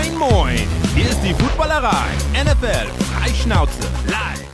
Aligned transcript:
Moin, 0.00 0.18
moin! 0.18 0.58
Hier 0.94 1.10
ist 1.10 1.20
die 1.20 1.34
Footballerei. 1.34 2.06
NFL 2.32 2.86
Freischnauze 3.04 3.82
live. 4.06 4.48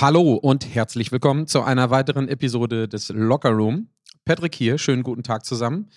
Hallo 0.00 0.34
und 0.34 0.74
herzlich 0.74 1.12
willkommen 1.12 1.46
zu 1.46 1.62
einer 1.62 1.90
weiteren 1.90 2.26
Episode 2.26 2.88
des 2.88 3.10
Locker 3.10 3.50
Room. 3.50 3.90
Patrick 4.24 4.56
hier, 4.56 4.76
schönen 4.78 5.04
guten 5.04 5.22
Tag 5.22 5.44
zusammen. 5.44 5.88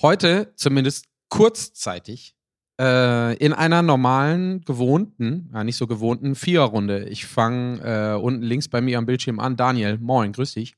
Heute 0.00 0.52
zumindest 0.54 1.06
kurzzeitig 1.28 2.36
äh, 2.80 3.36
in 3.38 3.52
einer 3.52 3.82
normalen, 3.82 4.60
gewohnten, 4.60 5.50
ja 5.52 5.64
nicht 5.64 5.76
so 5.76 5.88
gewohnten 5.88 6.36
Viererrunde. 6.36 7.08
Ich 7.08 7.26
fange 7.26 7.80
äh, 7.80 8.14
unten 8.14 8.42
links 8.42 8.68
bei 8.68 8.80
mir 8.80 8.98
am 8.98 9.06
Bildschirm 9.06 9.40
an. 9.40 9.56
Daniel, 9.56 9.98
moin, 9.98 10.32
grüß 10.32 10.54
dich. 10.54 10.76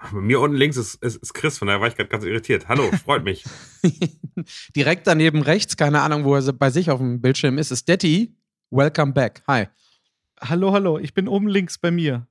Bei 0.00 0.20
mir 0.20 0.40
unten 0.40 0.56
links 0.56 0.76
ist, 0.76 0.94
ist, 1.02 1.16
ist 1.16 1.34
Chris, 1.34 1.58
von 1.58 1.68
daher 1.68 1.80
war 1.80 1.88
ich 1.88 1.94
gerade 1.94 2.08
ganz 2.08 2.24
irritiert. 2.24 2.68
Hallo, 2.68 2.90
freut 3.04 3.22
mich. 3.22 3.44
Direkt 4.76 5.06
daneben 5.06 5.42
rechts, 5.42 5.76
keine 5.76 6.00
Ahnung, 6.00 6.24
wo 6.24 6.34
er 6.34 6.52
bei 6.52 6.70
sich 6.70 6.90
auf 6.90 6.98
dem 6.98 7.20
Bildschirm 7.20 7.58
ist, 7.58 7.70
ist 7.70 7.86
Detti. 7.86 8.34
Welcome 8.70 9.12
back. 9.12 9.42
Hi. 9.46 9.66
Hallo, 10.40 10.72
hallo, 10.72 10.98
ich 10.98 11.12
bin 11.12 11.28
oben 11.28 11.48
links 11.48 11.76
bei 11.76 11.90
mir. 11.90 12.26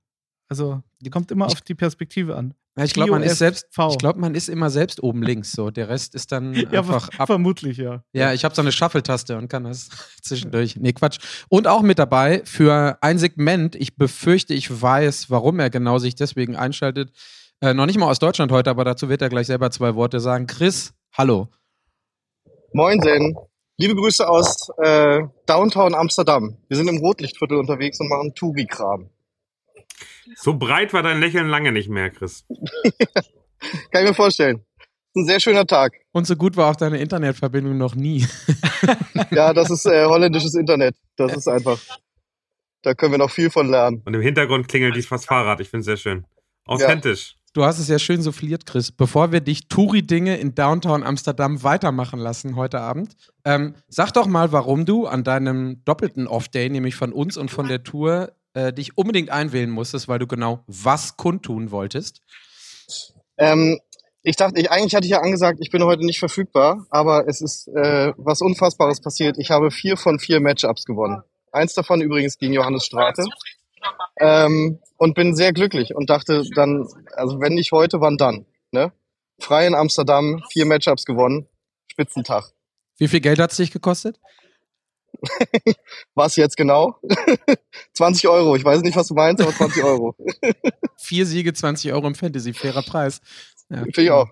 Also, 0.47 0.81
kommt 1.11 1.29
immer 1.29 1.45
auf 1.45 1.61
die 1.61 1.75
Perspektive 1.75 2.35
an. 2.35 2.55
Ja, 2.75 2.85
ich 2.85 2.93
glaube, 2.93 3.11
man 3.11 3.23
ist 3.23 3.37
selbst. 3.37 3.67
V. 3.71 3.91
Ich 3.91 3.97
glaube, 3.97 4.19
man 4.19 4.33
ist 4.35 4.47
immer 4.47 4.69
selbst 4.69 5.03
oben 5.03 5.21
links. 5.21 5.51
So, 5.51 5.69
der 5.69 5.89
Rest 5.89 6.15
ist 6.15 6.31
dann 6.31 6.53
ja, 6.71 6.79
einfach 6.79 7.09
ab. 7.19 7.27
vermutlich, 7.27 7.77
ja. 7.77 8.03
Ja, 8.13 8.33
ich 8.33 8.45
habe 8.45 8.55
so 8.55 8.61
eine 8.61 8.71
Shuffle-Taste 8.71 9.37
und 9.37 9.47
kann 9.47 9.65
das 9.65 9.89
zwischendurch. 10.21 10.77
Nee, 10.77 10.93
Quatsch. 10.93 11.19
Und 11.49 11.67
auch 11.67 11.81
mit 11.81 11.99
dabei 11.99 12.41
für 12.45 12.97
ein 13.01 13.19
Segment. 13.19 13.75
Ich 13.75 13.95
befürchte, 13.95 14.53
ich 14.53 14.81
weiß, 14.81 15.29
warum 15.29 15.59
er 15.59 15.69
genau 15.69 15.99
sich 15.99 16.15
deswegen 16.15 16.55
einschaltet. 16.55 17.11
Äh, 17.61 17.73
noch 17.73 17.85
nicht 17.85 17.97
mal 17.97 18.09
aus 18.09 18.19
Deutschland 18.19 18.51
heute, 18.51 18.69
aber 18.69 18.85
dazu 18.85 19.09
wird 19.09 19.21
er 19.21 19.29
gleich 19.29 19.47
selber 19.47 19.69
zwei 19.69 19.95
Worte 19.95 20.19
sagen. 20.21 20.47
Chris, 20.47 20.93
hallo. 21.13 21.49
Moinsen. 22.73 23.35
Liebe 23.77 23.95
Grüße 23.95 24.27
aus 24.27 24.69
äh, 24.77 25.19
Downtown 25.45 25.93
Amsterdam. 25.93 26.57
Wir 26.67 26.77
sind 26.77 26.87
im 26.87 26.97
Rotlichtviertel 26.97 27.57
unterwegs 27.57 27.99
und 27.99 28.09
machen 28.09 28.33
Touri-Kram. 28.33 29.09
So 30.35 30.53
breit 30.53 30.93
war 30.93 31.03
dein 31.03 31.19
Lächeln 31.19 31.47
lange 31.47 31.71
nicht 31.71 31.89
mehr, 31.89 32.09
Chris. 32.09 32.45
Kann 33.91 34.03
ich 34.03 34.09
mir 34.09 34.13
vorstellen. 34.13 34.65
Ein 35.15 35.25
sehr 35.25 35.39
schöner 35.39 35.65
Tag. 35.65 35.93
Und 36.11 36.27
so 36.27 36.35
gut 36.35 36.55
war 36.55 36.71
auch 36.71 36.75
deine 36.75 36.99
Internetverbindung 36.99 37.77
noch 37.77 37.95
nie. 37.95 38.25
Ja, 39.31 39.53
das 39.53 39.69
ist 39.69 39.85
äh, 39.85 40.05
holländisches 40.05 40.55
Internet. 40.55 40.95
Das 41.15 41.35
ist 41.35 41.47
einfach. 41.47 41.79
Da 42.81 42.93
können 42.95 43.11
wir 43.11 43.17
noch 43.19 43.29
viel 43.29 43.49
von 43.49 43.69
lernen. 43.69 44.01
Und 44.05 44.13
im 44.13 44.21
Hintergrund 44.21 44.67
klingelt 44.67 44.95
dies 44.95 45.07
fast 45.07 45.27
Fahrrad. 45.27 45.59
Ich 45.59 45.69
finde 45.69 45.81
es 45.81 45.85
sehr 45.85 45.97
schön. 45.97 46.25
Authentisch. 46.65 47.38
Du 47.53 47.65
hast 47.65 47.79
es 47.79 47.87
ja 47.87 47.97
schön 47.97 48.21
souffliert, 48.21 48.65
Chris. 48.65 48.91
Bevor 48.91 49.31
wir 49.31 49.41
dich 49.41 49.67
Touri-Dinge 49.67 50.37
in 50.37 50.53
Downtown 50.53 51.03
Amsterdam 51.03 51.63
weitermachen 51.63 52.19
lassen 52.19 52.55
heute 52.55 52.79
Abend, 52.79 53.15
ähm, 53.43 53.73
sag 53.87 54.11
doch 54.11 54.27
mal, 54.27 54.51
warum 54.51 54.85
du 54.85 55.07
an 55.07 55.23
deinem 55.23 55.83
doppelten 55.83 56.27
Off-Day, 56.27 56.69
nämlich 56.69 56.95
von 56.95 57.11
uns 57.11 57.37
und 57.37 57.49
von 57.49 57.67
der 57.67 57.83
Tour, 57.83 58.33
äh, 58.53 58.71
dich 58.71 58.97
unbedingt 58.97 59.31
einwählen 59.31 59.69
musstest, 59.69 60.07
weil 60.07 60.19
du 60.19 60.27
genau 60.27 60.63
was 60.67 61.17
kundtun 61.17 61.71
wolltest. 61.71 62.21
Ähm, 63.37 63.79
ich 64.21 64.35
dachte, 64.35 64.59
ich, 64.59 64.69
eigentlich 64.69 64.93
hatte 64.95 65.05
ich 65.05 65.11
ja 65.11 65.21
angesagt, 65.21 65.59
ich 65.61 65.71
bin 65.71 65.83
heute 65.83 66.05
nicht 66.05 66.19
verfügbar, 66.19 66.85
aber 66.91 67.27
es 67.27 67.41
ist 67.41 67.67
äh, 67.69 68.13
was 68.17 68.41
Unfassbares 68.41 69.01
passiert. 69.01 69.37
Ich 69.39 69.49
habe 69.49 69.71
vier 69.71 69.97
von 69.97 70.19
vier 70.19 70.39
Matchups 70.39 70.85
gewonnen. 70.85 71.23
Eins 71.51 71.73
davon 71.73 72.01
übrigens 72.01 72.37
gegen 72.37 72.53
Johannes 72.53 72.85
Strate. 72.85 73.23
Ähm, 74.19 74.79
und 74.97 75.15
bin 75.15 75.35
sehr 75.35 75.53
glücklich 75.53 75.95
und 75.95 76.09
dachte 76.09 76.43
dann, 76.55 76.87
also 77.13 77.39
wenn 77.39 77.53
nicht 77.53 77.71
heute, 77.71 78.01
wann 78.01 78.17
dann? 78.17 78.45
Ne? 78.71 78.91
Frei 79.39 79.65
in 79.65 79.75
Amsterdam, 79.75 80.43
vier 80.51 80.65
Matchups 80.65 81.05
gewonnen, 81.05 81.47
Spitzentag. 81.91 82.51
Wie 82.97 83.07
viel 83.07 83.21
Geld 83.21 83.39
hat 83.39 83.51
es 83.51 83.57
dich 83.57 83.71
gekostet? 83.71 84.19
Was 86.15 86.35
jetzt 86.35 86.57
genau? 86.57 86.97
20 87.93 88.27
Euro. 88.27 88.55
Ich 88.55 88.63
weiß 88.63 88.81
nicht, 88.81 88.95
was 88.95 89.07
du 89.07 89.15
meinst, 89.15 89.41
aber 89.41 89.53
20 89.53 89.83
Euro. 89.83 90.15
Vier 90.97 91.25
Siege, 91.25 91.53
20 91.53 91.91
Euro 91.93 92.07
im 92.07 92.15
Fantasy, 92.15 92.53
fairer 92.53 92.83
Preis. 92.83 93.21
Ja. 93.69 93.79
Finde 93.79 94.01
ich 94.01 94.11
auch. 94.11 94.27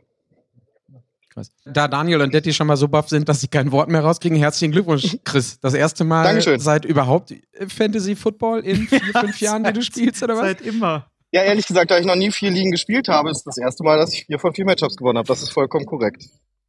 Krass. 1.38 1.52
Da 1.66 1.88
Daniel 1.88 2.22
und 2.22 2.34
Detti 2.34 2.52
schon 2.52 2.66
mal 2.66 2.78
so 2.78 2.88
baff 2.88 3.10
sind, 3.10 3.30
dass 3.30 3.42
sie 3.42 3.48
kein 3.48 3.72
Wort 3.72 3.90
mehr 3.90 4.02
rauskriegen, 4.02 4.40
herzlichen 4.40 4.72
Glückwunsch, 4.72 5.18
Chris. 5.24 5.60
Das 5.60 5.76
erste 5.76 6.04
Mal 6.04 6.24
Dankeschön. 6.24 6.60
seit 6.60 6.84
überhaupt 6.84 7.32
Fantasy 7.68 8.16
Football 8.16 8.62
in 8.62 8.88
vier, 8.88 9.00
fünf 9.20 9.40
Jahren, 9.40 9.64
die 9.64 9.74
du 9.74 9.84
spielst, 9.84 10.24
oder 10.24 10.36
was? 10.36 10.48
Seit 10.48 10.62
immer. 10.62 11.12
Ja, 11.32 11.44
ehrlich 11.44 11.68
gesagt, 11.68 11.92
da 11.92 12.00
ich 12.00 12.08
noch 12.08 12.16
nie 12.16 12.32
vier 12.32 12.50
Ligen 12.50 12.72
gespielt 12.72 13.08
habe, 13.08 13.30
ist 13.30 13.44
das 13.44 13.60
erste 13.60 13.84
Mal, 13.84 14.00
dass 14.00 14.14
ich 14.14 14.26
vier 14.26 14.40
von 14.40 14.52
vier 14.56 14.66
Matchups 14.66 14.96
gewonnen 14.96 15.20
habe. 15.20 15.28
Das 15.28 15.44
ist 15.44 15.52
vollkommen 15.52 15.86
korrekt. 15.86 16.24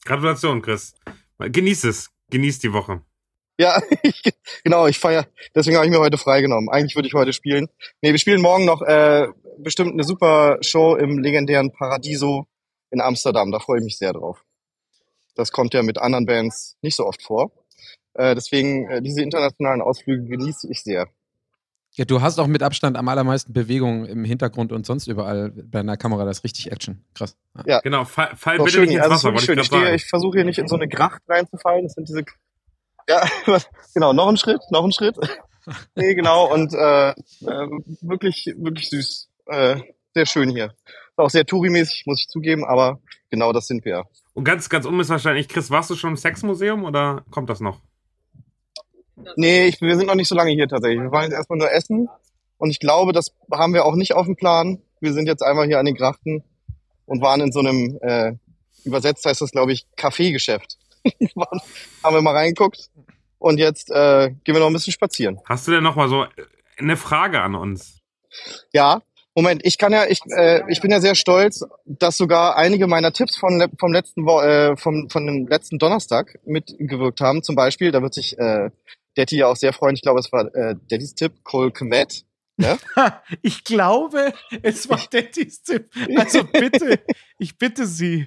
Gratulation, 0.05 0.61
Chris. 0.61 0.93
Genieß 1.39 1.85
es. 1.85 2.11
Genieß 2.31 2.59
die 2.59 2.75
Woche. 2.75 3.01
Ja, 3.59 3.81
ich, 4.03 4.21
genau, 4.65 4.87
ich 4.87 4.99
feier. 4.99 5.27
Deswegen 5.55 5.79
habe 5.79 5.87
ich 5.87 5.93
mir 5.93 6.01
heute 6.01 6.19
freigenommen. 6.19 6.69
Eigentlich 6.69 6.95
würde 6.95 7.09
ich 7.09 7.15
heute 7.15 7.33
spielen. 7.33 7.69
Nee, 8.03 8.13
wir 8.13 8.19
spielen 8.19 8.43
morgen 8.43 8.67
noch 8.67 8.83
äh, 8.83 9.29
bestimmt 9.57 9.93
eine 9.93 10.05
super 10.05 10.59
Show 10.61 10.95
im 10.97 11.19
legendären 11.19 11.73
Paradiso 11.73 12.47
in 12.91 13.01
Amsterdam. 13.01 13.51
Da 13.51 13.61
freue 13.61 13.79
ich 13.79 13.85
mich 13.85 13.97
sehr 13.97 14.13
drauf. 14.13 14.45
Das 15.39 15.53
kommt 15.53 15.73
ja 15.73 15.85
mit 15.85 15.99
anderen 15.99 16.27
Bands 16.27 16.77
nicht 16.83 16.97
so 16.97 17.07
oft 17.07 17.23
vor. 17.23 17.53
Äh, 18.15 18.35
deswegen, 18.35 18.91
äh, 18.91 19.01
diese 19.01 19.23
internationalen 19.23 19.81
Ausflüge 19.81 20.25
genieße 20.25 20.69
ich 20.69 20.83
sehr. 20.83 21.07
Ja, 21.93 22.05
du 22.05 22.21
hast 22.21 22.41
auch 22.41 22.49
mit 22.49 22.61
Abstand 22.65 22.97
am 22.97 23.09
allermeisten 23.09 23.53
Bewegung 23.53 24.05
im 24.05 24.25
Hintergrund 24.25 24.73
und 24.73 24.85
sonst 24.85 25.07
überall 25.07 25.51
bei 25.51 25.79
einer 25.79 25.97
Kamera. 25.97 26.25
Das 26.25 26.39
ist 26.39 26.45
richtig 26.45 26.73
Action. 26.73 27.05
Krass. 27.15 27.37
Ja. 27.55 27.63
Ja. 27.67 27.81
Genau, 27.81 28.05
fall, 28.05 28.35
fall 28.35 28.59
bitte 28.59 28.71
schön, 28.71 28.87
nicht 28.87 28.95
ins 28.95 29.03
also 29.03 29.15
Wasser, 29.15 29.29
wollte 29.29 29.39
ich 29.39 29.45
schön. 29.47 29.59
Ich, 29.61 29.67
stehe, 29.67 29.83
sagen. 29.83 29.95
ich 29.95 30.05
versuche 30.07 30.39
hier 30.39 30.45
nicht 30.45 30.59
in 30.59 30.67
so 30.67 30.75
eine 30.75 30.89
Gracht 30.89 31.23
reinzufallen. 31.29 31.85
Das 31.85 31.93
sind 31.93 32.09
diese. 32.09 32.25
Ja, 33.09 33.25
genau, 33.95 34.13
noch 34.13 34.29
ein 34.29 34.37
Schritt, 34.37 34.61
noch 34.71 34.85
ein 34.85 34.93
Schritt. 34.93 35.17
nee, 35.95 36.17
genau, 36.17 36.53
und 36.53 36.75
äh, 36.75 37.11
äh, 37.11 37.15
wirklich, 38.01 38.53
wirklich 38.57 38.91
süß. 38.91 39.29
Äh, 39.47 39.81
sehr 40.15 40.27
schön 40.27 40.51
hier. 40.51 40.75
Ist 40.85 41.19
auch 41.19 41.31
sehr 41.31 41.47
Touri-mäßig, 41.47 42.03
muss 42.07 42.23
ich 42.23 42.29
zugeben, 42.29 42.65
aber 42.65 43.01
genau 43.31 43.53
das 43.53 43.69
sind 43.69 43.85
wir. 43.85 44.05
Und 44.39 44.45
ganz, 44.45 44.69
ganz 44.69 44.87
unmissverständlich, 44.87 45.49
Chris, 45.49 45.69
warst 45.69 45.91
du 45.91 45.97
schon 45.97 46.11
im 46.11 46.17
Sexmuseum 46.17 46.85
oder 46.85 47.25
kommt 47.33 47.51
das 47.51 47.59
noch? 47.59 47.81
Nee, 49.35 49.67
ich, 49.67 49.81
wir 49.81 49.97
sind 49.97 50.07
noch 50.07 50.15
nicht 50.15 50.29
so 50.29 50.37
lange 50.37 50.53
hier 50.53 50.69
tatsächlich. 50.69 51.01
Wir 51.03 51.11
wollen 51.11 51.25
jetzt 51.25 51.33
erstmal 51.33 51.59
nur 51.59 51.73
essen. 51.73 52.09
Und 52.57 52.71
ich 52.71 52.79
glaube, 52.79 53.11
das 53.13 53.35
haben 53.53 53.75
wir 53.75 53.85
auch 53.85 53.97
nicht 53.97 54.15
auf 54.15 54.27
dem 54.27 54.37
Plan. 54.37 54.81
Wir 55.01 55.13
sind 55.13 55.27
jetzt 55.27 55.43
einmal 55.43 55.67
hier 55.67 55.81
an 55.81 55.87
den 55.87 55.97
Grachten 55.97 56.45
und 57.05 57.21
waren 57.21 57.41
in 57.41 57.51
so 57.51 57.59
einem, 57.59 57.99
äh, 58.01 58.35
übersetzt 58.85 59.27
heißt 59.27 59.41
das, 59.41 59.51
glaube 59.51 59.73
ich, 59.73 59.89
Kaffeegeschäft. 59.97 60.79
Waren- 61.35 61.61
haben 62.05 62.15
wir 62.15 62.23
mal 62.23 62.37
reingeguckt. 62.37 62.91
Und 63.41 63.59
jetzt 63.59 63.91
äh, 63.91 64.31
gehen 64.45 64.55
wir 64.55 64.61
noch 64.61 64.69
ein 64.69 64.73
bisschen 64.73 64.93
spazieren. 64.93 65.41
Hast 65.47 65.67
du 65.67 65.73
denn 65.73 65.83
noch 65.83 65.97
mal 65.97 66.09
so 66.09 66.27
eine 66.77 66.97
Frage 66.97 67.41
an 67.43 67.57
uns? 67.57 67.99
Ja, 68.73 69.03
Moment, 69.39 69.61
ich 69.65 69.79
kann 69.79 69.93
ja, 69.93 70.05
ich, 70.05 70.19
äh, 70.37 70.63
ich 70.67 70.81
bin 70.81 70.91
ja 70.91 71.01
sehr 71.01 71.15
stolz, 71.15 71.65
dass 71.85 72.17
sogar 72.17 72.57
einige 72.57 72.89
meiner 72.89 73.13
Tipps 73.13 73.37
von, 73.37 73.65
vom 73.79 73.93
letzten 73.93 74.27
Wo 74.27 74.41
äh, 74.41 74.77
vom, 74.77 75.09
von 75.11 75.25
dem 75.29 75.47
letzten 75.47 75.79
Donnerstag 75.79 76.41
mitgewirkt 76.45 77.21
haben. 77.21 77.45
Zum 77.45 77.55
Beispiel, 77.55 77.93
da 77.93 78.03
wird 78.03 78.15
sich 78.15 78.37
äh, 78.37 78.71
Detti 79.17 79.37
ja 79.37 79.47
auch 79.47 79.55
sehr 79.55 79.73
freuen. 79.73 79.95
Ich 79.95 80.03
glaube, 80.03 80.19
es 80.19 80.33
war 80.33 80.53
äh, 80.57 80.75
Dettys 80.91 81.15
Tipp, 81.15 81.45
Cole 81.45 81.71
Kmet. 81.71 82.25
Ne? 82.57 82.79
Ich 83.43 83.63
glaube, 83.63 84.33
es 84.63 84.89
war 84.89 84.99
Dettys 85.13 85.63
Tipp. 85.63 85.89
Also 86.17 86.43
bitte, 86.43 86.99
ich 87.39 87.57
bitte 87.57 87.87
Sie, 87.87 88.27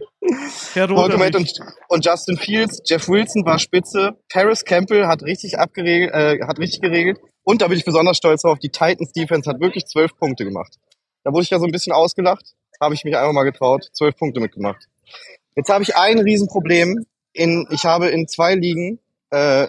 Herr 0.73 0.89
Roderich. 0.89 1.35
und, 1.35 1.59
und 1.89 2.05
Justin 2.05 2.37
Fields, 2.37 2.81
Jeff 2.85 3.09
Wilson 3.09 3.45
war 3.45 3.59
spitze, 3.59 4.15
Paris 4.31 4.63
Campbell 4.63 5.07
hat 5.07 5.23
richtig 5.23 5.59
abgeregelt, 5.59 6.13
äh, 6.13 6.39
hat 6.47 6.57
richtig 6.57 6.79
geregelt. 6.79 7.19
Und 7.43 7.61
da 7.61 7.67
bin 7.67 7.77
ich 7.77 7.83
besonders 7.83 8.15
stolz 8.15 8.43
drauf, 8.43 8.59
die 8.59 8.69
Titans 8.69 9.11
Defense 9.11 9.49
hat 9.49 9.59
wirklich 9.59 9.87
zwölf 9.87 10.15
Punkte 10.15 10.45
gemacht. 10.45 10.77
Da 11.23 11.31
wurde 11.31 11.43
ich 11.43 11.49
ja 11.49 11.59
so 11.59 11.65
ein 11.65 11.71
bisschen 11.71 11.93
ausgelacht, 11.93 12.55
habe 12.79 12.93
ich 12.95 13.03
mich 13.03 13.15
einfach 13.15 13.33
mal 13.33 13.43
getraut, 13.43 13.89
zwölf 13.93 14.15
Punkte 14.15 14.39
mitgemacht. 14.39 14.87
Jetzt 15.55 15.69
habe 15.69 15.83
ich 15.83 15.95
ein 15.95 16.19
Riesenproblem. 16.19 17.05
In, 17.33 17.67
ich 17.69 17.85
habe 17.85 18.09
in 18.09 18.27
zwei 18.27 18.55
Ligen 18.55 18.99
äh, 19.29 19.67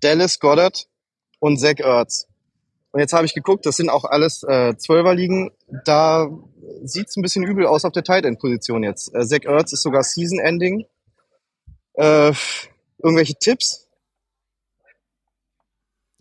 Dallas 0.00 0.38
Goddard 0.38 0.86
und 1.40 1.58
Zach 1.58 1.78
Ertz. 1.78 2.28
Und 2.92 3.00
jetzt 3.00 3.12
habe 3.12 3.24
ich 3.24 3.34
geguckt, 3.34 3.64
das 3.66 3.76
sind 3.76 3.88
auch 3.88 4.04
alles 4.04 4.42
äh, 4.42 4.76
Zwölferligen. 4.76 5.50
Da 5.84 6.28
sieht's 6.84 7.16
ein 7.16 7.22
bisschen 7.22 7.42
übel 7.42 7.66
aus 7.66 7.84
auf 7.84 7.92
der 7.92 8.04
Tight 8.04 8.24
End 8.24 8.38
Position 8.38 8.82
jetzt. 8.82 9.14
Äh, 9.14 9.26
Zach 9.26 9.44
Ertz 9.44 9.72
ist 9.72 9.82
sogar 9.82 10.02
Season 10.02 10.38
Ending. 10.38 10.84
Äh, 11.94 12.32
irgendwelche 13.02 13.34
Tipps? 13.34 13.81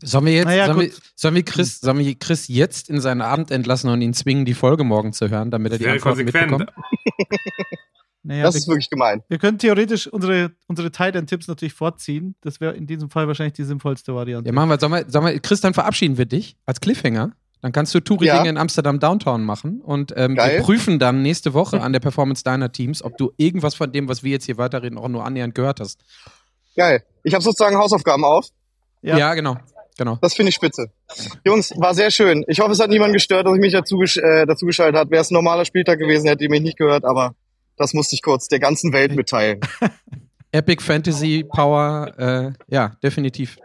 Sollen 0.03 0.25
wir 0.25 0.33
jetzt, 0.33 0.45
Naja, 0.45 0.65
sollen, 0.67 0.79
wir, 0.79 0.91
sollen, 1.15 1.35
wir 1.35 1.43
Chris, 1.45 1.79
sollen 1.79 1.99
wir 1.99 2.15
Chris 2.17 2.47
jetzt 2.47 2.89
in 2.89 2.99
seinen 3.01 3.21
Abend 3.21 3.51
entlassen 3.51 3.89
und 3.89 4.01
ihn 4.01 4.13
zwingen, 4.13 4.45
die 4.45 4.53
Folge 4.53 4.83
morgen 4.83 5.13
zu 5.13 5.29
hören, 5.29 5.51
damit 5.51 5.71
er 5.73 5.77
die 5.77 5.85
Wäre 5.85 5.93
Antworten 5.95 6.25
konsequent. 6.25 6.51
mitbekommt? 6.59 6.73
Naja, 8.23 8.43
das 8.43 8.53
wir, 8.53 8.59
ist 8.59 8.67
wirklich 8.67 8.89
gemein. 8.91 9.23
wir 9.29 9.39
können 9.39 9.57
theoretisch 9.57 10.05
unsere, 10.05 10.51
unsere 10.67 10.91
Tight 10.91 11.15
End 11.15 11.27
Tipps 11.27 11.47
natürlich 11.47 11.73
vorziehen. 11.73 12.35
Das 12.41 12.61
wäre 12.61 12.73
in 12.75 12.85
diesem 12.85 13.09
Fall 13.09 13.27
wahrscheinlich 13.27 13.53
die 13.53 13.63
sinnvollste 13.63 14.13
Variante. 14.13 14.47
Ja, 14.47 14.53
machen 14.53 14.69
wir, 14.69 14.79
sollen 14.79 14.91
wir, 14.91 15.05
sollen 15.09 15.25
wir, 15.25 15.39
Chris, 15.39 15.59
dann 15.61 15.73
verabschieden 15.73 16.19
wir 16.19 16.27
dich 16.27 16.55
als 16.67 16.79
Cliffhanger. 16.81 17.31
Dann 17.63 17.71
kannst 17.71 17.95
du 17.95 17.99
Touri-Dinge 17.99 18.43
Ja. 18.43 18.49
in 18.49 18.57
Amsterdam 18.57 18.99
Downtown 18.99 19.43
machen 19.43 19.81
und 19.81 20.13
ähm, 20.15 20.35
wir 20.35 20.61
prüfen 20.61 20.99
dann 20.99 21.23
nächste 21.23 21.53
Woche 21.55 21.81
an 21.81 21.93
der 21.93 21.99
Performance 21.99 22.43
deiner 22.43 22.71
Teams, 22.71 23.03
ob 23.03 23.17
du 23.17 23.31
irgendwas 23.37 23.73
von 23.73 23.91
dem, 23.91 24.07
was 24.07 24.21
wir 24.21 24.29
jetzt 24.31 24.45
hier 24.45 24.57
weiterreden, 24.57 24.99
auch 24.99 25.07
nur 25.07 25.25
annähernd 25.25 25.55
gehört 25.55 25.79
hast. 25.79 25.99
Geil. 26.75 27.03
Ich 27.23 27.33
habe 27.33 27.43
sozusagen 27.43 27.75
Hausaufgaben 27.77 28.23
auf. 28.23 28.47
Ja, 29.01 29.17
Ja. 29.17 29.33
genau. 29.33 29.57
Genau. 29.97 30.17
Das 30.21 30.33
finde 30.33 30.49
ich 30.49 30.55
spitze. 30.55 30.91
Jungs, 31.45 31.73
war 31.77 31.93
sehr 31.93 32.11
schön. 32.11 32.43
Ich 32.47 32.59
hoffe, 32.59 32.71
es 32.71 32.79
hat 32.79 32.89
niemand 32.89 33.13
gestört, 33.13 33.45
dass 33.45 33.55
ich 33.55 33.61
mich 33.61 33.73
dazu, 33.73 34.01
äh, 34.01 34.45
dazu 34.45 34.65
geschaltet 34.65 34.99
hat. 34.99 35.11
Wäre 35.11 35.21
es 35.21 35.31
ein 35.31 35.35
normaler 35.35 35.65
Spieltag 35.65 35.99
gewesen, 35.99 36.27
hätte 36.27 36.43
ihr 36.43 36.49
mich 36.49 36.61
nicht 36.61 36.77
gehört, 36.77 37.05
aber 37.05 37.35
das 37.77 37.93
musste 37.93 38.15
ich 38.15 38.21
kurz 38.21 38.47
der 38.47 38.59
ganzen 38.59 38.93
Welt 38.93 39.15
mitteilen. 39.15 39.59
Epic 40.53 40.83
Fantasy 40.83 41.45
Power, 41.47 42.11
äh, 42.17 42.51
ja, 42.67 42.91
definitiv. 43.01 43.57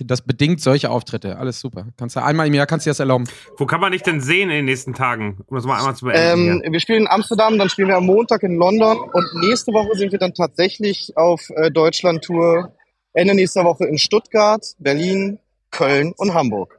Das 0.00 0.22
bedingt 0.22 0.60
solche 0.60 0.88
Auftritte. 0.88 1.36
Alles 1.36 1.58
super. 1.58 1.86
Kannst 1.96 2.14
du 2.14 2.22
einmal 2.22 2.46
im 2.46 2.54
Jahr 2.54 2.66
kannst 2.66 2.86
du 2.86 2.88
dir 2.88 2.92
das 2.92 3.00
erlauben. 3.00 3.24
Wo 3.56 3.66
kann 3.66 3.80
man 3.80 3.90
dich 3.90 4.02
denn 4.02 4.20
sehen 4.20 4.48
in 4.48 4.56
den 4.56 4.64
nächsten 4.66 4.94
Tagen? 4.94 5.38
Um 5.46 5.56
das 5.56 5.64
mal 5.64 5.78
einmal 5.78 5.96
zu 5.96 6.04
beenden. 6.04 6.62
Ähm, 6.64 6.72
wir 6.72 6.78
spielen 6.78 7.02
in 7.02 7.08
Amsterdam, 7.08 7.58
dann 7.58 7.68
spielen 7.68 7.88
wir 7.88 7.96
am 7.96 8.06
Montag 8.06 8.44
in 8.44 8.54
London 8.54 8.98
und 8.98 9.26
nächste 9.34 9.72
Woche 9.72 9.96
sind 9.98 10.12
wir 10.12 10.18
dann 10.20 10.32
tatsächlich 10.32 11.16
auf 11.16 11.50
äh, 11.56 11.72
Deutschland-Tour. 11.72 12.72
Ende 13.14 13.34
nächster 13.34 13.64
Woche 13.64 13.86
in 13.86 13.98
Stuttgart, 13.98 14.64
Berlin, 14.78 15.40
Köln 15.70 16.12
und 16.16 16.34
Hamburg. 16.34 16.78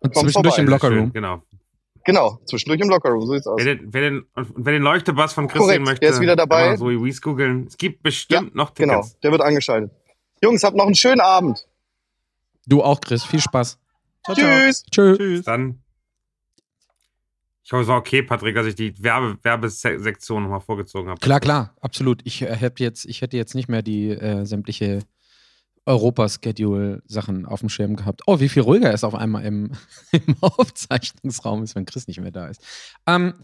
Und 0.00 0.14
zwischendurch 0.16 0.54
vorbei. 0.56 0.62
im. 0.62 0.68
Lockerroom. 0.68 1.12
Genau. 1.12 1.42
Genau, 2.04 2.40
zwischendurch 2.46 2.80
im 2.80 2.88
Lockerroom, 2.88 3.24
so 3.26 3.32
sieht's 3.34 3.46
aus. 3.46 3.60
Wer 3.62 3.76
den, 3.76 3.92
wer, 3.92 4.00
den, 4.00 4.26
und 4.34 4.52
wer 4.56 4.72
den 4.72 4.82
Leuchtebass 4.82 5.32
von 5.34 5.46
Chris 5.46 5.60
Korrekt, 5.60 5.76
sehen 5.76 5.84
möchte, 5.84 6.00
der 6.00 6.10
ist 6.10 6.20
wieder 6.20 6.34
dabei. 6.34 6.76
Zoe 6.76 7.00
Wees 7.00 7.22
googeln. 7.22 7.66
Es 7.68 7.76
gibt 7.76 8.02
bestimmt 8.02 8.48
Ja, 8.50 8.54
noch 8.56 8.74
Genau, 8.74 9.02
Tickets. 9.02 9.20
der 9.20 9.30
wird 9.30 9.40
angeschaltet. 9.42 9.92
Jungs, 10.42 10.64
habt 10.64 10.76
noch 10.76 10.86
einen 10.86 10.96
schönen 10.96 11.20
Abend. 11.20 11.64
Du 12.66 12.82
auch, 12.82 13.00
Chris. 13.00 13.22
Viel 13.24 13.38
Spaß. 13.40 13.78
Ciao, 14.24 14.36
ciao. 14.36 14.48
Tschüss. 14.48 14.84
Tschö. 14.90 15.16
Tschüss. 15.16 15.44
Dann. 15.44 15.80
Ich 17.62 17.72
hoffe, 17.72 17.82
es 17.82 17.88
war 17.88 17.98
okay, 17.98 18.22
Patrick, 18.24 18.56
dass 18.56 18.66
ich 18.66 18.74
die 18.74 19.00
Werbe 19.02 19.38
Werbesektion 19.42 20.42
nochmal 20.42 20.60
vorgezogen 20.60 21.08
habe. 21.10 21.20
Klar, 21.20 21.38
klar, 21.38 21.76
absolut. 21.80 22.20
Ich, 22.24 22.42
äh, 22.42 22.56
hätt 22.56 22.80
jetzt, 22.80 23.04
ich 23.04 23.20
hätte 23.22 23.36
jetzt 23.36 23.54
nicht 23.54 23.68
mehr 23.68 23.82
die 23.82 24.08
äh, 24.10 24.44
sämtliche 24.44 24.98
Europa-Schedule-Sachen 25.86 27.46
auf 27.46 27.60
dem 27.60 27.68
Schirm 27.68 27.96
gehabt. 27.96 28.22
Oh, 28.26 28.40
wie 28.40 28.48
viel 28.48 28.62
ruhiger 28.62 28.92
es 28.92 29.04
auf 29.04 29.14
einmal 29.14 29.44
im, 29.44 29.72
im 30.12 30.36
Aufzeichnungsraum 30.40 31.62
ist, 31.62 31.74
wenn 31.74 31.86
Chris 31.86 32.06
nicht 32.06 32.20
mehr 32.20 32.30
da 32.30 32.46
ist. 32.46 32.62
Ähm, 33.06 33.34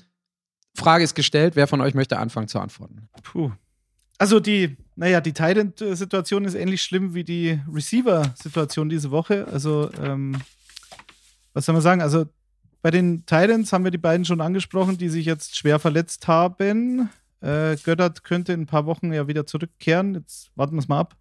Frage 0.75 1.05
ist 1.05 1.15
gestellt, 1.15 1.57
wer 1.57 1.67
von 1.67 1.81
euch 1.81 1.95
möchte 1.95 2.19
anfangen 2.19 2.49
zu 2.49 2.61
antworten? 2.61 3.09
Puh. 3.23 3.51
Also 4.19 4.41
die, 4.41 4.77
naja, 4.97 5.21
die 5.21 5.33
Titan-Situation 5.33 6.45
ist 6.45 6.55
ähnlich 6.55 6.83
schlimm 6.83 7.15
wie 7.15 7.25
die 7.25 7.61
Receiver-Situation 7.73 8.89
diese 8.89 9.11
Woche. 9.11 9.47
Also, 9.51 9.91
ähm, 10.03 10.37
was 11.53 11.67
soll 11.67 11.73
man 11.73 11.83
sagen? 11.83 12.03
Also 12.03 12.27
bei 12.83 12.91
den 12.91 13.27
Titans 13.27 13.73
haben 13.73 13.85
wir 13.85 13.91
die 13.91 13.99
beiden 13.99 14.25
schon 14.25 14.41
angesprochen, 14.41 14.99
die 14.99 15.09
sich 15.09 15.27
jetzt 15.27 15.57
schwer 15.57 15.79
verletzt 15.79 16.29
haben. 16.29 17.11
Äh, 17.41 17.77
Göttert 17.77 18.25
könnte 18.25 18.53
in 18.53 18.63
ein 18.63 18.67
paar 18.67 18.87
Wochen 18.87 19.13
ja 19.13 19.29
wieder 19.29 19.47
zurückkehren. 19.47 20.15
Jetzt 20.15 20.51
warten 20.57 20.75
wir 20.75 20.81
es 20.81 20.89
mal 20.89 21.01
ab. 21.01 21.17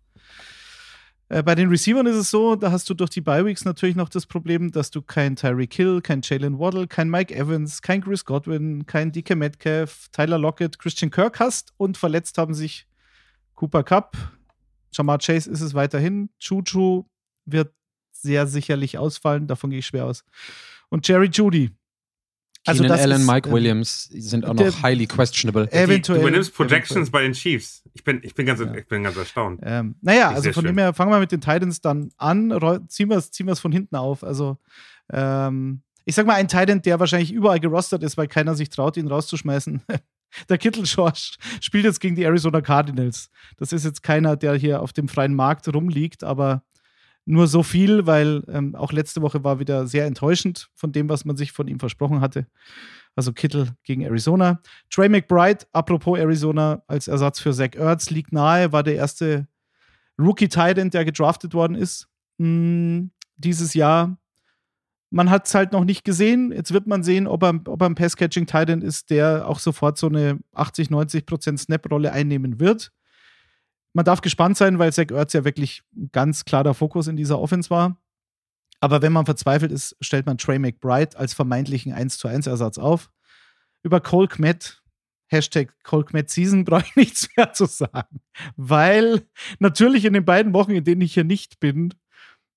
Äh, 1.30 1.44
bei 1.44 1.56
den 1.56 1.70
Receivern 1.70 2.06
ist 2.06 2.16
es 2.16 2.30
so, 2.30 2.56
da 2.56 2.72
hast 2.72 2.90
du 2.90 2.94
durch 2.94 3.10
die 3.10 3.22
Bye-Weeks 3.22 3.66
natürlich 3.66 3.96
noch 3.96 4.10
das 4.10 4.26
Problem, 4.26 4.72
dass 4.72 4.92
du 4.92 5.02
kein 5.02 5.36
Tyreek 5.36 5.74
Hill, 5.74 6.02
kein 6.02 6.22
Jalen 6.24 6.58
Waddle, 6.60 6.88
kein 6.88 7.10
Mike 7.10 7.36
Evans, 7.36 7.82
kein 7.82 8.02
Chris 8.02 8.24
Godwin, 8.24 8.86
kein 8.86 9.12
DK 9.12 9.36
Metcalf, 9.36 10.08
Tyler 10.12 10.38
Lockett, 10.38 10.80
Christian 10.80 11.12
Kirk 11.12 11.40
hast 11.40 11.74
und 11.78 11.98
verletzt 11.98 12.38
haben 12.38 12.54
sich 12.54 12.88
Cooper 13.56 13.84
Cup, 13.84 14.16
Jamar 14.92 15.20
Chase 15.20 15.50
ist 15.50 15.62
es 15.62 15.74
weiterhin, 15.74 16.30
Chuchu 16.40 17.06
wird 17.46 17.74
sehr 18.12 18.48
sicherlich 18.48 18.98
ausfallen, 18.98 19.48
davon 19.48 19.70
gehe 19.70 19.80
ich 19.80 19.86
schwer 19.86 20.06
aus. 20.06 20.24
Und 20.90 21.08
Jerry 21.08 21.30
Judy. 21.32 21.72
Also 22.68 22.84
Keenan 22.84 22.98
das 22.98 23.06
Allen, 23.06 23.22
ist, 23.22 23.28
Mike 23.28 23.50
ähm, 23.50 23.56
Williams 23.56 24.04
sind 24.12 24.46
auch 24.46 24.54
noch 24.54 24.84
highly 24.84 25.08
questionable. 25.08 25.72
Eventuell. 25.72 26.20
Du 26.20 26.28
übernimmst 26.28 26.54
Projections 26.54 26.92
eventuell. 27.10 27.12
bei 27.12 27.22
den 27.24 27.34
Chiefs. 27.34 27.84
Ich 27.94 28.04
bin, 28.04 28.20
ich 28.24 28.36
bin, 28.36 28.46
ganz, 28.46 28.60
Ja. 28.60 28.74
ich 28.76 28.88
bin 28.88 29.04
ganz 29.04 29.18
erstaunt. 29.18 29.62
Ähm, 29.64 29.96
naja, 30.02 30.30
also 30.30 30.52
von 30.52 30.64
schön. 30.64 30.74
dem 30.74 30.78
her 30.78 30.94
fangen 30.94 31.12
wir 31.12 31.20
mit 31.20 31.32
den 31.32 31.42
Titans 31.42 31.82
dann 31.82 32.12
an, 32.18 32.52
ziehen 32.88 33.10
wir 33.10 33.18
es 33.18 33.32
ziehen 33.32 33.48
wir's 33.48 33.60
von 33.60 33.72
hinten 33.72 33.96
auf. 33.96 34.24
Also, 34.24 34.58
ähm, 35.12 35.82
ich 36.06 36.16
sag 36.16 36.26
mal, 36.26 36.36
ein 36.36 36.48
Titan, 36.48 36.82
der 36.82 37.00
wahrscheinlich 37.00 37.32
überall 37.32 37.60
gerostert 37.60 38.04
ist, 38.04 38.18
weil 38.18 38.28
keiner 38.28 38.56
sich 38.56 38.70
traut, 38.70 38.98
ihn 38.98 39.08
rauszuschmeißen. 39.08 39.82
Der 40.50 40.58
Kittel 40.58 40.84
George 40.84 41.36
spielt 41.62 41.86
jetzt 41.86 42.02
gegen 42.02 42.16
die 42.16 42.24
Arizona 42.24 42.60
Cardinals. 42.60 43.30
Das 43.56 43.72
ist 43.72 43.86
jetzt 43.86 44.04
keiner, 44.04 44.36
der 44.36 44.56
hier 44.56 44.82
auf 44.82 44.92
dem 44.92 45.08
freien 45.08 45.34
Markt 45.34 45.74
rumliegt, 45.74 46.24
aber 46.24 46.64
nur 47.28 47.48
so 47.48 47.62
viel, 47.62 48.06
weil 48.06 48.44
ähm, 48.48 48.76
auch 48.76 48.92
letzte 48.92 49.22
Woche 49.22 49.44
war 49.44 49.60
wieder 49.60 49.86
sehr 49.88 50.06
enttäuschend 50.06 50.70
von 50.74 50.92
dem, 50.92 51.10
was 51.10 51.26
man 51.26 51.38
sich 51.38 51.52
von 51.52 51.68
ihm 51.68 51.80
versprochen 51.80 52.22
hatte. 52.22 52.48
Also 53.16 53.34
Kittel 53.34 53.70
gegen 53.84 54.02
Arizona. 54.02 54.62
Trey 54.90 55.10
McBride, 55.10 55.66
apropos 55.74 56.18
Arizona, 56.18 56.84
als 56.88 57.08
Ersatz 57.08 57.40
für 57.40 57.54
Zach 57.54 57.76
Ertz, 57.76 58.10
liegt 58.10 58.32
nahe, 58.32 58.72
war 58.72 58.84
der 58.84 58.96
erste 58.96 59.48
Rookie 60.20 60.48
Titan, 60.48 60.90
der 60.90 61.06
gedraftet 61.06 61.54
worden 61.54 61.76
ist 61.76 62.08
mh, 62.38 63.10
dieses 63.36 63.74
Jahr. 63.74 64.18
Man 65.10 65.30
hat 65.30 65.48
es 65.48 65.56
halt 65.56 65.72
noch 65.72 65.86
nicht 65.86 66.04
gesehen. 66.04 66.52
Jetzt 66.52 66.74
wird 66.74 66.88
man 66.88 67.04
sehen, 67.04 67.28
ob 67.28 67.44
er, 67.44 67.60
ob 67.68 67.82
er 67.82 67.86
ein 67.86 67.96
Pass-Catching 67.96 68.46
Titan 68.46 68.82
ist, 68.82 69.10
der 69.10 69.48
auch 69.48 69.60
sofort 69.60 69.98
so 69.98 70.08
eine 70.08 70.40
80, 70.54 70.90
90 70.90 71.26
Prozent 71.26 71.60
Snap-Rolle 71.60 72.12
einnehmen 72.12 72.60
wird. 72.60 72.92
Man 73.98 74.06
darf 74.06 74.22
gespannt 74.22 74.56
sein, 74.58 74.78
weil 74.78 74.94
Zach 74.94 75.10
Ertz 75.10 75.34
ja 75.34 75.44
wirklich 75.44 75.82
ganz 76.12 76.46
klarer 76.46 76.76
Fokus 76.76 77.08
in 77.08 77.18
dieser 77.18 77.40
Offense 77.40 77.72
war. 77.72 78.00
Aber 78.80 79.02
wenn 79.02 79.12
man 79.12 79.26
verzweifelt 79.26 79.72
ist, 79.72 79.98
stellt 80.02 80.28
man 80.28 80.38
Trey 80.38 80.60
McBride 80.60 81.18
als 81.18 81.34
vermeintlichen 81.34 81.94
1 81.94 82.20
zu 82.20 82.28
1 82.28 82.46
Ersatz 82.46 82.78
auf. 82.78 83.10
Über 83.82 84.00
Cole 84.00 84.28
Kmet, 84.28 84.84
Hashtag 85.26 85.74
Cole 85.84 86.06
Kmet 86.06 86.30
Season, 86.30 86.64
brauche 86.66 86.86
ich 86.86 86.96
nichts 86.96 87.28
mehr 87.36 87.54
zu 87.54 87.66
sagen. 87.66 88.22
Weil 88.56 89.24
natürlich 89.58 90.06
in 90.06 90.14
den 90.14 90.26
beiden 90.26 90.54
Wochen, 90.54 90.74
in 90.74 90.84
denen 90.84 91.02
ich 91.02 91.16
hier 91.16 91.24
nicht 91.24 91.60
bin, 91.60 91.96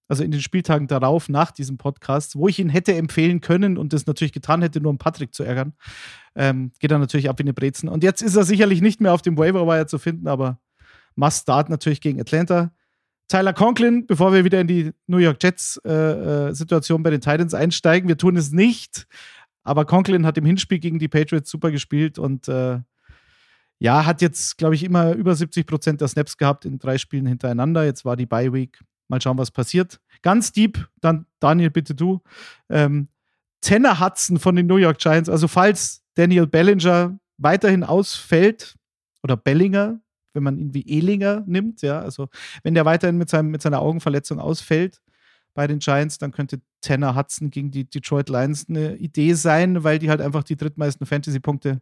also 0.09 0.23
in 0.23 0.33
den 0.33 0.43
Spieltagen 0.43 0.89
darauf, 0.89 1.31
nach 1.31 1.53
diesem 1.53 1.79
Podcast, 1.79 2.37
wo 2.37 2.49
ich 2.49 2.59
ihn 2.59 2.69
hätte 2.69 2.95
empfehlen 2.95 3.41
können 3.41 3.79
und 3.79 3.95
das 3.95 4.05
natürlich 4.05 4.33
getan 4.33 4.61
hätte, 4.61 4.83
nur 4.83 4.91
um 4.91 4.99
Patrick 4.99 5.33
zu 5.33 5.43
ärgern, 5.43 5.73
ähm, 6.35 6.73
geht 6.81 6.91
er 6.91 6.99
natürlich 6.99 7.31
ab 7.31 7.39
wie 7.39 7.45
eine 7.45 7.55
Brezen. 7.55 7.89
Und 7.89 8.05
jetzt 8.05 8.21
ist 8.21 8.37
er 8.37 8.45
sicherlich 8.45 8.83
nicht 8.83 9.01
mehr 9.01 9.15
auf 9.15 9.23
dem 9.23 9.39
Waiver 9.39 9.67
Wire 9.67 9.87
zu 9.87 9.99
finden, 9.99 10.29
aber 10.29 10.61
Must 11.15 11.43
Start 11.43 11.69
natürlich 11.69 12.01
gegen 12.01 12.21
Atlanta. 12.21 12.73
Tyler 13.29 13.53
Conklin, 13.53 14.07
bevor 14.07 14.33
wir 14.33 14.45
wieder 14.45 14.61
in 14.61 14.67
die 14.67 14.93
New 15.07 15.19
York 15.19 15.43
Jets-Situation 15.43 17.03
bei 17.03 17.11
den 17.11 17.21
Titans 17.21 17.55
einsteigen. 17.55 18.09
Wir 18.09 18.19
tun 18.19 18.37
es 18.37 18.51
nicht, 18.51 19.07
aber 19.63 19.85
Conklin 19.85 20.27
hat 20.27 20.37
im 20.37 20.45
Hinspiel 20.45 20.81
gegen 20.81 20.99
die 20.99 21.09
Patriots 21.09 21.51
super 21.51 21.71
gespielt 21.71 22.19
und 22.19 22.49
äh, 22.49 22.81
ja, 23.79 24.05
hat 24.05 24.21
jetzt, 24.21 24.59
glaube 24.59 24.75
ich, 24.75 24.83
immer 24.83 25.13
über 25.13 25.35
70 25.35 25.67
Prozent 25.67 26.01
der 26.01 26.09
Snaps 26.09 26.37
gehabt 26.37 26.65
in 26.65 26.79
drei 26.79 26.99
Spielen 26.99 27.27
hintereinander. 27.27 27.85
Jetzt 27.85 28.05
war 28.05 28.17
die 28.17 28.27
Bye 28.27 28.53
Week. 28.53 28.79
Mal 29.09 29.23
schauen, 29.23 29.39
was 29.39 29.51
passiert. 29.51 30.01
Ganz 30.23 30.53
deep, 30.53 30.89
dann 31.01 31.27
Daniel, 31.39 31.71
bitte 31.71 31.95
du. 31.95 32.21
Ähm, 32.69 33.09
Tanner 33.61 34.01
Hudson 34.01 34.39
von 34.39 34.57
den 34.57 34.67
New 34.67 34.77
York 34.77 34.99
Giants. 34.99 35.29
Also, 35.29 35.49
falls 35.49 36.03
Daniel 36.15 36.47
Bellinger 36.47 37.19
weiterhin 37.39 37.85
ausfällt, 37.85 38.77
oder 39.23 39.37
Bellinger, 39.37 40.01
wenn 40.33 40.43
man 40.43 40.59
ihn 40.59 40.75
wie 40.75 40.87
Ehlinger 40.87 41.43
nimmt, 41.47 41.83
ja, 41.83 42.01
also 42.01 42.29
wenn 42.63 42.75
der 42.75 42.85
weiterhin 42.85 43.17
mit, 43.17 43.29
seinem, 43.29 43.51
mit 43.51 43.63
seiner 43.63 43.81
Augenverletzung 43.81 44.39
ausfällt 44.39 45.01
bei 45.55 45.67
den 45.67 45.81
Giants, 45.81 46.19
dann 46.19 46.33
könnte 46.33 46.61
Tanner 46.81 47.17
Hudson 47.17 47.51
gegen 47.51 47.71
die 47.71 47.89
Detroit 47.89 48.29
Lions 48.29 48.69
eine 48.69 48.97
Idee 48.97 49.35
sein, 49.35 49.83
weil 49.85 49.99
die 49.99 50.11
halt 50.11 50.21
einfach 50.21 50.45
die 50.45 50.57
drittmeisten 50.57 51.07
Fantasy-Punkte 51.07 51.81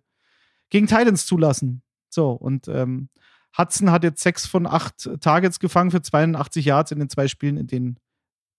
gegen 0.71 0.87
Titans 0.87 1.27
zulassen. 1.27 1.83
So, 2.09 2.33
und 2.33 2.69
ähm, 2.69 3.11
Hudson 3.57 3.91
hat 3.91 4.05
jetzt 4.05 4.23
sechs 4.23 4.47
von 4.47 4.67
acht 4.67 5.09
Targets 5.21 5.59
gefangen 5.59 5.91
für 5.91 6.03
82 6.03 6.65
Yards 6.65 6.93
in 6.93 6.99
den 6.99 7.09
zwei 7.09 7.29
Spielen, 7.29 7.57
in 7.57 7.67
denen 7.67 7.99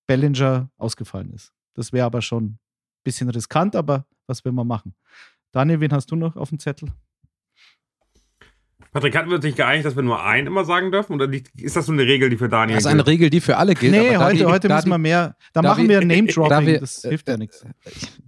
Bellinger 0.07 0.69
ausgefallen 0.77 1.31
ist. 1.33 1.53
Das 1.73 1.93
wäre 1.93 2.05
aber 2.05 2.21
schon 2.21 2.43
ein 2.45 2.59
bisschen 3.03 3.29
riskant, 3.29 3.75
aber 3.75 4.05
was 4.27 4.43
will 4.45 4.51
man 4.51 4.67
machen? 4.67 4.95
Daniel, 5.51 5.79
wen 5.79 5.91
hast 5.91 6.11
du 6.11 6.15
noch 6.15 6.35
auf 6.35 6.49
dem 6.49 6.59
Zettel? 6.59 6.91
Patrick, 8.91 9.15
hatten 9.15 9.29
wir 9.29 9.35
uns 9.35 9.45
nicht 9.45 9.55
geeinigt, 9.57 9.85
dass 9.85 9.95
wir 9.95 10.01
nur 10.01 10.23
einen 10.23 10.47
immer 10.47 10.65
sagen 10.65 10.91
dürfen? 10.91 11.13
Oder 11.13 11.29
ist 11.57 11.75
das 11.75 11.85
so 11.85 11.91
eine 11.91 12.03
Regel, 12.03 12.29
die 12.31 12.37
für 12.37 12.49
Daniel 12.49 12.75
Das 12.75 12.83
ist 12.85 12.87
eine 12.87 12.97
gilt? 13.03 13.07
Regel, 13.07 13.29
die 13.29 13.39
für 13.39 13.57
alle 13.57 13.75
gilt. 13.75 13.91
nee, 13.91 14.09
aber 14.09 14.17
da 14.17 14.25
heute, 14.25 14.37
die- 14.37 14.45
heute 14.45 14.67
da 14.67 14.75
müssen 14.77 14.85
die- 14.87 14.91
wir 14.91 14.97
mehr. 14.97 15.35
Da, 15.53 15.61
da 15.61 15.69
machen 15.69 15.87
wir- 15.87 15.99
da 16.01 16.05
Name-Dropping. 16.07 16.65
wir- 16.67 16.79
Das 16.79 17.01
hilft 17.03 17.27
ja 17.27 17.35
äh, 17.35 17.37
nichts. 17.37 17.63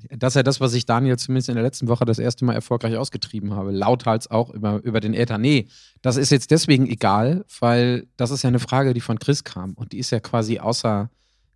Das 0.10 0.34
ist 0.34 0.36
ja 0.36 0.44
das, 0.44 0.60
was 0.62 0.74
ich 0.74 0.86
Daniel 0.86 1.18
zumindest 1.18 1.50
in 1.50 1.56
der 1.56 1.64
letzten 1.64 1.88
Woche 1.88 2.06
das 2.06 2.20
erste 2.20 2.46
Mal 2.46 2.54
erfolgreich 2.54 2.96
ausgetrieben 2.96 3.54
habe. 3.56 3.72
Lauthals 3.72 4.30
auch 4.30 4.50
über, 4.54 4.82
über 4.84 5.00
den 5.00 5.14
Äther. 5.16 5.38
Nee, 5.40 5.68
das 6.04 6.18
ist 6.18 6.30
jetzt 6.32 6.52
deswegen 6.52 6.86
egal, 6.88 7.44
weil 7.60 8.06
das 8.18 8.30
ist 8.30 8.44
ja 8.44 8.50
eine 8.50 8.60
Frage, 8.60 8.94
die 8.94 9.02
von 9.02 9.18
Chris 9.20 9.44
kam. 9.44 9.74
Und 9.74 9.94
die 9.94 9.98
ist 10.00 10.12
ja 10.12 10.20
quasi 10.20 10.60
außer 10.60 11.10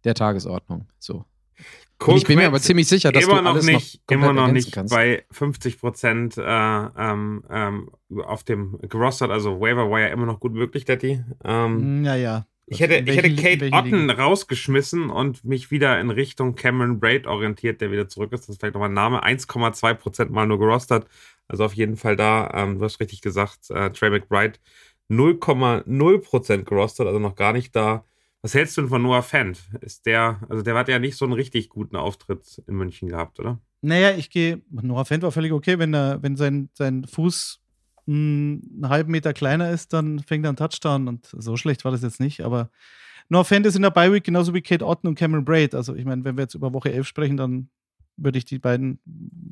der 0.03 0.13
Tagesordnung. 0.15 0.87
So. 0.99 1.25
Und 2.03 2.17
ich 2.17 2.25
bin 2.25 2.37
mir 2.37 2.47
aber 2.47 2.59
ziemlich 2.59 2.87
sicher, 2.87 3.11
dass 3.11 3.23
immer 3.23 3.37
du 3.37 3.41
noch 3.43 3.51
alles 3.51 3.65
nicht, 3.65 4.01
noch 4.09 4.15
immer 4.15 4.33
noch 4.33 4.51
nicht 4.51 4.71
kannst. 4.73 4.93
bei 4.93 5.23
50 5.31 5.79
Prozent 5.79 6.37
äh, 6.37 6.41
ähm, 6.43 7.43
ähm, 7.49 7.89
auf 8.25 8.43
dem 8.43 8.77
gerostert, 8.89 9.31
also 9.31 9.59
Waiver 9.61 9.89
Wire 9.89 10.09
immer 10.09 10.25
noch 10.25 10.39
gut 10.39 10.53
möglich, 10.53 10.85
Daddy. 10.85 11.23
Ähm, 11.43 12.01
Naja. 12.01 12.45
ich 12.67 12.79
hätte, 12.81 12.95
In 12.95 13.07
ich 13.07 13.15
hätte 13.17 13.35
Kate 13.35 13.69
Otten 13.73 14.07
Ligen? 14.07 14.09
rausgeschmissen 14.09 15.09
und 15.09 15.45
mich 15.45 15.71
wieder 15.71 15.99
in 15.99 16.09
Richtung 16.11 16.55
Cameron 16.55 16.99
Braid 16.99 17.27
orientiert, 17.27 17.79
der 17.81 17.91
wieder 17.91 18.07
zurück 18.09 18.33
ist. 18.33 18.41
Das 18.41 18.49
ist 18.49 18.59
vielleicht 18.59 18.73
nochmal 18.75 18.89
ein 18.89 18.93
Name. 18.93 19.23
1,2 19.23 19.93
Prozent 19.93 20.31
mal 20.31 20.45
nur 20.47 20.59
gerostert. 20.59 21.07
Also 21.47 21.63
auf 21.63 21.73
jeden 21.73 21.95
Fall 21.95 22.15
da, 22.15 22.51
ähm, 22.53 22.77
du 22.79 22.83
hast 22.85 22.99
richtig 22.99 23.21
gesagt, 23.21 23.69
äh, 23.69 23.89
Trey 23.91 24.09
McBride 24.09 24.59
0,0% 25.09 26.63
gerostet, 26.63 27.07
also 27.07 27.19
noch 27.19 27.35
gar 27.35 27.53
nicht 27.53 27.75
da. 27.75 28.03
Was 28.45 28.53
hältst 28.53 28.77
du 28.77 28.81
denn 28.81 28.91
von 28.91 29.01
Noah 29.01 29.23
Fent? 29.23 29.57
Ist 29.81 30.05
der, 30.05 30.39
also 30.49 30.61
der 30.61 30.75
hat 30.75 30.87
ja 30.87 30.99
nicht 30.99 31.17
so 31.17 31.25
einen 31.25 31.33
richtig 31.33 31.67
guten 31.67 31.95
Auftritt 31.95 32.61
in 32.67 32.75
München 32.75 33.09
gehabt, 33.09 33.39
oder? 33.39 33.59
Naja, 33.81 34.11
ich 34.11 34.29
gehe, 34.29 34.61
Noah 34.69 35.03
Fent 35.03 35.23
war 35.23 35.31
völlig 35.31 35.51
okay, 35.51 35.79
wenn 35.79 35.95
er, 35.95 36.21
wenn 36.21 36.35
sein, 36.35 36.69
sein 36.73 37.05
Fuß 37.07 37.59
einen 38.05 38.83
halben 38.83 39.11
Meter 39.11 39.33
kleiner 39.33 39.71
ist, 39.71 39.93
dann 39.93 40.19
fängt 40.19 40.45
er 40.45 40.49
einen 40.49 40.57
Touchdown 40.57 41.07
und 41.07 41.25
so 41.25 41.57
schlecht 41.57 41.85
war 41.85 41.91
das 41.91 42.03
jetzt 42.03 42.19
nicht, 42.19 42.41
aber 42.41 42.69
Noah 43.29 43.45
Fent 43.45 43.65
ist 43.65 43.77
in 43.77 43.81
der 43.81 43.89
Bye 43.89 44.13
Week 44.13 44.23
genauso 44.23 44.53
wie 44.53 44.61
Kate 44.61 44.85
Otten 44.85 45.07
und 45.07 45.15
Cameron 45.15 45.43
Braid. 45.43 45.73
Also 45.73 45.95
ich 45.95 46.05
meine, 46.05 46.23
wenn 46.23 46.37
wir 46.37 46.43
jetzt 46.43 46.53
über 46.53 46.71
Woche 46.71 46.93
11 46.93 47.07
sprechen, 47.07 47.37
dann 47.37 47.69
würde 48.17 48.37
ich 48.37 48.45
die 48.45 48.59
beiden 48.59 48.99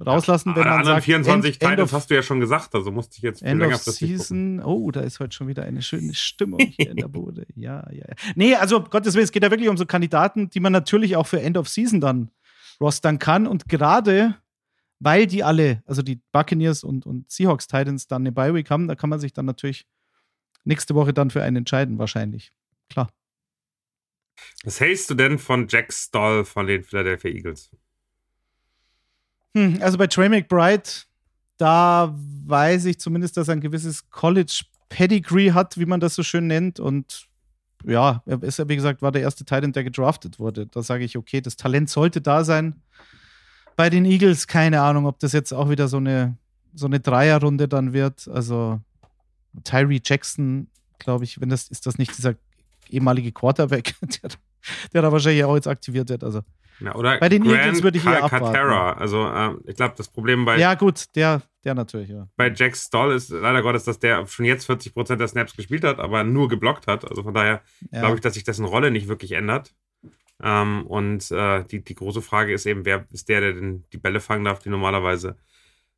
rauslassen, 0.05 0.55
wenn 0.55 0.63
Alle 0.63 0.77
man 0.77 0.85
sagt, 0.85 1.03
24 1.05 1.53
End, 1.53 1.61
End 1.61 1.71
Titles 1.71 1.83
of, 1.85 1.93
hast 1.93 2.09
du 2.09 2.15
ja 2.15 2.21
schon 2.21 2.39
gesagt, 2.39 2.73
also 2.75 2.91
musste 2.91 3.17
ich 3.17 3.23
jetzt 3.23 3.41
End 3.41 3.61
of 3.61 3.67
längerfristig 3.67 4.09
gucken. 4.09 4.17
Season. 4.17 4.63
Oh, 4.63 4.91
da 4.91 5.01
ist 5.01 5.19
heute 5.19 5.35
schon 5.35 5.47
wieder 5.47 5.63
eine 5.63 5.81
schöne 5.81 6.13
Stimmung 6.13 6.59
hier 6.59 6.91
in 6.91 6.97
der 6.97 7.07
Bude. 7.07 7.45
Ja, 7.55 7.85
ja, 7.91 8.05
ja. 8.07 8.15
Nee, 8.35 8.55
also 8.55 8.77
um 8.77 8.89
Gottes 8.89 9.13
Willen, 9.15 9.25
es 9.25 9.31
geht 9.31 9.43
ja 9.43 9.51
wirklich 9.51 9.69
um 9.69 9.77
so 9.77 9.85
Kandidaten, 9.85 10.49
die 10.49 10.59
man 10.59 10.71
natürlich 10.71 11.15
auch 11.15 11.27
für 11.27 11.41
End 11.41 11.57
of 11.57 11.67
Season 11.67 11.99
dann 11.99 12.31
rostern 12.79 13.19
kann. 13.19 13.47
Und 13.47 13.67
gerade 13.67 14.35
weil 15.03 15.27
die 15.27 15.43
alle, 15.43 15.83
also 15.85 16.01
die 16.01 16.21
Buccaneers 16.31 16.83
und, 16.83 17.05
und 17.05 17.29
Seahawks 17.29 17.67
Titans 17.67 18.07
dann 18.07 18.21
eine 18.21 18.31
Bye 18.31 18.53
Week 18.53 18.69
haben, 18.69 18.87
da 18.87 18.95
kann 18.95 19.09
man 19.09 19.19
sich 19.19 19.33
dann 19.33 19.45
natürlich 19.45 19.85
nächste 20.63 20.95
Woche 20.95 21.13
dann 21.13 21.29
für 21.29 21.43
einen 21.43 21.57
entscheiden, 21.57 21.99
wahrscheinlich. 21.99 22.53
Klar. 22.89 23.09
Was 24.63 24.79
hältst 24.79 25.09
du 25.09 25.15
denn 25.15 25.39
von 25.39 25.67
Jack 25.67 25.91
Stoll 25.91 26.45
von 26.45 26.67
den 26.67 26.83
Philadelphia 26.83 27.31
Eagles? 27.31 27.69
Hm, 29.55 29.79
also 29.81 29.97
bei 29.97 30.07
Trey 30.07 30.29
McBride, 30.29 30.83
da 31.57 32.13
weiß 32.45 32.85
ich 32.85 32.99
zumindest, 32.99 33.37
dass 33.37 33.47
er 33.47 33.53
ein 33.53 33.61
gewisses 33.61 34.09
College-Pedigree 34.09 35.51
hat, 35.51 35.77
wie 35.77 35.85
man 35.85 35.99
das 35.99 36.15
so 36.15 36.23
schön 36.23 36.47
nennt. 36.47 36.79
Und 36.79 37.27
ja, 37.85 38.23
er 38.25 38.41
ist 38.43 38.59
ja, 38.59 38.67
wie 38.67 38.75
gesagt, 38.75 39.01
war 39.01 39.11
der 39.11 39.21
erste 39.21 39.45
Titan, 39.45 39.73
der 39.73 39.83
gedraftet 39.83 40.39
wurde. 40.39 40.67
Da 40.67 40.81
sage 40.81 41.03
ich, 41.03 41.17
okay, 41.17 41.41
das 41.41 41.55
Talent 41.55 41.89
sollte 41.89 42.21
da 42.21 42.43
sein. 42.43 42.81
Bei 43.75 43.89
den 43.89 44.05
Eagles, 44.05 44.47
keine 44.47 44.81
Ahnung, 44.81 45.05
ob 45.05 45.19
das 45.19 45.33
jetzt 45.33 45.53
auch 45.53 45.69
wieder 45.69 45.87
so 45.87 45.97
eine, 45.97 46.37
so 46.73 46.85
eine 46.85 46.99
Dreierrunde 46.99 47.67
dann 47.67 47.93
wird. 47.93 48.27
Also 48.27 48.79
Tyree 49.63 50.01
Jackson, 50.03 50.67
glaube 50.99 51.23
ich, 51.23 51.39
wenn 51.41 51.49
das, 51.49 51.67
ist 51.67 51.85
das 51.85 51.97
nicht 51.97 52.17
dieser 52.17 52.35
ehemalige 52.89 53.31
Quarterback, 53.31 53.95
der, 54.01 54.29
der 54.93 55.01
da 55.01 55.11
wahrscheinlich 55.11 55.43
auch 55.43 55.55
jetzt 55.55 55.67
aktiviert 55.67 56.09
wird. 56.09 56.23
Also 56.23 56.41
Ja, 56.79 56.95
oder 56.95 57.19
Bei 57.19 57.29
den 57.29 57.43
Grant 57.43 57.59
Eagles 57.59 57.83
würde 57.83 57.97
ich 57.97 58.05
eher 58.05 58.23
abwarten. 58.23 58.53
Calcaterra. 58.53 58.93
Also 58.93 59.27
äh, 59.27 59.69
ich 59.69 59.75
glaube, 59.75 59.93
das 59.97 60.09
Problem 60.09 60.45
bei, 60.45 60.57
ja, 60.57 60.73
gut, 60.75 61.15
der, 61.15 61.41
der 61.63 61.75
natürlich, 61.75 62.09
ja. 62.09 62.27
bei 62.35 62.51
Jack 62.53 62.75
Stoll 62.75 63.13
ist 63.13 63.29
leider 63.29 63.61
Gottes, 63.61 63.83
dass 63.83 63.99
der 63.99 64.25
schon 64.27 64.45
jetzt 64.45 64.69
40% 64.69 65.15
der 65.15 65.27
Snaps 65.27 65.55
gespielt 65.55 65.83
hat, 65.83 65.99
aber 65.99 66.23
nur 66.23 66.49
geblockt 66.49 66.87
hat. 66.87 67.09
Also 67.09 67.23
von 67.23 67.33
daher 67.33 67.61
ja. 67.91 67.99
glaube 67.99 68.15
ich, 68.15 68.21
dass 68.21 68.33
sich 68.33 68.43
dessen 68.43 68.65
Rolle 68.65 68.91
nicht 68.91 69.07
wirklich 69.07 69.33
ändert. 69.33 69.73
Ähm, 70.41 70.85
und 70.87 71.31
äh, 71.31 71.63
die, 71.65 71.83
die 71.83 71.95
große 71.95 72.21
Frage 72.21 72.53
ist 72.53 72.65
eben, 72.65 72.85
wer 72.85 73.05
ist 73.11 73.29
der, 73.29 73.41
der 73.41 73.53
denn 73.53 73.85
die 73.93 73.97
Bälle 73.97 74.19
fangen 74.19 74.43
darf, 74.43 74.59
die 74.59 74.69
normalerweise 74.69 75.37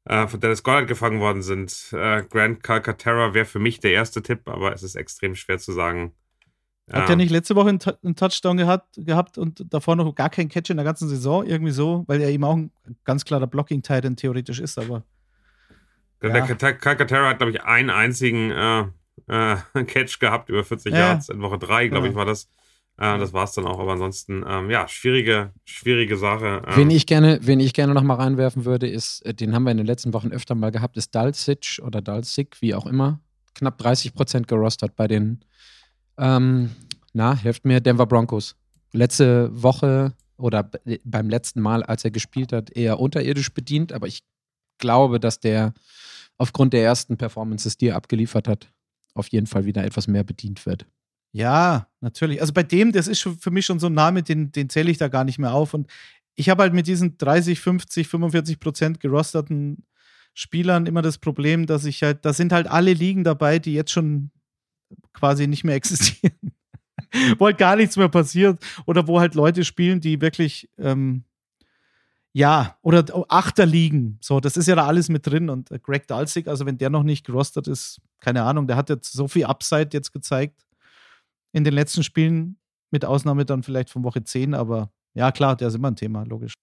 äh, 0.05 0.27
von 0.27 0.39
Dennis 0.39 0.63
Goddard 0.63 0.88
gefangen 0.88 1.20
worden 1.20 1.41
sind. 1.41 1.89
Äh, 1.91 2.24
Grant 2.24 2.63
Calcaterra 2.63 3.34
wäre 3.34 3.46
für 3.46 3.60
mich 3.60 3.79
der 3.79 3.91
erste 3.91 4.22
Tipp, 4.22 4.48
aber 4.48 4.74
es 4.74 4.84
ist 4.84 4.96
extrem 4.96 5.36
schwer 5.36 5.58
zu 5.58 5.72
sagen. 5.72 6.13
Hat 6.92 7.10
er 7.10 7.15
nicht 7.15 7.32
letzte 7.32 7.56
Woche 7.56 7.70
einen, 7.70 7.80
Tou- 7.80 7.98
einen 8.04 8.15
Touchdown 8.15 8.58
gehabt, 8.58 8.96
gehabt 8.98 9.38
und 9.39 9.65
davor 9.74 9.96
noch 9.96 10.13
gar 10.13 10.30
keinen 10.30 10.50
Catch 10.50 10.70
in 10.70 10.77
der 10.77 10.84
ganzen 10.84 11.10
Saison? 11.10 11.44
Irgendwie 11.46 11.72
so, 11.72 12.04
weil 12.08 12.22
er 12.22 12.30
eben 12.30 12.44
auch 12.44 12.56
ein 12.56 12.72
ganz 13.04 13.25
klarer 13.25 13.48
Blocking-Titan 13.48 14.15
theoretisch 14.15 14.60
ist, 14.60 14.77
aber 14.77 15.04
Der 16.22 16.30
Ja. 16.36 16.46
Cal- 16.46 16.77
Calcaterra 16.77 17.30
hat, 17.30 17.38
glaube 17.38 17.51
ich, 17.51 17.63
einen 17.63 17.89
einzigen 17.89 18.51
äh, 18.51 18.82
äh, 19.27 19.58
Catch 19.86 20.20
gehabt 20.20 20.50
über 20.50 20.63
40 20.63 20.94
Ja. 20.94 21.00
Yards 21.00 21.30
in 21.30 21.42
Woche 21.42 21.58
3, 21.58 21.88
glaube 21.88 22.06
Ja. 22.06 22.12
ich, 22.12 22.15
war 22.15 22.25
das. 22.25 22.48
Äh, 22.98 23.18
das 23.18 23.34
war 23.34 23.44
es 23.44 23.51
dann 23.54 23.65
auch. 23.65 23.80
Aber 23.80 23.94
ansonsten, 23.94 24.46
ähm, 24.48 24.70
ja, 24.70 24.88
schwierige, 24.88 25.51
schwierige 25.65 26.15
Sache. 26.18 26.62
Ähm, 26.68 26.75
Wen 26.77 26.89
ich 26.92 27.06
gerne, 27.08 27.39
wen 27.42 27.60
ich 27.60 27.74
gerne 27.74 27.94
noch 27.94 28.04
mal 28.04 28.13
reinwerfen 28.15 28.63
würde, 28.63 28.88
ist, 28.88 29.25
äh, 29.25 29.34
den 29.34 29.54
haben 29.54 29.63
wir 29.63 29.72
in 29.72 29.77
den 29.77 29.86
letzten 29.88 30.13
Wochen 30.13 30.32
öfter 30.32 30.56
mal 30.56 30.72
gehabt, 30.72 30.96
ist 30.98 31.13
Dalsic 31.15 31.82
oder 31.84 32.01
Dalsik, 32.01 32.58
wie 32.62 32.74
auch 32.75 32.86
immer. 32.86 33.20
Knapp 33.56 33.77
30 33.80 34.13
Prozent 34.13 34.48
gerostert 34.48 34.96
bei 34.96 35.08
den, 35.08 35.42
ähm, 36.17 36.72
na, 37.13 37.36
helft 37.36 37.65
mir, 37.65 37.79
Denver 37.79 38.05
Broncos. 38.05 38.55
Letzte 38.91 39.50
Woche 39.51 40.13
oder 40.38 40.69
beim 41.03 41.29
letzten 41.29 41.62
Mal, 41.62 41.84
als 41.84 42.03
er 42.03 42.12
gespielt 42.12 42.51
hat, 42.53 42.72
eher 42.72 43.00
unterirdisch 43.00 43.53
bedient, 43.53 43.93
aber 43.93 44.07
ich 44.07 44.24
glaube, 44.77 45.19
dass 45.19 45.39
der 45.39 45.74
aufgrund 46.38 46.74
der 46.74 46.84
ersten 46.84 47.17
Performances, 47.17 47.77
die 47.77 47.88
er 47.88 47.95
abgeliefert 47.95 48.48
hat, 48.48 48.72
auf 49.13 49.29
jeden 49.29 49.48
Fall 49.48 49.65
wieder 49.65 49.84
etwas 49.84 50.07
mehr 50.07 50.24
bedient 50.24 50.65
wird. 50.65 50.86
ja, 51.31 51.88
natürlich. 52.01 52.41
Also 52.41 52.53
bei 52.53 52.63
dem, 52.63 52.91
das 52.91 53.07
ist 53.07 53.22
für 53.22 53.51
mich 53.51 53.65
schon 53.65 53.79
so 53.79 53.88
ein 53.88 53.93
Name, 53.93 54.24
den, 54.24 54.51
den 54.51 54.69
zähle 54.69 54.91
ich 54.91 54.98
da 54.98 55.07
gar 55.07 55.24
nicht 55.24 55.39
mehr 55.39 55.53
auf. 55.53 55.74
Und 55.74 55.89
ich 56.36 56.50
habe 56.50 56.63
halt 56.63 56.74
mit 56.74 56.88
diesen 56.88 57.17
30, 57.17 57.60
50, 57.60 58.07
45 58.07 58.60
Prozent 58.60 59.00
gerosterten 59.00 59.84
Spielern 60.34 60.86
immer 60.86 61.01
das 61.01 61.17
Problem, 61.17 61.65
dass 61.65 61.86
ich 61.86 62.03
halt, 62.03 62.25
da 62.25 62.34
sind 62.34 62.51
halt 62.51 62.67
alle 62.67 62.93
Ligen 62.93 63.24
dabei, 63.24 63.60
die 63.60 63.74
jetzt 63.74 63.91
schon 63.91 64.31
quasi 65.13 65.48
nicht 65.48 65.63
mehr 65.63 65.75
existieren. 65.75 66.54
wo 67.38 67.46
halt 67.46 67.58
gar 67.58 67.75
nichts 67.75 67.98
mehr 67.98 68.10
passiert 68.10 68.60
oder 68.86 69.08
wo 69.08 69.20
halt 69.20 69.36
Leute 69.36 69.63
spielen, 69.63 70.01
die 70.01 70.22
wirklich, 70.22 70.70
ähm, 70.77 71.24
ja, 72.34 72.77
oder 72.82 73.06
Achter 73.30 73.65
liegen. 73.65 74.18
So, 74.22 74.39
das 74.39 74.58
ist 74.58 74.68
ja 74.68 74.75
da 74.75 74.86
alles 74.86 75.08
mit 75.08 75.25
drin. 75.25 75.50
Und 75.50 75.72
äh, 75.72 75.80
Greg 75.80 76.08
Dalzig, 76.08 76.48
also 76.48 76.65
wenn 76.65 76.77
der 76.77 76.89
noch 76.89 77.04
nicht 77.04 77.25
gerostet 77.25 77.68
ist, 77.68 78.01
keine 78.20 78.44
Ahnung, 78.44 78.68
der 78.68 78.75
hat 78.75 78.89
jetzt 78.89 79.13
so 79.13 79.27
viel 79.27 79.46
Upside 79.46 79.89
jetzt 79.94 80.12
gezeigt 80.12 80.65
in 81.54 81.63
den 81.63 81.74
letzten 81.74 82.04
Spielen, 82.04 82.58
mit 82.92 83.06
Ausnahme 83.06 83.46
dann 83.46 83.63
vielleicht 83.63 83.89
von 83.89 84.04
Woche 84.04 84.24
10, 84.24 84.54
aber 84.54 84.92
ja, 85.13 85.32
klar, 85.32 85.56
der 85.56 85.70
ist 85.70 85.75
immer 85.75 85.89
ein 85.89 85.96
Thema, 85.96 86.24
logisch. 86.24 86.54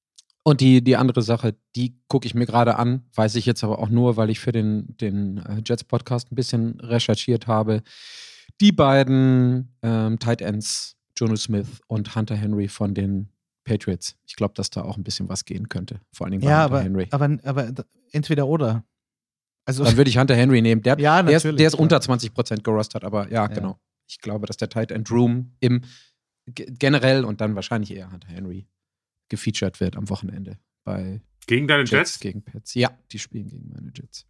Und 0.45 0.61
die, 0.61 0.83
die 0.83 0.97
andere 0.97 1.23
Sache, 1.23 1.55
die 1.77 1.97
gucke 2.09 2.27
ich 2.27 2.35
mir 2.35 2.47
gerade 2.47 2.77
an, 2.77 3.05
weiß 3.15 3.37
ich 3.37 3.47
jetzt 3.47 3.63
aber 3.63 3.79
auch 3.79 3.89
nur, 3.89 4.17
weil 4.17 4.29
ich 4.31 4.41
für 4.41 4.51
den, 4.53 4.97
den 4.97 5.39
äh, 5.39 5.63
Jets-Podcast 5.65 6.33
ein 6.33 6.35
bisschen 6.35 6.81
recherchiert 6.81 7.47
habe. 7.47 7.83
Die 8.61 8.73
beiden 8.73 9.77
ähm, 9.83 10.19
Tight 10.19 10.41
Ends, 10.43 10.97
Jono 11.17 11.37
Smith 11.37 11.81
und 11.87 12.15
Hunter 12.17 12.35
Henry 12.37 12.67
von 12.69 12.93
den 12.95 13.29
Patriots. 13.65 14.17
Ich 14.27 14.35
glaube, 14.35 14.55
dass 14.55 14.71
da 14.71 14.83
auch 14.83 14.97
ein 14.97 15.05
bisschen 15.05 15.29
was 15.29 15.45
gehen 15.45 15.69
könnte. 15.69 16.01
Vor 16.13 16.27
allen 16.27 16.33
Dingen 16.33 16.43
bei 16.43 16.51
Ja, 16.51 16.65
Hunter 16.65 16.75
aber, 16.75 16.83
Henry. 16.83 17.07
aber, 17.13 17.39
aber 17.45 17.85
entweder 18.11 18.49
oder. 18.49 18.85
Also, 19.65 19.85
Dann 19.85 19.97
würde 19.97 20.11
ich 20.11 20.19
Hunter 20.19 20.35
Henry 20.35 20.61
nehmen. 20.61 20.83
Der, 20.83 20.99
Ja, 20.99 21.23
der, 21.23 21.37
ist, 21.37 21.45
der 21.45 21.67
ist 21.69 21.75
unter 21.77 21.99
20% 21.99 22.63
gerostet, 22.63 23.05
aber 23.05 23.27
ja, 23.29 23.43
Ja. 23.43 23.47
genau. 23.47 23.79
Ich 24.09 24.19
glaube, 24.21 24.47
dass 24.47 24.57
der 24.57 24.69
Tight 24.69 24.91
End 24.91 25.09
Room 25.13 25.53
im 25.61 25.83
ge- 26.47 26.67
generell 26.77 27.25
und 27.25 27.41
dann 27.41 27.55
wahrscheinlich 27.55 27.95
eher 27.95 28.11
Hunter 28.11 28.27
Henry 28.29 28.67
gefeatured 29.33 29.81
wird 29.81 29.97
am 29.97 30.09
Wochenende 30.09 30.59
bei 30.85 31.21
gegen 31.47 31.67
deine 31.67 31.83
Jets, 31.83 31.91
Jets? 31.91 32.21
gegen 32.21 32.43
Pets. 32.43 32.75
Ja, 32.75 32.97
die 33.11 33.19
spielen 33.19 33.49
gegen 33.49 33.69
meine 33.69 33.91
Jets. 33.93 34.27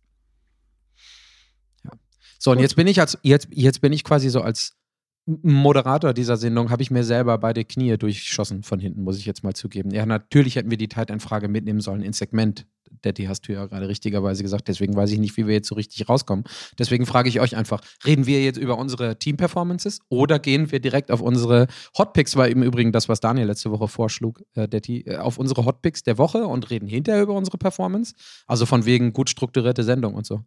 Ja. 1.85 1.91
So, 2.39 2.53
und 2.53 2.57
Gut. 2.57 2.63
jetzt 2.63 2.77
bin 2.77 2.87
ich 2.87 3.01
als 3.01 3.19
jetzt, 3.23 3.49
jetzt 3.51 3.81
bin 3.81 3.93
ich 3.93 4.05
quasi 4.05 4.31
so 4.31 4.41
als 4.41 4.79
Moderator 5.27 6.15
dieser 6.15 6.37
Sendung, 6.37 6.71
habe 6.71 6.83
ich 6.83 6.91
mir 6.91 7.05
selber 7.05 7.39
beide 7.39 7.65
Knie 7.65 7.97
durchschossen 7.97 8.63
von 8.63 8.81
hinten, 8.81 9.03
muss 9.03 9.19
ich 9.19 9.27
jetzt 9.27 9.45
mal 9.45 9.55
zugeben. 9.55 9.91
Ja, 9.93 10.07
natürlich 10.07 10.57
hätten 10.57 10.71
wir 10.71 10.79
die 10.79 10.89
Tight-End-Frage 10.89 11.49
mitnehmen 11.49 11.81
sollen 11.81 12.03
ins 12.03 12.19
Segment. 12.19 12.67
Daddy 13.03 13.25
hast 13.25 13.49
du 13.49 13.53
ja 13.53 13.67
gerade 13.67 13.89
richtigerweise 13.89 14.43
gesagt, 14.43 14.69
deswegen 14.69 14.95
weiß 14.95 15.11
ich 15.11 15.19
nicht, 15.19 15.37
wie 15.37 15.47
wir 15.47 15.55
jetzt 15.55 15.69
so 15.69 15.75
richtig 15.75 16.09
rauskommen. 16.09 16.45
Deswegen 16.79 17.07
frage 17.07 17.29
ich 17.29 17.41
euch 17.41 17.57
einfach, 17.57 17.81
reden 18.05 18.27
wir 18.27 18.43
jetzt 18.43 18.59
über 18.59 18.79
unsere 18.79 19.19
Team-Performances 19.19 20.01
oder 20.09 20.39
gehen 20.39 20.71
wir 20.71 20.81
direkt 20.81 21.11
auf 21.11 21.21
unsere 21.21 21.67
Hotpicks, 21.97 22.37
war 22.37 22.49
im 22.49 22.63
Übrigen 22.63 22.93
das, 22.93 23.09
was 23.09 23.21
Daniel 23.21 23.47
letzte 23.47 23.71
Woche 23.71 23.89
vorschlug, 23.89 24.43
äh, 24.55 24.69
Daddy, 24.69 25.03
äh, 25.03 25.17
auf 25.17 25.39
unsere 25.39 25.65
Hotpicks 25.65 26.03
der 26.03 26.19
Woche 26.19 26.47
und 26.47 26.71
reden 26.71 26.87
hinterher 26.87 27.23
über 27.23 27.35
unsere 27.35 27.59
Performance? 27.59 28.15
Also 28.47 28.67
von 28.67 28.85
wegen 28.85 29.13
gut 29.13 29.31
strukturierte 29.31 29.83
Sendung 29.83 30.15
und 30.15 30.27
so. 30.27 30.45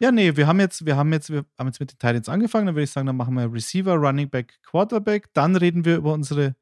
ja, 0.00 0.10
nee, 0.10 0.36
wir 0.36 0.46
haben 0.46 0.60
jetzt, 0.60 0.84
wir 0.84 0.96
haben 0.96 1.12
jetzt, 1.12 1.30
wir 1.30 1.44
haben 1.58 1.68
jetzt 1.68 1.80
mit 1.80 1.92
den 1.92 1.98
Titans 1.98 2.28
angefangen, 2.28 2.66
dann 2.66 2.74
würde 2.74 2.84
ich 2.84 2.90
sagen, 2.90 3.06
dann 3.06 3.16
machen 3.16 3.34
wir 3.34 3.52
Receiver, 3.52 3.94
Running 3.94 4.28
Back, 4.28 4.58
Quarterback, 4.62 5.32
dann 5.34 5.56
reden 5.56 5.84
wir 5.84 5.96
über 5.96 6.12
unsere 6.12 6.56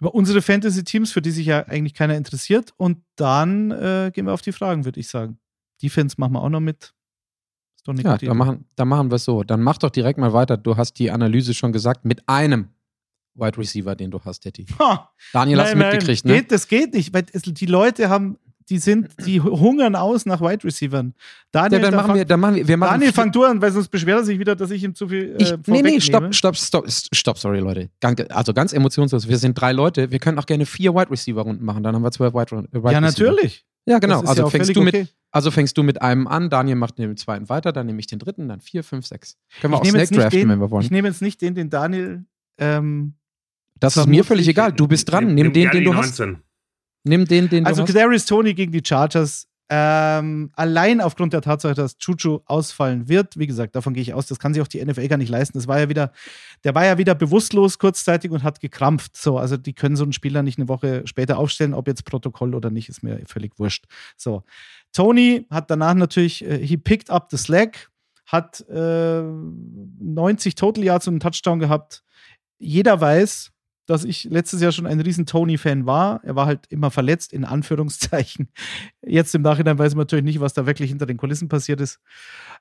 über 0.00 0.14
unsere 0.14 0.42
Fantasy-Teams, 0.42 1.12
für 1.12 1.22
die 1.22 1.30
sich 1.30 1.46
ja 1.46 1.66
eigentlich 1.66 1.94
keiner 1.94 2.16
interessiert. 2.16 2.72
Und 2.76 2.98
dann 3.16 3.70
äh, 3.70 4.10
gehen 4.14 4.26
wir 4.26 4.32
auf 4.32 4.42
die 4.42 4.52
Fragen, 4.52 4.84
würde 4.84 5.00
ich 5.00 5.08
sagen. 5.08 5.38
Defense 5.82 6.16
machen 6.18 6.32
wir 6.32 6.42
auch 6.42 6.48
noch 6.48 6.60
mit. 6.60 6.94
Ist 7.76 7.86
doch 7.86 7.92
eine 7.92 8.02
Ja, 8.02 8.16
dann 8.16 8.36
machen, 8.36 8.64
dann 8.76 8.88
machen 8.88 9.10
wir 9.10 9.16
es 9.16 9.24
so. 9.24 9.42
Dann 9.42 9.62
mach 9.62 9.78
doch 9.78 9.90
direkt 9.90 10.18
mal 10.18 10.32
weiter. 10.32 10.56
Du 10.56 10.76
hast 10.76 10.94
die 10.94 11.10
Analyse 11.10 11.54
schon 11.54 11.72
gesagt, 11.72 12.04
mit 12.04 12.28
einem 12.28 12.68
Wide 13.34 13.58
Receiver, 13.58 13.94
den 13.94 14.10
du 14.10 14.20
hast. 14.24 14.44
Ha! 14.78 15.12
Daniel 15.32 15.60
hast 15.60 15.72
du 15.72 15.76
Nein, 15.76 15.78
nein, 15.78 15.92
mitgekriegt, 15.92 16.24
ne? 16.24 16.34
Geht, 16.34 16.52
das 16.52 16.68
geht 16.68 16.94
nicht, 16.94 17.12
weil 17.12 17.26
es, 17.32 17.42
die 17.42 17.66
Leute 17.66 18.08
haben, 18.08 18.38
die 18.70 18.78
sind, 18.78 19.08
die 19.26 19.40
hungern 19.40 19.96
aus 19.96 20.26
nach 20.26 20.40
Wide 20.40 20.64
Receivern. 20.64 21.14
Daniel, 21.52 21.80
Ja, 21.80 21.84
dann 21.84 21.90
da 21.92 21.96
machen 21.96 22.06
fang- 22.08 22.16
wir, 22.16 22.24
dann 22.24 22.40
machen 22.40 22.54
wir, 22.56 22.68
wir 22.68 22.76
machen 22.76 22.90
Daniel, 22.92 23.12
fang 23.12 23.32
du 23.32 23.44
an, 23.44 23.60
weil 23.62 23.72
sonst 23.72 23.88
beschwert 23.88 24.18
er 24.20 24.24
sich 24.24 24.38
wieder, 24.38 24.54
dass 24.56 24.70
ich 24.70 24.82
ihm 24.84 24.94
zu 24.94 25.08
viel. 25.08 25.34
Äh, 25.38 25.42
Ich, 25.42 25.54
nee, 25.66 25.82
nee, 25.82 26.00
stopp, 26.00 26.34
stopp, 26.34 26.56
stopp, 26.56 26.86
stopp, 26.90 27.38
sorry, 27.38 27.60
Leute. 27.60 27.88
Also 28.30 28.52
ganz 28.52 28.72
emotionslos. 28.72 29.28
Wir 29.28 29.38
sind 29.38 29.54
drei 29.58 29.72
Leute. 29.72 30.10
Wir 30.10 30.18
können 30.18 30.38
auch 30.38 30.46
gerne 30.46 30.66
vier 30.66 30.94
Wide 30.94 31.10
Receiver 31.10 31.40
Runden 31.42 31.64
machen. 31.64 31.82
Dann 31.82 31.94
haben 31.94 32.02
wir 32.02 32.10
zwölf 32.10 32.34
Wide, 32.34 32.50
Wide 32.50 32.68
Ja, 32.72 32.80
Receiver. 32.80 33.00
natürlich. 33.00 33.64
Ja, 33.86 33.98
genau. 34.00 34.20
Also 34.20 34.42
ja 34.42 34.50
fängst 34.50 34.76
du 34.76 34.82
mit, 34.82 34.94
okay. 34.94 35.06
also 35.30 35.50
fängst 35.50 35.78
du 35.78 35.82
mit 35.82 36.02
einem 36.02 36.26
an, 36.26 36.50
Daniel 36.50 36.76
macht 36.76 36.98
den 36.98 37.16
zweiten 37.16 37.48
weiter, 37.48 37.72
dann 37.72 37.86
nehme 37.86 38.00
ich 38.00 38.06
den 38.06 38.18
dritten, 38.18 38.46
dann 38.46 38.60
vier, 38.60 38.84
fünf, 38.84 39.06
sechs. 39.06 39.38
Können 39.62 39.72
wir 39.72 39.76
Ich 39.82 39.88
auch 39.94 40.06
Snake 40.06 40.14
draften, 40.14 40.40
den- 40.40 40.48
wenn 40.50 40.60
wir 40.60 40.70
wollen. 40.70 40.84
Ich 40.84 40.90
nehme 40.90 41.08
jetzt 41.08 41.22
nicht 41.22 41.40
den, 41.40 41.54
den 41.54 41.70
Daniel. 41.70 42.24
Ähm, 42.58 43.14
Das 43.80 43.96
ist 43.96 44.06
mir 44.06 44.24
völlig 44.24 44.46
egal. 44.46 44.72
Du 44.72 44.86
bist 44.88 45.10
dran. 45.10 45.34
Nimm, 45.34 45.52
den, 45.52 45.62
gerne 45.62 45.70
den 45.70 45.78
die 45.80 45.84
du 45.86 45.94
hast. 45.94 46.20
19. 47.04 47.04
Nimm 47.04 47.24
den, 47.26 47.48
den 47.48 47.66
also. 47.66 47.84
Kadarius 47.84 48.26
Tony 48.26 48.54
gegen 48.54 48.72
die 48.72 48.82
Chargers. 48.84 49.48
Ähm, 49.70 50.50
allein 50.54 51.02
aufgrund 51.02 51.34
der 51.34 51.42
Tatsache, 51.42 51.74
dass 51.74 51.98
Chuchu 51.98 52.40
ausfallen 52.46 53.06
wird, 53.06 53.38
wie 53.38 53.46
gesagt, 53.46 53.76
davon 53.76 53.92
gehe 53.92 54.02
ich 54.02 54.14
aus, 54.14 54.26
das 54.26 54.38
kann 54.38 54.54
sich 54.54 54.62
auch 54.62 54.68
die 54.68 54.82
NFL 54.82 55.08
gar 55.08 55.18
nicht 55.18 55.28
leisten. 55.28 55.58
Das 55.58 55.68
war 55.68 55.78
ja 55.78 55.90
wieder, 55.90 56.12
der 56.64 56.74
war 56.74 56.86
ja 56.86 56.96
wieder 56.96 57.14
bewusstlos 57.14 57.78
kurzzeitig 57.78 58.30
und 58.30 58.42
hat 58.42 58.60
gekrampft. 58.60 59.14
So, 59.18 59.36
also 59.36 59.58
die 59.58 59.74
können 59.74 59.96
so 59.96 60.04
einen 60.04 60.14
Spieler 60.14 60.42
nicht 60.42 60.58
eine 60.58 60.68
Woche 60.68 61.02
später 61.06 61.36
aufstellen, 61.36 61.74
ob 61.74 61.86
jetzt 61.86 62.06
Protokoll 62.06 62.54
oder 62.54 62.70
nicht, 62.70 62.88
ist 62.88 63.02
mir 63.02 63.20
völlig 63.26 63.58
wurscht. 63.58 63.84
So, 64.16 64.42
Tony 64.94 65.46
hat 65.50 65.70
danach 65.70 65.94
natürlich, 65.94 66.46
äh, 66.46 66.64
he 66.64 66.78
picked 66.78 67.10
up 67.10 67.28
the 67.30 67.36
slack, 67.36 67.90
hat 68.24 68.64
äh, 68.70 69.22
90 69.22 70.54
Total 70.54 70.82
Yards 70.82 71.08
und 71.08 71.14
einen 71.14 71.20
Touchdown 71.20 71.58
gehabt. 71.58 72.02
Jeder 72.58 73.02
weiß, 73.02 73.52
dass 73.88 74.04
ich 74.04 74.24
letztes 74.24 74.60
Jahr 74.60 74.70
schon 74.70 74.86
ein 74.86 75.00
riesen 75.00 75.24
Tony-Fan 75.24 75.86
war. 75.86 76.22
Er 76.22 76.36
war 76.36 76.44
halt 76.44 76.66
immer 76.68 76.90
verletzt, 76.90 77.32
in 77.32 77.46
Anführungszeichen. 77.46 78.48
Jetzt 79.02 79.34
im 79.34 79.40
Nachhinein 79.40 79.78
weiß 79.78 79.94
man 79.94 80.02
natürlich 80.02 80.26
nicht, 80.26 80.40
was 80.40 80.52
da 80.52 80.66
wirklich 80.66 80.90
hinter 80.90 81.06
den 81.06 81.16
Kulissen 81.16 81.48
passiert 81.48 81.80
ist. 81.80 81.98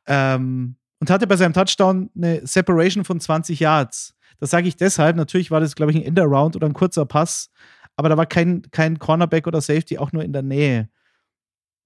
Ähm, 0.06 0.78
und 1.00 1.10
hatte 1.10 1.28
bei 1.28 1.36
seinem 1.36 1.52
Touchdown 1.52 2.10
eine 2.16 2.48
Separation 2.48 3.04
von 3.04 3.20
20 3.20 3.60
Yards. 3.60 4.16
Das 4.40 4.52
sage 4.52 4.70
ich 4.70 4.78
deshalb. 4.78 5.18
Natürlich 5.18 5.52
war 5.52 5.60
das, 5.60 5.76
glaube 5.76 5.92
ich, 5.92 5.98
ein 5.98 6.04
End-Around 6.04 6.56
oder 6.56 6.66
ein 6.66 6.74
kurzer 6.74 7.06
Pass, 7.06 7.50
aber 7.98 8.08
da 8.08 8.16
war 8.16 8.26
kein, 8.26 8.62
kein 8.72 8.98
Cornerback 8.98 9.48
oder 9.48 9.60
Safety 9.60 9.98
auch 9.98 10.14
nur 10.14 10.24
in 10.24 10.32
der 10.32 10.44
Nähe. 10.44 10.90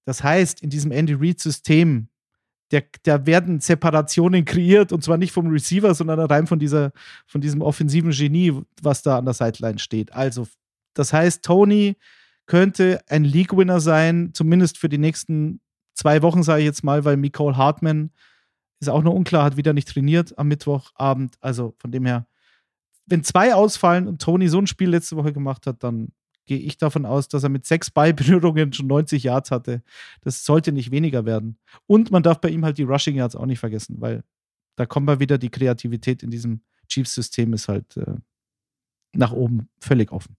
Das 0.05 0.23
heißt, 0.23 0.61
in 0.61 0.69
diesem 0.69 0.91
Andy 0.91 1.13
Reid-System, 1.13 2.09
der, 2.71 2.83
da 3.03 3.25
werden 3.25 3.59
Separationen 3.59 4.45
kreiert 4.45 4.91
und 4.91 5.03
zwar 5.03 5.17
nicht 5.17 5.31
vom 5.31 5.47
Receiver, 5.47 5.93
sondern 5.93 6.19
rein 6.19 6.47
von, 6.47 6.59
dieser, 6.59 6.91
von 7.27 7.41
diesem 7.41 7.61
offensiven 7.61 8.11
Genie, 8.11 8.53
was 8.81 9.01
da 9.01 9.17
an 9.17 9.25
der 9.25 9.33
Sideline 9.33 9.79
steht. 9.79 10.13
Also, 10.13 10.47
das 10.93 11.13
heißt, 11.13 11.43
Tony 11.43 11.97
könnte 12.45 13.01
ein 13.07 13.23
League-Winner 13.23 13.79
sein, 13.79 14.31
zumindest 14.33 14.77
für 14.77 14.89
die 14.89 14.97
nächsten 14.97 15.61
zwei 15.93 16.21
Wochen, 16.21 16.43
sage 16.43 16.61
ich 16.61 16.65
jetzt 16.65 16.83
mal, 16.83 17.05
weil 17.05 17.17
Nicole 17.17 17.57
Hartman 17.57 18.11
ist 18.79 18.89
auch 18.89 19.03
noch 19.03 19.13
unklar, 19.13 19.43
hat 19.43 19.57
wieder 19.57 19.73
nicht 19.73 19.89
trainiert 19.89 20.37
am 20.37 20.47
Mittwochabend. 20.47 21.35
Also 21.39 21.75
von 21.77 21.91
dem 21.91 22.05
her, 22.05 22.25
wenn 23.05 23.23
zwei 23.23 23.53
ausfallen 23.53 24.07
und 24.07 24.21
Tony 24.21 24.47
so 24.47 24.57
ein 24.57 24.67
Spiel 24.67 24.89
letzte 24.89 25.17
Woche 25.17 25.33
gemacht 25.33 25.67
hat, 25.67 25.83
dann 25.83 26.09
gehe 26.45 26.59
ich 26.59 26.77
davon 26.77 27.05
aus, 27.05 27.27
dass 27.27 27.43
er 27.43 27.49
mit 27.49 27.65
sechs 27.65 27.91
Ballberührungen 27.91 28.73
schon 28.73 28.87
90 28.87 29.23
Yards 29.23 29.51
hatte. 29.51 29.83
Das 30.21 30.43
sollte 30.43 30.71
nicht 30.71 30.91
weniger 30.91 31.25
werden. 31.25 31.57
Und 31.87 32.11
man 32.11 32.23
darf 32.23 32.41
bei 32.41 32.49
ihm 32.49 32.65
halt 32.65 32.77
die 32.77 32.83
Rushing 32.83 33.15
Yards 33.15 33.35
auch 33.35 33.45
nicht 33.45 33.59
vergessen, 33.59 33.97
weil 33.99 34.23
da 34.75 34.85
kommen 34.85 35.07
wir 35.07 35.19
wieder, 35.19 35.37
die 35.37 35.49
Kreativität 35.49 36.23
in 36.23 36.31
diesem 36.31 36.61
Chiefs-System 36.87 37.53
ist 37.53 37.67
halt 37.67 37.97
äh, 37.97 38.15
nach 39.13 39.31
oben 39.31 39.69
völlig 39.79 40.11
offen. 40.11 40.37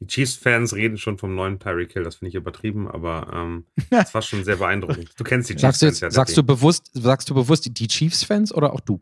Die 0.00 0.06
Chiefs-Fans 0.06 0.74
reden 0.74 0.98
schon 0.98 1.18
vom 1.18 1.34
neuen 1.34 1.60
Tyreek 1.60 1.92
Hill. 1.92 2.02
Das 2.02 2.16
finde 2.16 2.30
ich 2.30 2.34
übertrieben, 2.34 2.88
aber 2.88 3.30
ähm, 3.32 3.66
das 3.90 4.12
war 4.12 4.22
schon 4.22 4.44
sehr 4.44 4.56
beeindruckend. 4.56 5.10
Du 5.16 5.24
kennst 5.24 5.48
die 5.48 5.58
Sagst 5.58 5.82
du, 5.82 5.86
Chiefs-Fans 5.86 6.00
jetzt, 6.00 6.00
ja. 6.02 6.10
sagst 6.10 6.36
du 6.36 6.42
bewusst, 6.42 6.90
sagst 6.92 7.30
du 7.30 7.34
bewusst 7.34 7.78
die 7.78 7.88
Chiefs-Fans 7.88 8.52
oder 8.52 8.72
auch 8.72 8.80
du? 8.80 9.00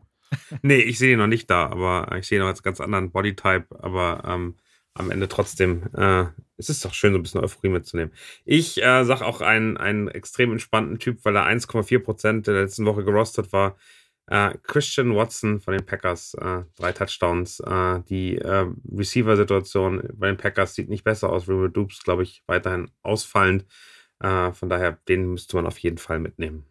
Nee, 0.61 0.79
ich 0.79 0.97
sehe 0.97 1.13
ihn 1.13 1.19
noch 1.19 1.27
nicht 1.27 1.49
da, 1.49 1.67
aber 1.67 2.15
ich 2.17 2.27
sehe 2.27 2.39
ihn 2.39 2.41
noch 2.41 2.47
als 2.47 2.63
ganz 2.63 2.79
anderen 2.79 3.11
Bodytype, 3.11 3.67
aber 3.79 4.23
ähm, 4.25 4.55
am 4.95 5.11
Ende 5.11 5.27
trotzdem, 5.27 5.89
äh, 5.95 6.25
es 6.57 6.69
ist 6.69 6.85
doch 6.85 6.93
schön, 6.93 7.13
so 7.13 7.19
ein 7.19 7.23
bisschen 7.23 7.41
Euphorie 7.41 7.69
mitzunehmen. 7.69 8.13
Ich 8.45 8.81
äh, 8.81 9.03
sag 9.05 9.21
auch 9.21 9.41
einen, 9.41 9.77
einen 9.77 10.07
extrem 10.07 10.51
entspannten 10.51 10.99
Typ, 10.99 11.25
weil 11.25 11.35
er 11.35 11.47
1,4 11.47 11.99
Prozent 11.99 12.47
der 12.47 12.61
letzten 12.61 12.85
Woche 12.85 13.03
gerostet 13.03 13.51
war. 13.51 13.75
Äh, 14.27 14.55
Christian 14.63 15.15
Watson 15.15 15.59
von 15.59 15.73
den 15.73 15.85
Packers, 15.85 16.35
äh, 16.35 16.63
drei 16.77 16.91
Touchdowns. 16.93 17.59
Äh, 17.59 18.01
die 18.07 18.37
äh, 18.37 18.67
Receiver-Situation 18.91 20.09
bei 20.13 20.27
den 20.27 20.37
Packers 20.37 20.75
sieht 20.75 20.89
nicht 20.89 21.03
besser 21.03 21.29
aus. 21.29 21.49
River 21.49 21.69
Dupes, 21.69 22.03
glaube 22.03 22.23
ich, 22.23 22.43
weiterhin 22.47 22.91
ausfallend. 23.01 23.65
Äh, 24.19 24.51
von 24.53 24.69
daher, 24.69 24.99
den 25.09 25.31
müsste 25.31 25.55
man 25.55 25.65
auf 25.65 25.79
jeden 25.79 25.97
Fall 25.97 26.19
mitnehmen. 26.19 26.65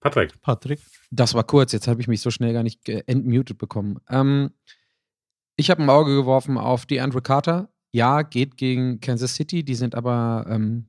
Patrick. 0.00 0.40
Patrick. 0.40 0.80
Das 1.10 1.34
war 1.34 1.42
kurz, 1.42 1.72
jetzt 1.72 1.88
habe 1.88 2.00
ich 2.00 2.06
mich 2.06 2.20
so 2.20 2.30
schnell 2.30 2.52
gar 2.52 2.62
nicht 2.62 2.88
entmutet 2.88 3.58
bekommen. 3.58 3.98
Ähm, 4.08 4.52
ich 5.58 5.70
habe 5.70 5.82
ein 5.82 5.90
Auge 5.90 6.14
geworfen 6.14 6.56
auf 6.56 6.86
die 6.86 7.00
Andrew 7.00 7.20
Carter. 7.20 7.68
Ja, 7.90 8.22
geht 8.22 8.56
gegen 8.56 9.00
Kansas 9.00 9.34
City, 9.34 9.64
die 9.64 9.74
sind 9.74 9.94
aber 9.94 10.46
ähm, 10.48 10.88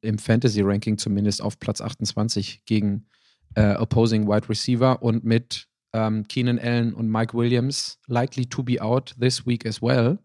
im 0.00 0.18
Fantasy-Ranking 0.18 0.96
zumindest 0.96 1.42
auf 1.42 1.58
Platz 1.58 1.80
28 1.80 2.64
gegen 2.64 3.06
äh, 3.54 3.74
Opposing 3.74 4.26
Wide 4.26 4.48
Receiver 4.48 5.02
und 5.02 5.24
mit 5.24 5.68
ähm, 5.92 6.26
Keenan 6.28 6.58
Allen 6.58 6.94
und 6.94 7.10
Mike 7.10 7.36
Williams 7.36 7.98
likely 8.06 8.46
to 8.46 8.62
be 8.62 8.80
out 8.80 9.14
this 9.20 9.46
week 9.46 9.66
as 9.66 9.82
well, 9.82 10.18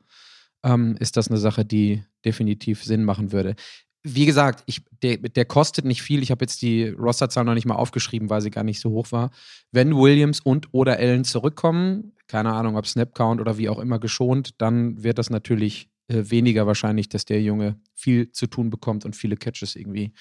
ähm, 0.64 0.96
ist 1.00 1.18
das 1.18 1.28
eine 1.28 1.38
Sache, 1.38 1.66
die 1.66 2.04
definitiv 2.24 2.84
Sinn 2.84 3.04
machen 3.04 3.34
würde. 3.34 3.56
Wie 4.04 4.26
gesagt, 4.26 4.64
ich, 4.66 4.82
der, 5.04 5.18
der 5.18 5.46
kostet 5.46 5.86
nicht 5.86 6.02
viel. 6.02 6.24
Ich 6.24 6.32
habe 6.32 6.44
jetzt 6.44 6.62
die 6.62 6.90
Rosterzahl 6.90 7.44
noch 7.44 7.54
nicht 7.54 7.68
mal 7.68 7.76
aufgeschrieben, 7.76 8.30
weil 8.30 8.42
sie 8.42 8.50
gar 8.50 8.64
nicht 8.64 8.80
so 8.80 8.90
hoch 8.90 9.12
war. 9.12 9.30
Wenn 9.72 9.96
Williams 9.96 10.40
und 10.40 10.70
oder 10.72 10.98
Allen 10.98 11.24
zurückkommen, 11.24 12.14
keine 12.28 12.54
Ahnung, 12.54 12.78
ob 12.78 12.88
Snapcount 12.88 13.40
oder 13.42 13.58
wie 13.58 13.70
auch 13.70 13.78
immer 13.80 14.00
geschont, 14.00 14.56
dann 14.58 15.04
wird 15.04 15.18
das 15.18 15.30
natürlich 15.30 15.90
äh, 16.08 16.30
weniger 16.30 16.66
wahrscheinlich, 16.66 17.10
dass 17.10 17.26
der 17.26 17.42
Junge 17.42 17.80
viel 17.94 18.32
zu 18.32 18.48
tun 18.48 18.70
bekommt 18.70 19.06
und 19.06 19.16
viele 19.16 19.38
Catches 19.38 19.76
irgendwie 19.76 20.14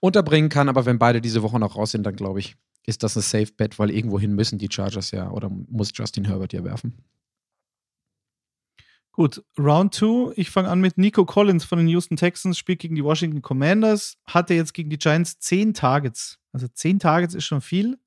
unterbringen 0.00 0.48
kann. 0.48 0.68
Aber 0.68 0.86
wenn 0.86 0.98
beide 0.98 1.20
diese 1.20 1.42
Woche 1.42 1.58
noch 1.58 1.76
raus 1.76 1.92
sind, 1.92 2.04
dann 2.04 2.16
glaube 2.16 2.40
ich, 2.40 2.56
ist 2.84 3.02
das 3.02 3.16
ein 3.16 3.22
Safe 3.22 3.52
Bet, 3.56 3.78
weil 3.78 3.90
irgendwohin 3.90 4.34
müssen 4.34 4.58
die 4.58 4.68
Chargers 4.70 5.10
ja 5.10 5.30
oder 5.30 5.48
muss 5.48 5.92
Justin 5.94 6.24
Herbert 6.24 6.52
ja 6.52 6.64
werfen. 6.64 6.98
Gut, 9.12 9.44
Round 9.58 9.94
2. 9.94 10.32
Ich 10.36 10.50
fange 10.50 10.68
an 10.68 10.80
mit 10.80 10.96
Nico 10.96 11.26
Collins 11.26 11.64
von 11.64 11.78
den 11.78 11.88
Houston 11.88 12.16
Texans, 12.16 12.56
spielt 12.56 12.78
gegen 12.78 12.94
die 12.94 13.04
Washington 13.04 13.42
Commanders, 13.42 14.16
hatte 14.24 14.54
jetzt 14.54 14.72
gegen 14.72 14.88
die 14.88 14.98
Giants 14.98 15.38
10 15.38 15.74
Targets. 15.74 16.38
Also 16.52 16.66
10 16.66 16.98
Targets 16.98 17.34
ist 17.34 17.44
schon 17.44 17.60
viel. 17.60 17.98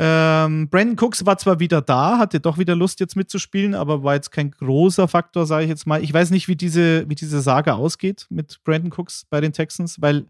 Ähm, 0.00 0.68
Brandon 0.70 0.96
Cooks 0.96 1.26
war 1.26 1.38
zwar 1.38 1.58
wieder 1.58 1.82
da, 1.82 2.18
hatte 2.18 2.38
doch 2.38 2.56
wieder 2.56 2.76
Lust 2.76 3.00
jetzt 3.00 3.16
mitzuspielen, 3.16 3.74
aber 3.74 4.04
war 4.04 4.14
jetzt 4.14 4.30
kein 4.30 4.52
großer 4.52 5.08
Faktor, 5.08 5.44
sage 5.44 5.64
ich 5.64 5.68
jetzt 5.68 5.86
mal. 5.86 6.02
Ich 6.02 6.12
weiß 6.12 6.30
nicht, 6.30 6.46
wie 6.46 6.56
diese, 6.56 7.08
wie 7.10 7.16
diese 7.16 7.40
Saga 7.40 7.74
ausgeht 7.74 8.26
mit 8.30 8.62
Brandon 8.62 8.92
Cooks 8.92 9.26
bei 9.28 9.40
den 9.40 9.52
Texans, 9.52 10.00
weil 10.00 10.26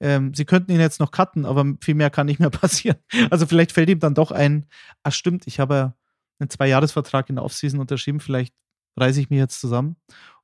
ähm, 0.00 0.34
sie 0.34 0.44
könnten 0.44 0.70
ihn 0.70 0.80
jetzt 0.80 1.00
noch 1.00 1.12
cutten, 1.12 1.46
aber 1.46 1.64
viel 1.80 1.94
mehr 1.94 2.10
kann 2.10 2.26
nicht 2.26 2.40
mehr 2.40 2.50
passieren. 2.50 2.98
Also 3.30 3.46
vielleicht 3.46 3.72
fällt 3.72 3.88
ihm 3.88 4.00
dann 4.00 4.14
doch 4.14 4.30
ein, 4.30 4.66
ach 5.02 5.12
stimmt, 5.12 5.46
ich 5.46 5.58
habe 5.58 5.94
einen 6.38 6.50
Zweijahresvertrag 6.50 7.28
in 7.30 7.36
der 7.36 7.44
Offseason 7.44 7.80
unterschrieben, 7.80 8.20
vielleicht 8.20 8.54
reiße 8.96 9.20
ich 9.20 9.30
mich 9.30 9.38
jetzt 9.38 9.60
zusammen 9.60 9.96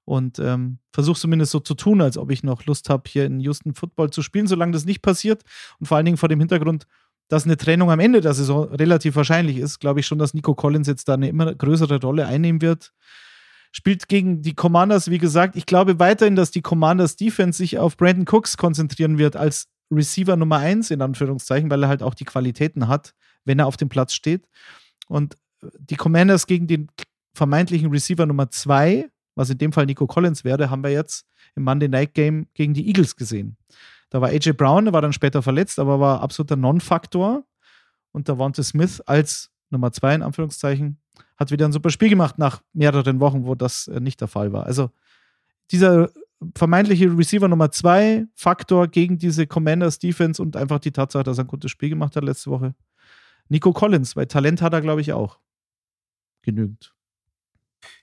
und 0.07 0.39
ähm, 0.39 0.79
versuche 0.93 1.19
zumindest 1.19 1.53
so 1.53 1.61
zu 1.61 1.75
tun, 1.75 2.01
als 2.01 2.17
ob 2.17 2.31
ich 2.31 2.43
noch 2.43 2.65
Lust 2.65 2.89
habe, 2.89 3.03
hier 3.09 3.27
in 3.27 3.41
Houston 3.41 3.75
Football 3.75 4.11
zu 4.11 4.23
spielen, 4.23 4.47
solange 4.47 4.73
das 4.73 4.85
nicht 4.85 5.03
passiert. 5.03 5.43
Und 5.79 5.87
vor 5.87 5.97
allen 5.97 6.07
Dingen 6.07 6.17
vor 6.17 6.29
dem 6.29 6.39
Hintergrund, 6.39 6.87
dass 7.29 7.45
eine 7.45 7.57
Trennung 7.57 7.91
am 7.91 7.99
Ende 7.99 8.21
der 8.21 8.33
Saison 8.33 8.69
relativ 8.69 9.17
wahrscheinlich 9.17 9.59
ist, 9.59 9.81
glaube 9.81 10.01
ich 10.01 10.07
schon, 10.07 10.19
dass 10.19 10.33
Nico 10.33 10.55
Collins 10.55 10.87
jetzt 10.87 11.09
da 11.09 11.15
eine 11.15 11.29
immer 11.29 11.53
größere 11.53 12.01
Rolle 12.01 12.27
einnehmen 12.27 12.63
wird. 12.63 12.93
Spielt 13.73 14.09
gegen 14.09 14.43
die 14.43 14.55
Commanders, 14.55 15.11
wie 15.11 15.19
gesagt. 15.19 15.57
Ich 15.57 15.67
glaube 15.67 15.99
weiterhin, 15.99 16.37
dass 16.37 16.53
die 16.53 16.63
Commanders 16.63 17.17
Defense 17.17 17.59
sich 17.59 17.79
auf 17.79 17.97
Brandon 17.97 18.27
Cooks 18.29 18.57
konzentrieren 18.57 19.19
wird 19.19 19.35
als 19.35 19.67
Receiver 19.91 20.37
Nummer 20.37 20.59
1, 20.59 20.93
in 20.93 21.03
Anführungszeichen, 21.03 21.69
weil 21.69 21.83
er 21.83 21.89
halt 21.89 22.03
auch 22.03 22.15
die 22.15 22.25
Qualitäten 22.25 22.87
hat, 22.87 23.13
wenn 23.45 23.59
er 23.59 23.67
auf 23.67 23.77
dem 23.77 23.89
Platz 23.89 24.15
steht. 24.15 24.49
Und 25.09 25.37
die 25.79 25.97
Commanders 25.97 26.47
gegen 26.47 26.69
den 26.69 26.89
vermeintlichen 27.37 27.91
Receiver 27.91 28.27
Nummer 28.27 28.51
2, 28.51 29.09
was 29.35 29.51
in 29.51 29.59
dem 29.59 29.73
Fall 29.73 29.87
Nico 29.87 30.07
Collins 30.07 30.45
wäre, 30.45 30.71
haben 30.71 30.83
wir 30.83 30.91
jetzt 30.91 31.27
im 31.55 31.65
Monday 31.65 31.89
Night 31.89 32.15
Game 32.15 32.47
gegen 32.55 32.75
die 32.75 32.89
Eagles 32.89 33.17
gesehen. 33.17 33.57
Da 34.11 34.21
war 34.21 34.29
AJ 34.29 34.53
Brown, 34.53 34.85
der 34.85 34.95
war 34.95 35.03
dann 35.03 35.13
später 35.13 35.43
verletzt, 35.43 35.79
aber 35.79 36.01
war 36.01 36.21
absoluter 36.21 36.57
Non-Faktor. 36.57 37.45
Und 38.13 38.29
da 38.29 38.39
Wante 38.39 38.65
Smith 38.65 39.01
als 39.03 39.51
Nummer 39.71 39.93
2 39.93 40.17
in 40.17 40.23
Anführungszeichen 40.23 40.99
hat 41.37 41.51
wieder 41.51 41.67
ein 41.67 41.73
super 41.73 41.91
Spiel 41.91 42.09
gemacht 42.09 42.39
nach 42.39 42.63
mehreren 42.73 43.21
Wochen, 43.21 43.45
wo 43.45 43.55
das 43.55 43.89
äh, 43.89 44.01
nicht 44.01 44.21
der 44.21 44.29
Fall 44.29 44.53
war. 44.53 44.65
Also 44.65 44.91
dieser 45.71 46.11
vermeintliche 46.55 47.17
Receiver 47.17 47.49
Nummer 47.49 47.71
2 47.71 48.27
Faktor 48.35 48.89
gegen 48.89 49.19
diese 49.19 49.47
Commanders 49.47 49.99
Defense 49.99 50.41
und 50.41 50.57
einfach 50.57 50.79
die 50.79 50.93
Tatsache, 50.93 51.25
dass 51.25 51.39
er 51.39 51.45
ein 51.45 51.49
gutes 51.49 51.71
Spiel 51.71 51.91
gemacht 51.91 52.17
hat 52.17 52.25
letzte 52.25 52.51
Woche. 52.51 52.75
Nico 53.49 53.73
Collins, 53.73 54.17
weil 54.17 54.27
Talent 54.27 54.63
hat 54.63 54.73
er, 54.73 54.81
glaube 54.81 55.01
ich, 55.01 55.13
auch. 55.13 55.39
Genügend. 56.43 56.96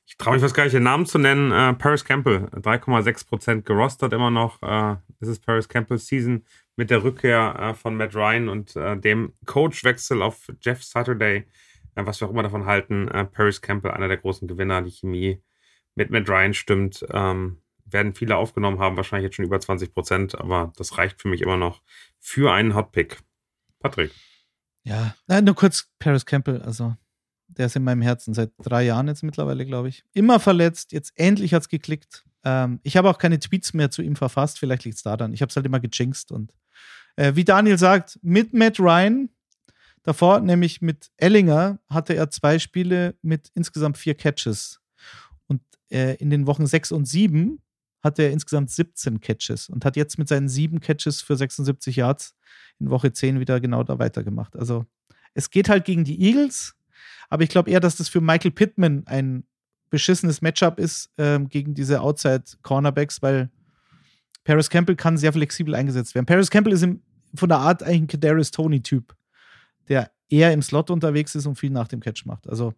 Ich 0.05 0.17
traue 0.17 0.33
mich 0.33 0.41
fast 0.41 0.55
gar 0.55 0.63
nicht, 0.63 0.73
den 0.73 0.83
Namen 0.83 1.05
zu 1.05 1.17
nennen. 1.17 1.51
Äh, 1.51 1.73
Paris 1.73 2.05
Campbell, 2.05 2.49
3,6% 2.53 3.61
gerostert 3.61 4.13
immer 4.13 4.29
noch. 4.29 4.61
Äh, 4.61 4.97
es 5.19 5.27
ist 5.27 5.45
Paris 5.45 5.67
Campbell's 5.67 6.07
Season 6.07 6.45
mit 6.75 6.89
der 6.89 7.03
Rückkehr 7.03 7.55
äh, 7.59 7.73
von 7.73 7.95
Matt 7.95 8.15
Ryan 8.15 8.49
und 8.49 8.75
äh, 8.75 8.97
dem 8.97 9.33
Coachwechsel 9.45 10.21
auf 10.21 10.51
Jeff 10.61 10.83
Saturday. 10.83 11.45
Äh, 11.95 12.05
was 12.05 12.19
wir 12.19 12.27
auch 12.27 12.31
immer 12.31 12.43
davon 12.43 12.65
halten. 12.65 13.07
Äh, 13.07 13.25
Paris 13.25 13.61
Campbell, 13.61 13.91
einer 13.91 14.07
der 14.07 14.17
großen 14.17 14.47
Gewinner. 14.47 14.81
Die 14.81 14.91
Chemie 14.91 15.41
mit 15.95 16.09
Matt 16.09 16.29
Ryan 16.29 16.53
stimmt. 16.53 17.05
Ähm, 17.11 17.61
werden 17.85 18.15
viele 18.15 18.37
aufgenommen 18.37 18.79
haben, 18.79 18.97
wahrscheinlich 18.97 19.25
jetzt 19.25 19.35
schon 19.35 19.45
über 19.45 19.59
20 19.59 19.93
Prozent, 19.93 20.39
aber 20.39 20.71
das 20.77 20.97
reicht 20.97 21.21
für 21.21 21.27
mich 21.27 21.41
immer 21.41 21.57
noch 21.57 21.81
für 22.19 22.51
einen 22.51 22.75
Hotpick. 22.75 23.19
Patrick. 23.79 24.11
Ja, 24.83 25.15
nur 25.41 25.55
kurz 25.55 25.91
Paris 25.99 26.25
Campbell, 26.25 26.61
also 26.61 26.95
der 27.57 27.67
ist 27.67 27.75
in 27.75 27.83
meinem 27.83 28.01
Herzen 28.01 28.33
seit 28.33 28.51
drei 28.57 28.83
Jahren 28.83 29.07
jetzt 29.07 29.23
mittlerweile, 29.23 29.65
glaube 29.65 29.89
ich. 29.89 30.03
Immer 30.13 30.39
verletzt, 30.39 30.91
jetzt 30.91 31.13
endlich 31.15 31.53
hat 31.53 31.63
es 31.63 31.69
geklickt. 31.69 32.25
Ähm, 32.43 32.79
ich 32.83 32.97
habe 32.97 33.09
auch 33.09 33.17
keine 33.17 33.39
Tweets 33.39 33.73
mehr 33.73 33.91
zu 33.91 34.01
ihm 34.01 34.15
verfasst, 34.15 34.59
vielleicht 34.59 34.85
liegt 34.85 34.97
es 34.97 35.03
daran. 35.03 35.33
Ich 35.33 35.41
habe 35.41 35.49
es 35.49 35.55
halt 35.55 35.65
immer 35.65 35.79
gejinxt 35.79 36.31
und 36.31 36.53
äh, 37.15 37.35
wie 37.35 37.43
Daniel 37.43 37.77
sagt, 37.77 38.19
mit 38.21 38.53
Matt 38.53 38.79
Ryan, 38.79 39.29
davor 40.03 40.39
nämlich 40.41 40.81
mit 40.81 41.11
Ellinger, 41.17 41.79
hatte 41.89 42.15
er 42.15 42.29
zwei 42.29 42.59
Spiele 42.59 43.15
mit 43.21 43.51
insgesamt 43.53 43.97
vier 43.97 44.15
Catches. 44.15 44.81
Und 45.47 45.61
äh, 45.89 46.15
in 46.15 46.29
den 46.29 46.47
Wochen 46.47 46.67
sechs 46.67 46.91
und 46.91 47.05
sieben 47.05 47.61
hatte 48.01 48.23
er 48.23 48.31
insgesamt 48.31 48.69
17 48.69 49.21
Catches 49.21 49.69
und 49.69 49.85
hat 49.85 49.95
jetzt 49.95 50.19
mit 50.19 50.27
seinen 50.27 50.49
sieben 50.49 50.81
Catches 50.81 51.21
für 51.21 51.37
76 51.37 51.95
Yards 51.95 52.35
in 52.79 52.89
Woche 52.89 53.13
10 53.13 53.39
wieder 53.39 53.61
genau 53.61 53.83
da 53.83 53.97
weitergemacht. 53.97 54.57
Also 54.57 54.85
es 55.33 55.49
geht 55.49 55.69
halt 55.69 55.85
gegen 55.85 56.03
die 56.03 56.21
Eagles, 56.21 56.75
aber 57.29 57.43
ich 57.43 57.49
glaube 57.49 57.69
eher, 57.69 57.79
dass 57.79 57.95
das 57.95 58.09
für 58.09 58.21
Michael 58.21 58.51
Pittman 58.51 59.03
ein 59.05 59.43
beschissenes 59.89 60.41
Matchup 60.41 60.79
ist 60.79 61.11
ähm, 61.17 61.49
gegen 61.49 61.75
diese 61.75 62.01
Outside-Cornerbacks, 62.01 63.21
weil 63.21 63.51
Paris 64.43 64.69
Campbell 64.69 64.95
kann 64.95 65.17
sehr 65.17 65.31
flexibel 65.33 65.75
eingesetzt 65.75 66.15
werden. 66.15 66.25
Paris 66.25 66.49
Campbell 66.49 66.73
ist 66.73 66.81
im, 66.81 67.01
von 67.35 67.49
der 67.49 67.59
Art 67.59 67.83
eigentlich 67.83 68.01
ein 68.01 68.07
Kadarius 68.07 68.51
Tony-Typ, 68.51 69.15
der 69.87 70.11
eher 70.29 70.51
im 70.51 70.61
Slot 70.61 70.89
unterwegs 70.89 71.35
ist 71.35 71.45
und 71.45 71.55
viel 71.55 71.69
nach 71.69 71.87
dem 71.87 71.99
Catch 71.99 72.25
macht. 72.25 72.49
Also 72.49 72.73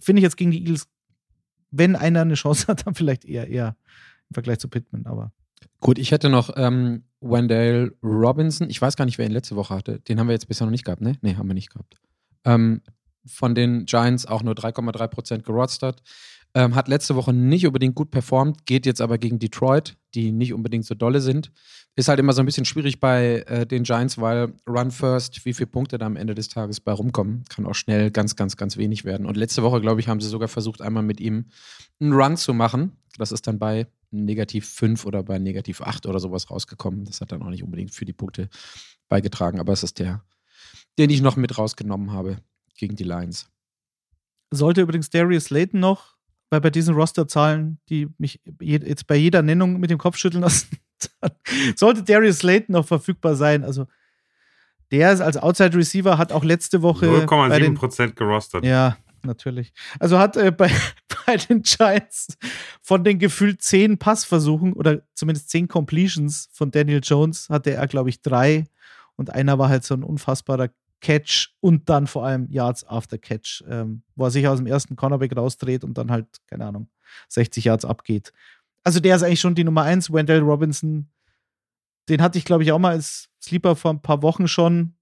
finde 0.00 0.20
ich 0.20 0.22
jetzt 0.22 0.36
gegen 0.36 0.50
die 0.50 0.60
Eagles, 0.60 0.88
wenn 1.70 1.96
einer 1.96 2.22
eine 2.22 2.34
Chance 2.34 2.66
hat, 2.68 2.86
dann 2.86 2.94
vielleicht 2.94 3.24
eher 3.24 3.48
eher 3.48 3.76
im 4.30 4.34
Vergleich 4.34 4.58
zu 4.58 4.68
Pittman, 4.68 5.06
aber. 5.06 5.32
Gut, 5.80 5.98
ich 5.98 6.10
hätte 6.10 6.30
noch 6.30 6.50
ähm, 6.56 7.04
Wendell 7.20 7.94
Robinson. 8.02 8.70
Ich 8.70 8.80
weiß 8.80 8.96
gar 8.96 9.04
nicht, 9.04 9.18
wer 9.18 9.26
ihn 9.26 9.32
letzte 9.32 9.56
Woche 9.56 9.74
hatte. 9.74 10.00
Den 10.00 10.18
haben 10.18 10.28
wir 10.28 10.32
jetzt 10.32 10.48
bisher 10.48 10.66
noch 10.66 10.70
nicht 10.70 10.84
gehabt, 10.84 11.02
ne? 11.02 11.18
Ne, 11.20 11.36
haben 11.36 11.48
wir 11.48 11.54
nicht 11.54 11.70
gehabt. 11.70 11.96
Ähm, 12.44 12.80
von 13.26 13.54
den 13.54 13.86
Giants 13.86 14.26
auch 14.26 14.42
nur 14.42 14.54
3,3% 14.54 15.42
gerostert. 15.42 16.02
Ähm, 16.56 16.76
hat 16.76 16.86
letzte 16.86 17.16
Woche 17.16 17.32
nicht 17.32 17.66
unbedingt 17.66 17.96
gut 17.96 18.12
performt, 18.12 18.64
geht 18.64 18.86
jetzt 18.86 19.00
aber 19.00 19.18
gegen 19.18 19.40
Detroit, 19.40 19.96
die 20.14 20.30
nicht 20.30 20.52
unbedingt 20.52 20.84
so 20.84 20.94
dolle 20.94 21.20
sind. 21.20 21.50
Ist 21.96 22.06
halt 22.06 22.20
immer 22.20 22.32
so 22.32 22.42
ein 22.42 22.46
bisschen 22.46 22.64
schwierig 22.64 23.00
bei 23.00 23.44
äh, 23.48 23.66
den 23.66 23.82
Giants, 23.82 24.18
weil 24.20 24.52
Run 24.68 24.92
First, 24.92 25.44
wie 25.44 25.52
viele 25.52 25.66
Punkte 25.66 25.98
da 25.98 26.06
am 26.06 26.14
Ende 26.14 26.36
des 26.36 26.48
Tages 26.48 26.80
bei 26.80 26.92
rumkommen, 26.92 27.44
kann 27.48 27.66
auch 27.66 27.74
schnell 27.74 28.12
ganz, 28.12 28.36
ganz, 28.36 28.56
ganz 28.56 28.76
wenig 28.76 29.04
werden. 29.04 29.26
Und 29.26 29.36
letzte 29.36 29.64
Woche, 29.64 29.80
glaube 29.80 30.00
ich, 30.00 30.06
haben 30.06 30.20
sie 30.20 30.28
sogar 30.28 30.46
versucht, 30.46 30.80
einmal 30.80 31.02
mit 31.02 31.20
ihm 31.20 31.46
einen 31.98 32.12
Run 32.12 32.36
zu 32.36 32.54
machen. 32.54 32.92
Das 33.18 33.32
ist 33.32 33.48
dann 33.48 33.58
bei 33.58 33.88
negativ 34.12 34.68
5 34.68 35.06
oder 35.06 35.24
bei 35.24 35.40
negativ 35.40 35.80
8 35.80 36.06
oder 36.06 36.20
sowas 36.20 36.50
rausgekommen. 36.50 37.04
Das 37.04 37.20
hat 37.20 37.32
dann 37.32 37.42
auch 37.42 37.50
nicht 37.50 37.64
unbedingt 37.64 37.92
für 37.92 38.04
die 38.04 38.12
Punkte 38.12 38.48
beigetragen, 39.08 39.58
aber 39.58 39.72
es 39.72 39.82
ist 39.82 39.98
der, 39.98 40.22
den 40.98 41.10
ich 41.10 41.20
noch 41.20 41.34
mit 41.34 41.58
rausgenommen 41.58 42.12
habe 42.12 42.38
gegen 42.76 42.96
die 42.96 43.04
Lions. 43.04 43.48
Sollte 44.50 44.82
übrigens 44.82 45.10
Darius 45.10 45.50
Layton 45.50 45.80
noch, 45.80 46.16
weil 46.50 46.60
bei 46.60 46.70
diesen 46.70 46.94
Rosterzahlen, 46.94 47.78
die 47.88 48.08
mich 48.18 48.40
jetzt 48.60 49.06
bei 49.06 49.16
jeder 49.16 49.42
Nennung 49.42 49.80
mit 49.80 49.90
dem 49.90 49.98
Kopf 49.98 50.16
schütteln 50.16 50.42
lassen, 50.42 50.78
sollte 51.76 52.02
Darius 52.02 52.42
Layton 52.42 52.74
noch 52.74 52.86
verfügbar 52.86 53.34
sein. 53.34 53.64
Also 53.64 53.86
der 54.90 55.12
ist 55.12 55.20
als 55.20 55.36
Outside 55.36 55.76
Receiver, 55.76 56.18
hat 56.18 56.32
auch 56.32 56.44
letzte 56.44 56.82
Woche 56.82 57.06
0,7% 57.06 58.12
gerostet. 58.12 58.64
Ja, 58.64 58.96
natürlich. 59.22 59.72
Also 59.98 60.18
hat 60.18 60.36
äh, 60.36 60.52
bei, 60.56 60.70
bei 61.26 61.36
den 61.36 61.62
Giants 61.62 62.36
von 62.80 63.02
den 63.02 63.18
gefühlt 63.18 63.62
zehn 63.62 63.98
Passversuchen 63.98 64.72
oder 64.72 65.02
zumindest 65.14 65.50
zehn 65.50 65.68
Completions 65.68 66.48
von 66.52 66.70
Daniel 66.70 67.00
Jones 67.02 67.48
hatte 67.48 67.72
er, 67.72 67.86
glaube 67.86 68.10
ich, 68.10 68.22
drei. 68.22 68.66
Und 69.16 69.30
einer 69.30 69.58
war 69.58 69.68
halt 69.68 69.84
so 69.84 69.94
ein 69.94 70.02
unfassbarer 70.02 70.68
Catch 71.04 71.50
und 71.60 71.90
dann 71.90 72.06
vor 72.06 72.24
allem 72.24 72.48
Yards 72.48 72.82
after 72.88 73.18
Catch, 73.18 73.62
ähm, 73.68 74.02
wo 74.16 74.24
er 74.24 74.30
sich 74.30 74.48
aus 74.48 74.56
dem 74.56 74.66
ersten 74.66 74.96
Cornerback 74.96 75.36
rausdreht 75.36 75.84
und 75.84 75.98
dann 75.98 76.10
halt, 76.10 76.26
keine 76.46 76.64
Ahnung, 76.64 76.88
60 77.28 77.66
Yards 77.66 77.84
abgeht. 77.84 78.32
Also 78.84 79.00
der 79.00 79.14
ist 79.14 79.22
eigentlich 79.22 79.40
schon 79.40 79.54
die 79.54 79.64
Nummer 79.64 79.82
eins. 79.82 80.10
Wendell 80.10 80.40
Robinson, 80.40 81.10
den 82.08 82.22
hatte 82.22 82.38
ich, 82.38 82.46
glaube 82.46 82.62
ich, 82.62 82.72
auch 82.72 82.78
mal 82.78 82.92
als 82.92 83.28
Sleeper 83.42 83.76
vor 83.76 83.92
ein 83.92 84.00
paar 84.00 84.22
Wochen 84.22 84.48
schon. 84.48 84.94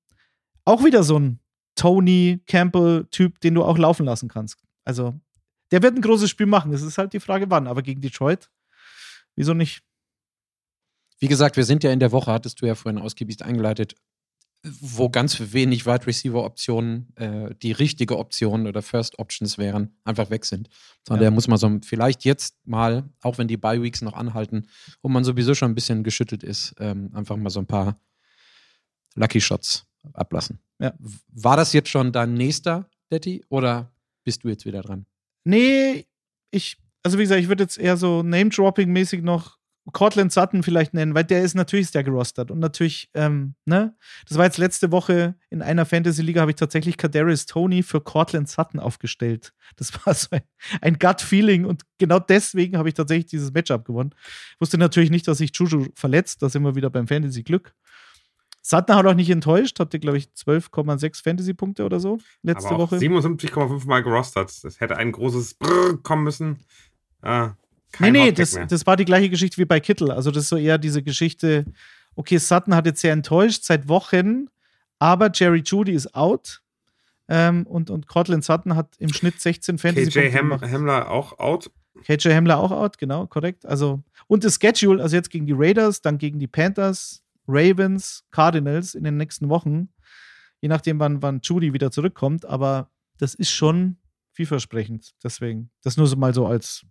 Auch 0.65 0.85
wieder 0.85 1.05
so 1.05 1.21
ein 1.21 1.39
Tony 1.77 2.43
Campbell-Typ, 2.49 3.41
den 3.41 3.55
du 3.55 3.63
auch 3.63 3.79
laufen 3.79 4.05
lassen 4.05 4.29
kannst. 4.29 4.59
Also, 4.85 5.15
der 5.71 5.85
wird 5.85 5.95
ein 5.95 6.03
großes 6.03 6.29
Spiel 6.29 6.47
machen. 6.47 6.73
Es 6.73 6.83
ist 6.83 6.99
halt 6.99 7.13
die 7.13 7.21
Frage, 7.21 7.49
wann. 7.49 7.69
Aber 7.69 7.83
gegen 7.83 8.01
Detroit, 8.01 8.51
wieso 9.37 9.55
nicht? 9.55 9.85
Wie 11.21 11.29
gesagt, 11.29 11.57
wir 11.57 11.65
sind 11.65 11.85
ja 11.85 11.93
in 11.93 12.01
der 12.01 12.11
Woche, 12.11 12.33
hattest 12.33 12.61
du 12.61 12.67
ja 12.67 12.75
vorhin 12.75 13.01
ausgiebig 13.01 13.45
eingeleitet, 13.45 13.95
wo 14.65 15.09
ganz 15.09 15.53
wenig 15.53 15.87
Wide 15.87 16.07
Receiver 16.07 16.45
Optionen 16.45 17.15
äh, 17.17 17.55
die 17.63 17.73
richtige 17.73 18.19
Option 18.19 18.67
oder 18.67 18.81
First 18.81 19.19
Options 19.19 19.59
wären, 19.59 19.97
einfach 20.05 20.31
weg 20.31 20.45
sind. 20.45 20.69
Sondern 21.07 21.23
ja. 21.23 21.31
der 21.31 21.31
muss 21.33 21.49
man 21.49 21.59
so 21.59 21.79
vielleicht 21.83 22.25
jetzt 22.25 22.57
mal, 22.65 23.11
auch 23.23 23.39
wenn 23.39 23.49
die 23.49 23.57
Bye 23.57 23.83
Weeks 23.83 24.03
noch 24.03 24.13
anhalten, 24.13 24.69
wo 25.03 25.09
man 25.09 25.25
sowieso 25.25 25.55
schon 25.55 25.73
ein 25.73 25.75
bisschen 25.75 26.05
geschüttelt 26.05 26.45
ist, 26.45 26.75
ähm, 26.79 27.11
einfach 27.13 27.37
mal 27.37 27.51
so 27.51 27.59
ein 27.59 27.67
paar 27.67 28.01
Lucky 29.17 29.41
Shots 29.41 29.87
ablassen. 30.13 30.61
Ja. 30.79 30.95
War 31.29 31.57
das 31.57 31.73
jetzt 31.73 31.89
schon 31.89 32.13
dein 32.13 32.35
nächster, 32.35 32.89
Detti, 33.11 33.45
oder 33.49 33.93
bist 34.25 34.45
du 34.45 34.49
jetzt 34.49 34.65
wieder 34.65 34.83
dran? 34.83 35.07
Nee, 35.45 36.07
ich, 36.51 36.77
also 37.03 37.19
wie 37.19 37.23
gesagt, 37.23 37.41
ich 37.41 37.49
würde 37.49 37.65
jetzt 37.65 37.79
eher 37.79 37.97
so 37.97 38.23
Name-Dropping-mäßig 38.23 39.23
noch 39.23 39.59
Cortland 39.91 40.33
Sutton 40.33 40.63
vielleicht 40.63 40.95
nennen, 40.95 41.15
weil 41.15 41.25
der 41.25 41.43
ist 41.43 41.55
natürlich 41.55 41.87
ist 41.87 41.95
der 41.95 42.05
gerostert 42.05 42.53
und 42.53 42.61
natürlich, 42.61 43.11
ähm, 43.15 43.55
ne, 43.65 43.97
das 44.29 44.39
war 44.39 44.45
jetzt 44.45 44.59
letzte 44.59 44.93
Woche 44.93 45.35
in 45.51 45.61
einer 45.61 45.85
Fantasy-Liga, 45.85 46.41
habe 46.41 46.53
ich 46.53 46.57
tatsächlich 46.57 46.97
Kadarius 46.97 47.47
Tony 47.47 47.83
für 47.83 48.01
Cortland 48.01 48.49
Sutton 48.49 48.79
aufgestellt. 48.79 49.53
Das 49.77 49.93
war 50.07 50.15
so 50.15 50.29
ein, 50.31 50.43
ein 50.81 50.99
Gut-Feeling 50.99 51.65
und 51.65 51.83
genau 51.99 52.21
deswegen 52.21 52.79
habe 52.79 52.89
ich 52.89 52.95
tatsächlich 52.95 53.27
dieses 53.27 53.53
Matchup 53.53 53.85
gewonnen. 53.85 54.15
Wusste 54.61 54.79
natürlich 54.79 55.11
nicht, 55.11 55.27
dass 55.27 55.39
sich 55.39 55.51
Juju 55.55 55.87
verletzt, 55.97 56.43
da 56.43 56.49
sind 56.49 56.63
wir 56.63 56.77
wieder 56.77 56.91
beim 56.91 57.09
Fantasy-Glück. 57.09 57.75
Sutton 58.65 58.95
hat 58.95 59.07
auch 59.07 59.15
nicht 59.15 59.31
enttäuscht, 59.31 59.81
hatte, 59.81 59.99
glaube 59.99 60.19
ich, 60.19 60.29
12,6 60.29 61.25
Fantasy-Punkte 61.25 61.85
oder 61.85 61.99
so 61.99 62.19
letzte 62.43 62.79
Woche. 62.79 62.97
77,5 62.97 63.89
Mal 63.89 64.05
gerostert. 64.05 64.53
Das 64.63 64.79
hätte 64.79 64.97
ein 64.97 65.11
großes 65.11 65.55
Brrr 65.55 66.01
kommen 66.01 66.23
müssen. 66.23 66.61
Äh, 67.23 67.49
kein 67.93 68.13
nee, 68.13 68.25
nee, 68.25 68.33
das, 68.33 68.59
das 68.69 68.87
war 68.87 68.97
die 68.97 69.05
gleiche 69.05 69.31
Geschichte 69.31 69.59
wie 69.59 69.65
bei 69.65 69.81
Kittel. 69.81 70.11
Also, 70.11 70.31
das 70.31 70.45
ist 70.45 70.49
so 70.49 70.57
eher 70.57 70.79
diese 70.79 71.03
Geschichte, 71.03 71.67
okay, 72.17 72.39
Sutton 72.39 72.75
hat 72.75 72.87
jetzt 72.87 73.01
sehr 73.01 73.13
enttäuscht 73.13 73.65
seit 73.65 73.89
Wochen, 73.89 74.47
aber 74.99 75.31
Jerry 75.33 75.63
Judy 75.65 75.93
ist 75.93 76.15
out. 76.15 76.63
Ähm, 77.29 77.67
und, 77.67 77.89
und 77.91 78.09
Cortland 78.09 78.45
Sutton 78.45 78.75
hat 78.77 78.97
im 78.99 79.13
Schnitt 79.13 79.41
16 79.41 79.79
Fantasy 79.79 80.11
KJ 80.11 80.31
Hem 80.31 80.61
Hemmler 80.61 81.11
auch 81.11 81.39
out. 81.39 81.71
KJ 82.05 82.31
Hemmler 82.31 82.59
auch 82.59 82.73
out, 82.73 82.99
genau, 82.99 83.27
korrekt. 83.27 83.65
Also, 83.65 84.03
und 84.27 84.45
das 84.45 84.59
Schedule, 84.61 85.03
also 85.03 85.17
jetzt 85.17 85.31
gegen 85.31 85.47
die 85.47 85.55
Raiders, 85.57 86.01
dann 86.01 86.19
gegen 86.19 86.39
die 86.39 86.47
Panthers, 86.47 87.23
Ravens, 87.47 88.25
Cardinals 88.31 88.95
in 88.95 89.05
den 89.05 89.17
nächsten 89.17 89.49
Wochen. 89.49 89.89
Je 90.61 90.69
nachdem, 90.69 90.99
wann, 91.01 91.23
wann 91.23 91.41
Judy 91.43 91.73
wieder 91.73 91.91
zurückkommt. 91.91 92.45
Aber 92.45 92.91
das 93.19 93.35
ist 93.35 93.51
schon 93.51 93.97
vielversprechend. 94.33 95.13
Deswegen, 95.23 95.71
das 95.83 95.97
nur 95.97 96.07
so 96.07 96.17
mal 96.17 96.35
so 96.35 96.47
als 96.47 96.85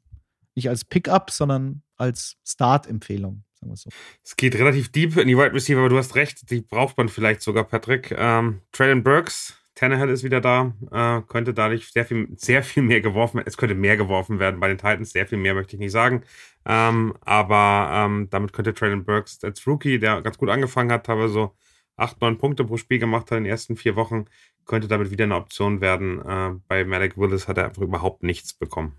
nicht 0.56 0.70
als 0.70 0.86
Pickup, 0.86 1.32
sondern 1.32 1.84
als 1.98 2.38
Start-Empfehlung. 2.46 3.44
Sagen 3.54 3.72
wir 3.72 3.78
so. 3.78 3.90
Es 4.24 4.36
geht 4.36 4.56
relativ 4.56 4.92
deep 4.92 5.18
in 5.18 5.28
die 5.28 5.38
Wide 5.38 5.54
Receiver, 5.54 5.80
aber 5.80 5.90
du 5.90 5.98
hast 5.98 6.16
recht, 6.16 6.50
die 6.50 6.62
braucht 6.62 6.98
man 6.98 7.10
vielleicht 7.10 7.42
sogar, 7.42 7.64
Patrick. 7.64 8.14
Ähm, 8.18 8.62
Traylon 8.72 9.04
Burks, 9.04 9.56
Tannehill 9.76 10.10
ist 10.10 10.24
wieder 10.24 10.42
da, 10.42 10.74
äh, 10.92 11.22
könnte 11.28 11.54
dadurch 11.54 11.92
sehr 11.92 12.06
viel, 12.06 12.28
sehr 12.36 12.64
viel 12.64 12.84
mehr 12.84 13.02
geworfen 13.02 13.38
werden. 13.38 13.48
Es 13.48 13.58
könnte 13.58 13.76
mehr 13.76 13.98
geworfen 13.98 14.40
werden 14.40 14.60
bei 14.60 14.68
den 14.68 14.78
Titans, 14.78 15.12
sehr 15.12 15.28
viel 15.28 15.38
mehr 15.38 15.54
möchte 15.54 15.76
ich 15.76 15.80
nicht 15.80 15.92
sagen. 15.92 16.24
Ähm, 16.66 17.16
aber 17.22 17.90
ähm, 17.94 18.28
damit 18.30 18.54
könnte 18.54 18.74
Traylon 18.74 19.06
Burks 19.06 19.44
als 19.44 19.66
Rookie, 19.66 20.00
der 20.00 20.22
ganz 20.22 20.38
gut 20.38 20.50
angefangen 20.50 20.92
hat, 20.92 21.08
aber 21.10 21.30
so 21.30 21.56
8, 21.98 22.20
9 22.22 22.38
Punkte 22.38 22.66
pro 22.66 22.78
Spiel 22.78 23.00
gemacht 23.00 23.32
hat 23.32 23.38
in 23.38 23.44
den 23.44 23.52
ersten 23.52 23.76
vier 23.76 23.96
Wochen, 23.96 24.26
könnte 24.66 24.88
damit 24.88 25.12
wieder 25.12 25.26
eine 25.26 25.36
Option 25.36 25.82
werden. 25.82 26.20
Äh, 26.26 26.60
bei 26.68 26.84
Malik 26.84 27.18
Willis 27.18 27.48
hat 27.48 27.58
er 27.58 27.66
einfach 27.66 27.82
überhaupt 27.82 28.24
nichts 28.24 28.54
bekommen. 28.54 28.96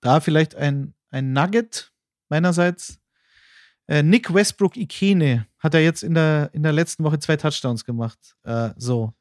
Da 0.00 0.20
vielleicht 0.20 0.54
ein, 0.54 0.94
ein 1.10 1.32
Nugget 1.32 1.92
meinerseits. 2.28 2.98
Äh, 3.86 4.02
Nick 4.02 4.32
Westbrook 4.32 4.76
Ikene 4.76 5.46
hat 5.58 5.74
er 5.74 5.82
jetzt 5.82 6.02
in 6.02 6.14
der, 6.14 6.50
in 6.52 6.62
der 6.62 6.72
letzten 6.72 7.04
Woche 7.04 7.18
zwei 7.18 7.36
Touchdowns 7.36 7.84
gemacht. 7.84 8.18
Äh, 8.44 8.70
so. 8.76 9.14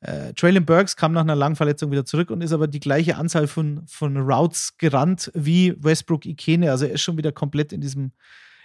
Äh, 0.00 0.32
Traylon 0.34 0.64
Burks 0.64 0.96
kam 0.96 1.12
nach 1.12 1.22
einer 1.22 1.34
langen 1.34 1.56
Verletzung 1.56 1.90
wieder 1.90 2.04
zurück 2.04 2.30
und 2.30 2.40
ist 2.40 2.52
aber 2.52 2.68
die 2.68 2.80
gleiche 2.80 3.16
Anzahl 3.16 3.48
von, 3.48 3.82
von 3.86 4.16
Routes 4.16 4.76
gerannt 4.78 5.30
wie 5.34 5.74
Westbrook 5.82 6.24
Ikene. 6.24 6.70
Also 6.70 6.86
er 6.86 6.92
ist 6.92 7.02
schon 7.02 7.16
wieder 7.18 7.32
komplett 7.32 7.72
in 7.72 7.80
diesem, 7.80 8.12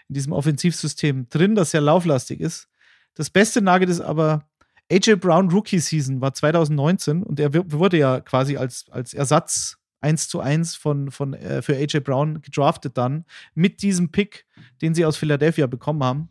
in 0.08 0.16
diesem 0.16 0.32
Offensivsystem 0.32 1.28
drin, 1.30 1.56
das 1.56 1.72
sehr 1.72 1.82
lauflastig 1.82 2.40
ist. 2.40 2.68
Das 3.16 3.30
beste 3.30 3.62
Nugget 3.62 3.90
ist 3.90 4.02
aber, 4.02 4.46
AJ 4.92 5.16
Brown 5.16 5.50
Rookie 5.50 5.80
Season 5.80 6.22
war 6.22 6.34
2019 6.34 7.24
und 7.24 7.40
er 7.40 7.54
wurde 7.54 7.98
ja 7.98 8.20
quasi 8.20 8.58
als, 8.58 8.86
als 8.92 9.14
Ersatz 9.14 9.78
1 10.04 10.28
zu 10.28 10.40
1 10.40 10.76
von, 10.76 11.12
von, 11.12 11.34
äh, 11.34 11.62
für 11.62 11.76
AJ 11.76 12.02
Brown 12.02 12.42
gedraftet 12.42 12.98
dann 12.98 13.26
mit 13.56 13.82
diesem 13.82 14.12
Pick, 14.12 14.46
den 14.82 14.94
sie 14.94 15.06
aus 15.06 15.18
Philadelphia 15.18 15.68
bekommen 15.68 16.04
haben. 16.04 16.30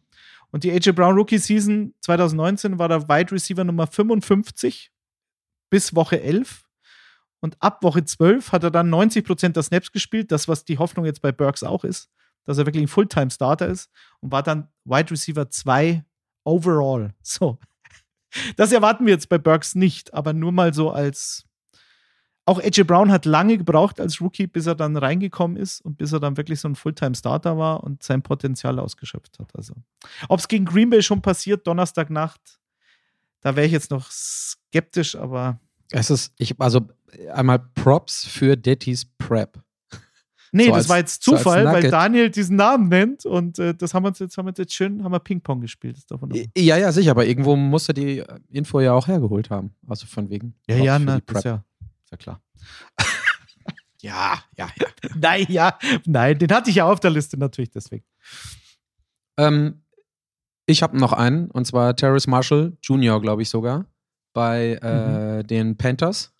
Und 0.51 0.65
die 0.65 0.71
AJ 0.71 0.93
Brown 0.93 1.17
Rookie 1.17 1.39
Season 1.39 1.95
2019 2.01 2.79
war 2.79 2.89
der 2.89 3.09
Wide 3.09 3.33
Receiver 3.33 3.65
Nummer 3.65 3.87
55 3.87 4.93
bis 5.71 5.95
Woche 5.95 6.21
11. 6.21 6.65
Und 7.41 7.57
ab 7.61 7.83
Woche 7.83 8.05
12 8.05 8.53
hat 8.53 8.63
er 8.63 8.71
dann 8.71 8.91
90 8.91 9.25
Prozent 9.25 9.57
der 9.57 9.63
Snaps 9.63 9.91
gespielt, 9.91 10.31
das, 10.31 10.47
was 10.47 10.65
die 10.65 10.79
Hoffnung 10.79 11.07
jetzt 11.07 11.23
bei 11.23 11.33
Burks 11.33 11.63
auch 11.63 11.83
ist, 11.83 12.11
dass 12.45 12.59
er 12.59 12.67
wirklich 12.67 12.85
ein 12.85 12.89
Fulltime-Starter 12.89 13.67
ist 13.67 13.91
und 14.21 14.31
war 14.31 14.43
dann 14.43 14.69
Wide 14.85 15.11
Receiver 15.11 15.51
2 15.51 16.05
overall. 16.45 17.15
So. 17.23 17.59
Das 18.57 18.73
erwarten 18.73 19.07
wir 19.07 19.13
jetzt 19.13 19.29
bei 19.29 19.39
Burks 19.39 19.75
nicht, 19.75 20.15
aber 20.15 20.33
nur 20.33 20.53
mal 20.53 20.73
so 20.73 20.91
als. 20.91 21.45
Auch 22.53 22.61
AJ 22.63 22.83
Brown 22.85 23.11
hat 23.11 23.25
lange 23.25 23.57
gebraucht 23.57 23.99
als 23.99 24.21
Rookie, 24.21 24.47
bis 24.47 24.67
er 24.67 24.75
dann 24.75 24.95
reingekommen 24.95 25.57
ist 25.57 25.81
und 25.81 25.97
bis 25.97 26.13
er 26.13 26.21
dann 26.21 26.37
wirklich 26.37 26.61
so 26.61 26.69
ein 26.69 26.75
Fulltime-Starter 26.75 27.57
war 27.57 27.83
und 27.83 28.03
sein 28.03 28.21
Potenzial 28.21 28.79
ausgeschöpft 28.79 29.39
hat. 29.39 29.49
Also, 29.57 29.73
ob 30.29 30.39
es 30.39 30.49
gegen 30.49 30.67
Green 30.67 30.91
Bay 30.91 31.01
schon 31.03 31.23
passiert, 31.23 31.67
Donnerstagnacht, 31.67 32.61
da 33.41 33.57
wäre 33.57 33.65
ich 33.67 33.73
jetzt 33.73 33.91
noch 33.91 34.11
skeptisch, 34.11 35.17
aber. 35.17 35.59
Es 35.93 36.11
ist, 36.11 36.35
ich, 36.37 36.55
also 36.61 36.83
einmal 37.33 37.59
Props 37.75 38.27
für 38.27 38.55
Dettys 38.55 39.07
Prep. 39.17 39.59
Nee, 40.55 40.65
So 40.67 40.71
das 40.73 40.77
als- 40.77 40.89
war 40.91 40.99
jetzt 40.99 41.25
so 41.25 41.33
Zufall, 41.39 41.65
weil 41.65 41.75
Nugget. 41.77 41.93
Daniel 41.95 42.29
diesen 42.31 42.57
Namen 42.57 42.89
nennt 42.89 43.25
und 43.25 43.59
äh, 43.59 43.75
das 43.75 43.95
haben 43.95 44.05
wir 44.05 44.09
uns 44.09 44.19
jetzt, 44.19 44.37
haben 44.37 44.45
wir 44.47 44.53
jetzt 44.55 44.75
schön, 44.75 45.03
haben 45.03 45.11
wir 45.13 45.19
Ping-Pong 45.21 45.63
gespielt. 45.63 45.97
Ja, 46.55 46.77
ja, 46.77 46.93
sicher, 46.93 47.13
aber 47.13 47.25
irgendwo 47.25 47.57
musst 47.57 47.89
du 47.89 47.95
die 47.95 48.23
Info 48.51 48.79
ja 48.81 48.93
auch 48.93 49.09
hergeholt 49.09 49.49
haben. 49.49 49.75
Also 49.89 50.05
von 50.07 50.29
wegen. 50.29 50.55
Ja, 50.69 50.77
ja, 50.77 50.99
na, 50.99 51.21
das 51.25 51.45
ja, 51.45 51.65
ja 52.13 52.17
klar. 52.17 52.43
ja, 54.01 54.39
ja, 54.57 54.71
ja. 54.77 54.87
Nein, 55.17 55.47
ja, 55.49 55.79
nein, 56.07 56.39
den 56.39 56.53
hatte 56.53 56.71
ich 56.71 56.77
ja 56.77 56.85
auf 56.85 57.01
der 57.01 57.11
Liste 57.11 57.37
natürlich 57.37 57.71
deswegen. 57.71 58.05
Ähm, 59.37 59.83
ich 60.67 60.83
habe 60.83 60.97
noch 60.97 61.13
einen, 61.13 61.51
und 61.51 61.67
zwar 61.67 61.97
Terrace 61.97 62.29
Marshall 62.29 62.77
Jr., 62.83 63.21
glaube 63.21 63.43
ich 63.43 63.49
sogar, 63.49 63.87
bei 64.33 64.75
äh, 64.75 65.43
den 65.43 65.77
Panthers. 65.77 66.33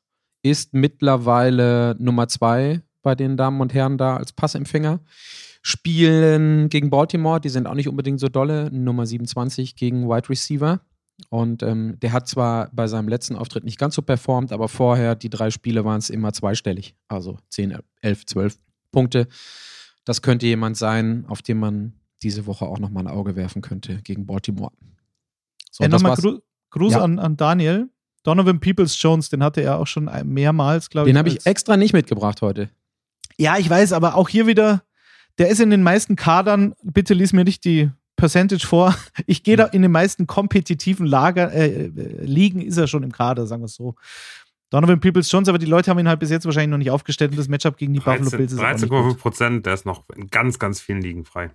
Ist 0.45 0.75
mittlerweile 0.75 1.97
Nummer 1.99 2.29
zwei 2.29 2.83
bei 3.03 3.15
den 3.15 3.37
Damen 3.37 3.61
und 3.61 3.75
Herren 3.75 3.99
da 3.99 4.17
als 4.17 4.33
Passempfänger. 4.33 5.01
Spielen 5.63 6.69
gegen 6.69 6.91
Baltimore, 6.91 7.41
die 7.41 7.49
sind 7.49 7.67
auch 7.67 7.75
nicht 7.75 7.89
unbedingt 7.89 8.21
so 8.21 8.29
dolle. 8.29 8.71
Nummer 8.73 9.07
27 9.07 9.77
gegen 9.77 10.09
Wide 10.09 10.29
Receiver. 10.29 10.81
Und 11.29 11.63
ähm, 11.63 11.99
der 12.01 12.13
hat 12.13 12.29
zwar 12.29 12.71
bei 12.73 12.87
seinem 12.87 13.09
letzten 13.09 13.37
Auftritt 13.37 13.65
nicht 13.65 13.79
ganz 13.79 13.95
so 13.95 14.03
performt, 14.03 14.53
aber 14.53 14.69
vorher, 14.69 15.15
die 15.15 15.31
drei 15.31 15.51
Spiele 15.51 15.85
waren 15.85 15.99
es 15.99 16.11
immer 16.11 16.33
zweistellig. 16.33 16.95
Also 17.09 17.39
10, 17.51 17.79
11, 18.01 18.27
12 18.27 18.59
Punkte. 18.91 19.29
Das 20.05 20.23
könnte 20.23 20.47
jemand 20.47 20.77
sein, 20.77 21.25
auf 21.29 21.43
den 21.43 21.59
man 21.59 21.95
diese 22.23 22.47
Woche 22.47 22.67
auch 22.67 22.79
nochmal 22.79 23.05
ein 23.07 23.13
Auge 23.13 23.37
werfen 23.37 23.63
könnte 23.63 24.01
gegen 24.03 24.27
Baltimore. 24.27 24.73
So, 25.71 25.85
Ja, 25.85 25.89
nochmal. 25.89 26.17
Gru 26.17 26.39
Gruß 26.71 26.95
Ja. 26.95 27.03
an, 27.03 27.19
an 27.19 27.37
Daniel. 27.37 27.89
Donovan 28.23 28.61
Peoples 28.61 29.01
Jones, 29.03 29.29
den 29.31 29.43
hatte 29.43 29.61
er 29.63 29.79
auch 29.79 29.87
schon 29.87 30.09
mehrmals, 30.25 30.89
glaube 30.91 31.09
ich. 31.09 31.13
Den 31.13 31.19
habe 31.19 31.29
ich 31.29 31.45
extra 31.45 31.77
nicht 31.77 31.93
mitgebracht 31.93 32.41
heute. 32.41 32.71
Ja, 33.37 33.59
ich 33.59 33.69
weiß, 33.69 33.93
aber 33.93 34.15
auch 34.15 34.29
hier 34.29 34.47
wieder, 34.47 34.85
der 35.39 35.49
ist 35.49 35.61
in 35.61 35.71
den 35.71 35.83
meisten 35.83 36.15
Kadern, 36.15 36.75
bitte 36.83 37.15
lies 37.15 37.33
mir 37.33 37.45
nicht 37.45 37.65
die 37.65 37.91
Percentage 38.23 38.65
vor. 38.65 38.95
Ich 39.27 39.43
gehe 39.43 39.57
da 39.57 39.65
in 39.65 39.83
den 39.83 39.91
meisten 39.91 40.29
kompetitiven 40.29 41.07
Lager, 41.07 41.53
äh, 41.53 41.87
äh, 41.87 42.25
Ligen 42.25 42.61
ist 42.61 42.77
er 42.77 42.87
schon 42.87 43.03
im 43.03 43.11
Kader, 43.11 43.47
sagen 43.47 43.63
wir 43.63 43.67
es 43.67 43.75
so. 43.75 43.97
Donovan 44.71 45.01
Peoples 45.01 45.31
Jones, 45.31 45.49
aber 45.49 45.59
die 45.59 45.67
Leute 45.67 45.91
haben 45.91 45.99
ihn 45.99 46.09
halt 46.09 46.21
bis 46.21 46.31
jetzt 46.31 46.45
wahrscheinlich 46.45 46.71
noch 46.71 46.79
nicht 46.79 46.93
aufgestellt 46.93 47.33
und 47.33 47.37
das 47.37 47.49
Matchup 47.49 47.77
gegen 47.77 47.93
die 47.93 47.99
Buffalo 47.99 48.23
13 48.23 48.39
Bills 48.39 48.53
ist 48.53 48.59
auch 48.61 48.73
nicht 48.73 48.85
13,5 48.85 49.09
gut. 49.09 49.19
Prozent, 49.19 49.67
der 49.67 49.75
ist 49.75 49.87
noch 49.87 50.09
in 50.15 50.29
ganz, 50.29 50.61
ganz 50.61 50.81
vielen 50.81 51.03
Ligen 51.03 51.25
frei. 51.25 51.51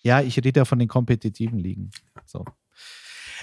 Ja, 0.00 0.20
ich 0.20 0.36
rede 0.38 0.58
ja 0.58 0.64
von 0.64 0.80
den 0.80 0.88
kompetitiven 0.88 1.60
Ligen. 1.60 1.90
So. 2.26 2.44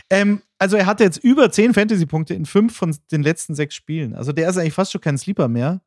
Ähm, 0.10 0.42
also 0.60 0.76
er 0.76 0.86
hatte 0.86 1.06
jetzt 1.06 1.18
über 1.18 1.50
10 1.50 1.74
Fantasy-Punkte 1.74 2.34
in 2.34 2.46
fünf 2.46 2.76
von 2.76 2.96
den 3.12 3.24
letzten 3.24 3.56
sechs 3.56 3.74
Spielen. 3.74 4.14
Also 4.16 4.34
der 4.34 4.50
ist 4.50 4.58
eigentlich 4.58 4.74
fast 4.74 4.92
schon 4.92 5.02
kein 5.02 5.18
Sleeper 5.18 5.48
mehr. 5.48 5.82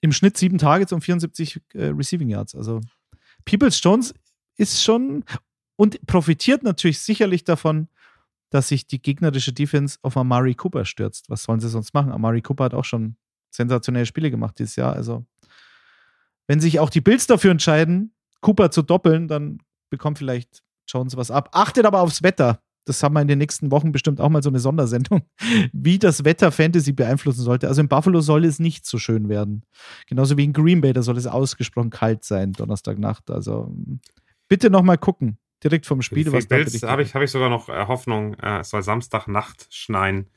Im 0.00 0.12
Schnitt 0.12 0.38
sieben 0.38 0.56
Targets 0.56 0.92
und 0.92 1.02
74 1.02 1.60
äh, 1.74 1.86
Receiving 1.88 2.30
Yards. 2.30 2.54
Also 2.54 2.80
Peoples 3.44 3.80
Jones 3.82 4.14
ist 4.56 4.82
schon 4.82 5.24
und 5.78 6.04
profitiert 6.06 6.64
natürlich 6.64 6.98
sicherlich 6.98 7.44
davon, 7.44 7.88
dass 8.50 8.68
sich 8.68 8.86
die 8.86 9.00
gegnerische 9.00 9.52
Defense 9.52 9.98
auf 10.02 10.16
Amari 10.16 10.54
Cooper 10.54 10.84
stürzt. 10.84 11.30
Was 11.30 11.44
sollen 11.44 11.60
sie 11.60 11.68
sonst 11.68 11.94
machen? 11.94 12.10
Amari 12.10 12.42
Cooper 12.42 12.64
hat 12.64 12.74
auch 12.74 12.84
schon 12.84 13.16
sensationelle 13.50 14.06
Spiele 14.06 14.30
gemacht 14.30 14.58
dieses 14.58 14.74
Jahr. 14.76 14.94
Also 14.94 15.24
wenn 16.48 16.60
sich 16.60 16.80
auch 16.80 16.90
die 16.90 17.00
Bills 17.00 17.28
dafür 17.28 17.52
entscheiden, 17.52 18.12
Cooper 18.40 18.72
zu 18.72 18.82
doppeln, 18.82 19.28
dann 19.28 19.58
bekommt 19.88 20.18
vielleicht 20.18 20.62
Jones 20.88 21.16
was 21.16 21.30
ab. 21.30 21.50
Achtet 21.52 21.86
aber 21.86 22.00
aufs 22.00 22.24
Wetter. 22.24 22.60
Das 22.84 23.02
haben 23.02 23.12
wir 23.12 23.20
in 23.20 23.28
den 23.28 23.38
nächsten 23.38 23.70
Wochen 23.70 23.92
bestimmt 23.92 24.20
auch 24.20 24.30
mal 24.30 24.42
so 24.42 24.48
eine 24.48 24.60
Sondersendung, 24.60 25.22
wie 25.72 25.98
das 25.98 26.24
Wetter 26.24 26.50
Fantasy 26.50 26.92
beeinflussen 26.92 27.42
sollte. 27.42 27.68
Also 27.68 27.82
in 27.82 27.88
Buffalo 27.88 28.20
soll 28.20 28.44
es 28.44 28.58
nicht 28.58 28.84
so 28.84 28.98
schön 28.98 29.28
werden. 29.28 29.62
Genauso 30.08 30.36
wie 30.36 30.44
in 30.44 30.54
Green 30.54 30.80
Bay, 30.80 30.92
da 30.92 31.02
soll 31.02 31.18
es 31.18 31.26
ausgesprochen 31.28 31.90
kalt 31.90 32.24
sein, 32.24 32.52
Donnerstagnacht. 32.52 33.30
Also 33.30 33.72
bitte 34.48 34.70
noch 34.70 34.82
mal 34.82 34.96
gucken, 34.96 35.38
direkt 35.62 35.86
vom 35.86 36.02
Spiel. 36.02 36.30
Was 36.32 36.46
Bills 36.46 36.82
habe 36.82 37.02
ich, 37.02 37.14
hab 37.14 37.22
ich 37.22 37.30
sogar 37.30 37.50
noch 37.50 37.68
äh, 37.68 37.86
Hoffnung, 37.86 38.34
äh, 38.34 38.60
es 38.60 38.70
soll 38.70 38.82
Samstagnacht 38.82 39.66
schneien. 39.70 40.28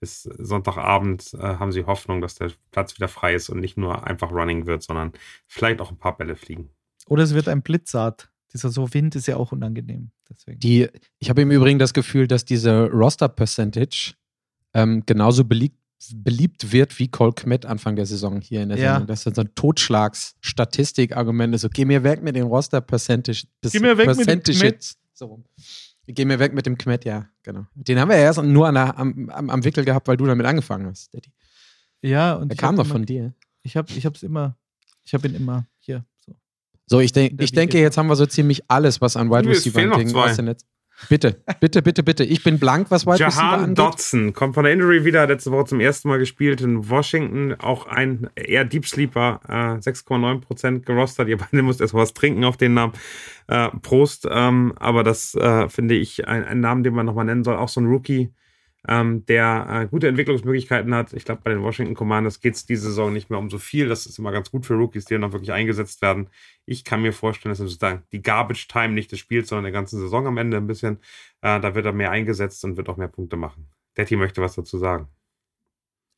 Bis 0.00 0.22
Sonntagabend 0.22 1.34
äh, 1.34 1.38
haben 1.38 1.72
sie 1.72 1.84
Hoffnung, 1.84 2.20
dass 2.20 2.36
der 2.36 2.52
Platz 2.70 2.96
wieder 2.96 3.08
frei 3.08 3.34
ist 3.34 3.48
und 3.48 3.58
nicht 3.58 3.76
nur 3.76 4.06
einfach 4.06 4.30
Running 4.30 4.66
wird, 4.66 4.82
sondern 4.82 5.12
vielleicht 5.48 5.80
auch 5.80 5.90
ein 5.90 5.98
paar 5.98 6.16
Bälle 6.16 6.36
fliegen. 6.36 6.70
Oder 7.06 7.24
es 7.24 7.34
wird 7.34 7.48
ein 7.48 7.62
Blitzsaat. 7.62 8.30
Dieser 8.52 8.70
so 8.70 8.94
Wind 8.94 9.16
ist 9.16 9.26
ja 9.26 9.36
auch 9.36 9.50
unangenehm. 9.50 10.12
Deswegen. 10.30 10.60
Die, 10.60 10.88
ich 11.18 11.30
habe 11.30 11.42
im 11.42 11.50
Übrigen 11.50 11.78
das 11.78 11.92
Gefühl, 11.92 12.28
dass 12.28 12.44
diese 12.44 12.88
Roster-Percentage 12.90 14.14
ähm, 14.74 15.02
genauso 15.04 15.44
beliebt, 15.44 15.77
beliebt 16.14 16.72
wird 16.72 16.98
wie 16.98 17.08
Cole 17.08 17.32
Kmet 17.32 17.66
Anfang 17.66 17.96
der 17.96 18.06
Saison 18.06 18.40
hier 18.40 18.62
in 18.62 18.68
der 18.70 18.78
Ja. 18.78 18.92
Sendung. 18.92 19.06
Das 19.08 19.26
ist 19.26 19.34
so 19.36 19.42
ein 19.42 19.54
Totschlags-Statistik-Argument. 19.54 21.54
ist 21.54 21.62
So, 21.62 21.68
geh 21.68 21.84
mir 21.84 22.02
weg 22.04 22.22
mit 22.22 22.36
den 22.36 22.44
Roster-Percentage. 22.44 23.44
Geh 23.62 23.80
mir 23.80 23.98
weg 23.98 24.06
mit 24.08 24.18
dem 24.28 24.42
Percentages. 24.42 24.96
So 25.14 25.26
rum. 25.26 25.44
Geh 26.06 26.24
mir 26.24 26.38
weg 26.38 26.54
mit 26.54 26.64
dem 26.66 26.78
Kmet, 26.78 27.04
ja, 27.04 27.28
genau. 27.42 27.66
Den 27.74 27.98
haben 28.00 28.08
wir 28.08 28.16
ja 28.16 28.22
erst 28.22 28.42
nur 28.42 28.66
an 28.66 28.74
der, 28.74 28.98
am, 28.98 29.28
am, 29.28 29.50
am 29.50 29.64
Wickel 29.64 29.84
gehabt, 29.84 30.08
weil 30.08 30.16
du 30.16 30.24
damit 30.24 30.46
angefangen 30.46 30.86
hast, 30.86 31.12
Daddy. 31.12 31.30
Ja, 32.00 32.34
und 32.34 32.48
Der 32.48 32.54
ich 32.54 32.58
kam 32.58 32.76
doch 32.76 32.84
immer- 32.84 32.92
von 32.92 33.04
dir. 33.04 33.34
Ich 33.62 33.76
habe 33.76 33.92
ich 33.92 34.06
hab's 34.06 34.22
immer, 34.22 34.56
ich 35.04 35.12
habe 35.12 35.28
ihn 35.28 35.34
immer 35.34 35.66
hier. 35.80 36.06
So. 36.24 36.34
So, 36.86 37.00
ich, 37.00 37.12
denk, 37.12 37.42
ich 37.42 37.52
denke, 37.52 37.78
jetzt 37.78 37.98
haben 37.98 38.06
wir 38.06 38.16
so 38.16 38.24
ziemlich 38.24 38.62
alles, 38.70 39.00
was 39.02 39.16
an 39.16 39.28
Wide 39.30 39.50
Es 39.50 39.58
Receiver 39.58 39.80
fehlen 39.80 39.90
noch 39.90 39.98
gegen 39.98 40.08
zwei. 40.10 40.30
aus 40.30 40.36
dem. 40.36 40.54
Bitte, 41.08 41.36
bitte, 41.60 41.80
bitte, 41.80 42.02
bitte. 42.02 42.24
Ich 42.24 42.42
bin 42.42 42.58
blank, 42.58 42.90
was 42.90 43.06
Wide 43.06 43.18
Jahan. 43.18 43.74
Dotson 43.74 44.32
kommt 44.32 44.54
von 44.54 44.64
der 44.64 44.72
Injury 44.72 45.04
wieder, 45.04 45.22
hat 45.22 45.28
letzte 45.28 45.52
Woche 45.52 45.66
zum 45.66 45.80
ersten 45.80 46.08
Mal 46.08 46.18
gespielt 46.18 46.60
in 46.60 46.90
Washington. 46.90 47.54
Auch 47.54 47.86
ein 47.86 48.28
eher 48.34 48.64
Deep 48.64 48.86
Sleeper, 48.86 49.40
äh, 49.48 49.80
6,9% 49.80 50.84
gerostert. 50.84 51.28
Ihr 51.28 51.38
beide 51.38 51.62
müsst 51.62 51.80
erst 51.80 51.94
mal 51.94 52.00
was 52.00 52.14
trinken 52.14 52.44
auf 52.44 52.56
den 52.56 52.74
Namen. 52.74 52.92
Äh, 53.46 53.68
Prost. 53.80 54.26
Ähm, 54.30 54.74
aber 54.78 55.04
das 55.04 55.34
äh, 55.36 55.68
finde 55.68 55.94
ich 55.94 56.26
ein, 56.26 56.44
ein 56.44 56.60
Namen, 56.60 56.82
den 56.82 56.94
man 56.94 57.06
nochmal 57.06 57.24
nennen 57.24 57.44
soll. 57.44 57.56
Auch 57.56 57.68
so 57.68 57.80
ein 57.80 57.86
Rookie, 57.86 58.32
ähm, 58.86 59.26
der 59.26 59.66
äh, 59.68 59.86
gute 59.88 60.08
Entwicklungsmöglichkeiten 60.08 60.94
hat. 60.94 61.12
Ich 61.12 61.24
glaube, 61.24 61.40
bei 61.42 61.50
den 61.50 61.62
Washington 61.62 61.94
Commanders 61.94 62.40
geht 62.40 62.54
es 62.54 62.64
diese 62.64 62.82
Saison 62.82 63.12
nicht 63.12 63.28
mehr 63.28 63.38
um 63.38 63.50
so 63.50 63.58
viel. 63.58 63.88
Das 63.88 64.06
ist 64.06 64.18
immer 64.18 64.30
ganz 64.30 64.50
gut 64.50 64.66
für 64.66 64.74
Rookies, 64.74 65.06
die 65.06 65.14
dann 65.14 65.24
auch 65.24 65.32
wirklich 65.32 65.52
eingesetzt 65.52 66.00
werden. 66.00 66.28
Ich 66.64 66.84
kann 66.84 67.02
mir 67.02 67.12
vorstellen, 67.12 67.50
dass 67.50 67.58
sozusagen 67.58 68.04
die 68.12 68.22
Garbage 68.22 68.68
Time 68.68 68.90
nicht 68.90 69.10
des 69.10 69.18
Spiels, 69.18 69.48
sondern 69.48 69.64
der 69.64 69.72
ganzen 69.72 69.98
Saison 69.98 70.26
am 70.26 70.36
Ende 70.36 70.56
ein 70.56 70.66
bisschen 70.66 71.00
äh, 71.40 71.60
da 71.60 71.74
wird 71.74 71.86
er 71.86 71.92
mehr 71.92 72.10
eingesetzt 72.10 72.64
und 72.64 72.76
wird 72.76 72.88
auch 72.88 72.96
mehr 72.96 73.08
Punkte 73.08 73.36
machen. 73.36 73.68
Detti 73.96 74.16
möchte 74.16 74.42
was 74.42 74.54
dazu 74.54 74.78
sagen. 74.78 75.08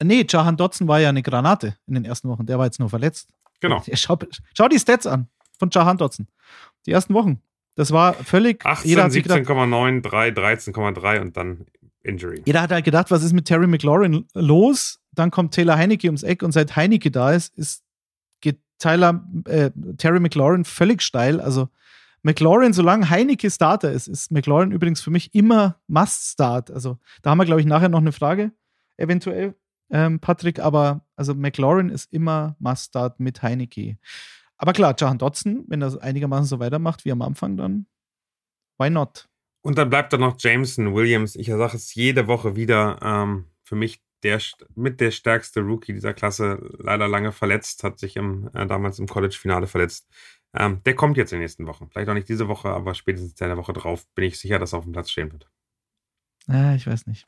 Nee, 0.02 0.24
Jahan 0.28 0.56
Dotson 0.56 0.88
war 0.88 1.00
ja 1.00 1.10
eine 1.10 1.22
Granate 1.22 1.76
in 1.86 1.94
den 1.94 2.04
ersten 2.04 2.28
Wochen. 2.28 2.46
Der 2.46 2.58
war 2.58 2.64
jetzt 2.64 2.80
nur 2.80 2.88
verletzt. 2.88 3.30
Genau. 3.60 3.82
Schau, 3.92 4.18
schau 4.56 4.68
die 4.68 4.78
Stats 4.78 5.06
an 5.06 5.28
von 5.58 5.68
Jahan 5.70 5.98
Dotson. 5.98 6.26
Die 6.86 6.92
ersten 6.92 7.12
Wochen. 7.12 7.42
Das 7.74 7.92
war 7.92 8.14
völlig. 8.14 8.64
18, 8.64 8.88
jeder, 8.88 9.04
hat 9.04 9.12
sich 9.12 9.22
gedacht, 9.22 9.40
17,9, 9.40 10.00
3, 10.00 10.28
13,3 10.28 11.20
und 11.20 11.36
dann 11.36 11.66
Injury. 12.02 12.42
jeder 12.46 12.62
hat 12.62 12.70
halt 12.70 12.84
gedacht, 12.84 13.10
was 13.10 13.22
ist 13.22 13.32
mit 13.32 13.46
Terry 13.46 13.66
McLaurin 13.66 14.26
los? 14.34 15.00
Dann 15.12 15.30
kommt 15.30 15.54
Taylor 15.54 15.76
Heinecke 15.76 16.08
ums 16.08 16.22
Eck 16.22 16.42
und 16.42 16.52
seit 16.52 16.76
Heinecke 16.76 17.10
da 17.10 17.32
ist, 17.32 17.56
ist 17.56 17.84
geht 18.40 18.60
Tyler, 18.78 19.26
äh, 19.46 19.70
Terry 19.98 20.20
McLaurin 20.20 20.64
völlig 20.64 21.02
steil. 21.02 21.40
Also 21.40 21.68
McLaurin, 22.22 22.72
solange 22.72 23.08
Heinecke 23.08 23.50
Starter 23.50 23.92
ist, 23.92 24.06
ist 24.06 24.30
McLaurin 24.30 24.72
übrigens 24.72 25.00
für 25.00 25.10
mich 25.10 25.34
immer 25.34 25.80
Must-Start. 25.86 26.70
Also 26.70 26.98
da 27.22 27.30
haben 27.30 27.38
wir, 27.38 27.46
glaube 27.46 27.60
ich, 27.60 27.66
nachher 27.66 27.88
noch 27.88 28.00
eine 28.00 28.12
Frage, 28.12 28.52
eventuell, 28.96 29.54
ähm, 29.90 30.20
Patrick. 30.20 30.60
Aber 30.60 31.06
also 31.16 31.34
McLaurin 31.34 31.88
ist 31.88 32.12
immer 32.12 32.56
Must-Start 32.58 33.20
mit 33.20 33.42
Heinecke. 33.42 33.96
Aber 34.58 34.74
klar, 34.74 34.94
Jahan 34.98 35.18
Dotson, 35.18 35.64
wenn 35.68 35.80
er 35.80 36.02
einigermaßen 36.02 36.46
so 36.46 36.60
weitermacht 36.60 37.06
wie 37.06 37.12
am 37.12 37.22
Anfang, 37.22 37.56
dann 37.56 37.86
why 38.78 38.90
not? 38.90 39.29
Und 39.62 39.76
dann 39.78 39.90
bleibt 39.90 40.12
da 40.12 40.16
noch 40.18 40.36
Jameson 40.38 40.94
Williams. 40.94 41.36
Ich 41.36 41.48
sage 41.48 41.76
es 41.76 41.94
jede 41.94 42.26
Woche 42.26 42.56
wieder. 42.56 42.98
Ähm, 43.02 43.46
für 43.62 43.76
mich 43.76 44.02
der 44.22 44.40
mit 44.74 45.00
der 45.00 45.10
stärkste 45.10 45.60
Rookie 45.60 45.92
dieser 45.92 46.12
Klasse, 46.12 46.58
leider 46.78 47.08
lange 47.08 47.32
verletzt, 47.32 47.84
hat 47.84 47.98
sich 47.98 48.16
im, 48.16 48.50
äh, 48.54 48.66
damals 48.66 48.98
im 48.98 49.06
College-Finale 49.06 49.66
verletzt. 49.66 50.08
Ähm, 50.52 50.82
der 50.84 50.94
kommt 50.94 51.16
jetzt 51.16 51.32
in 51.32 51.36
den 51.38 51.42
nächsten 51.42 51.66
Wochen. 51.66 51.88
Vielleicht 51.88 52.08
auch 52.08 52.14
nicht 52.14 52.28
diese 52.28 52.48
Woche, 52.48 52.68
aber 52.68 52.94
spätestens 52.94 53.40
in 53.40 53.46
der 53.46 53.56
Woche 53.56 53.72
drauf 53.72 54.06
bin 54.14 54.24
ich 54.24 54.38
sicher, 54.38 54.58
dass 54.58 54.74
er 54.74 54.78
auf 54.78 54.84
dem 54.84 54.92
Platz 54.92 55.10
stehen 55.10 55.32
wird. 55.32 55.48
Ah, 56.48 56.74
ich 56.74 56.86
weiß 56.86 57.06
nicht. 57.06 57.26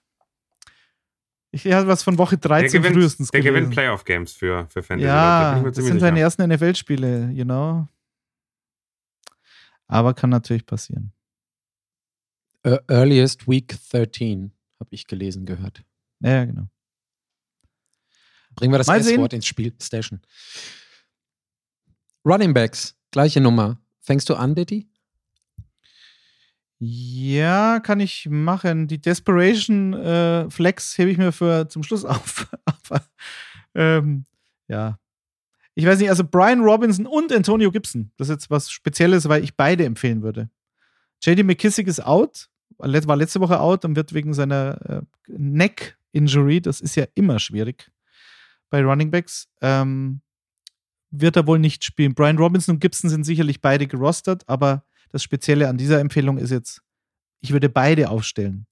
Ich 1.53 1.71
habe 1.71 1.87
was 1.87 2.03
von 2.03 2.17
Woche 2.19 2.39
13 2.39 2.71
der 2.73 2.81
gewinnt, 2.81 2.97
frühestens 2.97 3.31
Der 3.31 3.41
gelesen. 3.41 3.55
gewinnt 3.55 3.75
Playoff-Games 3.75 4.33
für, 4.33 4.67
für 4.71 4.83
Fantasy. 4.83 5.07
Ja, 5.07 5.59
Leute. 5.59 5.73
das 5.77 5.85
sind 5.85 6.01
seine 6.01 6.19
ersten 6.21 6.47
NFL-Spiele, 6.49 7.31
you 7.31 7.45
know. 7.45 7.87
Aber 9.87 10.15
kann 10.15 10.31
natürlich 10.31 10.65
passieren. 10.65 11.13
Uh, 12.65 12.79
earliest 12.89 13.49
Week 13.49 13.75
13, 13.91 14.53
habe 14.79 14.95
ich 14.95 15.07
gelesen, 15.07 15.47
gehört. 15.47 15.83
Ja, 16.21 16.45
genau. 16.45 16.69
Bringen 18.55 18.73
wir 18.73 18.79
das. 18.79 18.89
S-Wort 18.89 19.33
ins 19.33 19.47
Spiel, 19.47 19.73
Station. 19.81 20.21
Running 22.25 22.55
Backs, 22.55 22.97
gleiche 23.11 23.41
Nummer. 23.41 23.81
Fängst 24.01 24.29
du 24.29 24.35
an, 24.35 24.55
Diddy? 24.55 24.89
Ja, 26.79 27.81
kann 27.81 28.01
ich 28.01 28.29
machen. 28.29 28.89
Die 28.89 29.01
Desperation 29.01 29.95
äh, 29.95 30.51
Flex 30.51 30.99
hebe 30.99 31.11
ich 31.11 31.19
mir 31.19 31.31
für 31.31 31.69
zum 31.69 31.83
Schluss 31.83 32.05
auf. 32.05 32.49
Aber 32.65 33.05
ähm, 33.75 34.27
ja. 34.69 34.99
Ich 35.75 35.87
weiß 35.87 36.01
nicht, 36.01 36.11
also 36.11 36.25
Brian 36.25 36.61
Robinson 36.61 37.07
und 37.07 37.33
Antonio 37.33 37.71
Gibson. 37.71 38.11
Das 38.17 38.29
ist 38.29 38.35
jetzt 38.35 38.51
was 38.51 38.71
Spezielles, 38.71 39.29
weil 39.29 39.43
ich 39.43 39.57
beide 39.57 39.85
empfehlen 39.85 40.23
würde. 40.23 40.51
JD 41.23 41.45
McKissick 41.45 41.87
ist 41.87 42.05
out, 42.05 42.51
war 42.83 43.17
letzte 43.17 43.41
Woche 43.41 43.61
out 43.61 43.85
und 43.85 43.97
wird 43.97 44.13
wegen 44.13 44.35
seiner 44.35 44.79
äh, 44.89 45.03
Neck-Injury, 45.29 46.61
das 46.61 46.81
ist 46.81 46.97
ja 46.97 47.07
immer 47.15 47.39
schwierig 47.39 47.91
bei 48.71 48.83
Running 48.83 49.11
Backs, 49.11 49.49
ähm, 49.61 50.21
wird 51.11 51.37
er 51.37 51.47
wohl 51.47 51.59
nicht 51.59 51.85
spielen. 51.85 52.15
Brian 52.15 52.39
Robinson 52.39 52.77
und 52.77 52.81
Gibson 52.81 53.11
sind 53.11 53.25
sicherlich 53.25 53.61
beide 53.61 53.87
gerostert, 53.87 54.45
aber 54.49 54.85
das 55.11 55.23
Spezielle 55.23 55.69
an 55.69 55.77
dieser 55.77 56.01
Empfehlung 56.01 56.39
ist 56.39 56.51
jetzt, 56.51 56.83
ich 57.41 57.53
würde 57.53 57.69
beide 57.69 58.09
aufstellen. 58.09 58.67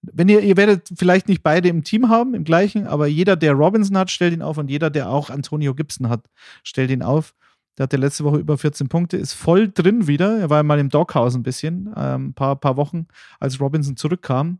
Wenn 0.00 0.28
ihr, 0.28 0.40
ihr 0.40 0.56
werdet 0.56 0.88
vielleicht 0.96 1.28
nicht 1.28 1.42
beide 1.42 1.68
im 1.68 1.84
Team 1.84 2.08
haben, 2.08 2.34
im 2.34 2.44
gleichen, 2.44 2.86
aber 2.86 3.06
jeder, 3.06 3.36
der 3.36 3.52
Robinson 3.52 3.96
hat, 3.96 4.10
stellt 4.10 4.32
ihn 4.32 4.42
auf 4.42 4.58
und 4.58 4.70
jeder, 4.70 4.90
der 4.90 5.08
auch 5.08 5.30
Antonio 5.30 5.74
Gibson 5.74 6.08
hat, 6.08 6.28
stellt 6.64 6.90
ihn 6.90 7.02
auf. 7.02 7.34
Der 7.78 7.84
hatte 7.84 7.96
letzte 7.96 8.24
Woche 8.24 8.38
über 8.38 8.58
14 8.58 8.88
Punkte, 8.88 9.16
ist 9.16 9.32
voll 9.32 9.70
drin 9.70 10.06
wieder. 10.06 10.38
Er 10.38 10.50
war 10.50 10.62
mal 10.62 10.78
im 10.78 10.90
Doghouse 10.90 11.34
ein 11.34 11.42
bisschen, 11.42 11.88
ein 11.94 12.14
ähm, 12.14 12.34
paar, 12.34 12.56
paar 12.56 12.76
Wochen, 12.76 13.06
als 13.40 13.60
Robinson 13.60 13.96
zurückkam. 13.96 14.58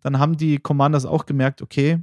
Dann 0.00 0.18
haben 0.18 0.36
die 0.36 0.58
Commanders 0.58 1.04
auch 1.04 1.26
gemerkt, 1.26 1.60
okay, 1.60 2.00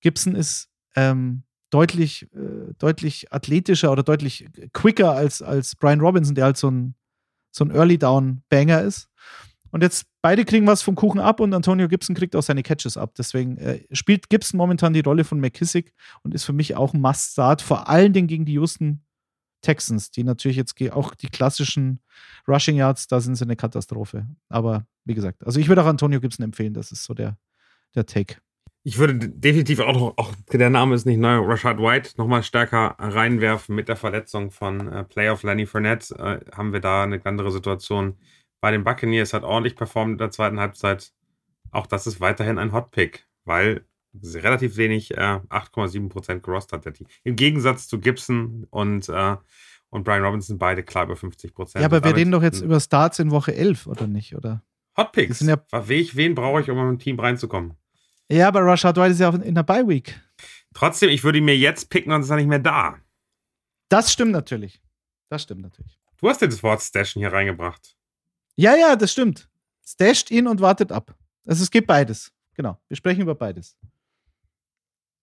Gibson 0.00 0.34
ist 0.34 0.68
ähm, 0.94 1.42
deutlich, 1.70 2.24
äh, 2.34 2.74
deutlich 2.78 3.32
athletischer 3.32 3.90
oder 3.90 4.02
deutlich 4.02 4.48
quicker 4.72 5.12
als, 5.12 5.42
als 5.42 5.74
Brian 5.74 6.00
Robinson, 6.00 6.34
der 6.34 6.44
halt 6.44 6.56
so 6.56 6.70
ein, 6.70 6.94
so 7.50 7.64
ein 7.64 7.70
Early-Down-Banger 7.70 8.82
ist. 8.82 9.08
Und 9.70 9.82
jetzt 9.82 10.06
beide 10.22 10.44
kriegen 10.44 10.66
was 10.66 10.82
vom 10.82 10.94
Kuchen 10.94 11.20
ab 11.20 11.40
und 11.40 11.52
Antonio 11.52 11.88
Gibson 11.88 12.14
kriegt 12.16 12.34
auch 12.36 12.42
seine 12.42 12.62
Catches 12.62 12.96
ab. 12.96 13.14
Deswegen 13.16 13.58
äh, 13.58 13.80
spielt 13.92 14.30
Gibson 14.30 14.58
momentan 14.58 14.92
die 14.92 15.00
Rolle 15.00 15.24
von 15.24 15.40
McKissick 15.40 15.92
und 16.22 16.34
ist 16.34 16.44
für 16.44 16.52
mich 16.52 16.76
auch 16.76 16.94
ein 16.94 17.00
Must-Start, 17.00 17.62
vor 17.62 17.88
allen 17.88 18.12
Dingen 18.12 18.28
gegen 18.28 18.44
die 18.44 18.54
Houston 18.54 19.02
Texans, 19.60 20.10
die 20.10 20.24
natürlich 20.24 20.56
jetzt 20.56 20.74
auch 20.92 21.14
die 21.14 21.28
klassischen 21.28 22.00
Rushing 22.46 22.76
Yards, 22.76 23.08
da 23.08 23.20
sind 23.20 23.36
sie 23.36 23.44
eine 23.44 23.56
Katastrophe. 23.56 24.26
Aber 24.48 24.86
wie 25.04 25.14
gesagt, 25.14 25.44
also 25.44 25.60
ich 25.60 25.68
würde 25.68 25.82
auch 25.82 25.86
Antonio 25.86 26.20
Gibson 26.20 26.44
empfehlen, 26.44 26.74
das 26.74 26.92
ist 26.92 27.04
so 27.04 27.14
der, 27.14 27.38
der 27.94 28.06
Take. 28.06 28.36
Ich 28.84 28.98
würde 28.98 29.18
definitiv 29.18 29.80
auch, 29.80 30.16
auch 30.16 30.32
der 30.52 30.70
Name 30.70 30.94
ist 30.94 31.04
nicht 31.04 31.18
neu, 31.18 31.38
Rashad 31.38 31.78
White 31.78 32.12
nochmal 32.16 32.42
stärker 32.42 32.94
reinwerfen 32.98 33.74
mit 33.74 33.88
der 33.88 33.96
Verletzung 33.96 34.50
von 34.50 34.90
äh, 34.90 35.04
Playoff 35.04 35.42
Lenny 35.42 35.66
Fournette. 35.66 36.14
Äh, 36.14 36.56
haben 36.56 36.72
wir 36.72 36.80
da 36.80 37.02
eine 37.02 37.20
andere 37.24 37.50
Situation. 37.50 38.16
Bei 38.60 38.70
den 38.70 38.84
Buccaneers 38.84 39.34
hat 39.34 39.42
ordentlich 39.42 39.76
performt 39.76 40.12
in 40.12 40.18
der 40.18 40.30
zweiten 40.30 40.58
Halbzeit. 40.58 41.12
Auch 41.70 41.86
das 41.86 42.06
ist 42.06 42.20
weiterhin 42.20 42.58
ein 42.58 42.72
Hotpick, 42.72 43.26
weil 43.44 43.84
relativ 44.34 44.76
wenig, 44.76 45.12
äh, 45.12 45.40
8,7% 45.48 46.40
gerost 46.42 46.72
hat 46.72 46.84
der 46.84 46.92
Team. 46.92 47.06
Im 47.24 47.36
Gegensatz 47.36 47.88
zu 47.88 47.98
Gibson 48.00 48.66
und, 48.70 49.08
äh, 49.08 49.36
und 49.90 50.04
Brian 50.04 50.22
Robinson 50.24 50.58
beide 50.58 50.82
klar 50.82 51.04
über 51.04 51.14
50%. 51.16 51.80
Ja, 51.80 51.86
aber 51.86 52.02
wir 52.04 52.14
reden 52.16 52.30
doch 52.32 52.42
jetzt 52.42 52.60
über 52.60 52.80
Starts 52.80 53.18
in 53.18 53.30
Woche 53.30 53.54
11, 53.54 53.86
oder 53.86 54.06
nicht? 54.06 54.34
Oder? 54.34 54.62
Hotpicks. 54.96 55.40
Ja- 55.40 55.62
wen, 55.72 56.08
wen 56.14 56.34
brauche 56.34 56.60
ich, 56.60 56.70
um 56.70 56.78
im 56.78 56.98
Team 56.98 57.18
reinzukommen? 57.20 57.74
Ja, 58.30 58.48
aber 58.48 58.60
Rashad 58.64 58.96
White 58.96 59.12
ist 59.12 59.20
ja 59.20 59.30
auch 59.30 59.34
in 59.34 59.54
der 59.54 59.62
Bye 59.62 59.86
Week. 59.88 60.20
Trotzdem, 60.74 61.08
ich 61.08 61.24
würde 61.24 61.38
ihn 61.38 61.44
mir 61.44 61.56
jetzt 61.56 61.88
picken 61.88 62.12
und 62.12 62.20
ist 62.20 62.30
er 62.30 62.36
nicht 62.36 62.48
mehr 62.48 62.58
da. 62.58 62.98
Das 63.88 64.12
stimmt 64.12 64.32
natürlich. 64.32 64.82
Das 65.30 65.42
stimmt 65.42 65.62
natürlich. 65.62 65.98
Du 66.18 66.28
hast 66.28 66.42
das 66.42 66.62
Wort 66.62 66.82
Stashen 66.82 67.20
hier 67.20 67.32
reingebracht. 67.32 67.96
Ja, 68.56 68.76
ja, 68.76 68.96
das 68.96 69.12
stimmt. 69.12 69.48
Stasht 69.86 70.30
ihn 70.30 70.46
und 70.46 70.60
wartet 70.60 70.92
ab. 70.92 71.16
Also 71.46 71.62
es 71.62 71.70
gibt 71.70 71.86
beides. 71.86 72.32
Genau. 72.54 72.78
Wir 72.88 72.96
sprechen 72.96 73.22
über 73.22 73.34
beides. 73.34 73.76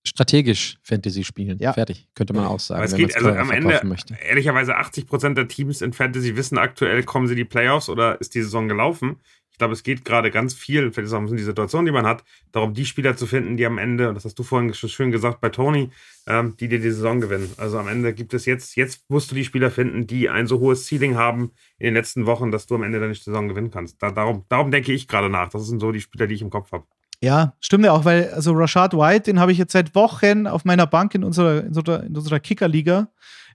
Strategisch 0.06 0.78
Fantasy 0.84 1.24
spielen. 1.24 1.58
Ja. 1.60 1.74
Fertig, 1.74 2.08
könnte 2.14 2.34
man 2.34 2.46
auch 2.46 2.60
sagen. 2.60 2.78
Aber 2.78 2.86
es 2.86 2.92
wenn 2.92 3.00
geht 3.00 3.16
also 3.16 3.30
am 3.30 3.48
verkaufen 3.48 3.72
Ende, 3.72 3.88
möchte. 3.88 4.16
ehrlicherweise 4.28 4.78
80% 4.78 5.34
der 5.34 5.48
Teams 5.48 5.82
in 5.82 5.94
Fantasy 5.94 6.36
wissen 6.36 6.58
aktuell, 6.58 7.04
kommen 7.04 7.28
sie 7.28 7.34
in 7.34 7.38
die 7.38 7.46
Playoffs 7.46 7.90
oder 7.90 8.20
ist 8.22 8.36
die 8.36 8.42
Saison 8.42 8.68
gelaufen. 8.68 9.18
Ich 9.52 9.58
glaube, 9.58 9.74
es 9.74 9.84
geht 9.84 10.04
gerade 10.04 10.32
ganz 10.32 10.54
viel, 10.54 10.92
vielleicht 10.92 11.08
ist 11.08 11.14
auch 11.14 11.20
ein 11.20 11.24
bisschen 11.24 11.38
die 11.38 11.44
Situation, 11.44 11.86
die 11.86 11.94
man 11.94 12.06
hat, 12.06 12.26
darum, 12.52 12.74
die 12.74 12.86
Spieler 12.86 13.16
zu 13.16 13.26
finden, 13.26 13.56
die 13.56 13.66
am 13.66 13.78
Ende, 13.78 14.10
und 14.10 14.16
das 14.16 14.26
hast 14.26 14.38
du 14.38 14.44
vorhin 14.44 14.74
schon 14.74 14.90
schön 14.90 15.12
gesagt 15.12 15.40
bei 15.40 15.48
Tony, 15.48 15.92
ähm, 16.28 16.58
die 16.60 16.68
dir 16.68 16.80
die 16.80 16.92
Saison 16.92 17.22
gewinnen. 17.22 17.50
Also 17.56 17.80
am 17.80 17.88
Ende 17.88 18.14
gibt 18.14 18.34
es 18.34 18.46
jetzt, 18.46 18.76
jetzt 18.76 19.10
musst 19.10 19.32
du 19.32 19.36
die 19.36 19.46
Spieler 19.46 19.72
finden, 19.72 20.08
die 20.08 20.30
ein 20.30 20.46
so 20.46 20.60
hohes 20.60 20.86
Ceiling 20.88 21.16
haben 21.16 21.52
in 21.80 21.86
den 21.86 21.94
letzten 21.94 22.26
Wochen, 22.26 22.52
dass 22.52 22.68
du 22.68 22.76
am 22.76 22.84
Ende 22.84 23.00
deine 23.00 23.16
Saison 23.16 23.48
gewinnen 23.48 23.72
kannst. 23.72 24.04
Da, 24.04 24.12
darum, 24.12 24.44
darum 24.50 24.72
denke 24.72 24.92
ich 24.92 25.08
gerade 25.08 25.30
nach. 25.30 25.48
Das 25.48 25.66
sind 25.68 25.80
so 25.80 25.94
die 25.94 26.02
Spieler, 26.02 26.28
die 26.28 26.36
ich 26.36 26.42
im 26.42 26.50
Kopf 26.50 26.74
habe. 26.74 26.86
Ja, 27.26 27.56
stimmt 27.60 27.86
ja 27.86 27.92
auch, 27.92 28.06
weil 28.06 28.30
also 28.36 28.52
Rashad 28.54 28.94
White, 28.94 29.32
den 29.32 29.40
habe 29.40 29.52
ich 29.52 29.58
jetzt 29.58 29.72
seit 29.72 29.96
Wochen 29.96 30.46
auf 30.46 30.64
meiner 30.64 30.86
Bank 30.86 31.16
in 31.16 31.24
unserer, 31.24 31.62
in 31.62 31.70
unserer, 31.70 32.04
in 32.04 32.16
unserer 32.16 32.40
Kickerliga, 32.40 33.08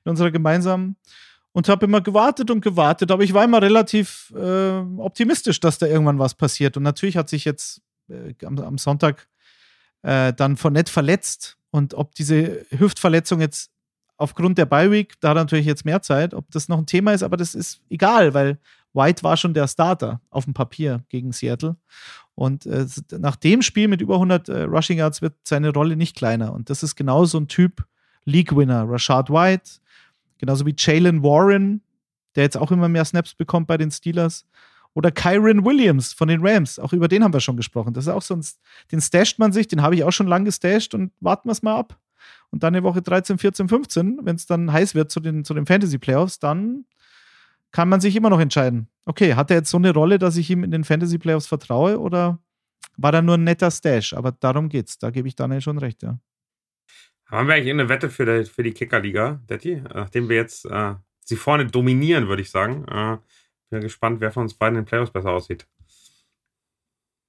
in 0.04 0.10
unserer 0.10 0.32
gemeinsamen, 0.32 0.96
und 1.52 1.68
habe 1.68 1.86
immer 1.86 2.00
gewartet 2.00 2.50
und 2.50 2.62
gewartet, 2.62 3.12
aber 3.12 3.22
ich 3.22 3.32
war 3.32 3.44
immer 3.44 3.62
relativ 3.62 4.32
äh, 4.36 4.78
optimistisch, 4.98 5.60
dass 5.60 5.78
da 5.78 5.86
irgendwann 5.86 6.18
was 6.18 6.34
passiert. 6.34 6.76
Und 6.76 6.82
natürlich 6.82 7.16
hat 7.16 7.28
sich 7.28 7.44
jetzt 7.44 7.80
äh, 8.08 8.34
am, 8.44 8.58
am 8.58 8.76
Sonntag 8.76 9.28
äh, 10.02 10.32
dann 10.32 10.56
Fournette 10.56 10.90
verletzt 10.90 11.56
und 11.70 11.94
ob 11.94 12.16
diese 12.16 12.66
Hüftverletzung 12.70 13.40
jetzt 13.40 13.70
aufgrund 14.16 14.58
der 14.58 14.66
Bye-Week, 14.66 15.14
da 15.20 15.28
hat 15.28 15.36
er 15.36 15.44
natürlich 15.44 15.66
jetzt 15.66 15.84
mehr 15.84 16.02
Zeit, 16.02 16.34
ob 16.34 16.50
das 16.50 16.68
noch 16.68 16.78
ein 16.78 16.86
Thema 16.86 17.12
ist, 17.12 17.22
aber 17.22 17.36
das 17.36 17.54
ist 17.54 17.82
egal, 17.88 18.34
weil 18.34 18.58
White 18.94 19.22
war 19.22 19.36
schon 19.36 19.54
der 19.54 19.68
Starter 19.68 20.20
auf 20.30 20.44
dem 20.44 20.54
Papier 20.54 21.04
gegen 21.08 21.30
Seattle. 21.30 21.76
Und 22.40 22.64
äh, 22.64 22.86
nach 23.18 23.36
dem 23.36 23.60
Spiel 23.60 23.86
mit 23.86 24.00
über 24.00 24.14
100 24.14 24.48
äh, 24.48 24.62
Rushing 24.62 24.96
Yards 24.96 25.20
wird 25.20 25.34
seine 25.44 25.74
Rolle 25.74 25.94
nicht 25.94 26.16
kleiner. 26.16 26.54
Und 26.54 26.70
das 26.70 26.82
ist 26.82 26.96
genau 26.96 27.26
so 27.26 27.38
ein 27.38 27.48
Typ 27.48 27.84
League-Winner. 28.24 28.88
Rashad 28.88 29.28
White, 29.28 29.72
genauso 30.38 30.64
wie 30.64 30.74
Jalen 30.74 31.22
Warren, 31.22 31.82
der 32.36 32.44
jetzt 32.44 32.56
auch 32.56 32.72
immer 32.72 32.88
mehr 32.88 33.04
Snaps 33.04 33.34
bekommt 33.34 33.66
bei 33.66 33.76
den 33.76 33.90
Steelers. 33.90 34.46
Oder 34.94 35.10
Kyron 35.10 35.66
Williams 35.66 36.14
von 36.14 36.28
den 36.28 36.40
Rams. 36.40 36.78
Auch 36.78 36.94
über 36.94 37.08
den 37.08 37.22
haben 37.22 37.34
wir 37.34 37.40
schon 37.40 37.58
gesprochen. 37.58 37.92
Das 37.92 38.06
ist 38.06 38.10
auch 38.10 38.22
so 38.22 38.36
ein, 38.36 38.44
den 38.90 39.02
stasht 39.02 39.38
man 39.38 39.52
sich, 39.52 39.68
den 39.68 39.82
habe 39.82 39.94
ich 39.94 40.04
auch 40.04 40.12
schon 40.12 40.26
lange 40.26 40.46
gestasht 40.46 40.94
und 40.94 41.12
warten 41.20 41.46
wir 41.46 41.52
es 41.52 41.62
mal 41.62 41.76
ab. 41.76 41.98
Und 42.48 42.62
dann 42.62 42.74
in 42.74 42.82
Woche 42.82 43.02
13, 43.02 43.36
14, 43.36 43.68
15, 43.68 44.20
wenn 44.22 44.36
es 44.36 44.46
dann 44.46 44.72
heiß 44.72 44.94
wird 44.94 45.10
zu 45.10 45.20
den, 45.20 45.44
zu 45.44 45.52
den 45.52 45.66
Fantasy 45.66 45.98
Playoffs, 45.98 46.38
dann 46.38 46.86
kann 47.72 47.88
man 47.88 48.00
sich 48.00 48.16
immer 48.16 48.30
noch 48.30 48.40
entscheiden. 48.40 48.88
Okay, 49.04 49.34
hat 49.34 49.50
er 49.50 49.58
jetzt 49.58 49.70
so 49.70 49.76
eine 49.76 49.92
Rolle, 49.92 50.18
dass 50.18 50.36
ich 50.36 50.50
ihm 50.50 50.64
in 50.64 50.70
den 50.70 50.84
Fantasy 50.84 51.18
Playoffs 51.18 51.46
vertraue 51.46 51.98
oder 51.98 52.38
war 52.96 53.12
da 53.12 53.22
nur 53.22 53.36
ein 53.36 53.44
netter 53.44 53.70
Stash? 53.70 54.12
Aber 54.12 54.32
darum 54.32 54.68
geht's. 54.68 54.98
Da 54.98 55.10
gebe 55.10 55.28
ich 55.28 55.36
Daniel 55.36 55.60
schon 55.60 55.78
recht, 55.78 56.02
ja. 56.02 56.18
Haben 57.26 57.46
wir 57.46 57.54
eigentlich 57.54 57.70
eine 57.70 57.88
Wette 57.88 58.10
für 58.10 58.26
die, 58.26 58.44
für 58.44 58.62
die 58.62 58.72
Kickerliga, 58.72 59.40
Detti? 59.48 59.82
Nachdem 59.94 60.28
wir 60.28 60.36
jetzt 60.36 60.64
äh, 60.64 60.94
sie 61.24 61.36
vorne 61.36 61.66
dominieren, 61.66 62.28
würde 62.28 62.42
ich 62.42 62.50
sagen. 62.50 62.84
Äh, 62.88 63.18
bin 63.70 63.80
gespannt, 63.82 64.20
wer 64.20 64.32
von 64.32 64.42
uns 64.42 64.54
beiden 64.54 64.76
in 64.76 64.82
den 64.82 64.88
Playoffs 64.88 65.12
besser 65.12 65.30
aussieht. 65.30 65.66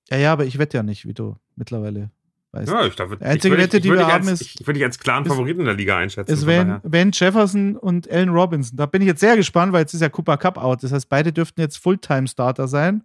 Ja, 0.10 0.18
ja, 0.18 0.34
aber 0.34 0.46
ich 0.46 0.58
wette 0.58 0.78
ja 0.78 0.84
nicht, 0.84 1.06
wie 1.08 1.14
du 1.14 1.38
mittlerweile 1.56 2.12
weißt. 2.52 2.70
Ja, 2.72 2.86
ich 2.86 2.96
glaube, 2.96 3.18
Die 3.18 3.24
einzige 3.24 3.58
Wette, 3.58 3.80
die 3.82 3.92
wir 3.92 4.06
haben, 4.08 4.28
als, 4.28 4.42
ist- 4.42 4.60
Ich 4.60 4.68
würde 4.68 4.74
dich 4.80 4.84
als 4.86 5.00
klaren 5.00 5.24
ist- 5.26 5.30
Favoriten 5.32 5.66
der 5.66 5.74
Liga 5.74 5.98
einschätzen. 5.98 6.32
ist 6.32 6.46
Van. 6.46 6.80
Van 6.84 7.12
Jefferson 7.14 7.78
und 7.78 8.10
Allen 8.12 8.30
Robinson. 8.30 8.78
Da 8.78 8.86
bin 8.86 9.02
ich 9.02 9.08
jetzt 9.08 9.20
sehr 9.22 9.36
gespannt, 9.36 9.72
weil 9.74 9.82
jetzt 9.82 9.94
ist 9.94 10.02
ja 10.02 10.10
Cooper 10.10 10.38
Cup 10.38 10.58
out. 10.58 10.84
Das 10.84 10.92
heißt, 10.92 11.08
beide 11.10 11.32
dürften 11.34 11.62
jetzt 11.62 11.78
Fulltime-Starter 11.78 12.68
sein. 12.68 13.04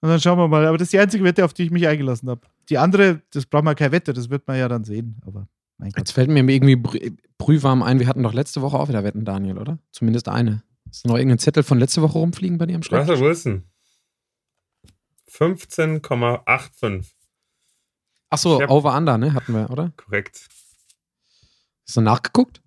Und 0.00 0.08
dann 0.10 0.20
schauen 0.20 0.38
wir 0.38 0.48
mal. 0.48 0.66
Aber 0.66 0.76
das 0.78 0.86
ist 0.86 0.92
die 0.92 0.98
einzige 0.98 1.24
Wette, 1.24 1.44
auf 1.44 1.54
die 1.54 1.62
ich 1.64 1.70
mich 1.70 1.86
eingelassen 1.88 2.28
habe. 2.28 2.42
Die 2.68 2.76
andere, 2.78 3.22
das 3.32 3.46
braucht 3.46 3.64
man 3.64 3.74
keine 3.76 3.92
Wette, 3.92 4.12
das 4.12 4.28
wird 4.30 4.46
man 4.46 4.58
ja 4.58 4.68
dann 4.68 4.84
sehen. 4.84 5.16
Aber 5.26 5.48
mein 5.78 5.90
Gott. 5.90 5.98
Jetzt 5.98 6.12
fällt 6.12 6.28
mir 6.30 6.40
irgendwie 6.46 6.76
brühwarm 7.38 7.82
ein, 7.82 7.98
wir 8.00 8.06
hatten 8.06 8.22
doch 8.22 8.32
letzte 8.34 8.60
Woche 8.62 8.78
auch 8.78 8.88
wieder 8.88 9.02
Wetten, 9.04 9.24
Daniel, 9.24 9.58
oder? 9.58 9.78
Zumindest 9.92 10.28
eine. 10.28 10.62
Ist 10.90 11.06
noch 11.06 11.16
irgendein 11.16 11.38
Zettel 11.38 11.62
von 11.62 11.78
letzte 11.78 12.02
Woche 12.02 12.18
rumfliegen 12.18 12.58
bei 12.58 12.66
dir 12.66 12.76
am 12.76 12.82
Schreibtisch? 12.82 13.10
Russell 13.20 13.26
Wilson. 13.26 13.64
15,85. 15.30 17.12
Achso, 18.30 18.56
Ich 18.56 18.62
hab- 18.62 18.70
Over-Under, 18.70 19.18
ne? 19.18 19.32
Hatten 19.34 19.52
wir, 19.54 19.70
oder? 19.70 19.92
Korrekt. 19.96 20.48
Hast 21.86 21.96
du 21.96 22.00
nachgeguckt? 22.00 22.60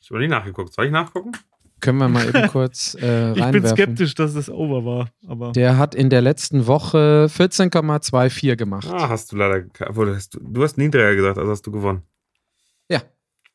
Ich 0.00 0.10
habe 0.10 0.20
nicht 0.20 0.30
nachgeguckt. 0.30 0.72
Soll 0.72 0.86
ich 0.86 0.92
nachgucken? 0.92 1.32
Können 1.80 1.98
wir 1.98 2.08
mal 2.08 2.26
eben 2.26 2.48
kurz 2.48 2.94
äh, 3.00 3.30
Ich 3.30 3.34
bin 3.34 3.42
reinwerfen. 3.42 3.76
skeptisch, 3.76 4.14
dass 4.14 4.32
das 4.34 4.48
over 4.48 4.84
war. 4.84 5.10
Aber 5.26 5.52
Der 5.52 5.76
hat 5.76 5.94
in 5.94 6.08
der 6.08 6.22
letzten 6.22 6.66
Woche 6.66 7.26
14,24 7.28 8.56
gemacht. 8.56 8.86
Ah, 8.90 9.08
hast 9.08 9.32
du 9.32 9.36
leider. 9.36 9.66
Obwohl, 9.86 10.06
du 10.06 10.14
hast, 10.14 10.38
du 10.40 10.62
hast 10.62 10.78
niedriger 10.78 11.14
gesagt, 11.14 11.36
also 11.38 11.50
hast 11.50 11.66
du 11.66 11.70
gewonnen. 11.72 12.02
Ja. 12.88 13.02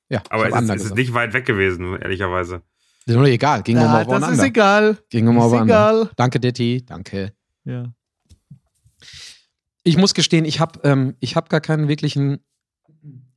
Ja, 0.10 0.22
Aber 0.30 0.48
es 0.48 0.54
ist, 0.54 0.60
Under 0.62 0.76
es 0.76 0.84
ist 0.86 0.96
nicht 0.96 1.14
weit 1.14 1.34
weg 1.34 1.46
gewesen, 1.46 1.96
ehrlicherweise. 2.02 2.62
Ist 3.06 3.16
nur 3.16 3.26
egal, 3.26 3.64
ging 3.64 3.78
um 3.78 3.84
ja, 3.84 4.02
Over 4.02 4.16
und 4.16 4.22
das 4.22 4.30
ist 4.32 4.38
Under. 4.38 4.46
egal. 4.46 4.98
Ging 5.10 5.28
um 5.28 5.38
Ist 5.38 5.44
Over 5.44 5.62
Under. 5.62 5.74
egal. 5.74 6.10
Danke, 6.16 6.40
Detti, 6.40 6.84
danke. 6.86 7.34
Ja. 7.64 7.86
Ich 9.90 9.98
muss 9.98 10.14
gestehen, 10.14 10.46
ich 10.46 10.60
habe 10.60 10.80
ähm, 10.84 11.16
ich 11.20 11.36
hab 11.36 11.50
gar 11.50 11.62
keinen 11.62 11.88
wirklichen, 11.88 12.42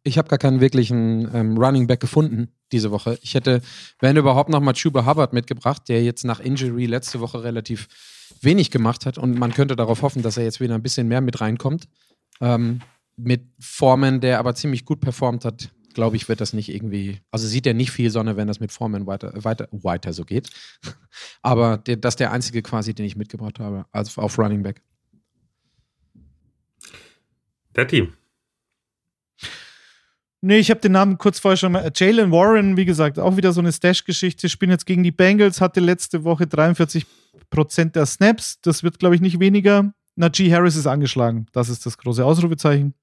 ich 0.02 0.18
habe 0.18 0.28
gar 0.28 0.38
keinen 0.38 0.60
wirklichen 0.60 1.30
ähm, 1.34 1.56
Running 1.56 1.86
Back 1.86 2.00
gefunden 2.00 2.48
diese 2.72 2.90
Woche. 2.90 3.18
Ich 3.22 3.32
hätte, 3.32 3.62
wenn 4.00 4.18
überhaupt, 4.18 4.50
noch 4.50 4.60
mal 4.60 4.74
Chuba 4.74 5.06
Hubbard 5.06 5.32
mitgebracht, 5.32 5.88
der 5.88 6.04
jetzt 6.04 6.24
nach 6.24 6.40
Injury 6.40 6.84
letzte 6.84 7.20
Woche 7.20 7.42
relativ 7.42 7.88
wenig 8.42 8.70
gemacht 8.70 9.06
hat 9.06 9.16
und 9.16 9.38
man 9.38 9.54
könnte 9.54 9.76
darauf 9.76 10.02
hoffen, 10.02 10.20
dass 10.20 10.36
er 10.36 10.44
jetzt 10.44 10.60
wieder 10.60 10.74
ein 10.74 10.82
bisschen 10.82 11.08
mehr 11.08 11.22
mit 11.22 11.40
reinkommt. 11.40 11.88
Ähm, 12.42 12.82
mit 13.16 13.46
Foreman, 13.58 14.20
der 14.20 14.38
aber 14.38 14.54
ziemlich 14.54 14.84
gut 14.84 15.00
performt 15.00 15.46
hat, 15.46 15.70
glaube 15.94 16.16
ich, 16.16 16.28
wird 16.28 16.42
das 16.42 16.52
nicht 16.52 16.68
irgendwie, 16.68 17.20
also 17.30 17.46
sieht 17.46 17.66
er 17.66 17.72
nicht 17.72 17.92
viel 17.92 18.10
Sonne, 18.10 18.36
wenn 18.36 18.48
das 18.48 18.60
mit 18.60 18.72
Foreman 18.72 19.06
weiter, 19.06 19.32
weiter, 19.42 19.68
weiter 19.70 20.12
so 20.12 20.26
geht. 20.26 20.50
aber 21.42 21.78
der, 21.78 21.96
das 21.96 22.12
ist 22.12 22.20
der 22.20 22.30
einzige 22.30 22.60
quasi, 22.60 22.92
den 22.92 23.06
ich 23.06 23.16
mitgebracht 23.16 23.58
habe, 23.58 23.86
also 23.90 24.20
auf 24.20 24.38
Running 24.38 24.62
Back. 24.62 24.82
Der 27.76 27.86
Team. 27.88 28.12
Nee, 30.44 30.58
ich 30.58 30.70
habe 30.70 30.80
den 30.80 30.92
Namen 30.92 31.18
kurz 31.18 31.38
vorher 31.38 31.56
schon 31.56 31.72
mal. 31.72 31.90
Jalen 31.94 32.32
Warren, 32.32 32.76
wie 32.76 32.84
gesagt, 32.84 33.18
auch 33.20 33.36
wieder 33.36 33.52
so 33.52 33.60
eine 33.60 33.70
Stash-Geschichte. 33.72 34.48
Spielen 34.48 34.72
jetzt 34.72 34.86
gegen 34.86 35.04
die 35.04 35.12
Bengals, 35.12 35.60
hatte 35.60 35.78
letzte 35.78 36.24
Woche 36.24 36.44
43% 36.44 37.04
der 37.92 38.06
Snaps. 38.06 38.60
Das 38.60 38.82
wird, 38.82 38.98
glaube 38.98 39.14
ich, 39.14 39.20
nicht 39.20 39.38
weniger. 39.38 39.92
Najee 40.16 40.52
Harris 40.52 40.74
ist 40.74 40.88
angeschlagen. 40.88 41.46
Das 41.52 41.68
ist 41.68 41.86
das 41.86 41.96
große 41.96 42.24
Ausrufezeichen. 42.24 42.94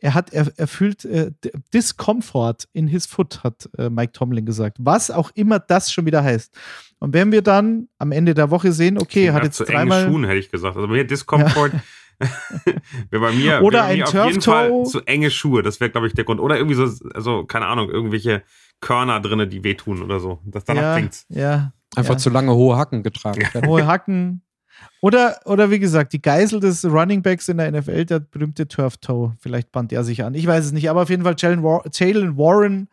Er 0.00 0.14
hat 0.14 0.32
er, 0.32 0.52
erfüllt 0.56 1.04
äh, 1.04 1.32
D- 1.44 1.50
Discomfort 1.74 2.68
in 2.72 2.86
his 2.86 3.06
foot, 3.06 3.42
hat 3.42 3.68
äh, 3.76 3.90
Mike 3.90 4.12
Tomlin 4.12 4.46
gesagt. 4.46 4.76
Was 4.78 5.10
auch 5.10 5.32
immer 5.34 5.58
das 5.58 5.90
schon 5.92 6.06
wieder 6.06 6.22
heißt. 6.22 6.56
Und 7.00 7.12
wenn 7.12 7.32
wir 7.32 7.42
dann 7.42 7.88
am 7.98 8.12
Ende 8.12 8.34
der 8.34 8.50
Woche 8.50 8.70
sehen, 8.70 8.96
okay, 8.98 9.26
er 9.26 9.32
hat 9.34 9.42
Ja, 9.42 9.46
jetzt 9.46 9.56
zu 9.56 9.64
enge 9.64 9.74
dreimal. 9.78 10.06
Schuhen, 10.06 10.22
hätte 10.24 10.38
ich 10.38 10.50
gesagt. 10.52 10.76
Also 10.76 10.86
mir 10.86 11.04
Discomfort. 11.04 11.72
wäre 13.10 13.22
bei 13.22 13.32
mir, 13.32 13.62
Oder 13.62 13.78
wäre 13.78 13.86
bei 13.86 13.92
ein 13.92 13.98
mir 13.98 14.06
auf 14.08 14.26
jeden 14.28 14.40
Fall 14.42 14.68
Turf-Toe. 14.68 14.90
zu 14.90 15.06
enge 15.06 15.30
Schuhe. 15.30 15.62
Das 15.62 15.80
wäre, 15.80 15.90
glaube 15.90 16.06
ich, 16.06 16.14
der 16.14 16.24
Grund. 16.24 16.40
Oder 16.40 16.56
irgendwie 16.56 16.74
so, 16.74 16.88
also, 17.14 17.44
keine 17.44 17.66
Ahnung, 17.66 17.88
irgendwelche 17.90 18.42
Körner 18.80 19.20
drinne, 19.20 19.46
die 19.48 19.62
wehtun 19.64 20.02
oder 20.02 20.20
so. 20.20 20.40
Das 20.44 20.64
danach 20.64 20.82
ja, 20.82 20.96
klingt's. 20.96 21.26
ja, 21.28 21.72
Einfach 21.96 22.14
Ja. 22.14 22.18
zu 22.18 22.30
lange 22.30 22.54
hohe 22.54 22.76
Hacken 22.76 23.02
getragen. 23.02 23.42
hohe 23.66 23.86
Hacken. 23.86 24.42
Oder, 25.00 25.40
oder 25.44 25.70
wie 25.70 25.78
gesagt, 25.78 26.12
die 26.12 26.22
Geisel 26.22 26.60
des 26.60 26.84
Running 26.84 27.22
Backs 27.22 27.48
in 27.48 27.58
der 27.58 27.70
NFL, 27.72 28.04
der 28.04 28.20
berühmte 28.20 28.68
Turf 28.68 28.96
Toe. 28.98 29.34
Vielleicht 29.40 29.72
band 29.72 29.92
er 29.92 30.04
sich 30.04 30.22
an. 30.24 30.34
Ich 30.34 30.46
weiß 30.46 30.66
es 30.66 30.72
nicht, 30.72 30.90
aber 30.90 31.02
auf 31.02 31.10
jeden 31.10 31.22
Fall 31.24 31.34
Jalen, 31.38 31.62
War 31.62 31.84
Jalen 31.92 32.36
Warren 32.36 32.88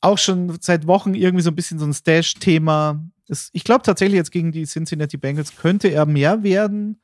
auch 0.00 0.18
schon 0.18 0.56
seit 0.60 0.86
Wochen 0.86 1.14
irgendwie 1.14 1.42
so 1.42 1.50
ein 1.50 1.54
bisschen 1.56 1.78
so 1.78 1.86
ein 1.86 1.94
Stash-Thema. 1.94 3.02
Ich 3.52 3.64
glaube 3.64 3.82
tatsächlich 3.82 4.16
jetzt 4.16 4.32
gegen 4.32 4.52
die 4.52 4.64
Cincinnati 4.66 5.16
Bengals 5.16 5.56
könnte 5.56 5.88
er 5.88 6.04
mehr 6.04 6.42
werden. 6.42 7.00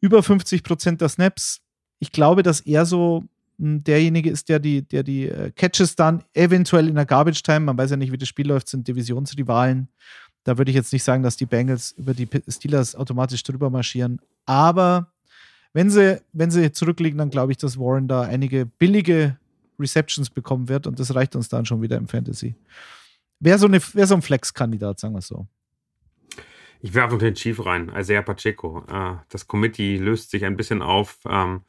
Über 0.00 0.22
50 0.22 0.62
Prozent 0.62 1.00
der 1.00 1.08
Snaps. 1.08 1.60
Ich 1.98 2.12
glaube, 2.12 2.42
dass 2.42 2.60
er 2.60 2.86
so 2.86 3.24
mh, 3.58 3.80
derjenige 3.80 4.30
ist, 4.30 4.48
der 4.48 4.58
die, 4.58 4.82
der 4.82 5.02
die 5.02 5.28
äh, 5.28 5.50
Catches 5.50 5.96
dann 5.96 6.24
eventuell 6.34 6.88
in 6.88 6.94
der 6.94 7.06
Garbage 7.06 7.42
Time, 7.42 7.60
man 7.60 7.78
weiß 7.78 7.90
ja 7.90 7.96
nicht, 7.96 8.12
wie 8.12 8.18
das 8.18 8.28
Spiel 8.28 8.46
läuft, 8.46 8.68
sind 8.68 8.86
Divisionsrivalen. 8.86 9.88
Da 10.44 10.56
würde 10.56 10.70
ich 10.70 10.76
jetzt 10.76 10.92
nicht 10.92 11.02
sagen, 11.04 11.22
dass 11.22 11.36
die 11.36 11.46
Bengals 11.46 11.92
über 11.92 12.14
die 12.14 12.28
Steelers 12.48 12.94
automatisch 12.94 13.42
drüber 13.42 13.70
marschieren. 13.70 14.20
Aber 14.46 15.12
wenn 15.72 15.90
sie, 15.90 16.22
wenn 16.32 16.50
sie 16.50 16.72
zurückliegen, 16.72 17.18
dann 17.18 17.30
glaube 17.30 17.52
ich, 17.52 17.58
dass 17.58 17.78
Warren 17.78 18.08
da 18.08 18.22
einige 18.22 18.64
billige 18.64 19.36
Receptions 19.78 20.30
bekommen 20.30 20.68
wird 20.68 20.86
und 20.86 20.98
das 20.98 21.14
reicht 21.14 21.36
uns 21.36 21.48
dann 21.48 21.66
schon 21.66 21.82
wieder 21.82 21.96
im 21.96 22.08
Fantasy. 22.08 22.54
Wäre 23.40 23.58
so, 23.58 23.70
wär 23.70 24.06
so 24.06 24.14
ein 24.14 24.22
Flex-Kandidat, 24.22 24.98
sagen 24.98 25.14
wir 25.14 25.18
es 25.18 25.28
so. 25.28 25.46
Ich 26.80 26.94
werfe 26.94 27.14
noch 27.14 27.20
den 27.20 27.34
Chief 27.34 27.64
rein, 27.64 27.92
Isaiah 27.94 28.22
Pacheco. 28.22 28.84
Äh, 28.88 29.16
das 29.28 29.46
Committee 29.46 29.96
löst 29.96 30.30
sich 30.30 30.44
ein 30.44 30.56
bisschen 30.56 30.82
auf. 30.82 31.18
Ähm, 31.28 31.62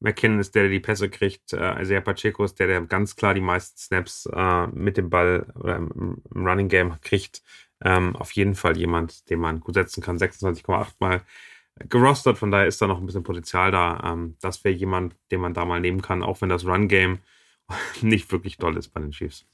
McKinnon 0.00 0.38
ist 0.38 0.54
der, 0.54 0.64
der 0.64 0.70
die 0.70 0.80
Pässe 0.80 1.08
kriegt. 1.08 1.52
Äh, 1.52 1.80
Isaiah 1.80 2.00
Pacheco 2.00 2.44
ist 2.44 2.58
der, 2.58 2.66
der 2.66 2.80
ganz 2.82 3.16
klar 3.16 3.34
die 3.34 3.40
meisten 3.40 3.78
Snaps 3.78 4.26
äh, 4.32 4.66
mit 4.68 4.96
dem 4.96 5.10
Ball 5.10 5.46
oder 5.54 5.76
im, 5.76 6.22
Running 6.34 6.68
Game 6.68 7.00
kriegt. 7.00 7.42
Ähm, 7.82 8.16
auf 8.16 8.32
jeden 8.32 8.54
Fall 8.54 8.76
jemand, 8.76 9.30
den 9.30 9.40
man 9.40 9.60
gut 9.60 9.74
setzen 9.74 10.02
kann. 10.02 10.18
26,8 10.18 10.94
Mal 10.98 11.22
gerostert, 11.88 12.36
von 12.36 12.50
daher 12.50 12.66
ist 12.66 12.82
da 12.82 12.86
noch 12.86 12.98
ein 12.98 13.06
bisschen 13.06 13.22
Potenzial 13.22 13.70
da. 13.70 14.12
Ähm, 14.12 14.36
das 14.40 14.64
wäre 14.64 14.74
jemand, 14.74 15.16
den 15.30 15.40
man 15.40 15.54
da 15.54 15.64
mal 15.64 15.80
nehmen 15.80 16.02
kann, 16.02 16.22
auch 16.22 16.40
wenn 16.40 16.48
das 16.48 16.66
Run 16.66 16.88
Game 16.88 17.20
nicht 18.02 18.30
wirklich 18.32 18.58
toll 18.58 18.76
ist 18.76 18.88
bei 18.88 19.00
den 19.00 19.12
Chiefs. 19.12 19.46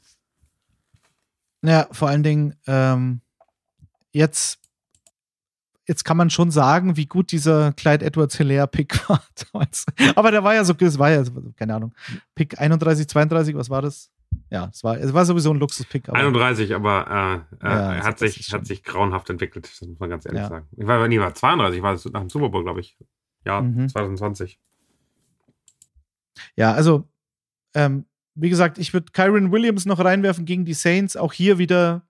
Ja, 1.62 1.88
vor 1.92 2.08
allen 2.08 2.22
Dingen, 2.22 2.56
ähm, 2.66 3.20
jetzt, 4.12 4.60
jetzt 5.86 6.04
kann 6.04 6.16
man 6.16 6.30
schon 6.30 6.50
sagen, 6.50 6.96
wie 6.96 7.06
gut 7.06 7.32
dieser 7.32 7.72
Clyde 7.72 8.04
Edwards 8.04 8.36
Hilaire 8.36 8.66
Pick 8.66 8.92
war 9.08 9.22
damals. 9.52 9.84
Aber 10.14 10.30
der 10.30 10.42
war 10.44 10.54
ja 10.54 10.64
so, 10.64 10.74
es 10.78 10.98
war 10.98 11.10
ja, 11.10 11.22
keine 11.56 11.74
Ahnung, 11.74 11.94
Pick 12.34 12.60
31, 12.60 13.08
32, 13.08 13.54
was 13.56 13.70
war 13.70 13.82
das? 13.82 14.10
Ja, 14.50 14.68
es 14.72 14.82
war, 14.84 14.98
es 14.98 15.14
war 15.14 15.24
sowieso 15.24 15.50
ein 15.52 15.58
Luxus-Pick. 15.58 16.08
aber- 16.08 16.18
31, 16.18 16.74
aber 16.74 17.46
äh, 17.60 17.66
äh, 17.66 17.68
Ja, 17.68 17.78
er 17.78 17.88
also 17.90 18.08
hat 18.08 18.20
das 18.20 18.34
sich, 18.34 18.52
hat 18.52 18.66
sich 18.66 18.82
grauenhaft 18.84 19.30
entwickelt, 19.30 19.64
das 19.70 19.80
muss 19.88 19.98
man 19.98 20.10
ganz 20.10 20.26
ehrlich 20.26 20.42
Ja. 20.42 20.48
sagen. 20.48 20.66
Ich 20.76 20.86
war, 20.86 21.06
nee, 21.08 21.18
war 21.20 21.34
32, 21.34 21.78
ich 21.78 21.82
war 21.82 21.92
nach 22.12 22.20
dem 22.20 22.28
Super 22.30 22.48
Bowl, 22.50 22.62
glaube 22.64 22.80
ich. 22.80 22.96
Ja, 23.44 23.60
Mhm. 23.62 23.88
2020. 23.88 24.58
Ja, 26.56 26.72
also, 26.72 27.04
ähm, 27.74 28.04
wie 28.34 28.50
gesagt, 28.50 28.78
ich 28.78 28.92
würde 28.92 29.12
Kyron 29.12 29.52
Williams 29.52 29.86
noch 29.86 30.00
reinwerfen 30.04 30.44
gegen 30.44 30.64
die 30.64 30.74
Saints. 30.74 31.16
Auch 31.16 31.32
hier 31.32 31.58
wieder 31.58 32.02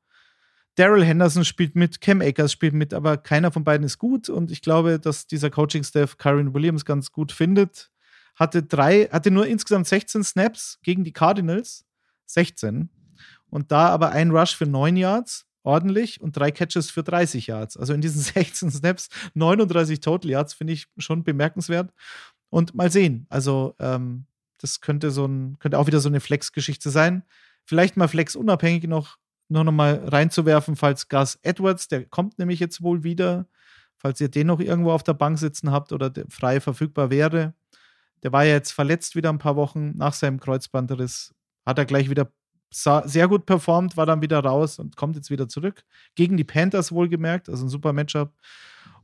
Daryl 0.77 1.05
Henderson 1.05 1.45
spielt 1.45 1.75
mit, 1.75 2.01
Cam 2.01 2.21
Akers 2.21 2.53
spielt 2.53 2.75
mit, 2.75 2.95
aber 2.95 3.17
keiner 3.17 3.51
von 3.51 3.65
beiden 3.65 3.85
ist 3.85 3.99
gut. 3.99 4.29
Und 4.29 4.51
ich 4.51 4.63
glaube, 4.63 4.99
dass 5.01 5.27
dieser 5.27 5.51
Coaching-Staff 5.51 6.19
Kyron 6.19 6.55
Williams 6.55 6.85
ganz 6.85 7.11
gut 7.11 7.33
findet. 7.33 7.91
Hatte 8.35 8.63
drei, 8.63 9.05
hatte 9.07 9.31
nur 9.31 9.47
insgesamt 9.47 9.87
16 9.87 10.23
Snaps 10.23 10.79
gegen 10.83 11.03
die 11.03 11.13
Cardinals. 11.13 11.85
16. 12.27 12.91
Und 13.49 13.73
da 13.73 13.89
aber 13.89 14.11
ein 14.11 14.31
Rush 14.31 14.55
für 14.55 14.67
9 14.67 14.97
Yards, 14.97 15.47
ordentlich, 15.63 16.21
und 16.21 16.37
drei 16.37 16.51
Catches 16.51 16.91
für 16.91 17.03
30 17.03 17.47
Yards. 17.47 17.77
Also 17.77 17.95
in 17.95 18.01
diesen 18.01 18.21
16 18.35 18.71
Snaps 18.71 19.09
39 19.35 20.01
Total 20.01 20.31
Yards, 20.31 20.55
finde 20.55 20.75
ich 20.75 20.89
schon 20.99 21.25
bemerkenswert. 21.25 21.93
Und 22.51 22.75
mal 22.75 22.91
sehen. 22.91 23.27
Also, 23.31 23.75
ähm, 23.79 24.27
das 24.59 24.81
könnte 24.81 25.11
so 25.11 25.27
ein, 25.27 25.59
könnte 25.59 25.79
auch 25.79 25.87
wieder 25.87 26.01
so 26.01 26.09
eine 26.09 26.21
Flex-Geschichte 26.21 26.91
sein. 26.91 27.23
Vielleicht 27.65 27.97
mal 27.97 28.09
Flex-unabhängig 28.09 28.85
noch, 28.85 29.17
noch, 29.17 29.19
noch 29.49 29.65
mal 29.65 30.03
reinzuwerfen, 30.07 30.77
falls 30.77 31.09
Gus 31.09 31.39
Edwards, 31.43 31.89
der 31.89 32.05
kommt 32.05 32.39
nämlich 32.39 32.61
jetzt 32.61 32.83
wohl 32.83 33.05
wieder, 33.05 33.47
falls 33.97 34.21
ihr 34.21 34.29
den 34.29 34.49
noch 34.49 34.61
irgendwo 34.61 34.93
auf 34.93 35.03
der 35.03 35.15
Bank 35.15 35.39
sitzen 35.39 35.71
habt 35.71 35.93
oder 35.93 36.11
der 36.11 36.27
frei 36.29 36.61
verfügbar 36.61 37.11
wäre. 37.11 37.55
Der 38.23 38.33
war 38.33 38.45
ja 38.45 38.55
jetzt 38.55 38.73
verletzt 38.73 39.15
wieder 39.15 39.31
ein 39.31 39.39
paar 39.39 39.57
Wochen 39.57 39.97
nach 39.97 40.13
seinem 40.13 40.41
Kreuzbandriss. 40.41 41.35
Hat 41.65 41.79
er 41.79 41.85
gleich 41.85 42.11
wieder 42.11 42.33
sehr 42.71 43.29
gut 43.29 43.47
performt, 43.47 43.97
war 43.97 44.07
dann 44.07 44.23
wieder 44.23 44.41
raus 44.41 44.79
und 44.79 44.97
kommt 44.97 45.17
jetzt 45.17 45.31
wieder 45.31 45.49
zurück. 45.49 45.85
Gegen 46.15 46.37
die 46.37 46.45
Panthers 46.45 46.93
wohlgemerkt, 46.93 47.49
also 47.49 47.65
ein 47.65 47.69
super 47.69 47.93
Matchup. 47.93 48.35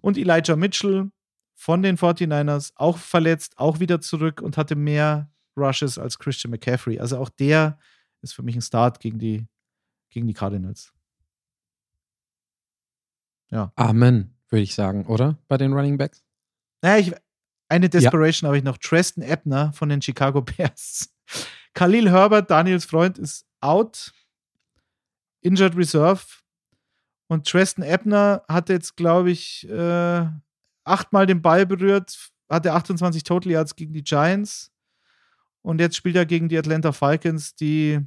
Und 0.01 0.19
Elijah 0.19 0.57
Mitchell 0.57 1.11
von 1.55 1.83
den 1.83 1.97
49ers, 1.97 2.73
auch 2.75 2.99
verletzt, 2.99 3.55
auch 3.59 3.79
wieder 3.79 4.01
zurück 4.01 4.41
und 4.41 4.57
hatte 4.57 4.75
mehr 4.75 5.31
Rushes 5.57 5.99
als 5.99 6.19
Christian 6.19 6.51
McCaffrey. 6.51 6.99
Also 6.99 7.19
auch 7.19 7.29
der 7.29 7.79
ist 8.21 8.35
für 8.35 8.43
mich 8.43 8.57
ein 8.57 8.63
Start 8.63 8.99
gegen 8.99 9.19
die, 9.19 9.47
gegen 10.13 10.27
die 10.27 10.35
Cardinals. 10.35 10.93
Ja. 13.51 13.73
Amen, 13.77 14.35
würde 14.49 14.63
ich 14.63 14.75
sagen, 14.75 15.07
oder? 15.07 15.37
Bei 15.49 15.59
den 15.59 15.73
Running 15.73 15.99
Backs? 15.99 16.23
Naja, 16.81 16.99
ich, 16.99 17.15
eine 17.69 17.89
Desperation 17.89 18.47
habe 18.49 18.59
ich 18.59 18.65
noch. 18.65 18.79
Treston 18.79 19.23
Ebner 19.23 19.73
von 19.73 19.89
den 19.89 20.01
Chicago 20.01 20.41
Bears. 20.43 21.13
Khalil 21.75 22.11
Herbert, 22.11 22.51
Daniels 22.51 22.85
Freund, 22.85 23.19
ist 23.19 23.47
out. 23.61 24.13
Injured 25.41 25.77
Reserve. 25.77 26.23
Und 27.29 27.49
Treston 27.49 27.85
Ebner 27.85 28.43
hat 28.49 28.69
jetzt, 28.69 28.97
glaube 28.97 29.31
ich, 29.31 29.69
äh, 29.69 30.27
achtmal 30.85 31.27
den 31.27 31.41
Ball 31.43 31.67
berührt, 31.67 32.31
hatte 32.49 32.73
28 32.73 33.25
Total 33.25 33.53
Yards 33.53 33.77
gegen 33.77 33.95
die 33.95 34.05
Giants. 34.05 34.71
Und 35.63 35.81
jetzt 35.81 35.97
spielt 35.97 36.17
er 36.17 36.27
gegen 36.27 36.49
die 36.49 36.59
Atlanta 36.59 36.93
Falcons, 36.93 37.55
die, 37.55 38.01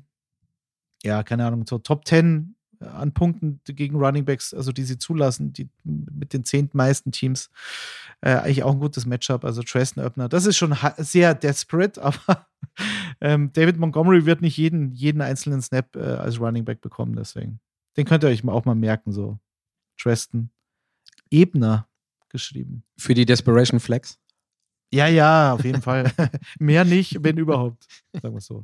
ja, 1.06 1.24
keine 1.24 1.46
Ahnung, 1.46 1.66
so 1.68 1.78
Top 1.78 2.06
10 2.06 2.56
an 2.82 3.14
Punkten 3.14 3.62
gegen 3.66 3.96
Running 3.96 4.26
Backs, 4.26 4.54
also 4.54 4.72
die 4.72 4.84
sie 4.84 4.98
zulassen, 4.98 5.54
die 5.54 5.70
mit 5.84 6.34
den 6.34 6.44
zehntmeisten 6.44 7.12
Teams, 7.12 7.50
äh, 8.22 8.32
eigentlich 8.32 8.64
auch 8.64 8.74
ein 8.74 8.80
gutes 8.80 9.06
Matchup. 9.06 9.46
Also 9.46 9.64
Treston 9.64 10.04
Öppner, 10.04 10.30
das 10.30 10.46
ist 10.46 10.58
schon 10.58 10.76
sehr 10.98 11.34
desperate, 11.34 12.02
aber 12.04 12.48
ähm, 13.22 13.52
David 13.54 13.78
Montgomery 13.78 14.26
wird 14.26 14.42
nicht 14.42 14.58
jeden, 14.58 14.92
jeden 14.92 15.22
einzelnen 15.22 15.62
Snap 15.62 15.96
äh, 15.96 16.00
als 16.00 16.40
Running 16.40 16.66
Back 16.66 16.82
bekommen, 16.82 17.16
deswegen. 17.16 17.60
Den 17.98 18.06
könnt 18.06 18.24
ihr 18.24 18.30
euch 18.30 18.46
auch 18.48 18.66
mal 18.66 18.76
merken, 18.76 19.12
so. 19.12 19.40
Treston 19.98 20.50
Ebner 21.32 21.88
geschrieben. 22.30 22.84
Für 22.98 23.14
die 23.14 23.26
Desperation 23.26 23.80
Flex? 23.80 24.20
Ja, 24.92 25.08
ja, 25.08 25.54
auf 25.54 25.64
jeden 25.64 25.82
Fall. 25.82 26.12
Mehr 26.60 26.86
nicht, 26.86 27.24
wenn 27.24 27.38
überhaupt. 27.38 27.86
Sagen 28.14 28.34
wir 28.34 28.40
es 28.40 28.46
so. 28.46 28.64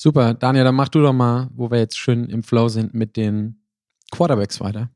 Super, 0.00 0.32
Daniel, 0.32 0.62
dann 0.62 0.76
mach 0.76 0.88
du 0.88 1.02
doch 1.02 1.12
mal, 1.12 1.50
wo 1.56 1.72
wir 1.72 1.78
jetzt 1.78 1.98
schön 1.98 2.26
im 2.26 2.44
Flow 2.44 2.68
sind, 2.68 2.94
mit 2.94 3.16
den 3.16 3.60
Quarterbacks 4.12 4.60
weiter. 4.60 4.90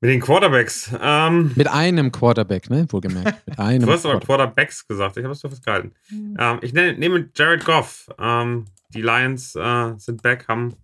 Mit 0.00 0.10
den 0.10 0.20
Quarterbacks. 0.20 0.92
Ähm, 1.00 1.52
mit 1.54 1.68
einem 1.68 2.10
Quarterback, 2.10 2.68
ne? 2.70 2.86
Wohlgemerkt. 2.90 3.46
Mit 3.46 3.58
einem 3.60 3.86
du 3.86 3.92
hast 3.92 4.04
aber 4.04 4.18
Quarterbacks 4.18 4.84
gesagt. 4.84 5.16
Ich 5.16 5.22
habe 5.22 5.32
es 5.32 5.38
doch 5.38 5.48
festgehalten. 5.48 5.92
Mhm. 6.10 6.36
Ähm, 6.40 6.58
ich 6.62 6.72
nehme, 6.72 6.98
nehme 6.98 7.30
Jared 7.32 7.64
Goff. 7.64 8.08
Ähm, 8.18 8.64
die 8.88 9.02
Lions 9.02 9.54
äh, 9.54 9.92
sind 9.96 10.22
back, 10.22 10.48
haben 10.48 10.74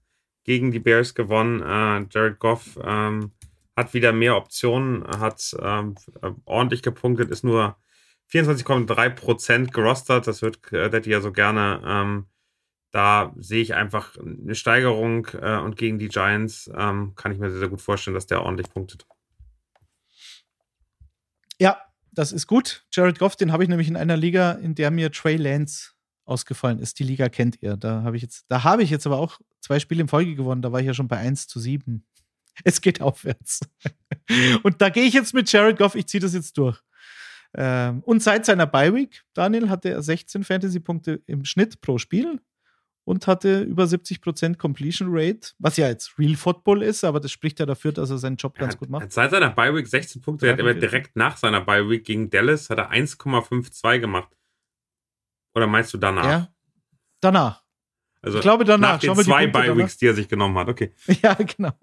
gegen 0.45 0.71
die 0.71 0.79
Bears 0.79 1.17
gewonnen. 1.17 1.61
Äh, 1.63 2.07
Jared 2.13 2.39
Goff 2.39 2.79
ähm, 2.81 3.33
hat 3.77 3.93
wieder 3.93 4.13
mehr 4.13 4.37
Optionen, 4.37 5.05
hat 5.19 5.57
ähm, 5.61 5.97
ordentlich 6.45 6.83
gepunktet, 6.83 7.33
ist 7.33 7.43
nur 7.43 7.77
24,3% 8.31 9.73
gerostert. 9.73 10.29
Das 10.29 10.43
wird 10.43 10.73
äh, 10.73 10.89
Daddy 10.91 11.11
ja 11.11 11.21
so 11.21 11.33
gerne. 11.33 12.25
Da 12.91 13.35
sehe 13.37 13.63
ich 13.63 13.75
einfach 13.75 14.17
eine 14.17 14.55
Steigerung 14.55 15.27
äh, 15.41 15.59
und 15.59 15.77
gegen 15.77 15.99
die 15.99 16.09
Giants 16.09 16.71
ähm, 16.75 17.15
kann 17.15 17.33
ich 17.33 17.39
mir 17.39 17.51
sehr, 17.51 17.61
sehr 17.61 17.69
gut 17.69 17.81
vorstellen, 17.81 18.15
dass 18.15 18.27
der 18.27 18.43
ordentlich 18.43 18.71
punktet. 18.71 19.07
Ja, 21.59 21.79
das 22.13 22.33
ist 22.33 22.47
gut. 22.47 22.85
Jared 22.93 23.19
Goff, 23.19 23.37
den 23.37 23.53
habe 23.53 23.63
ich 23.63 23.69
nämlich 23.69 23.89
in 23.89 23.97
einer 23.97 24.17
Liga, 24.17 24.53
in 24.53 24.75
der 24.75 24.91
mir 24.91 25.13
Trey 25.13 25.37
Lance 25.37 25.93
ausgefallen 26.25 26.79
ist. 26.79 26.99
Die 26.99 27.05
Liga 27.05 27.29
kennt 27.29 27.63
ihr. 27.63 27.77
Da 27.77 28.03
habe 28.03 28.17
ich 28.17 28.23
jetzt, 28.23 28.47
da 28.49 28.65
habe 28.65 28.83
ich 28.83 28.91
jetzt 28.91 29.07
aber 29.07 29.19
auch 29.19 29.39
zwei 29.61 29.79
Spiele 29.79 30.03
in 30.03 30.09
Folge 30.09 30.35
gewonnen. 30.35 30.63
Da 30.63 30.73
war 30.73 30.81
ich 30.81 30.87
ja 30.87 30.95
schon 30.95 31.09
bei 31.09 31.19
1 31.19 31.49
zu 31.49 31.61
7. 31.61 32.05
Es 32.65 32.81
geht 32.81 33.03
aufwärts. 33.03 33.61
und 34.63 34.81
da 34.81 34.89
gehe 34.89 35.05
ich 35.05 35.13
jetzt 35.13 35.35
mit 35.35 35.53
Jared 35.53 35.77
Goff, 35.77 35.95
ich 35.95 36.07
ziehe 36.07 36.23
das 36.23 36.33
jetzt 36.33 36.57
durch. 36.57 36.81
Ähm, 37.55 38.03
und 38.05 38.23
seit 38.23 38.47
seiner 38.47 38.67
Bye-Week, 38.67 39.25
Daniel, 39.35 39.69
hatte 39.69 39.91
er 39.91 40.03
16 40.03 40.43
Fantasy-Punkte 40.43 41.21
im 41.27 41.45
Schnitt 41.45 41.83
pro 41.83 41.99
Spiel 41.99 42.41
und 43.07 43.29
hatte 43.29 43.63
über 43.63 43.85
70% 43.85 44.57
Completion 44.57 45.09
Rate, 45.13 45.53
was 45.59 45.77
ja 45.77 45.87
jetzt 45.87 46.19
Real 46.19 46.35
Football 46.35 46.83
ist, 46.83 47.05
aber 47.05 47.21
das 47.21 47.31
spricht 47.31 47.61
ja 47.61 47.65
dafür, 47.65 47.93
dass 47.93 48.11
er 48.11 48.19
seinen 48.19 48.37
Job 48.37 48.59
ganz 48.59 48.75
hat, 48.75 48.81
gut 48.81 48.91
macht. 48.91 49.13
Seit 49.13 49.31
seiner 49.31 49.51
Bye 49.51 49.75
Week 49.75 49.87
16 49.87 50.21
Punkte, 50.21 50.47
er 50.47 50.55
hat 50.55 50.61
immer 50.61 50.75
direkt 50.75 51.15
nach 51.15 51.37
seiner 51.37 51.61
Bye 51.61 51.89
Week 51.89 52.05
gegen 52.05 52.31
Dallas 52.31 52.69
hat 52.69 52.79
er 52.79 52.91
1,52 52.91 54.01
gemacht. 54.01 54.37
Oder 55.55 55.69
meinst 55.69 55.95
du 55.95 55.99
danach? 55.99 56.25
Ja, 56.25 56.49
danach. 57.21 57.63
Also 58.23 58.39
ich 58.39 58.43
glaube 58.43 58.65
danach. 58.65 58.95
Nach 58.95 58.99
den 58.99 59.15
zwei 59.15 59.47
Bye 59.47 59.77
Weeks, 59.77 59.99
die 59.99 60.07
er 60.07 60.15
sich 60.15 60.27
genommen 60.27 60.59
hat. 60.59 60.69
Okay. 60.69 60.93
Ja, 61.23 61.35
genau. 61.35 61.75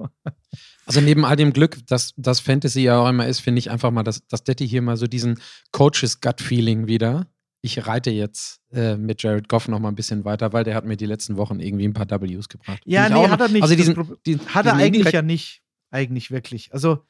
Also 0.86 1.00
neben 1.00 1.24
all 1.24 1.38
dem 1.38 1.54
Glück, 1.54 1.88
dass 1.88 2.14
das 2.18 2.42
Fantasy 2.42 2.82
ja 2.82 3.00
auch 3.00 3.08
immer 3.08 3.28
ist, 3.28 3.40
finde 3.40 3.60
ich 3.60 3.72
einfach 3.72 3.92
mal, 3.92 4.04
dass, 4.04 4.28
dass 4.28 4.44
Detti 4.44 4.68
hier 4.68 4.82
mal 4.82 4.98
so 4.98 5.08
diesen 5.08 5.40
Coaches 5.72 6.20
Gut 6.20 6.42
Feeling 6.42 6.88
wieder 6.88 7.28
ich 7.66 7.88
reite 7.88 8.12
jetzt 8.12 8.60
äh, 8.74 8.98
mit 8.98 9.24
Jared 9.24 9.48
Goff 9.48 9.70
noch 9.70 9.80
mal 9.80 9.88
ein 9.88 9.96
bisschen 9.96 10.26
weiter, 10.26 10.52
weil 10.52 10.66
der 10.66 10.76
hat 10.76 10.84
mir 10.84 10.98
die 10.98 11.06
letzten 11.06 11.38
Wochen 11.38 11.62
irgendwie 11.62 11.88
ein 11.88 11.94
paar 11.94 12.06
Ws 12.06 12.50
gebracht. 12.50 12.82
Ja, 12.84 13.08
nee, 13.08 13.30
hat 13.30 13.40
er 13.40 13.48
nicht. 13.48 13.64
Also 13.64 13.76
diesen, 13.76 14.18
diesen 14.26 14.46
hat 14.54 14.66
er 14.66 14.76
eigentlich 14.76 15.14
ja 15.14 15.22
nicht. 15.22 15.64
Eigentlich 15.90 16.30
wirklich. 16.30 16.74
Also, 16.74 17.06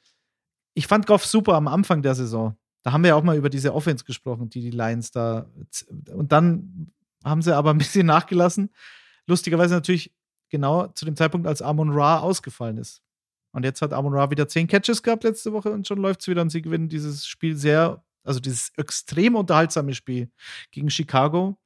ich 0.76 0.86
fand 0.86 1.08
Goff 1.08 1.26
super 1.26 1.56
am 1.56 1.68
Anfang 1.68 2.04
der 2.04 2.14
Saison. 2.14 2.56
Da 2.84 2.92
haben 2.92 3.02
wir 3.02 3.10
ja 3.10 3.16
auch 3.16 3.24
mal 3.24 3.36
über 3.36 3.50
diese 3.50 3.74
Offense 3.74 4.06
gesprochen, 4.06 4.50
die 4.50 4.62
die 4.62 4.70
Lions 4.70 5.10
da. 5.10 5.50
Und 6.14 6.32
dann 6.32 6.92
haben 7.24 7.42
sie 7.42 7.56
aber 7.56 7.72
ein 7.72 7.80
bisschen 7.80 8.06
nachgelassen. 8.06 8.70
Lustigerweise 9.26 9.74
natürlich 9.74 10.14
genau 10.50 10.86
zu 10.88 11.06
dem 11.06 11.16
Zeitpunkt, 11.16 11.48
als 11.48 11.64
Amon 11.64 11.90
Ra 11.90 12.20
ausgefallen 12.20 12.78
ist. 12.78 13.02
Und 13.54 13.64
jetzt 13.64 13.82
hat 13.82 13.92
Amon 13.92 14.14
Ra 14.14 14.30
wieder 14.30 14.48
zehn 14.48 14.68
Catches 14.68 15.02
gehabt 15.02 15.24
letzte 15.24 15.52
Woche 15.52 15.72
und 15.72 15.88
schon 15.88 15.98
läuft 15.98 16.22
es 16.22 16.28
wieder 16.28 16.44
und 16.44 16.52
sie 16.52 16.62
gewinnen 16.62 16.90
dieses 16.90 17.26
Spiel 17.26 17.56
sehr 17.56 18.04
also 18.24 18.40
dieses 18.40 18.72
extrem 18.78 19.36
unterhaltsame 19.36 19.94
Spiel 19.94 20.32
gegen 20.72 20.90
Chicago 20.90 21.58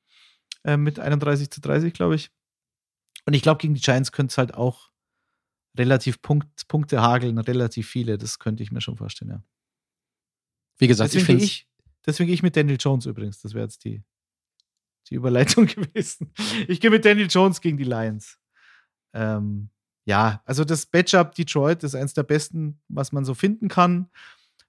äh, 0.64 0.78
mit 0.78 1.00
31 1.00 1.50
zu 1.50 1.62
30, 1.62 1.94
glaube 1.94 2.16
ich. 2.16 2.32
Und 3.26 3.34
ich 3.34 3.42
glaube, 3.42 3.60
gegen 3.60 3.74
die 3.74 3.82
Giants 3.82 4.12
könnte 4.12 4.32
es 4.32 4.38
halt 4.38 4.54
auch 4.54 4.90
relativ 5.78 6.22
Punkt, 6.22 6.68
Punkte 6.68 7.02
hageln, 7.02 7.38
relativ 7.38 7.88
viele. 7.88 8.18
Das 8.18 8.40
könnte 8.40 8.64
ich 8.64 8.72
mir 8.72 8.82
schon 8.82 8.98
vorstellen, 8.98 9.32
ja. 9.32 9.44
Wie 10.78 10.88
gesagt, 10.88 11.14
deswegen 11.14 11.22
ich 11.22 11.26
finde. 11.26 11.44
Ich, 11.44 11.68
deswegen 12.06 12.28
gehe 12.28 12.36
ich 12.36 12.44
mit 12.44 12.56
Daniel 12.56 12.78
Jones 12.80 13.06
übrigens. 13.06 13.42
Das 13.42 13.54
wäre 13.54 13.66
jetzt 13.66 13.84
die, 13.84 14.04
die 15.10 15.16
Überleitung 15.16 15.66
gewesen. 15.68 16.34
Ich 16.68 16.80
gehe 16.80 16.90
mit 16.90 17.06
Daniel 17.06 17.28
Jones 17.30 17.62
gegen 17.62 17.78
die 17.78 17.84
Lions. 17.84 18.38
Ähm, 19.14 19.70
ja, 20.06 20.42
also 20.46 20.64
das 20.64 20.88
Matchup 20.92 21.36
Detroit 21.36 21.84
ist 21.84 21.96
eins 21.96 22.14
der 22.14 22.24
besten, 22.24 22.80
was 22.88 23.12
man 23.12 23.26
so 23.26 23.34
finden 23.34 23.68
kann. 23.68 24.10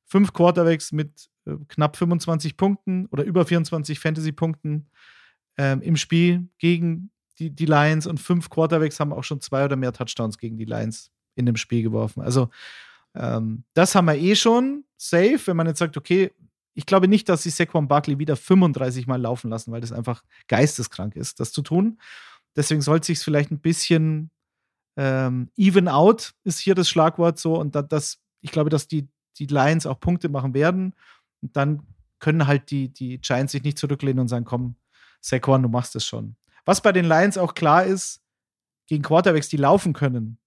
Fünf 0.05 0.33
Quarterbacks 0.33 0.91
mit 0.91 1.29
knapp 1.69 1.97
25 1.97 2.57
Punkten 2.57 3.07
oder 3.07 3.25
über 3.25 3.45
24 3.45 3.99
Fantasy-Punkten 3.99 4.89
ähm, 5.57 5.81
im 5.83 5.97
Spiel 5.97 6.49
gegen 6.59 7.11
die, 7.39 7.51
die 7.51 7.67
Lions 7.67 8.07
und 8.07 8.19
fünf 8.19 8.51
Quarterbacks 8.51 9.01
haben 9.01 9.13
auch 9.13 9.25
schon 9.25 9.41
zwei 9.41 9.65
oder 9.65 9.77
mehr 9.77 9.93
Touchdowns 9.93 10.39
gegen 10.39 10.57
die 10.57 10.65
Lions 10.65 11.11
in 11.35 11.47
dem 11.47 11.57
Spiel 11.57 11.83
geworfen. 11.83 12.21
Also 12.23 12.51
ähm, 13.15 13.65
das 13.75 13.95
haben 13.95 14.07
wir 14.07 14.17
eh 14.17 14.35
schon 14.35 14.85
safe, 14.97 15.41
wenn 15.47 15.57
man 15.57 15.67
jetzt 15.67 15.79
sagt, 15.79 15.97
okay, 15.97 16.33
ich 16.75 16.87
glaube 16.87 17.09
nicht, 17.09 17.29
dass 17.29 17.43
sie 17.43 17.51
Saquon 17.51 17.89
Barkley 17.89 18.19
wieder 18.19 18.37
35 18.37 19.07
Mal 19.07 19.21
laufen 19.21 19.51
lassen, 19.51 19.73
weil 19.73 19.81
das 19.81 19.93
einfach 19.93 20.23
geisteskrank 20.47 21.17
ist, 21.17 21.41
das 21.41 21.53
zu 21.53 21.63
tun. 21.63 22.01
Deswegen 22.55 22.83
sollte 22.83 23.07
sich 23.07 23.19
vielleicht 23.19 23.51
ein 23.51 23.61
bisschen 23.61 24.31
ähm, 24.97 25.51
even 25.57 25.89
out 25.89 26.35
ist 26.43 26.59
hier 26.59 26.75
das 26.75 26.89
Schlagwort 26.89 27.39
so 27.39 27.57
und 27.57 27.75
da, 27.77 27.83
das, 27.83 28.19
ich 28.41 28.51
glaube, 28.51 28.69
dass 28.69 28.89
die, 28.89 29.09
die 29.39 29.47
Lions 29.47 29.87
auch 29.87 30.01
Punkte 30.01 30.29
machen 30.29 30.55
werden. 30.55 30.95
Und 31.43 31.57
dann 31.57 31.87
können 32.19 32.47
halt 32.47 32.71
die, 32.71 32.89
die 32.93 33.21
Giants 33.21 33.53
sich 33.53 33.63
nicht 33.63 33.79
zurücklehnen 33.79 34.21
und 34.21 34.29
sagen, 34.29 34.45
komm, 34.45 34.77
Saquon, 35.21 35.63
du 35.63 35.69
machst 35.69 35.97
es 35.97 36.07
schon. 36.07 36.37
Was 36.65 36.81
bei 36.83 36.93
den 36.93 37.05
Lions 37.05 37.39
auch 37.39 37.55
klar 37.55 37.85
ist, 37.85 38.23
gegen 38.87 39.03
Quarterbacks, 39.03 39.49
die 39.49 39.57
laufen 39.57 39.93
können. 39.93 40.39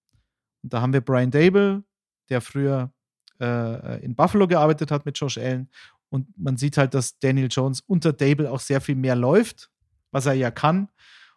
Und 0.64 0.74
da 0.74 0.82
haben 0.82 0.94
wir 0.94 1.02
Brian 1.02 1.32
Dable, 1.32 1.84
der 2.30 2.42
früher 2.42 2.92
äh, 3.40 4.04
in 4.04 4.16
Buffalo 4.16 4.48
gearbeitet 4.48 4.92
hat 4.92 5.06
mit 5.06 5.18
Josh 5.18 5.38
Allen. 5.38 5.70
Und 6.10 6.28
man 6.38 6.58
sieht 6.58 6.78
halt, 6.78 6.94
dass 6.94 7.18
Daniel 7.20 7.48
Jones 7.50 7.82
unter 7.82 8.14
Dable 8.14 8.52
auch 8.52 8.60
sehr 8.60 8.82
viel 8.82 8.96
mehr 8.96 9.16
läuft, 9.16 9.70
was 10.12 10.26
er 10.26 10.34
ja 10.34 10.52
kann. 10.52 10.90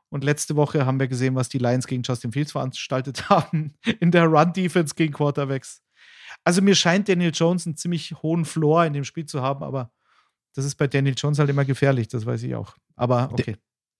Und 0.08 0.24
letzte 0.24 0.56
Woche 0.56 0.86
haben 0.86 1.00
wir 1.00 1.08
gesehen, 1.08 1.34
was 1.34 1.48
die 1.48 1.58
Lions 1.58 1.86
gegen 1.86 2.02
Justin 2.02 2.32
Fields 2.32 2.52
veranstaltet 2.52 3.28
haben 3.28 3.74
in 4.00 4.10
der 4.10 4.26
Run-Defense 4.26 4.94
gegen 4.94 5.12
Quarterbacks. 5.12 5.82
Also 6.44 6.62
mir 6.62 6.74
scheint 6.74 7.08
Daniel 7.08 7.32
Jones 7.34 7.66
einen 7.66 7.76
ziemlich 7.76 8.14
hohen 8.22 8.44
Floor 8.44 8.84
in 8.84 8.92
dem 8.92 9.04
Spiel 9.04 9.26
zu 9.26 9.42
haben, 9.42 9.64
aber 9.64 9.90
das 10.54 10.64
ist 10.64 10.76
bei 10.76 10.86
Daniel 10.86 11.14
Jones 11.16 11.38
halt 11.38 11.50
immer 11.50 11.64
gefährlich, 11.64 12.08
das 12.08 12.26
weiß 12.26 12.42
ich 12.42 12.54
auch. 12.54 12.76
Aber 12.96 13.30
okay. 13.32 13.44
Der, 13.44 13.56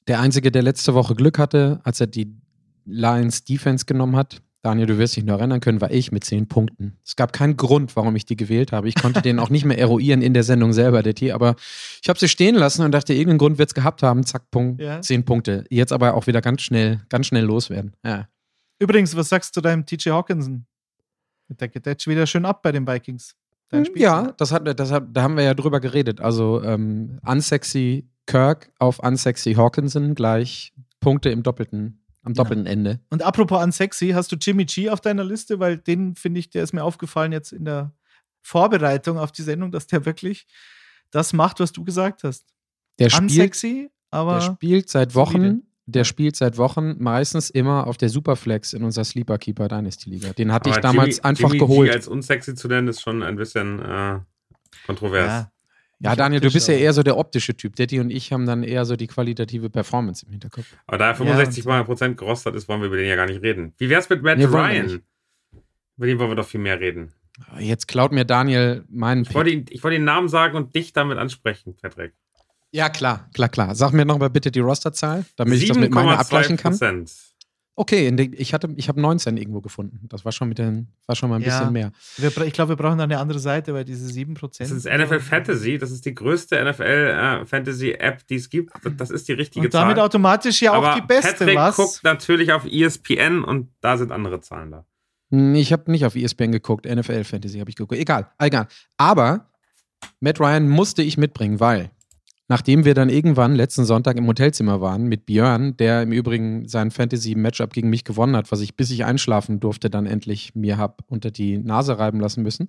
der 0.06 0.20
Einzige, 0.20 0.52
der 0.52 0.62
letzte 0.62 0.94
Woche 0.94 1.14
Glück 1.14 1.38
hatte, 1.38 1.80
als 1.84 2.00
er 2.00 2.06
die 2.06 2.36
Lions 2.84 3.44
Defense 3.44 3.86
genommen 3.86 4.16
hat, 4.16 4.42
Daniel, 4.64 4.86
du 4.86 4.96
wirst 4.96 5.14
dich 5.14 5.24
noch 5.24 5.38
erinnern 5.38 5.60
können, 5.60 5.82
war 5.82 5.90
ich 5.90 6.10
mit 6.10 6.24
zehn 6.24 6.48
Punkten. 6.48 6.96
Es 7.04 7.16
gab 7.16 7.34
keinen 7.34 7.58
Grund, 7.58 7.96
warum 7.96 8.16
ich 8.16 8.24
die 8.24 8.34
gewählt 8.34 8.72
habe. 8.72 8.88
Ich 8.88 8.94
konnte 8.94 9.20
den 9.20 9.38
auch 9.38 9.50
nicht 9.50 9.66
mehr 9.66 9.78
eruieren 9.78 10.22
in 10.22 10.32
der 10.32 10.42
Sendung 10.42 10.72
selber, 10.72 11.02
der 11.02 11.14
T, 11.14 11.32
aber 11.32 11.54
ich 12.02 12.08
habe 12.08 12.18
sie 12.18 12.28
stehen 12.28 12.54
lassen 12.54 12.82
und 12.82 12.92
dachte, 12.92 13.12
irgendeinen 13.12 13.38
Grund 13.38 13.58
wird 13.58 13.68
es 13.68 13.74
gehabt 13.74 14.02
haben. 14.02 14.24
Zack, 14.24 14.50
Punkt, 14.50 14.80
ja. 14.80 15.02
zehn 15.02 15.22
Punkte. 15.26 15.64
Jetzt 15.68 15.92
aber 15.92 16.14
auch 16.14 16.26
wieder 16.26 16.40
ganz 16.40 16.62
schnell, 16.62 17.02
ganz 17.10 17.26
schnell 17.26 17.44
loswerden. 17.44 17.94
Ja. 18.06 18.26
Übrigens, 18.78 19.14
was 19.14 19.28
sagst 19.28 19.54
du 19.54 19.60
deinem 19.60 19.84
TJ 19.84 20.10
Hawkinson? 20.10 20.66
Der 21.60 21.68
geht 21.68 21.86
jetzt 21.86 22.06
wieder 22.06 22.26
schön 22.26 22.44
ab 22.44 22.62
bei 22.62 22.72
den 22.72 22.86
Vikings. 22.86 23.36
Hm, 23.70 23.86
ja, 23.96 24.32
das 24.32 24.52
hat, 24.52 24.78
das 24.78 24.92
hat, 24.92 25.04
da 25.12 25.22
haben 25.22 25.36
wir 25.36 25.44
ja 25.44 25.54
drüber 25.54 25.80
geredet. 25.80 26.20
Also 26.20 26.62
ähm, 26.62 27.18
unsexy 27.26 28.08
Kirk 28.26 28.70
auf 28.78 28.98
unsexy 28.98 29.54
Hawkinson 29.54 30.14
gleich 30.14 30.72
Punkte 31.00 31.30
im 31.30 31.42
doppelten, 31.42 32.02
am 32.22 32.34
doppelten 32.34 32.66
ja. 32.66 32.72
Ende. 32.72 33.00
Und 33.10 33.22
apropos 33.22 33.62
unsexy, 33.62 34.10
hast 34.10 34.32
du 34.32 34.36
Jimmy 34.36 34.64
G 34.64 34.90
auf 34.90 35.00
deiner 35.00 35.24
Liste? 35.24 35.60
Weil 35.60 35.78
den 35.78 36.14
finde 36.14 36.40
ich, 36.40 36.50
der 36.50 36.62
ist 36.62 36.72
mir 36.72 36.84
aufgefallen 36.84 37.32
jetzt 37.32 37.52
in 37.52 37.64
der 37.64 37.92
Vorbereitung 38.42 39.18
auf 39.18 39.32
die 39.32 39.42
Sendung, 39.42 39.72
dass 39.72 39.86
der 39.86 40.04
wirklich 40.04 40.46
das 41.10 41.32
macht, 41.32 41.60
was 41.60 41.72
du 41.72 41.84
gesagt 41.84 42.24
hast. 42.24 42.46
Der 42.98 43.08
unsexy, 43.18 43.90
aber 44.10 44.34
der 44.34 44.40
spielt 44.42 44.88
seit 44.88 45.14
Wochen 45.14 45.62
der 45.86 46.04
spielt 46.04 46.36
seit 46.36 46.56
Wochen 46.56 46.96
meistens 47.02 47.50
immer 47.50 47.86
auf 47.86 47.96
der 47.96 48.08
Superflex 48.08 48.72
in 48.72 48.84
unserer 48.84 49.04
Sleeper 49.04 49.38
Keeper 49.38 49.68
Dynasty 49.68 50.10
Liga. 50.10 50.32
Den 50.32 50.52
hatte 50.52 50.70
Aber 50.70 50.78
ich 50.78 50.82
damals 50.82 51.16
Jimmy, 51.16 51.26
einfach 51.28 51.48
Jimmy 51.48 51.58
geholt. 51.58 51.90
G 51.90 51.94
als 51.96 52.08
unsexy 52.08 52.54
zu 52.54 52.68
nennen, 52.68 52.88
ist 52.88 53.02
schon 53.02 53.22
ein 53.22 53.36
bisschen 53.36 53.80
äh, 53.80 54.20
kontrovers. 54.86 55.26
Ja. 55.26 55.50
Ja, 56.00 56.16
Daniel, 56.16 56.40
du 56.40 56.52
bist 56.52 56.68
ja 56.68 56.74
eher 56.74 56.92
so 56.92 57.02
der 57.02 57.16
optische 57.16 57.56
Typ. 57.56 57.76
Daddy 57.76 57.98
und 58.00 58.10
ich 58.10 58.30
haben 58.32 58.44
dann 58.44 58.62
eher 58.62 58.84
so 58.84 58.94
die 58.96 59.06
qualitative 59.06 59.70
Performance 59.70 60.26
im 60.26 60.32
Hinterkopf. 60.32 60.66
Aber 60.86 60.98
da 60.98 61.08
er 61.08 61.14
65 61.14 61.64
und- 61.64 61.68
mal 61.70 61.84
Prozent 61.84 62.18
gerostet 62.18 62.54
ist, 62.56 62.68
wollen 62.68 62.80
wir 62.80 62.88
über 62.88 62.96
den 62.96 63.08
ja 63.08 63.16
gar 63.16 63.26
nicht 63.26 63.40
reden. 63.42 63.72
Wie 63.78 63.88
wär's 63.88 64.10
mit 64.10 64.22
Matt 64.22 64.36
Nee, 64.38 64.44
Ryan? 64.44 65.02
Über 65.96 66.06
den 66.06 66.18
wollen 66.18 66.30
wir 66.30 66.34
doch 66.34 66.46
viel 66.46 66.60
mehr 66.60 66.78
reden. 66.80 67.12
Jetzt 67.58 67.88
klaut 67.88 68.12
mir 68.12 68.24
Daniel 68.24 68.84
meinen 68.90 69.22
Ich 69.22 69.34
wollte, 69.34 69.50
ihn, 69.50 69.64
ich 69.70 69.82
wollte 69.82 69.96
den 69.96 70.04
Namen 70.04 70.28
sagen 70.28 70.56
und 70.56 70.74
dich 70.74 70.92
damit 70.92 71.16
ansprechen, 71.18 71.74
Patrick. 71.80 72.12
Ja, 72.74 72.88
klar, 72.88 73.28
klar, 73.32 73.48
klar. 73.48 73.74
Sag 73.76 73.92
mir 73.92 74.04
noch 74.04 74.18
mal 74.18 74.30
bitte 74.30 74.50
die 74.50 74.58
Rosterzahl, 74.58 75.24
damit 75.36 75.62
ich 75.62 75.68
das 75.68 75.78
mit 75.78 75.92
meiner 75.92 76.18
abgleichen 76.18 76.56
kann. 76.56 76.76
Okay, 77.76 78.08
in 78.08 78.16
den, 78.16 78.32
ich, 78.36 78.52
hatte, 78.52 78.68
ich 78.76 78.88
habe 78.88 79.00
19 79.00 79.36
irgendwo 79.36 79.60
gefunden. 79.60 80.00
Das 80.08 80.24
war 80.24 80.32
schon, 80.32 80.48
mit 80.48 80.58
den, 80.58 80.88
war 81.06 81.14
schon 81.14 81.28
mal 81.30 81.36
ein 81.36 81.42
Ja. 81.42 81.58
bisschen 81.58 81.72
mehr. 81.72 81.92
Ich 82.46 82.52
glaube, 82.52 82.70
wir 82.70 82.76
brauchen 82.76 82.98
da 82.98 83.04
eine 83.04 83.18
andere 83.18 83.38
Seite, 83.38 83.74
weil 83.74 83.84
diese 83.84 84.06
7%. 84.12 84.58
Das 84.58 84.70
ist 84.72 84.86
NFL 84.86 85.20
Fantasy. 85.20 85.78
Das 85.78 85.92
ist 85.92 86.04
die 86.04 86.14
größte 86.16 86.56
NFL 86.64 86.82
äh, 86.82 87.46
Fantasy 87.46 87.92
App, 87.92 88.26
die 88.26 88.36
es 88.36 88.48
gibt. 88.50 88.72
Das- 88.96 89.10
ist 89.10 89.28
die 89.28 89.32
richtige 89.34 89.66
Und 89.66 89.74
damit 89.74 89.96
Zahl. 89.96 90.04
automatisch 90.06 90.60
ja 90.62 90.72
auch 90.72 90.84
Aber 90.84 90.94
die 91.00 91.06
beste, 91.06 91.32
Patrick 91.44 91.56
was? 91.56 91.76
guckt 91.76 92.00
natürlich 92.02 92.52
auf 92.52 92.64
ESPN 92.64 93.44
und 93.44 93.70
da 93.80 93.96
sind 93.98 94.10
andere 94.10 94.40
Zahlen 94.40 94.70
da. 94.72 94.84
Hm, 95.30 95.54
Ich 95.54 95.72
habe 95.72 95.90
nicht 95.92 96.04
auf 96.04 96.14
ESPN 96.16 96.50
geguckt, 96.52 96.86
NFL 96.86 97.22
Fantasy 97.24 97.58
habe 97.60 97.70
ich 97.70 97.76
geguckt. 97.76 98.00
Egal, 98.00 98.30
egal. 98.38 98.66
Aber 98.96 99.50
Matt 100.20 100.40
Ryan 100.40 100.68
musste 100.68 101.02
ich 101.02 101.16
mitbringen, 101.18 101.58
weil 101.60 101.90
nachdem 102.48 102.84
wir 102.84 102.94
dann 102.94 103.08
irgendwann 103.08 103.54
letzten 103.54 103.84
Sonntag 103.84 104.16
im 104.16 104.26
Hotelzimmer 104.26 104.80
waren 104.80 105.04
mit 105.04 105.26
Björn, 105.26 105.76
der 105.76 106.02
im 106.02 106.12
Übrigen 106.12 106.68
sein 106.68 106.90
Fantasy-Matchup 106.90 107.72
gegen 107.72 107.88
mich 107.88 108.04
gewonnen 108.04 108.36
hat, 108.36 108.52
was 108.52 108.60
ich 108.60 108.76
bis 108.76 108.90
ich 108.90 109.04
einschlafen 109.04 109.60
durfte, 109.60 109.88
dann 109.88 110.06
endlich 110.06 110.54
mir 110.54 110.76
hab 110.76 111.02
unter 111.08 111.30
die 111.30 111.58
Nase 111.58 111.98
reiben 111.98 112.20
lassen 112.20 112.42
müssen. 112.42 112.68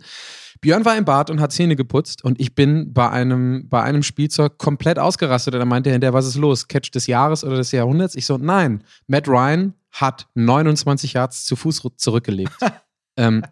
Björn 0.62 0.86
war 0.86 0.98
im 0.98 1.06
Bad 1.06 1.30
und 1.30 1.42
hat 1.42 1.52
Zähne 1.52 1.76
geputzt 1.76 2.24
und 2.24 2.40
ich 2.40 2.56
bin 2.56 2.94
bei 2.94 3.10
einem, 3.10 3.68
bei 3.68 3.84
einem 3.84 4.04
Spielzeug 4.04 4.58
komplett 4.58 4.98
ausgerastet. 4.98 5.54
Und 5.54 5.60
er 5.60 5.66
meinte 5.66 5.92
hinterher, 5.92 6.14
was 6.14 6.28
ist 6.28 6.36
los? 6.36 6.68
Catch 6.68 6.92
des 6.94 7.08
Jahres 7.08 7.44
oder 7.44 7.58
des 7.58 7.72
Jahrhunderts? 7.72 8.16
Ich 8.16 8.26
so, 8.26 8.38
nein, 8.38 8.84
Matt 9.08 9.28
Ryan 9.28 9.74
hat 9.92 10.28
29 10.36 11.14
Yards 11.14 11.46
zu 11.46 11.56
Fuß 11.56 11.82
zurückgelegt. 11.98 12.54
ähm, 13.18 13.44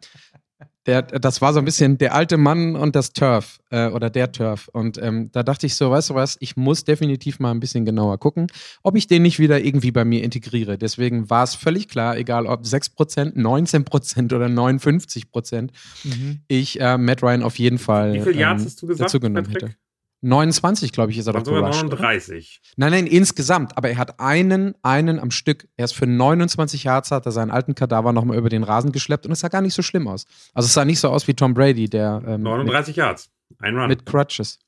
der, 0.86 1.02
das 1.04 1.42
war 1.42 1.54
so 1.54 1.60
ein 1.60 1.66
bisschen 1.66 1.98
der 1.98 2.14
alte 2.14 2.38
Mann 2.38 2.76
und 2.76 2.96
das 2.96 3.14
Turf 3.14 3.60
äh, 3.70 3.88
oder 3.88 4.10
der 4.10 4.32
Turf. 4.32 4.70
Und 4.74 4.98
ähm, 5.02 5.30
da 5.32 5.42
dachte 5.44 5.66
ich 5.66 5.76
so, 5.76 5.90
weißt 5.92 6.10
du 6.10 6.16
was, 6.16 6.36
ich 6.42 6.58
muss 6.58 6.84
definitiv 6.84 7.40
mal 7.40 7.52
ein 7.52 7.60
bisschen 7.60 7.86
genauer 7.86 8.18
gucken, 8.20 8.48
ob 8.82 8.96
ich 8.98 9.08
den 9.08 9.22
nicht 9.22 9.40
wieder 9.40 9.64
irgendwie 9.64 9.92
bei 9.92 10.04
mir 10.04 10.24
integriere. 10.24 10.78
Deswegen 10.78 11.30
war 11.30 11.44
es 11.44 11.56
völlig 11.56 11.88
klar, 11.88 12.18
egal 12.18 12.46
ob 12.48 12.64
6%, 12.64 13.36
19% 13.36 14.34
oder 14.36 14.48
59%, 14.48 15.70
Mhm. 16.04 16.40
ich 16.48 16.80
äh, 16.82 16.98
Matt 16.98 17.24
Ryan 17.24 17.44
auf 17.44 17.58
jeden 17.60 17.78
Fall 17.78 18.14
Wie 18.14 18.38
Yards 18.40 18.62
ähm, 18.64 18.68
hast 18.68 18.82
du 18.82 18.88
gesagt, 18.88 19.10
dazu 19.10 19.20
genommen 19.20 19.46
Patrick? 19.46 19.64
hätte. 19.64 19.76
29, 20.24 20.92
glaube 20.92 21.12
ich, 21.12 21.18
ist 21.18 21.28
er 21.28 21.34
doch 21.34 21.46
sogar 21.46 21.62
gerusht, 21.62 21.84
oder? 21.84 21.90
39. 21.98 22.62
Nein, 22.78 22.92
nein, 22.92 23.08
insgesamt. 23.08 23.78
Aber 23.78 23.90
er 23.90 23.98
hat 23.98 24.20
einen, 24.20 24.74
einen 24.82 25.20
am 25.20 25.32
Stück. 25.32 25.68
Er 25.78 25.86
ist 25.86 25.94
für 25.94 26.08
29 26.08 26.86
Yards, 26.86 27.12
hat 27.12 27.26
er 27.26 27.32
seinen 27.32 27.52
alten 27.52 27.76
Kadaver 27.76 28.14
nochmal 28.14 28.38
über 28.38 28.50
den 28.50 28.64
Rasen 28.64 28.92
geschleppt 28.92 29.26
und 29.26 29.32
es 29.34 29.42
sah 29.42 29.50
gar 29.50 29.62
nicht 29.62 29.74
so 29.74 29.82
schlimm 29.82 30.08
aus. 30.08 30.26
Also 30.54 30.68
es 30.68 30.74
sah 30.74 30.86
nicht 30.86 31.00
so 31.00 31.10
aus 31.10 31.28
wie 31.28 31.34
Tom 31.34 31.54
Brady, 31.54 31.90
der 31.90 32.24
ähm, 32.26 32.42
39 32.42 32.96
Yards. 32.96 33.30
Ein 33.60 33.76
Run. 33.78 33.88
mit, 33.90 34.00
mit 34.00 34.06
Crutches. 34.06 34.60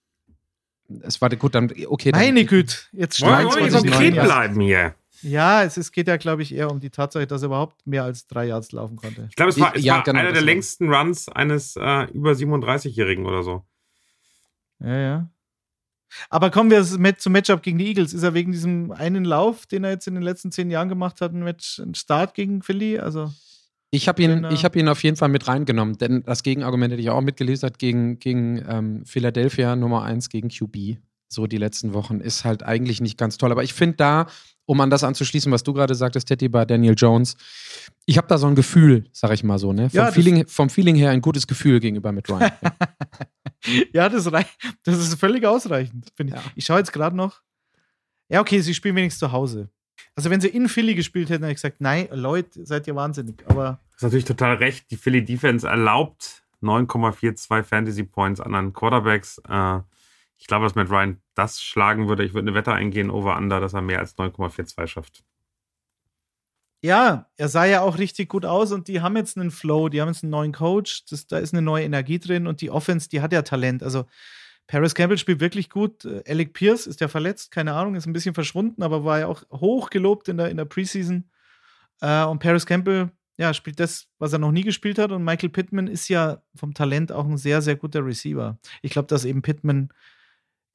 Es 1.02 1.20
war 1.22 1.30
gut, 1.32 1.56
dann, 1.56 1.72
okay. 1.88 2.12
Dann, 2.12 2.22
Meine 2.22 2.46
Güte, 2.46 2.76
jetzt 2.92 3.22
Wollen 3.22 3.32
wir 3.32 3.52
schneiden 3.52 3.52
wollen 3.52 3.64
wir 3.64 3.72
22, 3.72 3.92
konkret 3.92 4.14
29. 4.16 4.24
bleiben 4.24 4.62
hier? 4.62 4.96
Ja, 5.22 5.64
es, 5.64 5.78
es 5.78 5.92
geht 5.92 6.08
ja, 6.08 6.18
glaube 6.18 6.44
ich, 6.44 6.54
eher 6.54 6.70
um 6.70 6.80
die 6.80 6.92
Tatsache, 6.92 7.26
dass 7.26 7.42
er 7.42 7.48
überhaupt 7.48 7.88
mehr 7.88 8.04
als 8.04 8.28
drei 8.28 8.46
Yards 8.46 8.72
laufen 8.74 8.96
konnte. 8.98 9.26
Ich 9.30 9.36
glaube, 9.36 9.50
es 9.50 9.60
war, 9.60 9.76
es 9.76 9.84
Ja, 9.84 9.96
war 9.96 10.04
genau, 10.04 10.20
einer 10.20 10.28
der 10.34 10.42
war- 10.42 10.46
längsten 10.46 10.94
Runs 10.94 11.28
eines 11.30 11.76
äh, 11.78 12.04
über 12.12 12.32
37-Jährigen 12.34 13.26
oder 13.26 13.42
so. 13.42 13.64
Ja, 14.80 14.96
ja. 15.00 15.30
Aber 16.30 16.50
kommen 16.50 16.72
wir 16.72 16.84
zum 17.18 17.32
Matchup 17.34 17.62
gegen 17.62 17.78
die 17.78 17.88
Eagles. 17.88 18.14
Ist 18.14 18.24
er 18.24 18.34
wegen 18.34 18.52
diesem 18.52 18.92
einen 18.92 19.26
Lauf, 19.26 19.66
den 19.66 19.84
er 19.84 19.92
jetzt 19.92 20.08
in 20.08 20.16
den 20.16 20.24
letzten 20.24 20.52
zehn 20.52 20.70
Jahren 20.70 20.90
gemacht 20.90 21.22
hat, 21.22 21.34
ein 21.34 21.44
Match, 21.44 21.80
ein 21.80 21.96
Start 21.96 22.34
gegen 22.34 22.62
Philly? 22.62 23.00
Also, 23.00 23.32
Ich 23.92 24.08
habe 24.08 24.22
ihn, 24.24 24.46
ich 24.52 24.66
hab 24.66 24.76
ihn 24.76 24.90
auf 24.90 25.04
jeden 25.04 25.16
Fall 25.16 25.30
mit 25.30 25.48
reingenommen, 25.48 25.98
denn 25.98 26.24
das 26.24 26.44
Gegenargument 26.44 26.92
hätte 26.92 27.02
ich 27.02 27.10
auch 27.10 27.22
mitgelesen 27.22 27.68
hat 27.68 27.80
gegen, 27.80 28.20
gegen 28.20 28.64
ähm, 28.68 29.06
Philadelphia 29.06 29.76
Nummer 29.76 30.04
1 30.04 30.30
gegen 30.30 30.50
QB. 30.50 30.98
So 31.28 31.48
die 31.48 31.58
letzten 31.58 31.94
Wochen 31.94 32.20
ist 32.20 32.46
halt 32.46 32.64
eigentlich 32.64 33.02
nicht 33.02 33.18
ganz 33.18 33.38
toll. 33.38 33.52
Aber 33.52 33.64
ich 33.64 33.74
finde 33.74 33.98
da, 33.98 34.28
um 34.66 34.80
an 34.82 34.90
das 34.90 35.04
anzuschließen, 35.04 35.52
was 35.52 35.64
du 35.64 35.74
gerade 35.74 35.94
sagtest, 35.96 36.28
Teddy, 36.28 36.50
bei 36.50 36.66
Daniel 36.66 36.96
Jones, 36.98 37.36
ich 38.06 38.18
habe 38.18 38.28
da 38.28 38.38
so 38.38 38.48
ein 38.48 38.56
Gefühl, 38.56 39.06
sag 39.12 39.32
ich 39.32 39.44
mal 39.44 39.60
so, 39.60 39.74
ne? 39.74 39.90
Vom, 39.90 39.98
Ja, 39.98 40.12
Feeling, 40.12 40.48
vom 40.48 40.70
Feeling 40.70 40.96
her 40.96 41.12
ein 41.12 41.22
gutes 41.22 41.46
Gefühl 41.48 41.80
gegenüber 41.80 42.12
mit 42.12 42.30
Ryan. 42.30 42.52
ja, 43.94 44.10
das, 44.10 44.24
das 44.84 44.98
ist 44.98 45.20
völlig 45.20 45.46
ausreichend. 45.46 46.08
finde 46.16 46.36
Ich, 46.36 46.40
Ja. 46.44 46.52
ich 46.56 46.66
schaue 46.66 46.78
jetzt 46.80 46.94
gerade 46.94 47.16
noch. 47.16 47.42
Ja, 48.30 48.42
okay, 48.42 48.60
sie 48.62 48.74
spielen 48.74 48.96
wenigstens 48.96 49.20
zu 49.20 49.32
Hause. 49.32 49.70
Also, 50.16 50.30
wenn 50.30 50.42
sie 50.42 50.48
in 50.48 50.68
Philly 50.70 50.96
gespielt 50.96 51.30
hätten, 51.30 51.44
hätte 51.44 51.52
ich 51.52 51.58
gesagt, 51.58 51.80
nein, 51.82 52.08
Leute, 52.12 52.66
seid 52.66 52.88
ihr 52.88 52.96
wahnsinnig. 52.96 53.44
Aber 53.48 53.80
Das 53.92 53.98
ist 53.98 54.04
natürlich 54.04 54.26
total 54.26 54.56
recht. 54.56 54.90
Die 54.92 54.98
Philly 54.98 55.24
Defense 55.24 55.68
erlaubt 55.68 56.44
9,42 56.62 57.64
Fantasy 57.64 58.04
Points 58.04 58.40
anderen 58.40 58.74
Quarterbacks. 58.74 59.40
Äh, 59.48 59.80
ich 60.38 60.48
glaube, 60.48 60.66
dass 60.66 60.76
Matt 60.76 60.90
Ryan 60.90 61.22
das 61.34 61.62
schlagen 61.62 62.08
würde. 62.08 62.24
Ich 62.24 62.34
würde 62.34 62.48
eine 62.50 62.56
Wette 62.56 62.74
eingehen, 62.74 63.10
over 63.10 63.38
under, 63.38 63.60
dass 63.60 63.74
er 63.74 63.82
mehr 63.82 64.00
als 64.00 64.18
9,42 64.18 64.88
schafft. 64.88 65.24
ja, 66.82 67.30
er 67.38 67.50
sah 67.50 67.66
ja 67.66 67.82
auch 67.82 67.98
richtig 67.98 68.30
gut 68.30 68.46
aus 68.46 68.72
und 68.72 68.88
die 68.88 69.02
haben 69.02 69.16
jetzt 69.16 69.38
einen 69.38 69.52
Flow, 69.52 69.90
die 69.90 70.02
haben 70.02 70.10
jetzt 70.10 70.24
einen 70.24 70.32
neuen 70.32 70.52
Coach, 70.52 71.06
das, 71.06 71.28
da 71.28 71.40
ist 71.40 71.54
eine 71.54 71.62
neue 71.64 71.86
Energie 71.86 72.20
drin 72.20 72.48
und 72.48 72.62
die 72.62 72.70
Offense, 72.70 73.10
die 73.10 73.22
hat 73.22 73.34
ja 73.34 73.42
Talent. 73.42 73.82
Also 73.82 74.06
Paris 74.68 74.96
Campbell 74.96 75.18
spielt 75.18 75.40
wirklich 75.40 75.70
gut. 75.70 76.06
Äh, 76.06 76.24
Alec 76.28 76.54
Pierce 76.54 76.88
ist 76.88 77.02
ja 77.02 77.08
verletzt, 77.08 77.52
keine 77.52 77.74
Ahnung, 77.74 77.96
ist 77.96 78.06
ein 78.06 78.14
bisschen 78.14 78.34
verschwunden, 78.34 78.84
aber 78.84 79.04
war 79.04 79.20
ja 79.20 79.28
auch 79.28 79.44
hoch 79.52 79.90
gelobt 79.90 80.28
in 80.28 80.38
der, 80.38 80.50
in 80.50 80.58
der 80.58 80.66
Preseason. 80.66 81.30
Äh, 82.02 82.26
und 82.26 82.40
Paris 82.40 82.66
Campbell, 82.66 83.12
ja, 83.38 83.54
spielt 83.54 83.80
das, 83.80 84.08
was 84.18 84.34
er 84.34 84.40
noch 84.40 84.52
nie 84.52 84.64
gespielt 84.64 84.98
hat. 84.98 85.12
Und 85.12 85.24
Michael 85.24 85.50
Pittman 85.50 85.88
ist 85.88 86.08
ja 86.08 86.42
vom 86.56 86.74
Talent 86.74 87.12
auch 87.12 87.26
ein 87.26 87.38
sehr, 87.38 87.62
sehr 87.62 87.76
guter 87.76 88.06
Receiver. 88.06 88.58
Ich 88.82 88.92
glaube, 88.92 89.08
dass 89.08 89.26
eben 89.26 89.42
Pittman 89.42 89.90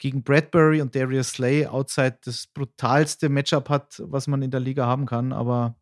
gegen 0.01 0.25
Bradbury 0.25 0.81
und 0.81 0.97
Darius 0.97 1.29
Slay 1.29 1.67
outside 1.67 2.19
das 2.25 2.47
brutalste 2.49 3.29
Matchup 3.29 3.69
hat, 3.69 4.03
was 4.05 4.27
man 4.27 4.43
in 4.43 4.51
der 4.51 4.59
Liga 4.59 4.87
haben 4.87 5.07
kann. 5.07 5.33
Aber 5.33 5.77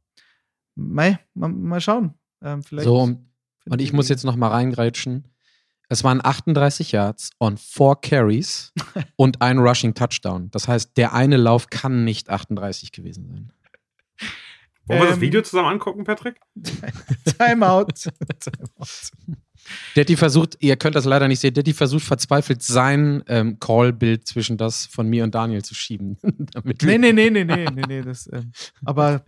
mei, 0.75 1.19
mal, 1.35 1.49
mal 1.49 1.81
schauen. 1.81 2.15
Ähm, 2.43 2.63
so, 2.71 3.17
und 3.71 3.81
ich 3.81 3.93
muss 3.93 4.09
jetzt 4.09 4.25
noch 4.25 4.37
mal 4.37 4.49
reingrätschen. 4.49 5.29
Es 5.89 6.05
waren 6.05 6.21
38 6.23 6.93
Yards 6.93 7.31
on 7.39 7.57
four 7.57 8.01
Carries 8.01 8.73
und 9.17 9.41
ein 9.41 9.59
Rushing 9.59 9.95
Touchdown. 9.95 10.51
Das 10.51 10.69
heißt, 10.69 10.97
der 10.97 11.15
eine 11.15 11.37
Lauf 11.37 11.71
kann 11.71 12.05
nicht 12.05 12.29
38 12.29 12.93
gewesen 12.93 13.29
sein. 13.29 13.53
Wollen 14.89 15.01
wir 15.01 15.07
das 15.07 15.15
Ähm, 15.17 15.21
Video 15.21 15.43
zusammen 15.43 15.69
angucken, 15.69 16.05
Patrick? 16.05 16.41
Timeout. 17.39 17.87
Timeout. 17.87 17.87
Detti 19.97 20.17
versucht, 20.17 20.57
ihr 20.61 20.77
könnt 20.77 20.95
das 20.95 21.05
leider 21.05 21.29
nicht 21.29 21.41
sehen, 21.41 21.53
Detti 21.53 21.75
versucht 21.75 22.05
verzweifelt 22.05 22.63
sein 22.63 23.23
ähm, 23.27 23.59
Call-Bild 23.61 24.27
zwischen 24.27 24.57
das 24.57 24.87
von 24.87 25.09
mir 25.09 25.25
und 25.25 25.35
Daniel 25.35 25.63
zu 25.63 25.75
schieben. 25.75 26.17
damit 26.53 26.83
Nee, 26.83 26.97
nee, 26.97 27.13
nee, 27.13 27.29
nee, 27.29 27.45
nee, 27.45 27.67
nee, 27.75 27.83
nee. 27.87 28.03
Das, 28.03 28.31
ähm, 28.33 28.53
aber 28.85 29.25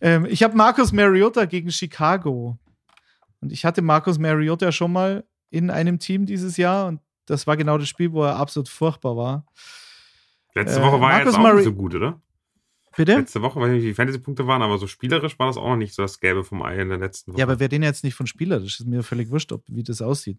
ähm, 0.00 0.24
ich 0.26 0.42
habe 0.42 0.56
Marcus 0.56 0.92
Mariota 0.92 1.44
gegen 1.44 1.70
Chicago. 1.70 2.58
Und 3.40 3.52
ich 3.52 3.64
hatte 3.66 3.82
Marcus 3.82 4.18
Mariota 4.18 4.72
schon 4.72 4.92
mal 4.92 5.24
in 5.50 5.70
einem 5.70 5.98
Team 5.98 6.24
dieses 6.24 6.56
Jahr 6.56 6.86
und 6.86 7.00
das 7.26 7.46
war 7.46 7.56
genau 7.58 7.76
das 7.76 7.88
Spiel, 7.88 8.12
wo 8.12 8.22
er 8.24 8.36
absolut 8.36 8.68
furchtbar 8.70 9.16
war. 9.16 9.46
Letzte 10.54 10.80
Äh, 10.80 10.82
Woche 10.82 11.00
war 11.00 11.10
er 11.12 11.16
Marcus 11.16 11.26
jetzt 11.26 11.34
auch 11.36 11.42
Murray- 11.42 11.56
nicht 11.56 11.64
so 11.64 11.74
gut, 11.74 11.94
oder? 11.94 12.20
Bitte? 12.96 13.16
Letzte 13.16 13.42
Woche, 13.42 13.60
weiß 13.60 13.70
nicht, 13.70 13.82
wie 13.82 13.88
die 13.88 13.94
Fantasy-Punkte 13.94 14.46
waren, 14.46 14.62
aber 14.62 14.78
so 14.78 14.86
spielerisch 14.86 15.38
war 15.38 15.46
das 15.48 15.56
auch 15.56 15.68
noch 15.68 15.76
nicht 15.76 15.94
so 15.94 16.02
das 16.02 16.20
Gelbe 16.20 16.44
vom 16.44 16.62
Ei 16.62 16.80
in 16.80 16.88
der 16.88 16.98
letzten 16.98 17.32
Woche. 17.32 17.40
Ja, 17.40 17.46
aber 17.46 17.58
wir 17.58 17.70
reden 17.70 17.82
jetzt 17.82 18.04
nicht 18.04 18.14
von 18.14 18.26
spielerisch. 18.26 18.80
Ist 18.80 18.86
mir 18.86 19.02
völlig 19.02 19.30
wurscht, 19.30 19.52
ob, 19.52 19.62
wie 19.66 19.82
das 19.82 20.00
aussieht. 20.02 20.38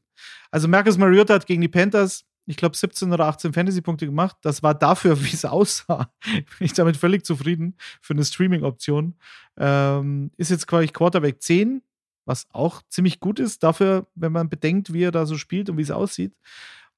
Also 0.52 0.68
Marcus 0.68 0.98
Mariota 0.98 1.34
hat 1.34 1.46
gegen 1.46 1.62
die 1.62 1.68
Panthers, 1.68 2.26
ich 2.46 2.58
glaube, 2.58 2.76
17 2.76 3.12
oder 3.12 3.26
18 3.26 3.54
Fantasy-Punkte 3.54 4.06
gemacht. 4.06 4.38
Das 4.42 4.64
war 4.64 4.74
dafür, 4.74 5.22
wie 5.24 5.34
es 5.34 5.46
aussah. 5.46 6.12
Bin 6.24 6.46
ich 6.60 6.74
damit 6.74 6.98
völlig 6.98 7.26
zufrieden 7.26 7.76
für 8.02 8.14
eine 8.14 8.24
Streaming-Option. 8.24 9.16
Ähm, 9.58 10.32
ist 10.38 10.52
jetzt 10.52 10.68
quasi 10.68 10.88
Quarterback 10.88 11.42
10, 11.42 11.82
was 12.26 12.48
auch 12.52 12.82
ziemlich 12.90 13.20
gut 13.20 13.40
ist, 13.40 13.64
dafür, 13.64 14.08
wenn 14.16 14.32
man 14.32 14.50
bedenkt, 14.50 14.94
wie 14.94 15.04
er 15.04 15.12
da 15.12 15.26
so 15.26 15.38
spielt 15.38 15.70
und 15.70 15.78
wie 15.78 15.84
es 15.84 15.92
aussieht. 15.92 16.34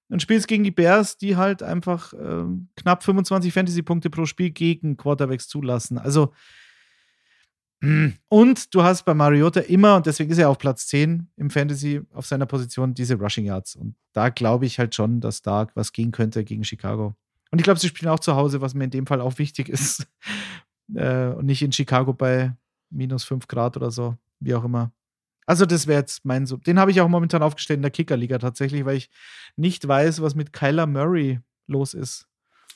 Und 0.09 0.21
spielst 0.21 0.47
gegen 0.47 0.63
die 0.63 0.71
Bears, 0.71 1.17
die 1.17 1.35
halt 1.35 1.61
einfach 1.61 2.13
ähm, 2.13 2.69
knapp 2.77 3.03
25 3.03 3.53
Fantasy-Punkte 3.53 4.09
pro 4.09 4.25
Spiel 4.25 4.51
gegen 4.51 4.97
Quarterbacks 4.97 5.47
zulassen. 5.47 5.97
Also. 5.97 6.33
Und 8.29 8.73
du 8.73 8.83
hast 8.83 9.03
bei 9.03 9.13
Mariota 9.13 9.59
immer, 9.59 9.97
und 9.97 10.07
deswegen 10.07 10.31
ist 10.31 10.39
er 10.39 10.49
auf 10.49 10.57
Platz 10.57 10.87
10 10.87 11.29
im 11.35 11.51
Fantasy 11.51 12.01
auf 12.11 12.25
seiner 12.25 12.47
Position, 12.47 12.95
diese 12.95 13.15
Rushing 13.15 13.45
Yards. 13.45 13.75
Und 13.75 13.93
da 14.13 14.29
glaube 14.29 14.65
ich 14.65 14.79
halt 14.79 14.95
schon, 14.95 15.21
dass 15.21 15.43
da 15.43 15.67
was 15.75 15.93
gehen 15.93 16.11
könnte 16.11 16.43
gegen 16.43 16.63
Chicago. 16.63 17.15
Und 17.51 17.59
ich 17.59 17.63
glaube, 17.63 17.79
sie 17.79 17.87
spielen 17.87 18.09
auch 18.09 18.19
zu 18.19 18.35
Hause, 18.35 18.61
was 18.61 18.73
mir 18.73 18.85
in 18.85 18.89
dem 18.89 19.05
Fall 19.05 19.21
auch 19.21 19.37
wichtig 19.37 19.69
ist. 19.69 20.07
äh, 20.95 21.27
und 21.27 21.45
nicht 21.45 21.61
in 21.61 21.71
Chicago 21.71 22.13
bei 22.13 22.55
minus 22.89 23.23
5 23.25 23.47
Grad 23.47 23.77
oder 23.77 23.91
so, 23.91 24.17
wie 24.39 24.55
auch 24.55 24.63
immer. 24.63 24.91
Also, 25.47 25.65
das 25.65 25.87
wäre 25.87 26.01
jetzt 26.01 26.25
mein 26.25 26.45
Sub. 26.45 26.63
Den 26.63 26.77
habe 26.77 26.91
ich 26.91 27.01
auch 27.01 27.07
momentan 27.07 27.41
aufgestellt 27.41 27.77
in 27.77 27.81
der 27.81 27.91
Kickerliga 27.91 28.37
tatsächlich, 28.37 28.85
weil 28.85 28.97
ich 28.97 29.09
nicht 29.55 29.87
weiß, 29.87 30.21
was 30.21 30.35
mit 30.35 30.53
Kyler 30.53 30.85
Murray 30.85 31.39
los 31.65 31.95
ist 31.95 32.27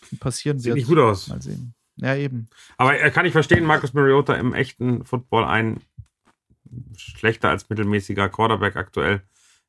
und 0.09 0.19
passieren 0.19 0.57
Sieht 0.57 0.67
wird. 0.67 0.77
nicht 0.77 0.87
gut 0.87 0.97
aus. 0.97 1.27
Mal 1.27 1.41
sehen. 1.41 1.75
Ja, 1.97 2.15
eben. 2.15 2.47
Aber 2.77 2.97
er 2.97 3.11
kann 3.11 3.25
ich 3.25 3.33
verstehen, 3.33 3.65
Marcus 3.65 3.93
Mariota 3.93 4.33
im 4.33 4.53
echten 4.53 5.05
Football 5.05 5.43
ein 5.43 5.81
schlechter 6.97 7.49
als 7.49 7.69
mittelmäßiger 7.69 8.29
Quarterback 8.29 8.75
aktuell 8.77 9.21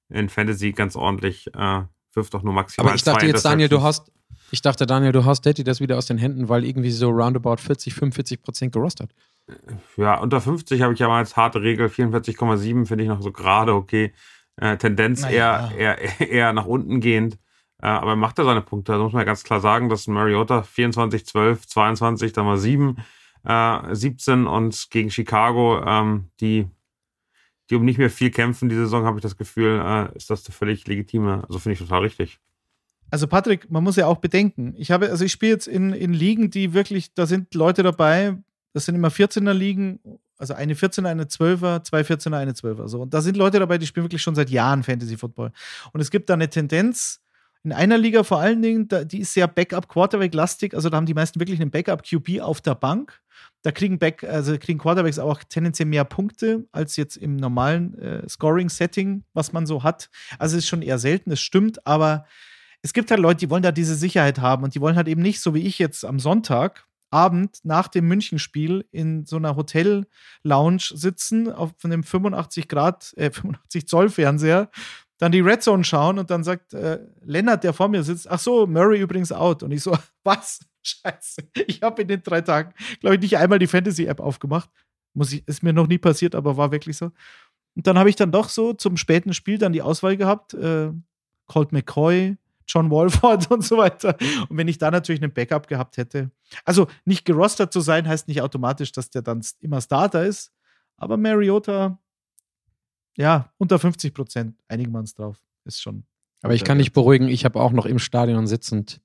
in 0.09 0.29
Fantasy 0.29 0.73
ganz 0.73 0.97
ordentlich. 0.97 1.53
Äh, 1.55 1.83
wirft 2.15 2.35
doch 2.35 2.43
nur 2.43 2.53
maximal 2.53 2.89
Aber 2.89 2.97
ich 2.97 3.03
dachte 3.03 3.21
zwei 3.21 3.29
jetzt, 3.29 3.45
Daniel, 3.45 3.69
du 3.69 3.83
hast, 3.83 4.13
ich 4.51 4.61
dachte, 4.61 4.87
Daniel, 4.87 5.13
du 5.13 5.25
hast 5.25 5.45
Daddy 5.47 5.65
das 5.65 5.81
wieder 5.81 5.99
aus 5.99 6.07
den 6.07 6.19
Händen, 6.19 6.49
weil 6.49 6.65
irgendwie 6.65 6.91
so 6.91 7.09
roundabout 7.11 7.57
40, 7.57 7.95
45 7.95 8.43
Prozent 8.43 8.73
gerostet. 8.73 9.11
Ja, 9.97 10.19
unter 10.19 10.41
50 10.41 10.83
habe 10.83 10.95
ich 10.95 11.01
ja 11.01 11.09
mal 11.09 11.19
als 11.19 11.37
harte 11.37 11.63
Regel. 11.63 11.89
44,7 11.89 12.87
finde 12.87 13.05
ich 13.05 13.09
noch 13.09 13.23
so 13.23 13.33
gerade 13.33 13.75
okay. 13.75 14.13
Äh, 14.57 14.77
Tendenz 14.77 15.23
Naja. 15.23 15.71
eher, 15.73 15.99
eher, 15.99 16.21
eher 16.31 16.53
nach 16.53 16.67
unten 16.67 17.01
gehend. 17.01 17.39
Äh, 17.83 17.87
aber 17.87 18.11
er 18.11 18.17
macht 18.17 18.39
er 18.39 18.45
seine 18.45 18.63
Punkte. 18.63 18.93
Da 18.93 18.99
muss 18.99 19.13
man 19.13 19.21
ja 19.21 19.25
ganz 19.25 19.45
klar 19.45 19.61
sagen, 19.61 19.89
dass 19.89 20.07
Mariota 20.07 20.63
24, 20.63 21.27
12, 21.27 21.67
22, 21.67 22.33
dann 22.33 22.47
mal 22.47 22.59
7, 22.59 22.97
äh, 23.45 23.95
17 23.95 24.47
und 24.47 24.89
gegen 24.91 25.11
Chicago, 25.11 25.83
ähm, 25.85 26.31
die, 26.41 26.69
die 27.71 27.75
um 27.75 27.85
nicht 27.85 27.99
mehr 27.99 28.11
viel 28.11 28.31
kämpfen, 28.31 28.69
die 28.69 28.77
Saison, 28.77 29.05
habe 29.05 29.19
ich 29.19 29.23
das 29.23 29.37
Gefühl, 29.37 29.83
äh, 29.85 30.17
ist 30.17 30.31
das 30.31 30.47
eine 30.47 30.55
völlig 30.55 30.87
legitime. 30.87 31.43
Also 31.49 31.59
finde 31.59 31.75
ich 31.75 31.79
total 31.81 32.03
richtig. 32.03 32.39
Also 33.11 33.27
Patrick, 33.27 33.71
man 33.71 33.85
muss 33.85 33.97
ja 33.97 34.07
auch 34.07 34.19
bedenken, 34.19 34.75
ich 34.79 34.91
habe, 34.91 35.11
also 35.11 35.25
ich 35.25 35.33
spiele 35.33 35.53
jetzt 35.53 35.69
in, 35.69 35.93
in 35.93 36.15
Ligen, 36.15 36.51
die 36.51 36.73
wirklich, 36.73 37.13
da 37.13 37.27
sind 37.27 37.53
Leute 37.55 37.83
dabei, 37.83 38.39
das 38.73 38.87
sind 38.87 38.95
immer 38.95 39.09
14er 39.09 39.53
Ligen, 39.53 40.01
also 40.39 40.55
eine 40.55 40.75
14er, 40.75 41.07
eine 41.07 41.25
12er, 41.25 41.85
zwei 41.85 42.01
14er, 42.01 42.39
eine 42.39 42.53
12er. 42.53 42.89
So. 42.89 43.03
Und 43.03 43.15
da 43.15 43.21
sind 43.21 43.37
Leute 43.37 43.59
dabei, 43.59 43.79
die 43.79 43.87
spielen 43.87 44.05
wirklich 44.05 44.23
schon 44.23 44.35
seit 44.35 44.51
Jahren 44.51 44.83
Fantasy 44.83 45.17
Football. 45.17 45.53
Und 45.93 46.01
es 46.01 46.11
gibt 46.11 46.31
da 46.31 46.35
eine 46.35 46.49
Tendenz, 46.49 47.23
in 47.65 47.73
einer 47.73 47.97
Liga 47.97 48.25
vor 48.25 48.41
allen 48.41 48.61
Dingen, 48.61 48.89
die 49.05 49.21
ist 49.21 49.35
sehr 49.35 49.47
Backup-Quarterback-lastig, 49.47 50.75
also 50.75 50.89
da 50.89 50.97
haben 50.97 51.07
die 51.07 51.15
meisten 51.15 51.39
wirklich 51.39 51.61
einen 51.61 51.71
Backup-QB 51.71 52.41
auf 52.41 52.61
der 52.61 52.75
Bank. 52.75 53.21
Da 53.63 53.71
kriegen, 53.71 54.01
Back, 54.01 54.25
also 54.25 54.59
kriegen 54.59 54.81
Quarterbacks 54.81 55.21
auch 55.21 55.43
tendenziell 55.45 55.87
mehr 55.87 56.05
Punkte 56.05 56.67
als 56.73 56.97
jetzt 56.97 57.17
im 57.17 57.37
normalen 57.37 57.97
äh, 57.99 58.29
Scoring-Setting, 58.29 59.25
was 59.33 59.53
man 59.53 59.67
so 59.67 59.85
hat. 59.85 60.11
Also 60.39 60.57
es 60.57 60.65
ist 60.65 60.69
schon 60.69 60.83
eher 60.83 60.99
selten, 60.99 61.31
es 61.31 61.41
stimmt, 61.41 61.87
aber 61.87 62.27
es 62.83 62.93
gibt 62.93 63.13
halt 63.13 63.21
Leute, 63.21 63.39
die 63.39 63.51
wollen 63.51 63.63
da 63.63 63.71
diese 63.71 63.95
Sicherheit 63.95 64.41
haben 64.41 64.65
und 64.65 64.75
die 64.75 64.81
wollen 64.81 64.97
halt 64.97 65.07
eben 65.07 65.23
nicht, 65.23 65.41
so 65.41 65.55
wie 65.55 65.65
ich 65.65 65.79
jetzt 65.79 66.05
am 66.05 66.19
Sonntag, 66.19 66.89
Abend 67.13 67.59
nach 67.65 67.89
dem 67.89 68.09
Münchenspiel 68.09 68.87
in 68.91 69.27
so 69.27 69.37
einer 69.37 69.57
Hotel-Lounge 69.57 70.93
sitzen, 70.95 71.53
auf 71.53 71.73
einem 71.85 72.03
85 72.03 72.69
Grad, 72.69 73.13
äh, 73.17 73.31
85 73.31 73.87
Zoll 73.87 74.09
Fernseher, 74.09 74.71
dann 75.19 75.31
die 75.31 75.41
Red 75.41 75.63
Zone 75.63 75.85
schauen 75.85 76.19
und 76.19 76.31
dann 76.31 76.43
sagt 76.43 76.75
äh, 76.75 76.99
Lennart, 77.23 77.63
der 77.65 77.73
vor 77.73 77.89
mir 77.89 78.03
sitzt, 78.03 78.29
ach 78.31 78.41
so, 78.41 78.67
Murray 78.67 79.01
übrigens 79.01 79.31
out. 79.31 79.63
Und 79.63 79.71
ich 79.71 79.83
so, 79.83 79.97
was? 80.25 80.61
Scheiße. 80.83 81.43
Ich 81.69 81.83
habe 81.83 82.03
in 82.03 82.09
den 82.09 82.23
drei 82.25 82.41
Tagen, 82.41 82.75
glaube 82.99 83.15
ich, 83.15 83.23
nicht 83.23 83.37
einmal 83.37 83.61
die 83.61 83.69
Fantasy-App 83.69 84.19
aufgemacht. 84.19 84.69
Muss 85.15 85.33
ich, 85.33 85.47
ist 85.47 85.63
mir 85.63 85.73
noch 85.73 85.87
nie 85.87 85.99
passiert, 85.99 86.35
aber 86.35 86.57
war 86.57 86.73
wirklich 86.73 86.97
so. 86.97 87.13
Und 87.77 87.87
dann 87.87 87.99
habe 87.99 88.11
ich 88.11 88.17
dann 88.17 88.33
doch 88.33 88.49
so 88.49 88.73
zum 88.73 88.97
späten 88.97 89.33
Spiel 89.33 89.59
dann 89.59 89.73
die 89.73 89.83
Auswahl 89.83 90.17
gehabt, 90.17 90.55
äh, 90.55 90.91
Colt 91.47 91.71
McCoy, 91.71 92.37
John 92.73 92.91
Walford 92.91 93.51
und 93.51 93.63
so 93.63 93.77
weiter. 93.77 94.17
Und 94.49 94.57
wenn 94.57 94.69
ich 94.69 94.79
da 94.79 94.91
natürlich 94.91 95.23
einen 95.23 95.33
Backup 95.33 95.69
gehabt 95.69 95.97
hätte, 95.97 96.31
also 96.65 96.87
nicht 97.05 97.25
gerostert 97.25 97.73
zu 97.73 97.81
sein, 97.81 98.09
heißt 98.09 98.29
nicht 98.29 98.41
automatisch, 98.41 98.93
dass 98.93 99.11
der 99.11 99.23
dann 99.23 99.45
immer 99.61 99.81
Starter 99.81 100.25
ist. 100.25 100.53
Aber 100.97 101.17
Mariota, 101.17 101.99
ja, 103.17 103.53
unter 103.59 103.79
50 103.79 104.15
Prozent, 104.15 104.57
einigen 104.69 104.93
wir 104.93 105.01
uns 105.01 105.15
drauf. 105.15 105.37
Ist 105.65 105.83
schon. 105.83 106.05
Aber 106.43 106.55
ich 106.55 106.65
kann 106.65 106.79
dich 106.79 106.93
beruhigen, 106.93 107.29
ich 107.29 107.45
habe 107.45 107.61
auch 107.61 107.73
noch 107.73 107.87
im 107.87 107.99
Stadion 107.99 108.47
sitzend 108.47 109.01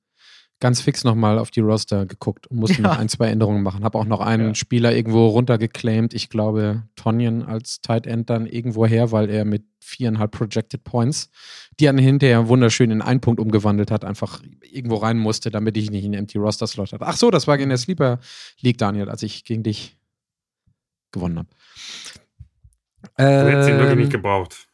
ganz 0.60 0.82
fix 0.82 1.03
nochmal 1.03 1.38
auf 1.38 1.51
die 1.51 1.60
Roster 1.60 2.05
geguckt 2.08 2.47
und 2.47 2.58
musste 2.58 2.82
Ja. 2.82 2.89
noch 2.89 2.97
ein, 2.97 3.10
zwei 3.10 3.28
Änderungen 3.28 3.62
machen. 3.62 3.84
Habe 3.84 3.97
auch 3.97 4.05
noch 4.05 4.22
einen 4.22 4.49
Ja. 4.49 4.55
Spieler 4.55 4.95
irgendwo 4.95 5.28
runtergeclaimed. 5.28 6.14
Ich 6.16 6.30
glaube, 6.30 6.84
Tonyan 6.95 7.43
als 7.43 7.82
Tight 7.82 8.08
End 8.08 8.30
dann 8.30 8.47
irgendwo 8.47 8.86
her, 8.86 9.12
weil 9.12 9.30
er 9.30 9.45
mit 9.45 9.64
viereinhalb 9.80 10.32
Projected 10.32 10.84
Points, 10.84 11.30
die 11.80 11.86
er 11.86 11.93
dann 11.93 12.03
hinterher 12.03 12.47
wunderschön 12.47 12.91
in 12.91 13.01
einen 13.01 13.22
Punkt 13.22 13.39
umgewandelt 13.39 13.91
hat, 13.91 14.03
einfach 14.03 14.41
irgendwo 14.62 14.95
rein 14.95 15.18
musste, 15.18 15.49
damit 15.51 15.78
ich 15.78 15.91
nicht 15.91 16.03
einen 16.05 16.16
Empty 16.16 16.39
Roster 16.39 16.68
Slot 16.68 16.91
hatte. 16.91 17.05
Ach 17.05 17.16
so, 17.16 17.30
das 17.32 17.47
war 17.47 17.58
in 17.58 17.70
der 17.70 17.78
Sleeper 17.78 18.20
League, 18.62 18.78
Daniel, 18.80 19.10
als 19.10 19.24
ich 19.24 19.45
gegen 19.45 19.64
dich 19.64 19.95
gewonnen 21.12 21.38
habe. 21.38 21.49
Du 23.18 23.24
hättest 23.24 23.70
ihn 23.70 23.76
wirklich 23.78 23.91
Ähm, 23.93 23.99
nicht 23.99 24.12
gebraucht. 24.12 24.66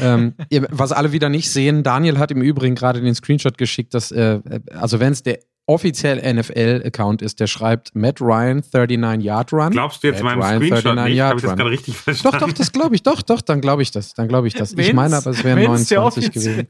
Ähm, 0.00 0.34
was 0.70 0.92
alle 0.92 1.12
wieder 1.12 1.28
nicht 1.28 1.50
sehen, 1.50 1.82
Daniel 1.82 2.18
hat 2.18 2.30
im 2.30 2.42
Übrigen 2.42 2.74
gerade 2.74 3.00
den 3.00 3.14
Screenshot 3.14 3.56
geschickt, 3.58 3.94
dass, 3.94 4.10
äh, 4.12 4.40
also 4.72 5.00
wenn 5.00 5.12
es 5.12 5.22
der 5.22 5.38
offiziell 5.66 6.16
NFL-Account 6.34 7.20
ist, 7.20 7.40
der 7.40 7.46
schreibt 7.46 7.94
Matt 7.94 8.20
Ryan 8.22 8.62
39 8.72 9.22
Yard 9.24 9.52
Run. 9.52 9.70
Glaubst 9.70 10.02
du 10.02 10.08
jetzt 10.08 10.22
Matt 10.22 10.38
meinem 10.38 10.42
Ryan, 10.42 10.56
Screenshot 10.80 10.84
39 10.96 11.12
nicht? 11.14 11.22
Habe 11.22 11.36
ich 11.38 11.42
das 11.44 11.56
gerade 11.56 11.70
richtig 11.70 11.94
Doch, 11.94 12.00
verstanden? 12.02 12.38
doch, 12.40 12.52
das 12.52 12.72
glaube 12.72 12.94
ich, 12.94 13.02
doch, 13.02 13.22
doch, 13.22 13.40
dann 13.42 13.60
glaube 13.60 13.82
ich 13.82 13.90
das, 13.90 14.14
dann 14.14 14.28
glaube 14.28 14.48
ich 14.48 14.54
das. 14.54 14.72
ich 14.72 14.78
Wenn's- 14.78 14.94
meine 14.94 15.16
aber, 15.16 15.30
es 15.30 15.44
wären 15.44 15.58
wenn's 15.58 15.88
der 15.88 15.98
29 16.00 16.24
offiziell- 16.30 16.54
gewesen. 16.54 16.68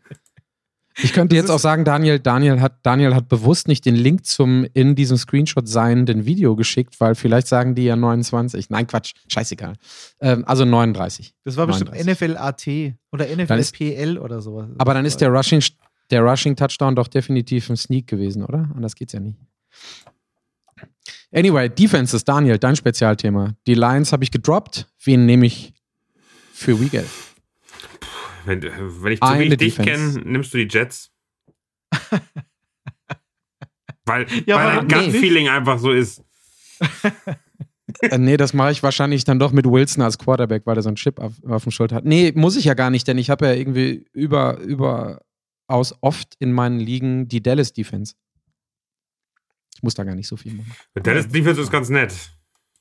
Ich 1.01 1.13
könnte 1.13 1.37
Das 1.37 1.45
jetzt 1.45 1.51
auch 1.51 1.59
sagen, 1.59 1.85
Daniel, 1.85 2.19
Daniel 2.19 2.61
hat, 2.61 2.81
Daniel 2.83 3.15
hat 3.15 3.29
bewusst 3.29 3.69
nicht 3.69 3.85
den 3.85 3.95
Link 3.95 4.27
zum 4.27 4.67
in 4.75 4.95
diesem 4.95 5.17
Screenshot 5.17 5.69
seienden 5.69 6.27
Video 6.27 6.57
geschickt, 6.57 7.01
weil 7.01 7.15
vielleicht 7.15 7.47
sagen 7.47 7.75
die 7.75 7.85
ja 7.85 7.97
29. 7.97 8.71
Nein, 8.71 8.87
Quatsch, 8.87 9.13
scheißegal. 9.29 9.75
Ähm, 10.21 10.45
also 10.47 10.65
39. 10.65 11.35
Das 11.45 11.57
war 11.57 11.67
bestimmt 11.67 11.93
39. 11.93 12.35
NFL-AT 12.35 12.95
oder 13.13 13.27
NFL-PL 13.27 14.19
oder 14.19 14.41
sowas. 14.41 14.69
Aber 14.79 14.95
dann 14.95 15.05
ist 15.05 15.21
der 15.21 15.29
Rushing, 15.29 15.63
der 16.11 16.23
Rushing 16.23 16.57
Touchdown 16.57 16.97
doch 16.97 17.09
definitiv 17.09 17.71
ein 17.71 17.77
Sneak 17.77 18.07
gewesen, 18.07 18.45
oder? 18.45 18.69
Anders 18.75 18.95
geht's 18.95 19.13
ja 19.13 19.21
nicht. 19.21 19.39
Anyway, 21.33 21.69
Defenses, 21.69 22.25
Daniel, 22.25 22.59
dein 22.59 22.75
Spezialthema. 22.75 23.55
Die 23.67 23.75
Lions 23.75 24.13
habe 24.13 24.25
ich 24.25 24.31
gedroppt. 24.31 24.87
Wen 25.05 25.27
nehme 25.27 25.47
ich 25.47 25.75
für 26.53 26.81
Week 26.81 26.95
11? 26.95 27.35
Wenn, 28.49 28.63
wenn 28.63 29.13
ich 29.13 29.23
Eine 29.23 29.45
wie 29.45 29.49
ich 29.53 29.57
dich 29.57 29.77
kenne, 29.77 30.21
nimmst 30.25 30.53
du 30.55 30.59
die 30.59 30.69
Jets. 30.69 31.13
weil 34.07 34.27
Ja, 34.47 34.57
weil 34.57 34.79
ein 34.79 34.87
nicht? 34.87 35.13
Gut-Feeling 35.13 35.49
einfach 35.49 35.79
so 35.79 35.93
ist. 35.93 36.25
Äh, 38.01 38.19
nee, 38.19 38.37
das 38.37 38.53
mache 38.55 38.71
ich 38.71 38.83
wahrscheinlich 38.83 39.25
dann 39.25 39.39
doch 39.39 39.53
mit 39.53 39.67
Wilson 39.67 40.03
als 40.03 40.19
Quarterback, 40.19 40.67
weil 40.67 40.77
er 40.77 40.83
so 40.83 40.89
einen 40.89 40.97
Chip 40.97 41.19
auf, 41.19 41.33
auf 41.45 41.63
dem 41.63 41.73
Schulter 41.73 41.97
hat. 41.97 42.05
Nee, 42.05 42.33
muss 42.35 42.57
ich 42.57 42.65
ja 42.65 42.75
gar 42.75 42.91
nicht, 42.91 43.09
denn 43.09 43.19
ich 43.19 43.31
habe 43.31 43.47
ja 43.47 43.53
irgendwie 43.53 44.07
über, 44.13 44.59
überaus 44.59 45.97
oft 46.01 46.35
in 46.39 46.53
meinen 46.53 46.81
Ligen 46.81 47.29
die 47.29 47.43
Dallas 47.43 47.73
Defense. 47.73 48.15
Ich 49.75 49.83
muss 49.83 49.95
da 49.95 50.05
gar 50.05 50.15
nicht 50.15 50.29
so 50.29 50.37
viel 50.37 50.55
machen. 50.55 50.73
Dallas 50.95 51.29
Defense 51.29 51.61
ist 51.61 51.71
ganz 51.71 51.89
nett. 51.89 52.15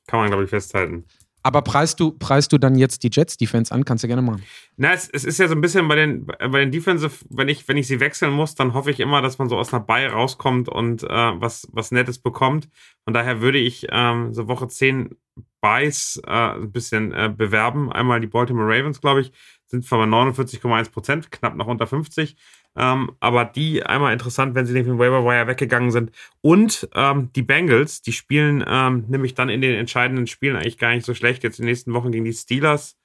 Kann 0.08 0.20
man, 0.20 0.30
glaube 0.30 0.44
ich, 0.44 0.50
festhalten. 0.50 1.06
Aber 1.48 1.62
preist 1.62 2.02
du, 2.02 2.12
preist 2.12 2.52
du 2.52 2.58
dann 2.58 2.76
jetzt 2.76 3.04
die 3.04 3.10
Jets 3.10 3.38
Defense 3.38 3.74
an? 3.74 3.86
Kannst 3.86 4.04
du 4.04 4.10
gerne 4.10 4.22
machen. 4.22 4.44
Na, 4.76 4.92
es, 4.92 5.10
es 5.10 5.24
ist 5.24 5.40
ja 5.40 5.48
so 5.48 5.56
ein 5.56 5.62
bisschen 5.62 5.88
bei 5.88 5.96
den, 5.96 6.26
bei 6.26 6.60
den 6.60 6.72
Defensive, 6.72 7.14
wenn 7.30 7.48
ich, 7.48 7.66
wenn 7.70 7.78
ich 7.78 7.88
sie 7.88 8.02
wechseln 8.02 8.34
muss, 8.34 8.54
dann 8.56 8.74
hoffe 8.74 8.92
ich 8.92 9.00
immer, 9.00 9.22
dass 9.22 9.38
man 9.38 9.48
so 9.48 9.58
aus 9.58 9.74
einer 9.74 9.82
Buy 9.82 10.08
rauskommt 10.08 10.68
und 10.68 11.04
äh, 11.04 11.08
was, 11.08 11.66
was 11.72 11.92
Nettes 11.92 12.20
bekommt. 12.20 12.68
Von 13.06 13.14
daher 13.14 13.40
würde 13.40 13.60
ich 13.60 13.88
ähm, 13.90 14.34
so 14.34 14.50
Woche 14.50 14.68
10 14.68 15.16
Buys 15.62 16.22
äh, 16.28 16.30
ein 16.30 16.70
bisschen 16.74 17.14
äh, 17.14 17.34
bewerben. 17.34 17.94
Einmal 17.94 18.20
die 18.20 18.28
Baltimore 18.28 18.68
Ravens, 18.68 19.00
glaube 19.00 19.22
ich, 19.22 19.32
sind 19.68 19.86
zwar 19.86 20.00
bei 20.00 20.06
49,1 20.06 20.92
Prozent, 20.92 21.32
knapp 21.32 21.56
noch 21.56 21.68
unter 21.68 21.88
50. 21.88 22.36
Ähm, 22.76 23.12
aber 23.20 23.46
die 23.46 23.84
einmal 23.84 24.14
interessant, 24.14 24.56
wenn 24.56 24.66
sie 24.66 24.74
nämlich 24.74 24.92
im 24.92 25.00
Waiver 25.00 25.26
Wire 25.26 25.48
weggegangen 25.48 25.92
sind. 25.92 26.12
Und 26.42 26.88
ähm, 26.94 27.32
die 27.34 27.42
Bengals, 27.42 28.02
die 28.02 28.14
spielen 28.14 28.64
ähm, 28.68 29.06
nämlich 29.08 29.34
dann 29.34 29.50
in 29.50 29.62
den 29.62 29.76
entscheidenden 29.76 30.28
Spielen 30.28 30.56
eigentlich 30.56 30.78
gar 30.78 30.94
nicht 30.94 31.06
so 31.06 31.14
schlecht. 31.14 31.44
Jetzt 31.44 31.60
in 31.60 31.66
den 31.66 31.72
nächsten 31.72 31.94
Wochen 31.94 32.12
gegen 32.12 32.26
die 32.26 32.34
Steelers 32.34 32.98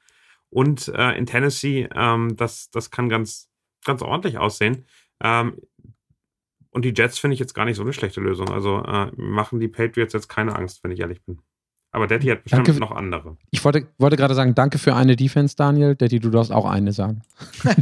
und 0.51 0.89
äh, 0.89 1.17
in 1.17 1.27
Tennessee. 1.27 1.89
Ähm, 1.95 2.37
das, 2.37 2.71
das 2.71 2.91
kann 2.91 3.09
ganz, 3.09 3.49
ganz 3.85 4.03
ordentlich 4.03 4.39
aussehen. 4.39 4.85
Ähm, 5.23 5.57
und 6.71 6.85
die 6.85 6.95
Jets 6.95 7.19
finde 7.19 7.35
ich 7.35 7.41
jetzt 7.41 7.55
gar 7.55 7.65
nicht 7.65 7.77
so 7.77 7.83
eine 7.83 7.93
schlechte 7.93 8.21
Lösung. 8.21 8.51
Also 8.51 8.83
äh, 8.83 9.11
machen 9.17 9.59
die 9.59 9.69
Patriots 9.69 10.13
jetzt 10.13 10.29
keine 10.29 10.55
Angst, 10.55 10.85
wenn 10.85 10.91
ich 10.91 11.01
ehrlich 11.01 11.23
bin. 11.25 11.41
Aber 11.95 12.07
Daddy 12.07 12.29
hat 12.29 12.43
bestimmt 12.43 12.69
Danke. 12.69 12.81
noch 12.81 12.91
andere. 12.91 13.37
Ich 13.51 13.63
wollte, 13.65 13.87
wollte 13.99 14.17
gerade 14.17 14.35
sagen, 14.35 14.55
danke 14.55 14.79
für 14.79 14.97
eine 14.97 15.15
Defense, 15.15 15.55
Daniel. 15.57 15.95
Daddy, 15.95 16.21
du 16.21 16.31
darfst 16.31 16.51
auch 16.51 16.65
eine 16.65 16.93
sagen. 16.93 17.23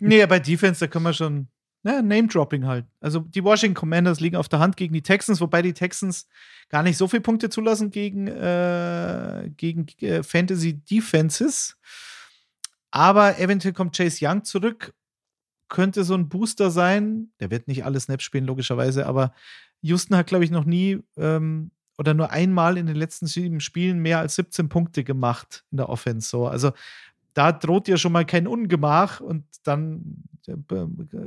Nee, 0.00 0.26
bei 0.26 0.38
Defense, 0.38 0.80
da 0.80 0.86
können 0.86 1.04
wir 1.04 1.12
schon. 1.14 1.48
Ja, 1.82 2.02
Name-Dropping 2.02 2.66
halt. 2.66 2.86
Also 3.00 3.20
die 3.20 3.44
Washington 3.44 3.74
Commanders 3.74 4.20
liegen 4.20 4.36
auf 4.36 4.48
der 4.48 4.58
Hand 4.58 4.76
gegen 4.76 4.92
die 4.92 5.02
Texans, 5.02 5.40
wobei 5.40 5.62
die 5.62 5.74
Texans 5.74 6.28
gar 6.70 6.82
nicht 6.82 6.96
so 6.96 7.08
viele 7.08 7.20
Punkte 7.20 7.50
zulassen 7.50 7.90
gegen, 7.90 8.26
äh, 8.26 9.50
gegen 9.56 9.86
äh, 10.00 10.22
Fantasy 10.22 10.74
Defenses. 10.74 11.76
Aber 12.90 13.38
eventuell 13.38 13.74
kommt 13.74 13.96
Chase 13.96 14.26
Young 14.26 14.44
zurück. 14.44 14.94
Könnte 15.68 16.04
so 16.04 16.14
ein 16.14 16.28
Booster 16.28 16.70
sein. 16.70 17.30
Der 17.40 17.50
wird 17.50 17.68
nicht 17.68 17.84
alle 17.84 18.00
Snaps 18.00 18.24
spielen, 18.24 18.46
logischerweise, 18.46 19.06
aber 19.06 19.32
Houston 19.82 20.16
hat, 20.16 20.26
glaube 20.26 20.44
ich, 20.44 20.50
noch 20.50 20.64
nie 20.64 21.00
ähm, 21.16 21.70
oder 21.96 22.14
nur 22.14 22.30
einmal 22.30 22.76
in 22.76 22.86
den 22.86 22.96
letzten 22.96 23.26
sieben 23.26 23.60
Spielen 23.60 23.98
mehr 24.00 24.18
als 24.18 24.34
17 24.36 24.68
Punkte 24.68 25.04
gemacht 25.04 25.64
in 25.70 25.78
der 25.78 25.88
Offense. 25.88 26.28
So. 26.28 26.46
Also 26.46 26.72
da 27.34 27.52
droht 27.52 27.88
ja 27.88 27.96
schon 27.96 28.12
mal 28.12 28.24
kein 28.24 28.46
Ungemach 28.46 29.20
und 29.20 29.44
dann 29.64 30.24
äh, 30.46 30.54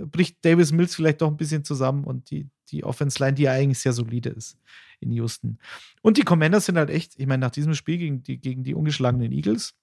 bricht 0.05 0.43
Davis 0.43 0.71
Mills 0.71 0.95
vielleicht 0.95 1.21
doch 1.21 1.29
ein 1.29 1.37
bisschen 1.37 1.63
zusammen 1.63 2.05
und 2.05 2.31
die, 2.31 2.47
die 2.69 2.83
Offense-Line, 2.83 3.33
die 3.33 3.43
ja 3.43 3.51
eigentlich 3.51 3.79
sehr 3.79 3.93
solide 3.93 4.29
ist 4.29 4.57
in 4.99 5.11
Houston. 5.11 5.59
Und 6.01 6.17
die 6.17 6.23
Commanders 6.23 6.65
sind 6.65 6.77
halt 6.77 6.89
echt, 6.89 7.13
ich 7.17 7.27
meine, 7.27 7.41
nach 7.41 7.51
diesem 7.51 7.73
Spiel 7.73 7.97
gegen 7.97 8.23
die, 8.23 8.39
gegen 8.39 8.63
die 8.63 8.73
ungeschlagenen 8.73 9.31
Eagles, 9.31 9.75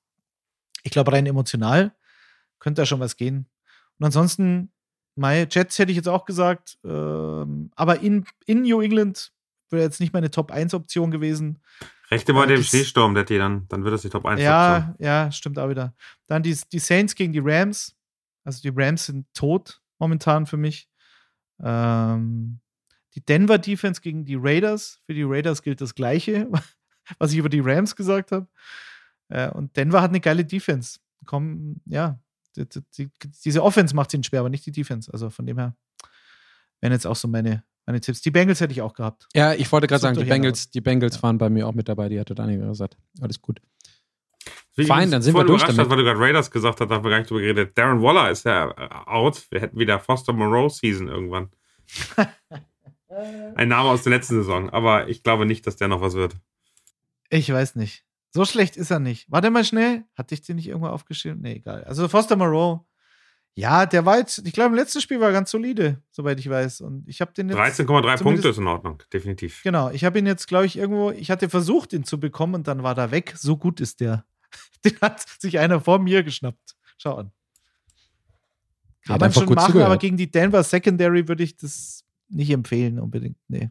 ich 0.82 0.90
glaube, 0.90 1.12
rein 1.12 1.26
emotional 1.26 1.94
könnte 2.58 2.82
da 2.82 2.86
schon 2.86 3.00
was 3.00 3.16
gehen. 3.16 3.46
Und 3.98 4.06
ansonsten, 4.06 4.70
meine 5.16 5.46
Jets 5.50 5.78
hätte 5.78 5.92
ich 5.92 5.96
jetzt 5.96 6.08
auch 6.08 6.24
gesagt, 6.24 6.78
ähm, 6.84 7.70
aber 7.76 8.00
in, 8.00 8.24
in 8.46 8.62
New 8.62 8.80
England 8.80 9.32
wäre 9.70 9.82
jetzt 9.82 10.00
nicht 10.00 10.12
meine 10.12 10.30
Top-1-Option 10.30 11.10
gewesen. 11.10 11.60
Rechte 12.10 12.32
mal 12.32 12.44
äh, 12.44 12.54
dem 12.54 12.62
Schneesturm, 12.62 13.14
der 13.14 13.24
dann, 13.24 13.66
dann 13.68 13.84
wird 13.84 13.94
das 13.94 14.02
die 14.02 14.10
Top 14.10 14.24
1 14.26 14.40
Ja, 14.40 14.94
ja, 14.98 15.32
stimmt 15.32 15.58
auch 15.58 15.68
wieder. 15.68 15.94
Dann 16.26 16.42
die, 16.42 16.56
die 16.72 16.78
Saints 16.78 17.14
gegen 17.14 17.32
die 17.32 17.42
Rams. 17.42 17.96
Also 18.44 18.60
die 18.62 18.72
Rams 18.74 19.06
sind 19.06 19.26
tot 19.34 19.80
momentan 19.98 20.46
für 20.46 20.56
mich. 20.56 20.88
Ähm, 21.62 22.60
die 23.14 23.24
Denver 23.24 23.58
Defense 23.58 24.00
gegen 24.00 24.24
die 24.24 24.36
Raiders. 24.36 25.00
Für 25.06 25.14
die 25.14 25.22
Raiders 25.22 25.62
gilt 25.62 25.80
das 25.80 25.94
Gleiche, 25.94 26.48
was 27.18 27.32
ich 27.32 27.38
über 27.38 27.48
die 27.48 27.60
Rams 27.60 27.96
gesagt 27.96 28.32
habe. 28.32 28.48
Äh, 29.28 29.50
und 29.50 29.76
Denver 29.76 30.02
hat 30.02 30.10
eine 30.10 30.20
geile 30.20 30.44
Defense. 30.44 30.98
Komm, 31.24 31.80
ja, 31.86 32.18
die, 32.56 32.66
die, 32.98 33.10
diese 33.44 33.62
Offense 33.62 33.94
macht 33.96 34.12
ihnen 34.14 34.24
schwer, 34.24 34.40
aber 34.40 34.50
nicht 34.50 34.66
die 34.66 34.72
Defense. 34.72 35.12
Also 35.12 35.30
von 35.30 35.46
dem 35.46 35.58
her 35.58 35.74
wären 36.80 36.92
jetzt 36.92 37.06
auch 37.06 37.16
so 37.16 37.28
meine, 37.28 37.64
meine 37.86 38.00
Tipps. 38.00 38.20
Die 38.22 38.30
Bengals 38.30 38.60
hätte 38.60 38.72
ich 38.72 38.82
auch 38.82 38.94
gehabt. 38.94 39.26
Ja, 39.34 39.52
ich 39.52 39.70
wollte 39.70 39.86
gerade 39.86 40.00
sagen, 40.00 40.18
die 40.18 40.24
Bengals, 40.24 40.70
die 40.70 40.80
Bengals 40.80 41.16
ja. 41.16 41.22
waren 41.22 41.38
bei 41.38 41.50
mir 41.50 41.68
auch 41.68 41.74
mit 41.74 41.88
dabei. 41.88 42.08
Die 42.08 42.18
hatte 42.18 42.34
Daniel 42.34 42.66
gesagt. 42.66 42.96
Alles 43.20 43.40
gut. 43.40 43.60
Wie 44.76 44.86
Fein, 44.86 45.10
dann 45.10 45.22
sind 45.22 45.34
wir 45.34 45.44
durch 45.44 45.62
damit. 45.62 45.78
Hast, 45.78 45.90
weil 45.90 45.98
du 45.98 46.04
gerade 46.04 46.18
Raiders 46.18 46.50
gesagt 46.50 46.80
hast, 46.80 46.90
haben 46.90 47.04
wir 47.04 47.10
gar 47.10 47.18
nicht 47.18 47.30
drüber 47.30 47.40
geredet. 47.40 47.78
Darren 47.78 48.02
Waller 48.02 48.30
ist 48.30 48.44
ja 48.44 48.74
out. 49.06 49.46
Wir 49.50 49.60
hätten 49.60 49.78
wieder 49.78 50.00
Foster 50.00 50.32
Moreau 50.32 50.68
Season 50.68 51.08
irgendwann. 51.08 51.50
Ein 53.54 53.68
Name 53.68 53.90
aus 53.90 54.02
der 54.02 54.10
letzten 54.10 54.34
Saison, 54.34 54.70
aber 54.70 55.08
ich 55.08 55.22
glaube 55.22 55.46
nicht, 55.46 55.66
dass 55.66 55.76
der 55.76 55.86
noch 55.86 56.00
was 56.00 56.14
wird. 56.14 56.34
Ich 57.30 57.52
weiß 57.52 57.76
nicht. 57.76 58.04
So 58.32 58.44
schlecht 58.44 58.76
ist 58.76 58.90
er 58.90 58.98
nicht. 58.98 59.30
Warte 59.30 59.50
mal 59.50 59.64
schnell. 59.64 60.02
Hatte 60.16 60.34
ich 60.34 60.42
den 60.42 60.56
nicht 60.56 60.66
irgendwo 60.66 60.88
aufgeschrieben? 60.88 61.40
Nee, 61.40 61.54
egal. 61.54 61.84
Also 61.84 62.08
Foster 62.08 62.34
Moreau 62.34 62.84
ja, 63.56 63.86
der 63.86 64.04
war 64.04 64.18
jetzt, 64.18 64.44
ich 64.44 64.52
glaube, 64.52 64.70
im 64.70 64.74
letzten 64.74 65.00
Spiel 65.00 65.20
war 65.20 65.30
ganz 65.30 65.50
solide, 65.50 66.02
soweit 66.10 66.40
ich 66.40 66.50
weiß. 66.50 66.80
Und 66.80 67.08
ich 67.08 67.20
habe 67.20 67.32
den 67.32 67.48
jetzt. 67.48 67.58
13,3 67.58 68.22
Punkte 68.22 68.48
ist 68.48 68.58
in 68.58 68.66
Ordnung, 68.66 69.00
definitiv. 69.12 69.62
Genau, 69.62 69.90
ich 69.90 70.04
habe 70.04 70.18
ihn 70.18 70.26
jetzt, 70.26 70.48
glaube 70.48 70.66
ich, 70.66 70.76
irgendwo, 70.76 71.12
ich 71.12 71.30
hatte 71.30 71.48
versucht, 71.48 71.92
ihn 71.92 72.04
zu 72.04 72.18
bekommen 72.18 72.54
und 72.54 72.68
dann 72.68 72.82
war 72.82 72.98
er 72.98 73.12
weg. 73.12 73.34
So 73.36 73.56
gut 73.56 73.80
ist 73.80 74.00
der. 74.00 74.24
Den 74.84 75.00
hat 75.00 75.24
sich 75.38 75.58
einer 75.60 75.80
vor 75.80 76.00
mir 76.00 76.24
geschnappt. 76.24 76.74
Schau 76.96 77.14
an. 77.14 77.30
Kann 79.06 79.20
man 79.20 79.32
schon 79.32 79.44
machen, 79.46 79.66
zugehört. 79.66 79.86
aber 79.86 79.98
gegen 79.98 80.16
die 80.16 80.30
Denver 80.30 80.62
Secondary 80.62 81.28
würde 81.28 81.44
ich 81.44 81.56
das 81.56 82.04
nicht 82.28 82.50
empfehlen, 82.50 82.98
unbedingt. 82.98 83.36
Nee. 83.48 83.70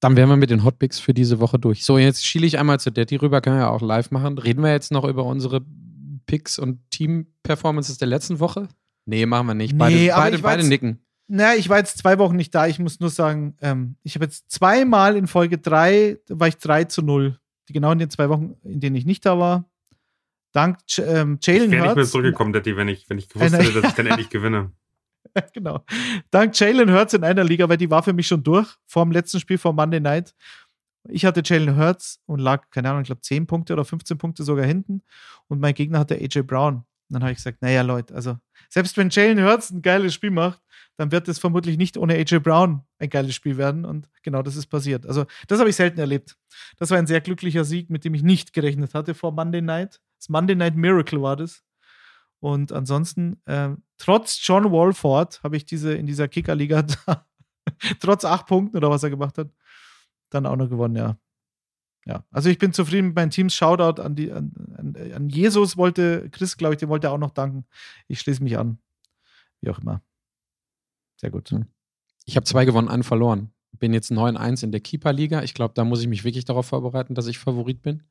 Dann 0.00 0.16
wären 0.16 0.28
wir 0.28 0.36
mit 0.36 0.50
den 0.50 0.64
Hotpicks 0.64 0.98
für 0.98 1.14
diese 1.14 1.40
Woche 1.40 1.58
durch. 1.58 1.84
So, 1.84 1.96
jetzt 1.96 2.26
schiele 2.26 2.46
ich 2.46 2.58
einmal 2.58 2.80
zu 2.80 2.90
Detti 2.90 3.16
rüber, 3.16 3.40
können 3.40 3.56
wir 3.56 3.64
ja 3.64 3.70
auch 3.70 3.82
live 3.82 4.10
machen. 4.10 4.36
Reden 4.38 4.62
wir 4.62 4.72
jetzt 4.72 4.90
noch 4.90 5.04
über 5.04 5.24
unsere 5.24 5.64
Picks 6.30 6.60
und 6.60 6.78
Team-Performances 6.90 7.98
der 7.98 8.06
letzten 8.06 8.38
Woche? 8.38 8.68
Nee, 9.04 9.26
machen 9.26 9.48
wir 9.48 9.54
nicht. 9.54 9.76
Beide, 9.76 9.96
nee, 9.96 10.10
beide, 10.14 10.38
beide 10.38 10.64
nicken. 10.64 11.00
Na, 11.26 11.56
ich 11.56 11.68
war 11.68 11.78
jetzt 11.78 11.98
zwei 11.98 12.18
Wochen 12.18 12.36
nicht 12.36 12.54
da. 12.54 12.68
Ich 12.68 12.78
muss 12.78 13.00
nur 13.00 13.10
sagen, 13.10 13.56
ähm, 13.60 13.96
ich 14.04 14.14
habe 14.14 14.26
jetzt 14.26 14.48
zweimal 14.48 15.16
in 15.16 15.26
Folge 15.26 15.58
drei, 15.58 16.18
war 16.28 16.46
ich 16.46 16.56
3 16.58 16.84
zu 16.84 17.02
0. 17.02 17.36
Die 17.68 17.72
genau 17.72 17.90
in 17.90 17.98
den 17.98 18.10
zwei 18.10 18.28
Wochen, 18.28 18.54
in 18.62 18.78
denen 18.78 18.94
ich 18.94 19.06
nicht 19.06 19.26
da 19.26 19.40
war. 19.40 19.68
Dank 20.52 20.78
ähm, 20.98 21.38
Jalen 21.42 21.62
Hurts. 21.62 21.64
Ich 21.64 21.70
wäre 21.72 21.86
nicht 21.86 21.96
mehr 21.96 22.04
zurückgekommen, 22.04 22.52
Daddy, 22.52 22.76
wenn 22.76 22.86
ich, 22.86 23.10
wenn 23.10 23.18
ich 23.18 23.28
gewusst 23.28 23.52
hätte, 23.52 23.80
dass 23.80 23.90
ich 23.90 23.96
dann 23.96 24.06
endlich 24.06 24.30
gewinne. 24.30 24.70
genau. 25.52 25.84
Dank 26.30 26.58
Jalen 26.58 26.92
Hurts 26.92 27.14
in 27.14 27.24
einer 27.24 27.42
Liga, 27.42 27.68
weil 27.68 27.76
die 27.76 27.90
war 27.90 28.04
für 28.04 28.12
mich 28.12 28.28
schon 28.28 28.44
durch 28.44 28.68
vor 28.86 29.04
dem 29.04 29.10
letzten 29.10 29.40
Spiel 29.40 29.58
vor 29.58 29.72
Monday 29.72 30.00
Night. 30.00 30.32
Ich 31.08 31.24
hatte 31.24 31.42
Jalen 31.44 31.76
Hurts 31.76 32.20
und 32.26 32.40
lag, 32.40 32.70
keine 32.70 32.90
Ahnung, 32.90 33.02
ich 33.02 33.06
glaube 33.06 33.22
10 33.22 33.46
Punkte 33.46 33.72
oder 33.72 33.84
15 33.84 34.18
Punkte 34.18 34.42
sogar 34.42 34.66
hinten. 34.66 35.02
Und 35.48 35.60
mein 35.60 35.74
Gegner 35.74 35.98
hatte 35.98 36.14
AJ 36.16 36.42
Brown. 36.42 36.76
Und 36.76 36.84
dann 37.14 37.22
habe 37.22 37.32
ich 37.32 37.38
gesagt, 37.38 37.62
naja, 37.62 37.82
Leute, 37.82 38.14
also 38.14 38.38
selbst 38.68 38.96
wenn 38.96 39.10
Jalen 39.10 39.42
Hurts 39.42 39.70
ein 39.70 39.82
geiles 39.82 40.14
Spiel 40.14 40.30
macht, 40.30 40.60
dann 40.96 41.10
wird 41.10 41.28
es 41.28 41.38
vermutlich 41.38 41.78
nicht 41.78 41.96
ohne 41.96 42.14
AJ 42.14 42.40
Brown 42.40 42.82
ein 42.98 43.08
geiles 43.08 43.34
Spiel 43.34 43.56
werden. 43.56 43.84
Und 43.84 44.08
genau 44.22 44.42
das 44.42 44.56
ist 44.56 44.66
passiert. 44.66 45.06
Also, 45.06 45.24
das 45.48 45.58
habe 45.58 45.70
ich 45.70 45.76
selten 45.76 45.98
erlebt. 45.98 46.36
Das 46.76 46.90
war 46.90 46.98
ein 46.98 47.06
sehr 47.06 47.20
glücklicher 47.20 47.64
Sieg, 47.64 47.90
mit 47.90 48.04
dem 48.04 48.14
ich 48.14 48.22
nicht 48.22 48.52
gerechnet 48.52 48.94
hatte 48.94 49.14
vor 49.14 49.32
Monday 49.32 49.62
Night. 49.62 50.00
Das 50.18 50.28
Monday 50.28 50.54
Night 50.54 50.76
Miracle 50.76 51.22
war 51.22 51.36
das. 51.36 51.64
Und 52.38 52.72
ansonsten, 52.72 53.40
äh, 53.46 53.70
trotz 53.98 54.38
John 54.42 54.70
Walford 54.70 55.42
habe 55.42 55.56
ich 55.56 55.66
diese 55.66 55.94
in 55.94 56.06
dieser 56.06 56.28
Kickerliga 56.28 56.84
trotz 58.00 58.24
acht 58.24 58.46
Punkten 58.46 58.76
oder 58.76 58.90
was 58.90 59.02
er 59.02 59.10
gemacht 59.10 59.36
hat, 59.38 59.48
dann 60.30 60.46
auch 60.46 60.56
noch 60.56 60.68
gewonnen, 60.68 60.96
ja. 60.96 61.16
Ja, 62.06 62.24
also 62.30 62.48
ich 62.48 62.58
bin 62.58 62.72
zufrieden 62.72 63.08
mit 63.08 63.16
meinen 63.16 63.30
Teams. 63.30 63.54
Shoutout 63.54 64.00
an, 64.00 64.16
die, 64.16 64.32
an, 64.32 64.52
an, 64.76 65.12
an 65.14 65.28
Jesus 65.28 65.76
wollte, 65.76 66.30
Chris, 66.30 66.56
glaube 66.56 66.74
ich, 66.74 66.80
dem 66.80 66.88
wollte 66.88 67.08
er 67.08 67.12
auch 67.12 67.18
noch 67.18 67.30
danken. 67.30 67.66
Ich 68.08 68.20
schließe 68.20 68.42
mich 68.42 68.56
an. 68.56 68.78
Wie 69.60 69.70
auch 69.70 69.78
immer. 69.78 70.00
Sehr 71.16 71.30
gut. 71.30 71.50
Hm. 71.50 71.66
Ich 72.24 72.36
habe 72.36 72.44
zwei 72.44 72.64
gewonnen, 72.64 72.88
einen 72.88 73.02
verloren. 73.02 73.52
Bin 73.78 73.92
jetzt 73.92 74.10
9-1 74.10 74.64
in 74.64 74.72
der 74.72 74.80
Keeper-Liga. 74.80 75.42
Ich 75.42 75.54
glaube, 75.54 75.74
da 75.74 75.84
muss 75.84 76.00
ich 76.00 76.08
mich 76.08 76.24
wirklich 76.24 76.44
darauf 76.44 76.66
vorbereiten, 76.66 77.14
dass 77.14 77.26
ich 77.26 77.38
Favorit 77.38 77.82
bin. 77.82 78.02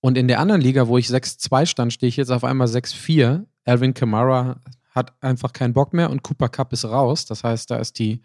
Und 0.00 0.18
in 0.18 0.26
der 0.26 0.40
anderen 0.40 0.60
Liga, 0.60 0.88
wo 0.88 0.98
ich 0.98 1.06
6-2 1.06 1.66
stand, 1.66 1.92
stehe 1.92 2.08
ich 2.08 2.16
jetzt 2.16 2.30
auf 2.30 2.44
einmal 2.44 2.66
6-4. 2.66 3.46
Alvin 3.64 3.94
Kamara 3.94 4.60
hat 4.90 5.14
einfach 5.22 5.52
keinen 5.52 5.72
Bock 5.72 5.92
mehr 5.92 6.10
und 6.10 6.22
Cooper 6.22 6.48
Cup 6.48 6.72
ist 6.72 6.84
raus. 6.84 7.24
Das 7.24 7.44
heißt, 7.44 7.70
da 7.70 7.76
ist 7.76 7.98
die, 7.98 8.20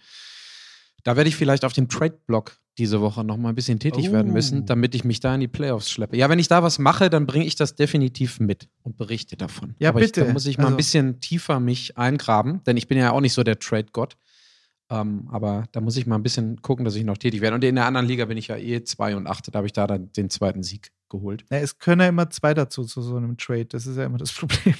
da 1.07 1.15
werde 1.15 1.29
ich 1.29 1.37
vielleicht 1.37 1.63
auf 1.63 1.71
dem 1.71 1.87
Trade-Block 1.87 2.57
diese 2.77 2.99
Woche 2.99 3.23
noch 3.23 3.37
mal 3.37 3.47
ein 3.47 3.55
bisschen 3.55 3.79
tätig 3.79 4.09
oh. 4.09 4.11
werden 4.11 4.33
müssen, 4.33 4.63
oh. 4.63 4.65
damit 4.65 4.93
ich 4.93 5.05
mich 5.05 5.21
da 5.21 5.33
in 5.33 5.39
die 5.39 5.47
Playoffs 5.47 5.89
schleppe. 5.89 6.17
Ja, 6.17 6.29
wenn 6.29 6.37
ich 6.37 6.49
da 6.49 6.63
was 6.63 6.79
mache, 6.79 7.09
dann 7.09 7.25
bringe 7.25 7.45
ich 7.45 7.55
das 7.55 7.75
definitiv 7.75 8.41
mit 8.41 8.67
und 8.83 8.97
berichte 8.97 9.37
davon. 9.37 9.73
Ja, 9.79 9.89
Aber 9.89 10.01
bitte. 10.01 10.19
Ich, 10.19 10.27
da 10.27 10.33
muss 10.33 10.45
ich 10.45 10.57
mal 10.57 10.65
also. 10.65 10.73
ein 10.73 10.77
bisschen 10.77 11.21
tiefer 11.21 11.61
mich 11.61 11.97
eingraben, 11.97 12.61
denn 12.65 12.75
ich 12.75 12.89
bin 12.89 12.97
ja 12.97 13.13
auch 13.13 13.21
nicht 13.21 13.31
so 13.31 13.43
der 13.43 13.57
Trade-Gott. 13.57 14.17
Ähm, 14.89 15.29
aber 15.31 15.63
da 15.71 15.79
muss 15.79 15.95
ich 15.95 16.07
mal 16.07 16.15
ein 16.15 16.23
bisschen 16.23 16.61
gucken, 16.61 16.83
dass 16.83 16.95
ich 16.95 17.05
noch 17.05 17.17
tätig 17.17 17.39
werde. 17.39 17.55
Und 17.55 17.63
in 17.63 17.75
der 17.75 17.85
anderen 17.85 18.05
Liga 18.05 18.25
bin 18.25 18.37
ich 18.37 18.49
ja 18.49 18.57
eh 18.57 18.83
2 18.83 19.15
und 19.15 19.27
8. 19.27 19.55
Da 19.55 19.59
habe 19.59 19.67
ich 19.67 19.73
da 19.73 19.87
dann 19.87 20.11
den 20.11 20.29
zweiten 20.29 20.61
Sieg 20.61 20.91
geholt. 21.07 21.45
Ja, 21.49 21.59
es 21.59 21.79
können 21.79 22.01
ja 22.01 22.09
immer 22.09 22.29
zwei 22.29 22.53
dazu 22.53 22.83
zu 22.83 23.01
so 23.01 23.15
einem 23.15 23.37
Trade. 23.37 23.67
Das 23.67 23.87
ist 23.87 23.95
ja 23.95 24.03
immer 24.03 24.17
das 24.17 24.33
Problem. 24.33 24.75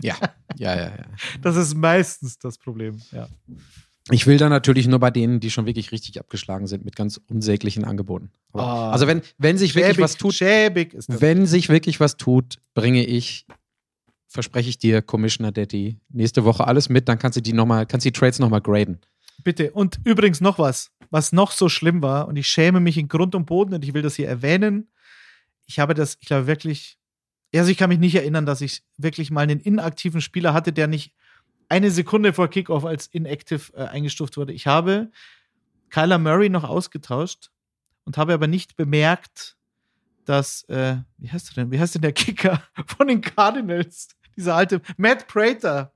Ja, 0.00 0.16
ja, 0.56 0.74
ja, 0.74 0.96
ja. 0.96 1.04
Das 1.42 1.56
ist 1.56 1.74
meistens 1.74 2.38
das 2.38 2.56
Problem, 2.56 3.02
ja. 3.12 3.28
Ich 4.10 4.26
will 4.26 4.38
da 4.38 4.48
natürlich 4.48 4.88
nur 4.88 4.98
bei 4.98 5.10
denen, 5.10 5.40
die 5.40 5.50
schon 5.50 5.66
wirklich 5.66 5.92
richtig 5.92 6.18
abgeschlagen 6.18 6.66
sind, 6.66 6.84
mit 6.84 6.96
ganz 6.96 7.20
unsäglichen 7.28 7.84
Angeboten. 7.84 8.30
oh, 8.52 8.60
also 8.60 9.06
wenn, 9.06 9.22
wenn 9.38 9.58
sich 9.58 9.72
schäbig, 9.72 9.86
wirklich 9.86 10.04
was 10.04 10.16
tut, 10.16 11.20
wenn 11.20 11.46
sich 11.46 11.68
wirklich 11.68 12.00
was 12.00 12.16
tut, 12.16 12.58
bringe 12.74 13.04
ich, 13.04 13.46
verspreche 14.26 14.70
ich 14.70 14.78
dir, 14.78 15.02
Commissioner 15.02 15.52
Daddy, 15.52 15.98
nächste 16.08 16.44
Woche 16.44 16.66
alles 16.66 16.88
mit, 16.88 17.08
dann 17.08 17.18
kannst 17.18 17.36
du 17.36 17.42
die 17.42 17.52
noch 17.52 17.66
mal, 17.66 17.86
kannst 17.86 18.06
die 18.06 18.12
Trades 18.12 18.38
nochmal 18.38 18.60
graden. 18.60 18.98
Bitte. 19.44 19.70
Und 19.72 20.00
übrigens 20.04 20.40
noch 20.40 20.58
was, 20.58 20.90
was 21.10 21.32
noch 21.32 21.52
so 21.52 21.68
schlimm 21.68 22.02
war, 22.02 22.28
und 22.28 22.36
ich 22.36 22.46
schäme 22.46 22.80
mich 22.80 22.96
in 22.98 23.08
Grund 23.08 23.34
und 23.34 23.46
Boden 23.46 23.74
und 23.74 23.84
ich 23.84 23.94
will 23.94 24.02
das 24.02 24.16
hier 24.16 24.28
erwähnen. 24.28 24.88
Ich 25.66 25.78
habe 25.78 25.94
das, 25.94 26.16
ich 26.20 26.26
glaube 26.26 26.46
wirklich, 26.46 26.98
also 27.54 27.70
ich 27.70 27.76
kann 27.76 27.88
mich 27.88 27.98
nicht 27.98 28.14
erinnern, 28.14 28.46
dass 28.46 28.60
ich 28.60 28.82
wirklich 28.96 29.30
mal 29.30 29.42
einen 29.42 29.60
inaktiven 29.60 30.20
Spieler 30.20 30.54
hatte, 30.54 30.72
der 30.72 30.86
nicht 30.86 31.14
eine 31.68 31.90
Sekunde 31.90 32.32
vor 32.32 32.48
Kickoff 32.48 32.84
als 32.84 33.06
inactive 33.08 33.72
äh, 33.74 33.84
eingestuft 33.84 34.36
wurde. 34.36 34.52
Ich 34.52 34.66
habe 34.66 35.10
Kyler 35.90 36.18
Murray 36.18 36.48
noch 36.48 36.64
ausgetauscht 36.64 37.50
und 38.04 38.16
habe 38.16 38.34
aber 38.34 38.46
nicht 38.46 38.76
bemerkt, 38.76 39.56
dass, 40.24 40.64
äh, 40.64 40.96
wie 41.18 41.30
heißt 41.30 41.50
er 41.50 41.54
denn? 41.54 41.70
Wie 41.70 41.80
heißt 41.80 41.94
denn 41.94 42.02
der 42.02 42.12
Kicker 42.12 42.62
von 42.86 43.08
den 43.08 43.20
Cardinals? 43.20 44.08
Dieser 44.36 44.54
alte 44.54 44.80
Matt 44.96 45.26
Prater, 45.26 45.92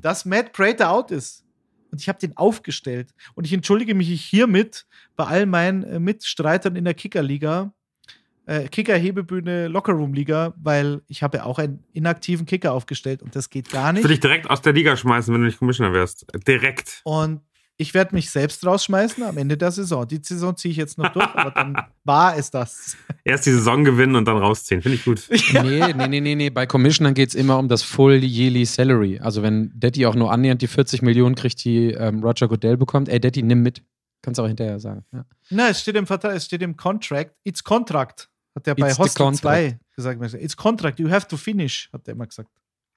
dass 0.00 0.24
Matt 0.24 0.52
Prater 0.52 0.90
out 0.90 1.10
ist. 1.10 1.44
Und 1.90 2.00
ich 2.00 2.08
habe 2.08 2.18
den 2.18 2.36
aufgestellt. 2.36 3.14
Und 3.34 3.46
ich 3.46 3.52
entschuldige 3.52 3.94
mich 3.94 4.22
hiermit 4.22 4.86
bei 5.16 5.24
all 5.24 5.46
meinen 5.46 5.84
äh, 5.84 5.98
Mitstreitern 5.98 6.76
in 6.76 6.84
der 6.84 6.94
Kickerliga, 6.94 7.72
äh, 8.48 8.66
Kicker-Hebebühne 8.68 9.68
Lockerroom-Liga, 9.68 10.54
weil 10.56 11.02
ich 11.06 11.22
habe 11.22 11.38
ja 11.38 11.44
auch 11.44 11.58
einen 11.58 11.84
inaktiven 11.92 12.46
Kicker 12.46 12.72
aufgestellt 12.72 13.22
und 13.22 13.36
das 13.36 13.50
geht 13.50 13.70
gar 13.70 13.92
nicht. 13.92 14.02
Würde 14.02 14.14
ich 14.14 14.20
direkt 14.20 14.48
aus 14.48 14.62
der 14.62 14.72
Liga 14.72 14.96
schmeißen, 14.96 15.32
wenn 15.32 15.42
du 15.42 15.46
nicht 15.46 15.58
Commissioner 15.58 15.92
wärst. 15.92 16.26
Direkt. 16.46 17.02
Und 17.04 17.42
ich 17.76 17.94
werde 17.94 18.14
mich 18.14 18.30
selbst 18.30 18.66
rausschmeißen 18.66 19.22
am 19.22 19.36
Ende 19.36 19.56
der 19.56 19.70
Saison. 19.70 20.08
Die 20.08 20.18
Saison 20.20 20.56
ziehe 20.56 20.72
ich 20.72 20.78
jetzt 20.78 20.98
noch 20.98 21.12
durch, 21.12 21.28
aber 21.34 21.52
dann 21.52 21.76
war 22.04 22.36
es 22.36 22.50
das. 22.50 22.96
Erst 23.24 23.46
die 23.46 23.52
Saison 23.52 23.84
gewinnen 23.84 24.16
und 24.16 24.24
dann 24.24 24.38
rausziehen. 24.38 24.82
Finde 24.82 24.96
ich 24.96 25.04
gut. 25.04 25.28
Ja. 25.52 25.62
Nee, 25.62 25.92
nee, 25.92 26.08
nee, 26.08 26.20
nee, 26.20 26.34
nee. 26.34 26.50
Bei 26.50 26.66
Commissionern 26.66 27.14
geht 27.14 27.28
es 27.28 27.34
immer 27.34 27.58
um 27.58 27.68
das 27.68 27.82
Full 27.82 28.24
Yearly 28.24 28.64
Salary. 28.64 29.20
Also 29.20 29.42
wenn 29.42 29.70
Daddy 29.74 30.06
auch 30.06 30.14
nur 30.16 30.32
annähernd 30.32 30.60
die 30.60 30.66
40 30.66 31.02
Millionen 31.02 31.34
kriegt, 31.36 31.62
die 31.64 31.92
ähm, 31.92 32.24
Roger 32.24 32.48
Goodell 32.48 32.76
bekommt, 32.76 33.08
ey, 33.08 33.20
Daddy, 33.20 33.42
nimm 33.42 33.62
mit. 33.62 33.82
kannst 34.22 34.38
du 34.38 34.42
auch 34.42 34.48
hinterher 34.48 34.80
sagen. 34.80 35.04
Ja. 35.12 35.24
Na, 35.50 35.68
es 35.68 35.80
steht 35.80 35.94
im 35.96 36.06
Vertrag, 36.06 36.34
es 36.34 36.46
steht 36.46 36.62
im 36.62 36.76
Contract. 36.76 37.36
It's 37.44 37.62
Contract, 37.62 38.28
hat 38.54 38.66
der 38.66 38.74
bei 38.74 38.88
It's 38.88 38.98
Hostel 38.98 39.24
contract. 39.26 39.42
2 39.42 39.78
gesagt. 39.96 40.34
It's 40.34 40.56
Contract, 40.56 40.98
you 41.00 41.10
have 41.10 41.26
to 41.28 41.36
finish, 41.36 41.88
hat 41.92 42.06
der 42.06 42.14
immer 42.14 42.26
gesagt. 42.26 42.48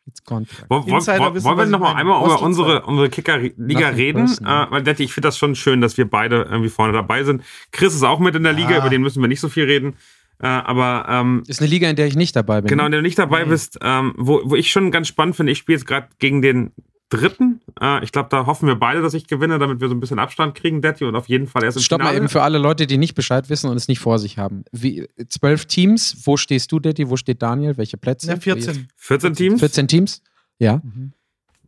It's 0.07 0.23
contract. 0.23 0.65
Insider 0.87 1.19
wollen, 1.19 1.33
wissen, 1.35 1.45
wollen 1.45 1.57
wir 1.57 1.61
was 1.61 1.65
ich 1.67 1.71
noch 1.71 1.79
mal 1.79 1.87
meine. 1.89 1.99
einmal 1.99 2.19
über 2.23 2.31
Hostel 2.33 2.45
unsere, 2.47 2.81
zwei. 2.81 2.87
unsere 2.87 3.09
Kicker-Liga 3.09 3.89
reden? 3.89 4.25
Äh, 4.25 4.65
weil 4.71 4.81
Detti, 4.83 5.03
ich 5.03 5.13
finde 5.13 5.27
das 5.27 5.37
schon 5.37 5.53
schön, 5.55 5.79
dass 5.81 5.97
wir 5.97 6.09
beide 6.09 6.43
irgendwie 6.49 6.69
vorne 6.69 6.91
dabei 6.93 7.23
sind. 7.23 7.43
Chris 7.71 7.93
ist 7.93 8.03
auch 8.03 8.19
mit 8.19 8.35
in 8.35 8.43
der 8.43 8.53
Liga, 8.53 8.75
Ah. 8.75 8.77
über 8.79 8.89
den 8.89 9.01
müssen 9.03 9.21
wir 9.21 9.27
nicht 9.27 9.39
so 9.41 9.47
viel 9.49 9.65
reden. 9.65 9.95
Äh, 10.39 10.47
aber 10.47 11.05
ähm, 11.07 11.43
Ist 11.47 11.61
eine 11.61 11.69
Liga, 11.69 11.87
in 11.87 11.95
der 11.95 12.07
ich 12.07 12.15
nicht 12.15 12.35
dabei 12.35 12.61
bin. 12.61 12.69
genau, 12.69 12.85
wenn 12.85 12.91
du 12.93 13.01
nicht 13.03 13.19
dabei 13.19 13.43
Nee. 13.43 13.49
bist, 13.51 13.77
ähm, 13.83 14.15
wo, 14.17 14.41
wo 14.43 14.55
ich 14.55 14.71
schon 14.71 14.89
ganz 14.89 15.07
spannend 15.07 15.35
finde, 15.35 15.51
ich 15.51 15.59
spiele 15.59 15.77
jetzt 15.77 15.85
gerade 15.85 16.07
gegen 16.17 16.41
den 16.41 16.71
dritten. 17.11 17.61
Äh, 17.79 18.03
ich 18.03 18.11
glaube, 18.11 18.29
da 18.29 18.45
hoffen 18.45 18.67
wir 18.67 18.75
beide, 18.75 19.01
dass 19.01 19.13
ich 19.13 19.27
gewinne, 19.27 19.59
damit 19.59 19.81
wir 19.81 19.87
so 19.89 19.93
ein 19.93 19.99
bisschen 19.99 20.17
Abstand 20.19 20.55
kriegen, 20.55 20.81
Detti, 20.81 21.03
und 21.05 21.15
auf 21.15 21.27
jeden 21.29 21.45
Fall 21.47 21.63
erst 21.63 21.77
im 21.77 21.83
Stopp 21.83 21.99
mal 21.99 22.05
Finale. 22.05 22.17
eben 22.17 22.29
für 22.29 22.41
alle 22.41 22.57
Leute, 22.57 22.87
die 22.87 22.97
nicht 22.97 23.15
Bescheid 23.15 23.49
wissen 23.49 23.69
und 23.69 23.77
es 23.77 23.87
nicht 23.87 23.99
vor 23.99 24.17
sich 24.17 24.37
haben. 24.37 24.63
Wie, 24.71 25.07
zwölf 25.29 25.65
Teams, 25.65 26.17
wo 26.25 26.37
stehst 26.37 26.71
du, 26.71 26.79
Daddy? 26.79 27.09
Wo 27.09 27.17
steht 27.17 27.41
Daniel? 27.41 27.77
Welche 27.77 27.97
Plätze? 27.97 28.27
Ja, 28.31 28.37
14. 28.37 28.87
14 28.95 29.33
Teams? 29.35 29.59
14 29.59 29.87
Teams? 29.87 30.21
Ja. 30.57 30.81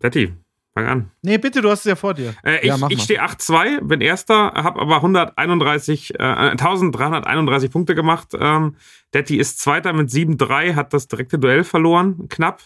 Detti, 0.01 0.33
fang 0.73 0.85
an. 0.87 1.11
Nee, 1.21 1.37
bitte, 1.37 1.61
du 1.61 1.69
hast 1.69 1.79
es 1.79 1.85
ja 1.85 1.95
vor 1.95 2.13
dir. 2.13 2.33
Äh, 2.43 2.59
ich 2.59 2.65
Ja, 2.65 2.77
mach 2.77 2.89
ich 2.89 2.97
mal. 2.97 3.03
stehe 3.03 3.23
8-2, 3.23 3.81
bin 3.81 4.01
Erster, 4.01 4.53
habe 4.55 4.79
aber 4.81 4.95
131, 4.97 6.15
äh, 6.19 6.23
1331 6.23 7.69
Punkte 7.71 7.95
gemacht. 7.95 8.29
Ähm, 8.39 8.75
Detti 9.13 9.37
ist 9.37 9.59
Zweiter 9.59 9.93
mit 9.93 10.09
7-3, 10.09 10.75
hat 10.75 10.93
das 10.93 11.07
direkte 11.07 11.37
Duell 11.39 11.63
verloren, 11.63 12.27
knapp, 12.29 12.61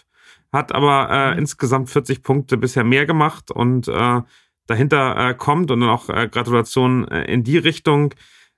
hat 0.52 0.74
aber 0.74 1.08
äh, 1.10 1.32
Mhm. 1.32 1.38
insgesamt 1.40 1.90
40 1.90 2.22
Punkte 2.22 2.56
bisher 2.56 2.84
mehr 2.84 3.06
gemacht 3.06 3.50
und 3.50 3.88
äh, 3.88 4.22
dahinter 4.66 5.30
äh, 5.30 5.34
kommt 5.34 5.70
und 5.70 5.80
dann 5.80 5.88
auch 5.90 6.08
äh, 6.08 6.28
Gratulation 6.28 7.06
äh, 7.08 7.24
in 7.32 7.44
die 7.44 7.58
Richtung. 7.58 8.14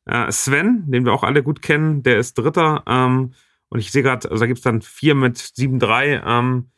Äh, 0.07 0.31
Sven, 0.33 0.85
den 0.91 1.05
wir 1.05 1.13
auch 1.13 1.23
alle 1.25 1.43
gut 1.43 1.63
kennen, 1.63 2.03
der 2.03 2.19
ist 2.19 2.37
Dritter. 2.39 2.83
Ähm, 2.87 3.33
und 3.69 3.79
ich 3.79 3.93
sehe 3.93 4.03
gerade, 4.03 4.29
also 4.31 4.41
da 4.41 4.47
gibt's 4.47 4.63
dann 4.63 4.83
vier 4.83 5.15
mit 5.15 5.39
7-3. 5.39 6.23
Ähm, 6.27 6.71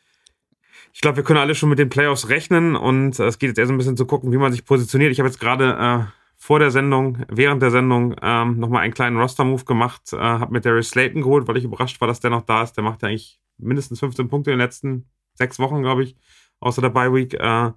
ich 0.93 1.01
glaube, 1.01 1.17
wir 1.17 1.23
können 1.23 1.39
alle 1.39 1.55
schon 1.55 1.69
mit 1.69 1.79
den 1.79 1.89
Playoffs 1.89 2.29
rechnen 2.29 2.75
und 2.75 3.19
äh, 3.19 3.25
es 3.25 3.39
geht 3.39 3.49
jetzt 3.49 3.57
erst 3.57 3.71
ein 3.71 3.77
bisschen 3.77 3.97
zu 3.97 4.05
gucken, 4.05 4.31
wie 4.31 4.37
man 4.37 4.51
sich 4.51 4.65
positioniert. 4.65 5.11
Ich 5.11 5.19
habe 5.19 5.29
jetzt 5.29 5.39
gerade 5.39 5.73
äh, 5.73 6.11
vor 6.37 6.59
der 6.59 6.69
Sendung, 6.71 7.25
während 7.29 7.61
der 7.63 7.71
Sendung 7.71 8.15
ähm, 8.21 8.59
nochmal 8.59 8.83
einen 8.83 8.93
kleinen 8.93 9.17
Roster-Move 9.17 9.65
gemacht, 9.65 10.13
äh, 10.13 10.17
habe 10.17 10.51
mit 10.53 10.65
Darius 10.65 10.89
Slayton 10.89 11.21
geholt, 11.21 11.47
weil 11.47 11.57
ich 11.57 11.63
überrascht 11.63 11.99
war, 12.01 12.07
dass 12.07 12.19
der 12.19 12.29
noch 12.31 12.43
da 12.43 12.63
ist. 12.63 12.73
Der 12.73 12.83
macht 12.83 13.01
ja 13.01 13.07
eigentlich 13.07 13.39
mindestens 13.57 13.99
15 13.99 14.29
Punkte 14.29 14.51
in 14.51 14.57
den 14.57 14.65
letzten 14.65 15.09
sechs 15.33 15.59
Wochen, 15.59 15.81
glaube 15.81 16.03
ich, 16.03 16.17
außer 16.59 16.81
der 16.81 16.89
Bye-Week. 16.89 17.33
Äh, 17.35 17.71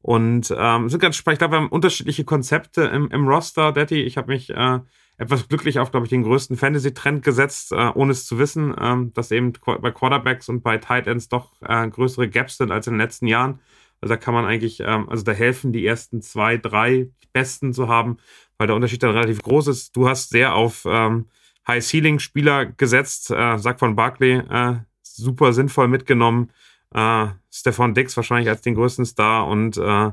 und 0.00 0.54
ähm, 0.56 0.88
sind 0.88 1.00
ganz 1.00 1.16
spannend. 1.16 1.36
Ich 1.36 1.38
glaube, 1.40 1.54
wir 1.54 1.60
haben 1.60 1.68
unterschiedliche 1.68 2.24
Konzepte 2.24 2.82
im, 2.84 3.10
im 3.10 3.26
Roster, 3.26 3.72
Daddy. 3.72 4.02
Ich 4.02 4.16
habe 4.16 4.32
mich 4.32 4.50
äh, 4.50 4.78
etwas 5.18 5.48
glücklich 5.48 5.80
auf, 5.80 5.90
glaube 5.90 6.06
ich, 6.06 6.10
den 6.10 6.22
größten 6.22 6.56
Fantasy-Trend 6.56 7.24
gesetzt, 7.24 7.72
äh, 7.72 7.90
ohne 7.94 8.12
es 8.12 8.24
zu 8.24 8.38
wissen, 8.38 8.74
ähm, 8.80 9.12
dass 9.14 9.32
eben 9.32 9.52
bei 9.64 9.90
Quarterbacks 9.90 10.48
und 10.48 10.62
bei 10.62 10.78
Tight 10.78 11.08
Ends 11.08 11.28
doch 11.28 11.52
äh, 11.62 11.88
größere 11.88 12.28
Gaps 12.28 12.58
sind 12.58 12.70
als 12.70 12.86
in 12.86 12.94
den 12.94 13.00
letzten 13.00 13.26
Jahren. 13.26 13.60
Also 14.00 14.14
da 14.14 14.16
kann 14.16 14.34
man 14.34 14.44
eigentlich, 14.44 14.80
ähm, 14.80 15.08
also 15.08 15.24
da 15.24 15.32
helfen, 15.32 15.72
die 15.72 15.84
ersten 15.84 16.22
zwei, 16.22 16.56
drei 16.56 17.10
Besten 17.32 17.72
zu 17.72 17.88
haben, 17.88 18.18
weil 18.56 18.68
der 18.68 18.76
Unterschied 18.76 19.02
dann 19.02 19.10
relativ 19.10 19.42
groß 19.42 19.66
ist. 19.66 19.96
Du 19.96 20.08
hast 20.08 20.30
sehr 20.30 20.54
auf 20.54 20.86
ähm, 20.88 21.26
High-Ceiling-Spieler 21.66 22.66
gesetzt, 22.66 23.30
äh, 23.32 23.58
Sack 23.58 23.80
von 23.80 23.96
Barkley, 23.96 24.38
äh, 24.38 24.76
super 25.18 25.52
sinnvoll 25.52 25.88
mitgenommen. 25.88 26.50
Äh, 26.94 27.26
Stefan 27.50 27.94
Dix 27.94 28.16
wahrscheinlich 28.16 28.48
als 28.48 28.62
den 28.62 28.74
größten 28.74 29.04
Star 29.04 29.46
und 29.46 29.76
äh, 29.76 30.10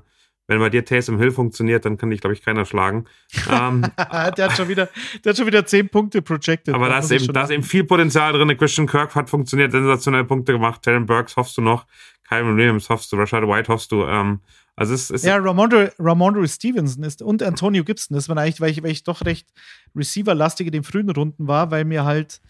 wenn 0.48 0.60
bei 0.60 0.70
dir 0.70 0.86
Taysom 0.86 1.18
Hill 1.18 1.32
funktioniert, 1.32 1.86
dann 1.86 1.98
kann 1.98 2.12
dich, 2.12 2.22
glaube 2.22 2.34
ich, 2.34 2.44
keiner 2.44 2.66
schlagen. 2.66 3.06
ähm, 3.50 3.82
der, 4.38 4.46
hat 4.46 4.58
schon 4.58 4.68
wieder, 4.68 4.90
der 5.24 5.32
hat 5.32 5.38
schon 5.38 5.48
wieder 5.48 5.66
10 5.66 5.90
Punkte 5.90 6.22
projected. 6.22 6.76
aber 6.76 6.90
da 6.90 7.00
ist, 7.00 7.12
eben, 7.12 7.34
da 7.34 7.44
ist 7.44 7.50
eben 7.50 7.64
viel 7.64 7.84
Potenzial 7.84 8.34
drin. 8.34 8.56
Christian 8.58 8.86
Kirk 8.88 9.16
hat 9.16 9.30
funktioniert, 9.30 9.72
sensationelle 9.72 10.26
Punkte 10.26 10.52
gemacht. 10.54 10.84
Terran 10.84 11.06
Burks 11.06 11.36
hoffst 11.36 11.58
du 11.58 11.62
noch. 11.62 11.88
Kyron 12.28 12.58
Williams 12.58 12.90
hoffst 12.90 13.12
du. 13.12 13.18
Rashad 13.18 13.44
White 13.44 13.72
hoffst 13.72 13.92
du. 13.92 14.04
Ähm, 14.04 14.40
also 14.76 14.94
es 14.94 15.10
ist 15.10 15.24
Ja, 15.24 15.38
Ramondre, 15.38 15.94
Ramondre 15.98 16.48
Stevenson 16.48 17.04
ist 17.04 17.22
und 17.22 17.42
Antonio 17.42 17.84
Gibson. 17.84 18.16
Das 18.16 18.28
waren 18.30 18.38
eigentlich, 18.38 18.62
weil 18.62 18.72
ich, 18.72 18.84
weil 18.84 18.92
ich 18.92 19.04
doch 19.04 19.24
recht 19.24 19.48
Receiver-lastig 19.96 20.68
in 20.68 20.74
den 20.74 20.84
frühen 20.84 21.10
Runden 21.10 21.48
war, 21.48 21.72
weil 21.72 21.86
mir 21.86 22.04
halt, 22.04 22.42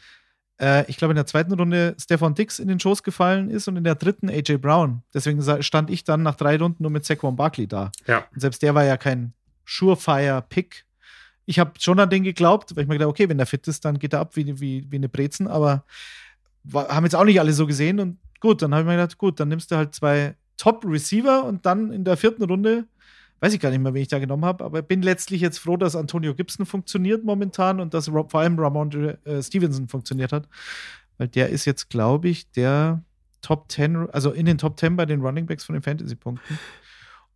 äh, 0.60 0.90
ich 0.90 0.98
glaube, 0.98 1.12
in 1.12 1.16
der 1.16 1.26
zweiten 1.26 1.54
Runde 1.54 1.96
Stefan 2.00 2.36
Dix 2.36 2.60
in 2.60 2.68
den 2.68 2.80
Schoß 2.80 3.04
gefallen 3.04 3.50
ist 3.50 3.68
und 3.68 3.78
in 3.78 3.84
der 3.84 3.96
dritten 3.96 4.30
AJ 4.30 4.58
Brown. 4.58 5.04
Deswegen 5.14 5.42
stand 5.62 5.90
ich 5.90 6.04
dann 6.04 6.24
nach 6.24 6.36
drei 6.36 6.58
Runden 6.58 6.84
nur 6.84 6.92
mit 6.92 7.06
Saquon 7.06 7.36
Barkley 7.36 7.68
da. 7.68 7.92
Ja. 8.08 8.26
Und 8.34 8.40
selbst 8.40 8.62
der 8.62 8.76
war 8.76 8.84
ja 8.84 8.98
kein 8.98 9.34
Surefire-Pick. 9.66 10.86
Ich 11.46 11.60
habe 11.60 11.74
schon 11.80 12.00
an 12.00 12.10
den 12.10 12.24
geglaubt, 12.24 12.76
weil 12.76 12.84
ich 12.84 12.88
mir 12.88 12.96
gedacht, 12.96 13.10
okay, 13.10 13.30
wenn 13.30 13.38
der 13.38 13.46
fit 13.46 13.68
ist, 13.68 13.86
dann 13.86 14.00
geht 14.00 14.14
er 14.14 14.20
ab 14.20 14.36
wie, 14.36 14.60
wie, 14.60 14.86
wie 14.90 14.96
eine 14.96 15.10
Brezen, 15.10 15.48
aber 15.48 15.86
war, 16.64 16.88
haben 16.88 17.04
jetzt 17.04 17.16
auch 17.16 17.26
nicht 17.26 17.40
alle 17.40 17.54
so 17.54 17.68
gesehen 17.68 18.00
und 18.00 18.18
gut, 18.40 18.62
dann 18.62 18.74
habe 18.74 18.82
ich 18.82 18.88
mir 18.88 18.96
gedacht, 18.96 19.18
gut, 19.18 19.40
dann 19.40 19.50
nimmst 19.50 19.72
du 19.72 19.76
halt 19.76 19.94
zwei 19.94 20.36
Top-Receiver 20.58 21.44
und 21.44 21.66
dann 21.66 21.92
in 21.92 22.04
der 22.04 22.18
vierten 22.18 22.44
Runde, 22.44 22.86
weiß 23.40 23.54
ich 23.54 23.60
gar 23.60 23.70
nicht 23.70 23.82
mehr, 23.82 23.94
wen 23.94 24.02
ich 24.02 24.08
da 24.08 24.20
genommen 24.20 24.46
habe, 24.46 24.64
aber 24.64 24.82
bin 24.82 25.02
letztlich 25.02 25.42
jetzt 25.42 25.60
froh, 25.60 25.78
dass 25.78 25.96
Antonio 25.96 26.34
Gibson 26.34 26.66
funktioniert 26.66 27.24
momentan 27.24 27.80
und 27.80 27.94
dass 27.94 28.08
vor 28.08 28.36
allem 28.36 28.60
Ramondre 28.60 29.20
äh, 29.26 29.42
Stevenson 29.42 29.88
funktioniert 29.88 30.32
hat, 30.32 30.48
weil 31.18 31.28
der 31.28 31.50
ist 31.50 31.66
jetzt, 31.66 31.90
glaube 31.90 32.30
ich, 32.30 32.50
der 32.52 33.04
Top 33.42 33.72
10, 33.72 34.10
also 34.10 34.32
in 34.32 34.46
den 34.46 34.58
Top 34.58 34.80
10 34.80 34.96
bei 34.96 35.06
den 35.06 35.22
Running 35.22 35.46
Backs 35.46 35.64
von 35.64 35.74
den 35.74 35.84
Fantasy-Punkten. 35.84 36.60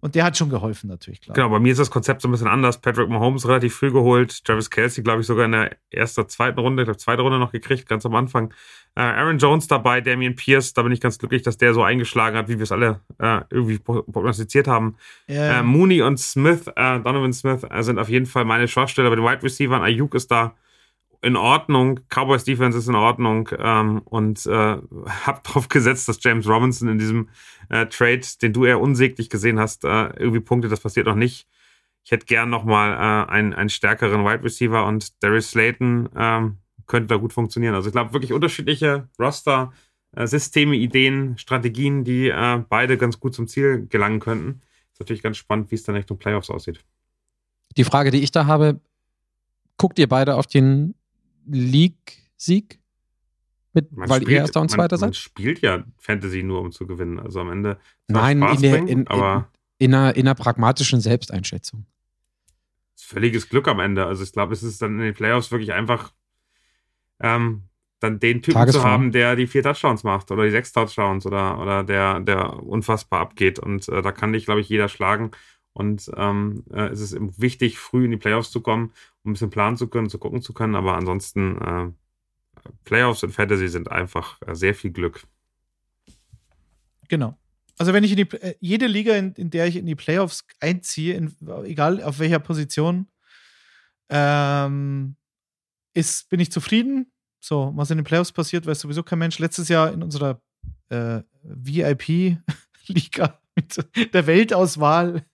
Und 0.02 0.16
der 0.16 0.24
hat 0.24 0.38
schon 0.38 0.50
geholfen, 0.50 0.88
natürlich, 0.90 1.20
klar. 1.20 1.36
Genau, 1.36 1.50
bei 1.50 1.60
mir 1.60 1.74
ist 1.74 1.78
das 1.78 1.92
Konzept 1.92 2.22
so 2.22 2.30
ein 2.30 2.32
bisschen 2.32 2.48
anders. 2.48 2.80
Patrick 2.80 3.10
Mahomes 3.10 3.46
relativ 3.48 3.76
früh 3.76 3.92
geholt, 3.92 4.46
Travis 4.46 4.70
Kelsey, 4.70 5.04
glaube 5.04 5.22
ich, 5.22 5.28
sogar 5.28 5.44
in 5.46 5.52
der 5.52 5.76
ersten, 5.92 6.28
zweiten 6.30 6.58
Runde, 6.60 6.84
ich 6.84 6.86
glaube, 6.86 6.98
zweite 7.00 7.22
Runde 7.22 7.38
noch 7.38 7.52
gekriegt, 7.52 7.88
ganz 7.90 8.06
am 8.06 8.16
Anfang. 8.16 8.54
Äh, 8.96 9.02
Aaron 9.02 9.38
Jones 9.40 9.68
dabei, 9.68 10.00
Damian 10.00 10.36
Pierce, 10.36 10.74
da 10.74 10.84
bin 10.84 10.94
ich 10.94 11.02
ganz 11.02 11.20
glücklich, 11.20 11.42
dass 11.42 11.58
der 11.58 11.74
so 11.74 11.84
eingeschlagen 11.84 12.38
hat, 12.38 12.48
wie 12.48 12.58
wir 12.58 12.64
es 12.64 12.72
alle 12.72 13.02
äh, 13.20 13.42
irgendwie 13.50 13.78
pro- 13.78 14.04
prognostiziert 14.04 14.68
haben. 14.68 14.96
Ja, 15.28 15.60
Äh, 15.60 15.64
Mooney 15.64 16.02
und 16.02 16.18
Smith, 16.18 16.68
äh, 16.76 17.00
Donovan 17.00 17.34
Smith, 17.34 17.66
äh, 17.70 17.84
sind 17.84 18.00
auf 18.00 18.08
jeden 18.10 18.26
Fall 18.26 18.46
meine 18.46 18.68
Schwachstelle 18.70 19.10
bei 19.10 19.16
den 19.18 19.26
Wide 19.26 19.44
Receivers. 19.44 19.82
Ayuk 19.82 20.16
ist 20.16 20.32
da 20.32 20.56
in 21.22 21.36
Ordnung, 21.36 22.00
Cowboys 22.10 22.44
Defense 22.44 22.78
ist 22.78 22.88
in 22.88 22.96
Ordnung 22.96 23.50
ähm, 23.58 24.02
und 24.06 24.46
äh, 24.46 24.50
hab 25.26 25.44
drauf 25.44 25.70
gesetzt, 25.70 26.08
dass 26.08 26.24
James 26.24 26.48
Robinson 26.48 26.88
in 26.88 26.98
diesem 26.98 27.30
äh, 27.70 27.86
Trade, 27.88 28.22
den 28.42 28.54
du 28.54 28.66
eher 28.66 28.80
unsäglich 28.80 29.30
gesehen 29.30 29.60
hast, 29.60 29.84
äh, 29.84 30.10
irgendwie 30.18 30.40
Punkte, 30.40 30.70
das 30.70 30.80
passiert 30.80 31.08
noch 31.08 31.16
nicht. 31.16 31.48
Ich 32.06 32.12
hätte 32.12 32.26
gern 32.26 32.50
nochmal 32.50 32.94
äh, 32.94 33.32
einen, 33.32 33.54
einen 33.54 33.70
stärkeren 33.70 34.24
Wide 34.26 34.44
Receiver 34.44 34.86
und 34.86 35.22
Darius 35.22 35.52
Slayton 35.52 36.10
ähm, 36.16 36.58
könnte 36.88 37.08
da 37.08 37.18
gut 37.18 37.34
funktionieren. 37.34 37.76
Also 37.76 37.90
ich 37.90 37.94
glaube 37.94 38.14
wirklich 38.14 38.34
unterschiedliche 38.34 39.10
Roster, 39.20 39.74
äh, 40.16 40.26
Systeme, 40.26 40.76
Ideen, 40.76 41.38
Strategien, 41.38 42.04
die 42.04 42.30
äh, 42.30 42.64
beide 42.68 42.98
ganz 42.98 43.20
gut 43.20 43.36
zum 43.36 43.48
Ziel 43.48 43.88
gelangen 43.88 44.20
könnten. 44.20 44.62
Ist 44.94 45.00
natürlich 45.00 45.22
ganz 45.22 45.38
spannend, 45.38 45.70
wie 45.72 45.76
es 45.76 45.84
dann 45.84 45.96
Richtung 45.96 46.18
Playoffs 46.18 46.50
aussieht. 46.50 46.80
Die 47.78 47.84
Frage, 47.84 48.10
die 48.10 48.24
ich 48.24 48.32
da 48.32 48.46
habe, 48.48 48.80
guckt 49.78 50.00
ihr 50.00 50.10
beide 50.10 50.36
auf 50.36 50.48
den 50.48 50.96
League-Sieg? 51.54 52.80
Mit, 53.74 53.92
Man 53.92 54.10
weil 54.10 54.18
spielt- 54.22 54.32
ihr 54.32 54.38
Erster 54.38 54.62
und 54.62 54.72
man, 54.72 54.76
Zweiter 54.78 54.96
Man 54.98 55.14
seid? 55.14 55.16
spielt 55.16 55.60
ja 55.62 55.84
Fantasy 55.98 56.42
nur, 56.44 56.62
um 56.62 56.72
zu 56.72 56.88
gewinnen. 56.88 57.20
Also 57.20 57.40
am 57.42 57.52
Ende 57.52 57.80
Nein, 58.08 58.40
Spaß 58.40 58.56
in 58.56 58.62
der, 58.64 58.72
bringen, 58.72 58.88
in, 58.88 59.00
in, 59.02 59.08
aber 59.08 59.50
in, 59.78 59.94
einer, 59.94 60.16
in 60.16 60.28
einer 60.28 60.36
pragmatischen 60.36 61.02
Selbsteinschätzung. 61.02 61.86
völliges 62.96 63.48
Glück 63.50 63.68
am 63.68 63.80
Ende. 63.80 64.06
Also 64.06 64.24
ich 64.24 64.32
glaube, 64.32 64.54
es 64.54 64.64
ist 64.64 64.82
dann 64.82 64.94
in 65.00 65.06
den 65.06 65.14
Playoffs 65.14 65.52
wirklich 65.52 65.74
einfach 65.74 66.12
ähm, 67.20 67.64
dann 68.00 68.20
den 68.20 68.38
Typen 68.42 68.52
zu 68.54 68.58
Tagesform. 68.60 68.86
haben, 68.86 69.12
der 69.12 69.36
die 69.36 69.48
vier 69.48 69.62
Touchdowns 69.64 70.04
macht 70.04 70.32
oder 70.32 70.46
die 70.46 70.52
sechs 70.52 70.72
Touchdowns 70.72 71.26
oder, 71.26 71.60
oder 71.60 71.84
der, 71.84 72.20
der 72.22 72.64
unfassbar 72.64 73.20
abgeht. 73.20 73.60
Und 73.60 73.88
äh, 73.90 74.02
da 74.02 74.12
kann 74.12 74.34
dich, 74.34 74.46
glaube 74.46 74.62
ich, 74.62 74.70
jeder 74.70 74.88
schlagen. 74.90 75.32
Und 75.74 76.12
ähm, 76.18 76.64
äh, 76.72 76.88
es 76.88 77.00
ist 77.00 77.18
wichtig, 77.40 77.78
früh 77.78 78.06
in 78.06 78.12
die 78.12 78.18
Playoffs 78.18 78.52
zu 78.52 78.62
kommen, 78.62 78.92
um 79.24 79.32
ein 79.32 79.34
bisschen 79.34 79.50
planen 79.50 79.78
zu 79.78 79.88
können, 79.88 80.10
zu 80.10 80.18
gucken 80.18 80.42
zu 80.42 80.54
können. 80.54 80.76
Aber 80.76 80.96
ansonsten, 80.96 81.62
äh, 81.62 81.92
Playoffs 82.86 83.24
und 83.24 83.32
Fantasy 83.32 83.68
sind 83.68 83.92
einfach 83.92 84.40
äh, 84.46 84.56
sehr 84.56 84.76
viel 84.76 84.92
Glück. 84.92 85.24
Genau. 87.08 87.38
Also 87.78 87.94
wenn 87.94 88.04
ich 88.04 88.12
in 88.12 88.18
die 88.18 88.38
äh, 88.38 88.56
jede 88.60 88.88
Liga, 88.88 89.16
in, 89.16 89.34
in 89.34 89.50
der 89.50 89.68
ich 89.68 89.78
in 89.78 89.86
die 89.86 89.96
Playoffs 89.96 90.46
einziehe, 90.60 91.16
in, 91.16 91.36
egal 91.64 92.04
auf 92.04 92.20
welcher 92.20 92.40
Position, 92.40 93.08
ähm, 94.10 95.16
ist, 95.94 96.30
bin 96.30 96.40
ich 96.40 96.52
zufrieden. 96.52 97.12
So, 97.40 97.72
was 97.76 97.90
in 97.90 97.98
den 97.98 98.04
Playoffs 98.04 98.34
passiert, 98.34 98.66
weiß 98.66 98.82
sowieso 98.82 99.04
kein 99.04 99.20
Mensch. 99.20 99.40
Letztes 99.40 99.70
Jahr 99.70 99.94
in 99.94 100.04
unserer 100.04 100.42
äh, 100.90 101.22
VIP-Liga 101.44 103.40
mit 103.56 104.14
der 104.14 104.28
Weltauswahl, 104.28 105.26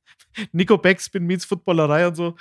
Nico 0.52 0.78
Backspin 0.78 1.26
meets 1.26 1.46
Footballerei 1.46 2.08
und 2.08 2.16
so, 2.16 2.36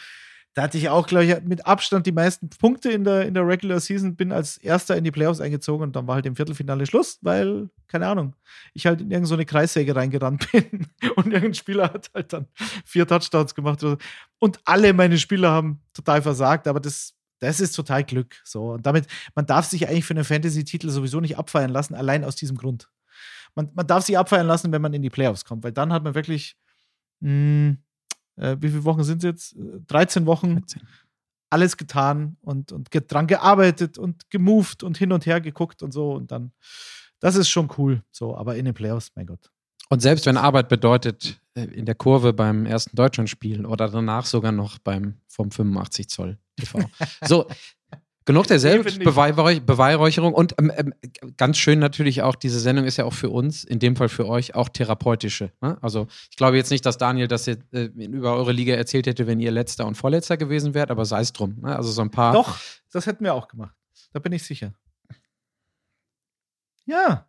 Da 0.54 0.62
hatte 0.62 0.78
ich 0.78 0.88
auch, 0.88 1.08
glaube 1.08 1.24
ich, 1.24 1.42
mit 1.42 1.66
Abstand 1.66 2.06
die 2.06 2.12
meisten 2.12 2.48
Punkte 2.48 2.92
in 2.92 3.02
der, 3.02 3.26
in 3.26 3.34
der 3.34 3.46
Regular 3.46 3.80
Season, 3.80 4.14
bin 4.14 4.30
als 4.30 4.56
Erster 4.56 4.96
in 4.96 5.02
die 5.02 5.10
Playoffs 5.10 5.40
eingezogen 5.40 5.82
und 5.82 5.96
dann 5.96 6.06
war 6.06 6.14
halt 6.14 6.26
im 6.26 6.36
Viertelfinale 6.36 6.86
Schluss, 6.86 7.18
weil, 7.22 7.70
keine 7.88 8.06
Ahnung, 8.06 8.36
ich 8.72 8.86
halt 8.86 9.00
in 9.00 9.10
irgendeine 9.10 9.46
Kreissäge 9.46 9.96
reingerannt 9.96 10.48
bin 10.52 10.86
und 11.16 11.26
irgendein 11.26 11.54
Spieler 11.54 11.92
hat 11.92 12.08
halt 12.14 12.32
dann 12.32 12.46
vier 12.84 13.06
Touchdowns 13.06 13.56
gemacht. 13.56 13.84
Und 14.38 14.60
alle 14.64 14.92
meine 14.92 15.18
Spieler 15.18 15.50
haben 15.50 15.80
total 15.92 16.22
versagt, 16.22 16.68
aber 16.68 16.78
das, 16.78 17.14
das 17.40 17.58
ist 17.58 17.72
total 17.72 18.04
Glück. 18.04 18.36
So. 18.44 18.74
Und 18.74 18.86
damit, 18.86 19.08
man 19.34 19.46
darf 19.46 19.66
sich 19.66 19.88
eigentlich 19.88 20.04
für 20.04 20.14
einen 20.14 20.24
Fantasy-Titel 20.24 20.88
sowieso 20.88 21.20
nicht 21.20 21.36
abfeiern 21.36 21.70
lassen, 21.70 21.96
allein 21.96 22.22
aus 22.22 22.36
diesem 22.36 22.56
Grund. 22.56 22.88
Man, 23.56 23.70
man 23.74 23.88
darf 23.88 24.04
sich 24.04 24.16
abfeiern 24.16 24.46
lassen, 24.46 24.70
wenn 24.70 24.82
man 24.82 24.94
in 24.94 25.02
die 25.02 25.10
Playoffs 25.10 25.44
kommt, 25.44 25.64
weil 25.64 25.72
dann 25.72 25.92
hat 25.92 26.04
man 26.04 26.14
wirklich, 26.14 26.56
mh, 27.20 27.30
hm, 27.30 27.78
äh, 28.36 28.56
wie 28.60 28.68
viele 28.68 28.84
Wochen 28.84 29.04
sind 29.04 29.18
es 29.18 29.24
jetzt? 29.24 29.56
13 29.86 30.26
Wochen. 30.26 30.60
13. 30.60 30.82
Alles 31.50 31.76
getan 31.76 32.36
und, 32.40 32.72
und 32.72 32.88
dran 32.90 33.26
gearbeitet 33.26 33.96
und 33.96 34.28
gemoved 34.30 34.82
und 34.82 34.98
hin 34.98 35.12
und 35.12 35.24
her 35.26 35.40
geguckt 35.40 35.82
und 35.82 35.92
so. 35.92 36.12
Und 36.12 36.32
dann, 36.32 36.52
das 37.20 37.36
ist 37.36 37.48
schon 37.48 37.70
cool. 37.78 38.02
So, 38.10 38.36
aber 38.36 38.56
in 38.56 38.64
den 38.64 38.74
Playoffs, 38.74 39.12
mein 39.14 39.26
Gott. 39.26 39.50
Und 39.88 40.00
selbst 40.00 40.26
wenn 40.26 40.36
Arbeit 40.36 40.68
bedeutet, 40.68 41.40
äh, 41.54 41.64
in 41.64 41.86
der 41.86 41.94
Kurve 41.94 42.32
beim 42.32 42.66
ersten 42.66 42.96
Deutschlandspiel 42.96 43.66
oder 43.66 43.88
danach 43.88 44.26
sogar 44.26 44.52
noch 44.52 44.78
beim 44.78 45.20
vom 45.28 45.50
85 45.50 46.08
Zoll 46.08 46.38
TV. 46.56 46.80
so, 47.24 47.46
Genug 48.26 48.46
der 48.46 48.58
Selbstbeweihräucherung 48.58 50.32
und 50.32 50.54
ähm, 50.58 50.72
ähm, 50.74 50.94
ganz 51.36 51.58
schön 51.58 51.78
natürlich 51.78 52.22
auch, 52.22 52.34
diese 52.34 52.58
Sendung 52.58 52.86
ist 52.86 52.96
ja 52.96 53.04
auch 53.04 53.12
für 53.12 53.28
uns, 53.28 53.64
in 53.64 53.80
dem 53.80 53.96
Fall 53.96 54.08
für 54.08 54.26
euch, 54.26 54.54
auch 54.54 54.70
therapeutische. 54.70 55.52
Ne? 55.60 55.76
Also 55.82 56.06
ich 56.30 56.36
glaube 56.36 56.56
jetzt 56.56 56.70
nicht, 56.70 56.86
dass 56.86 56.96
Daniel 56.96 57.28
das 57.28 57.44
jetzt, 57.44 57.62
äh, 57.74 57.84
über 57.84 58.34
eure 58.34 58.52
Liga 58.52 58.74
erzählt 58.74 59.06
hätte, 59.06 59.26
wenn 59.26 59.40
ihr 59.40 59.50
letzter 59.50 59.86
und 59.86 59.96
vorletzter 59.96 60.38
gewesen 60.38 60.72
wärt, 60.72 60.90
aber 60.90 61.04
sei 61.04 61.20
es 61.20 61.34
drum. 61.34 61.58
Ne? 61.60 61.76
Also 61.76 61.90
so 61.90 62.00
ein 62.00 62.10
paar. 62.10 62.32
Doch, 62.32 62.58
das 62.90 63.06
hätten 63.06 63.24
wir 63.24 63.34
auch 63.34 63.46
gemacht. 63.46 63.74
Da 64.14 64.20
bin 64.20 64.32
ich 64.32 64.42
sicher. 64.42 64.72
Ja. 66.86 67.28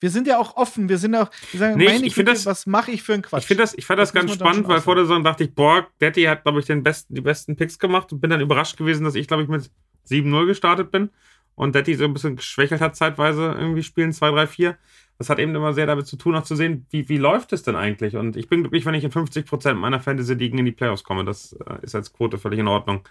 Wir 0.00 0.10
sind 0.10 0.26
ja 0.26 0.38
auch 0.38 0.56
offen, 0.56 0.88
wir 0.88 0.98
sind 0.98 1.14
auch, 1.14 1.30
wir 1.52 1.60
sagen, 1.60 1.78
nee, 1.78 1.86
meine 1.86 2.06
ich, 2.06 2.16
ich 2.16 2.24
das, 2.24 2.44
was 2.44 2.66
mache 2.66 2.90
ich 2.90 3.02
für 3.02 3.14
einen 3.14 3.22
Quatsch? 3.22 3.42
Ich, 3.42 3.46
finde 3.46 3.62
das, 3.62 3.74
ich 3.74 3.86
fand 3.86 3.98
das, 3.98 4.12
das 4.12 4.20
ganz 4.20 4.34
spannend, 4.34 4.68
weil 4.68 4.80
vor 4.80 4.94
der 4.94 5.04
Saison 5.04 5.24
dachte 5.24 5.44
ich, 5.44 5.54
boah, 5.54 5.86
Daddy 6.00 6.24
hat, 6.24 6.42
glaube 6.42 6.60
ich, 6.60 6.66
den 6.66 6.82
besten, 6.82 7.14
die 7.14 7.22
besten 7.22 7.56
Picks 7.56 7.78
gemacht 7.78 8.12
und 8.12 8.20
bin 8.20 8.28
dann 8.28 8.40
überrascht 8.40 8.76
gewesen, 8.76 9.04
dass 9.04 9.14
ich, 9.14 9.26
glaube 9.26 9.42
ich, 9.42 9.48
mit 9.48 9.70
7-0 10.06 10.46
gestartet 10.46 10.90
bin 10.90 11.10
und 11.54 11.74
Daddy 11.74 11.94
so 11.94 12.04
ein 12.04 12.12
bisschen 12.12 12.36
geschwächelt 12.36 12.80
hat 12.80 12.94
zeitweise 12.94 13.54
irgendwie 13.58 13.82
spielen 13.82 14.12
2, 14.12 14.30
3, 14.30 14.46
4. 14.46 14.78
Das 15.18 15.30
hat 15.30 15.38
eben 15.38 15.54
immer 15.54 15.72
sehr 15.72 15.86
damit 15.86 16.06
zu 16.06 16.16
tun, 16.16 16.36
auch 16.36 16.44
zu 16.44 16.54
sehen, 16.54 16.86
wie, 16.90 17.08
wie 17.08 17.16
läuft 17.16 17.54
es 17.54 17.62
denn 17.62 17.74
eigentlich? 17.74 18.16
Und 18.16 18.36
ich 18.36 18.48
bin 18.48 18.60
glücklich, 18.60 18.84
wenn 18.84 18.94
ich 18.94 19.04
in 19.04 19.10
50% 19.10 19.72
meiner 19.74 19.98
Fantasy-Ligen 19.98 20.58
in 20.58 20.66
die 20.66 20.72
Playoffs 20.72 21.04
komme. 21.04 21.24
Das 21.24 21.54
äh, 21.54 21.78
ist 21.82 21.94
als 21.94 22.12
Quote 22.12 22.36
völlig 22.36 22.58
in 22.58 22.68
Ordnung. 22.68 23.08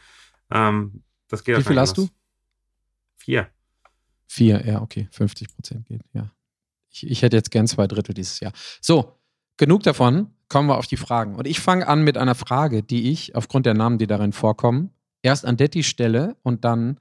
Ähm, 0.52 1.02
das 1.28 1.44
geht 1.44 1.58
Wie 1.58 1.64
viel 1.64 1.80
hast 1.80 1.98
du? 1.98 2.08
Vier. 3.18 3.50
Vier, 4.28 4.64
ja, 4.64 4.82
okay. 4.84 5.10
50% 5.12 5.84
geht, 5.86 6.02
ja. 6.14 6.30
Ich, 6.96 7.10
ich 7.10 7.22
hätte 7.22 7.36
jetzt 7.36 7.52
gern 7.52 7.68
zwei 7.68 7.88
Drittel 7.88 8.14
dieses 8.14 8.39
Jahr. 8.39 8.54
So, 8.82 9.20
genug 9.58 9.84
davon. 9.84 10.32
Kommen 10.48 10.70
wir 10.70 10.78
auf 10.78 10.88
die 10.88 10.98
Fragen. 10.98 11.36
Und 11.36 11.48
ich 11.48 11.60
fange 11.60 11.88
an 11.88 12.04
mit 12.04 12.18
einer 12.18 12.36
Frage, 12.36 12.84
die 12.84 13.12
ich 13.12 13.36
aufgrund 13.36 13.66
der 13.66 13.74
Namen, 13.74 13.98
die 13.98 14.08
darin 14.08 14.32
vorkommen, 14.32 14.91
erst 15.24 15.43
an 15.43 15.58
Detti 15.58 15.84
stelle 15.84 16.38
und 16.43 16.64
dann 16.64 17.00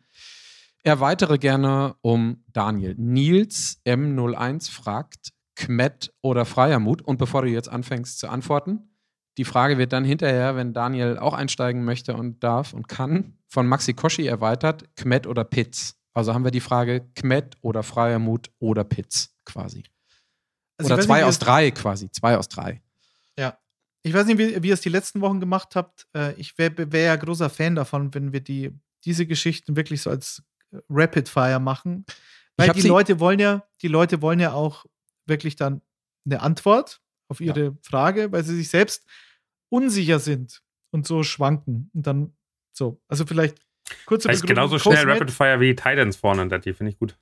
erweitere 0.82 1.38
gerne 1.38 1.94
um 2.00 2.42
Daniel. 2.52 2.94
Nils 2.96 3.80
M01 3.86 4.70
fragt, 4.70 5.32
Kmet 5.56 6.12
oder 6.22 6.46
Freiermut? 6.46 7.02
Und 7.02 7.18
bevor 7.18 7.42
du 7.42 7.48
jetzt 7.48 7.68
anfängst 7.68 8.18
zu 8.18 8.28
antworten, 8.28 8.96
die 9.36 9.44
Frage 9.44 9.78
wird 9.78 9.92
dann 9.92 10.04
hinterher, 10.04 10.56
wenn 10.56 10.72
Daniel 10.72 11.18
auch 11.18 11.34
einsteigen 11.34 11.84
möchte 11.84 12.14
und 12.14 12.42
darf 12.42 12.72
und 12.72 12.88
kann, 12.88 13.38
von 13.46 13.66
Maxi 13.66 13.92
Koschi 13.92 14.26
erweitert, 14.26 14.84
Kmet 14.96 15.26
oder 15.26 15.44
Pitz? 15.44 15.96
Also 16.14 16.32
haben 16.32 16.44
wir 16.44 16.50
die 16.50 16.60
Frage 16.60 17.10
Kmet 17.14 17.56
oder 17.60 17.82
Freiermut 17.82 18.50
oder 18.58 18.84
Pitz 18.84 19.33
quasi. 19.44 19.84
Also 20.76 20.94
oder 20.94 21.02
zwei 21.02 21.18
nicht, 21.18 21.24
aus 21.26 21.38
drei 21.38 21.70
quasi, 21.70 22.10
zwei 22.10 22.36
aus 22.36 22.48
drei. 22.48 22.82
Ja. 23.38 23.58
Ich 24.02 24.12
weiß 24.12 24.26
nicht, 24.26 24.38
wie, 24.38 24.62
wie 24.62 24.68
ihr 24.68 24.74
es 24.74 24.80
die 24.80 24.88
letzten 24.88 25.20
Wochen 25.20 25.40
gemacht 25.40 25.76
habt. 25.76 26.06
Äh, 26.14 26.34
ich 26.34 26.58
wäre 26.58 26.92
wär 26.92 27.04
ja 27.04 27.16
großer 27.16 27.48
Fan 27.48 27.74
davon, 27.74 28.12
wenn 28.14 28.32
wir 28.32 28.40
die, 28.40 28.72
diese 29.04 29.26
Geschichten 29.26 29.76
wirklich 29.76 30.02
so 30.02 30.10
als 30.10 30.42
Rapid 30.90 31.28
Fire 31.28 31.60
machen. 31.60 32.04
Weil 32.56 32.70
die 32.70 32.86
Leute 32.86 33.18
wollen 33.20 33.38
ja, 33.38 33.66
die 33.82 33.88
Leute 33.88 34.22
wollen 34.22 34.40
ja 34.40 34.52
auch 34.52 34.84
wirklich 35.26 35.56
dann 35.56 35.80
eine 36.24 36.40
Antwort 36.40 37.00
auf 37.28 37.40
ihre 37.40 37.64
ja. 37.64 37.72
Frage, 37.82 38.30
weil 38.32 38.44
sie 38.44 38.56
sich 38.56 38.68
selbst 38.68 39.06
unsicher 39.70 40.18
sind 40.18 40.62
und 40.90 41.06
so 41.06 41.22
schwanken. 41.22 41.90
Und 41.94 42.06
dann 42.06 42.36
so. 42.72 43.00
Also 43.08 43.26
vielleicht 43.26 43.58
Kurze 44.06 44.28
heißt 44.28 44.46
genauso 44.46 44.78
schnell 44.78 45.10
Rapid 45.10 45.30
Fire 45.30 45.60
wie 45.60 45.74
Titans 45.74 46.16
vorne, 46.16 46.46
die 46.60 46.72
finde 46.72 46.92
ich 46.92 46.98
gut. 46.98 47.18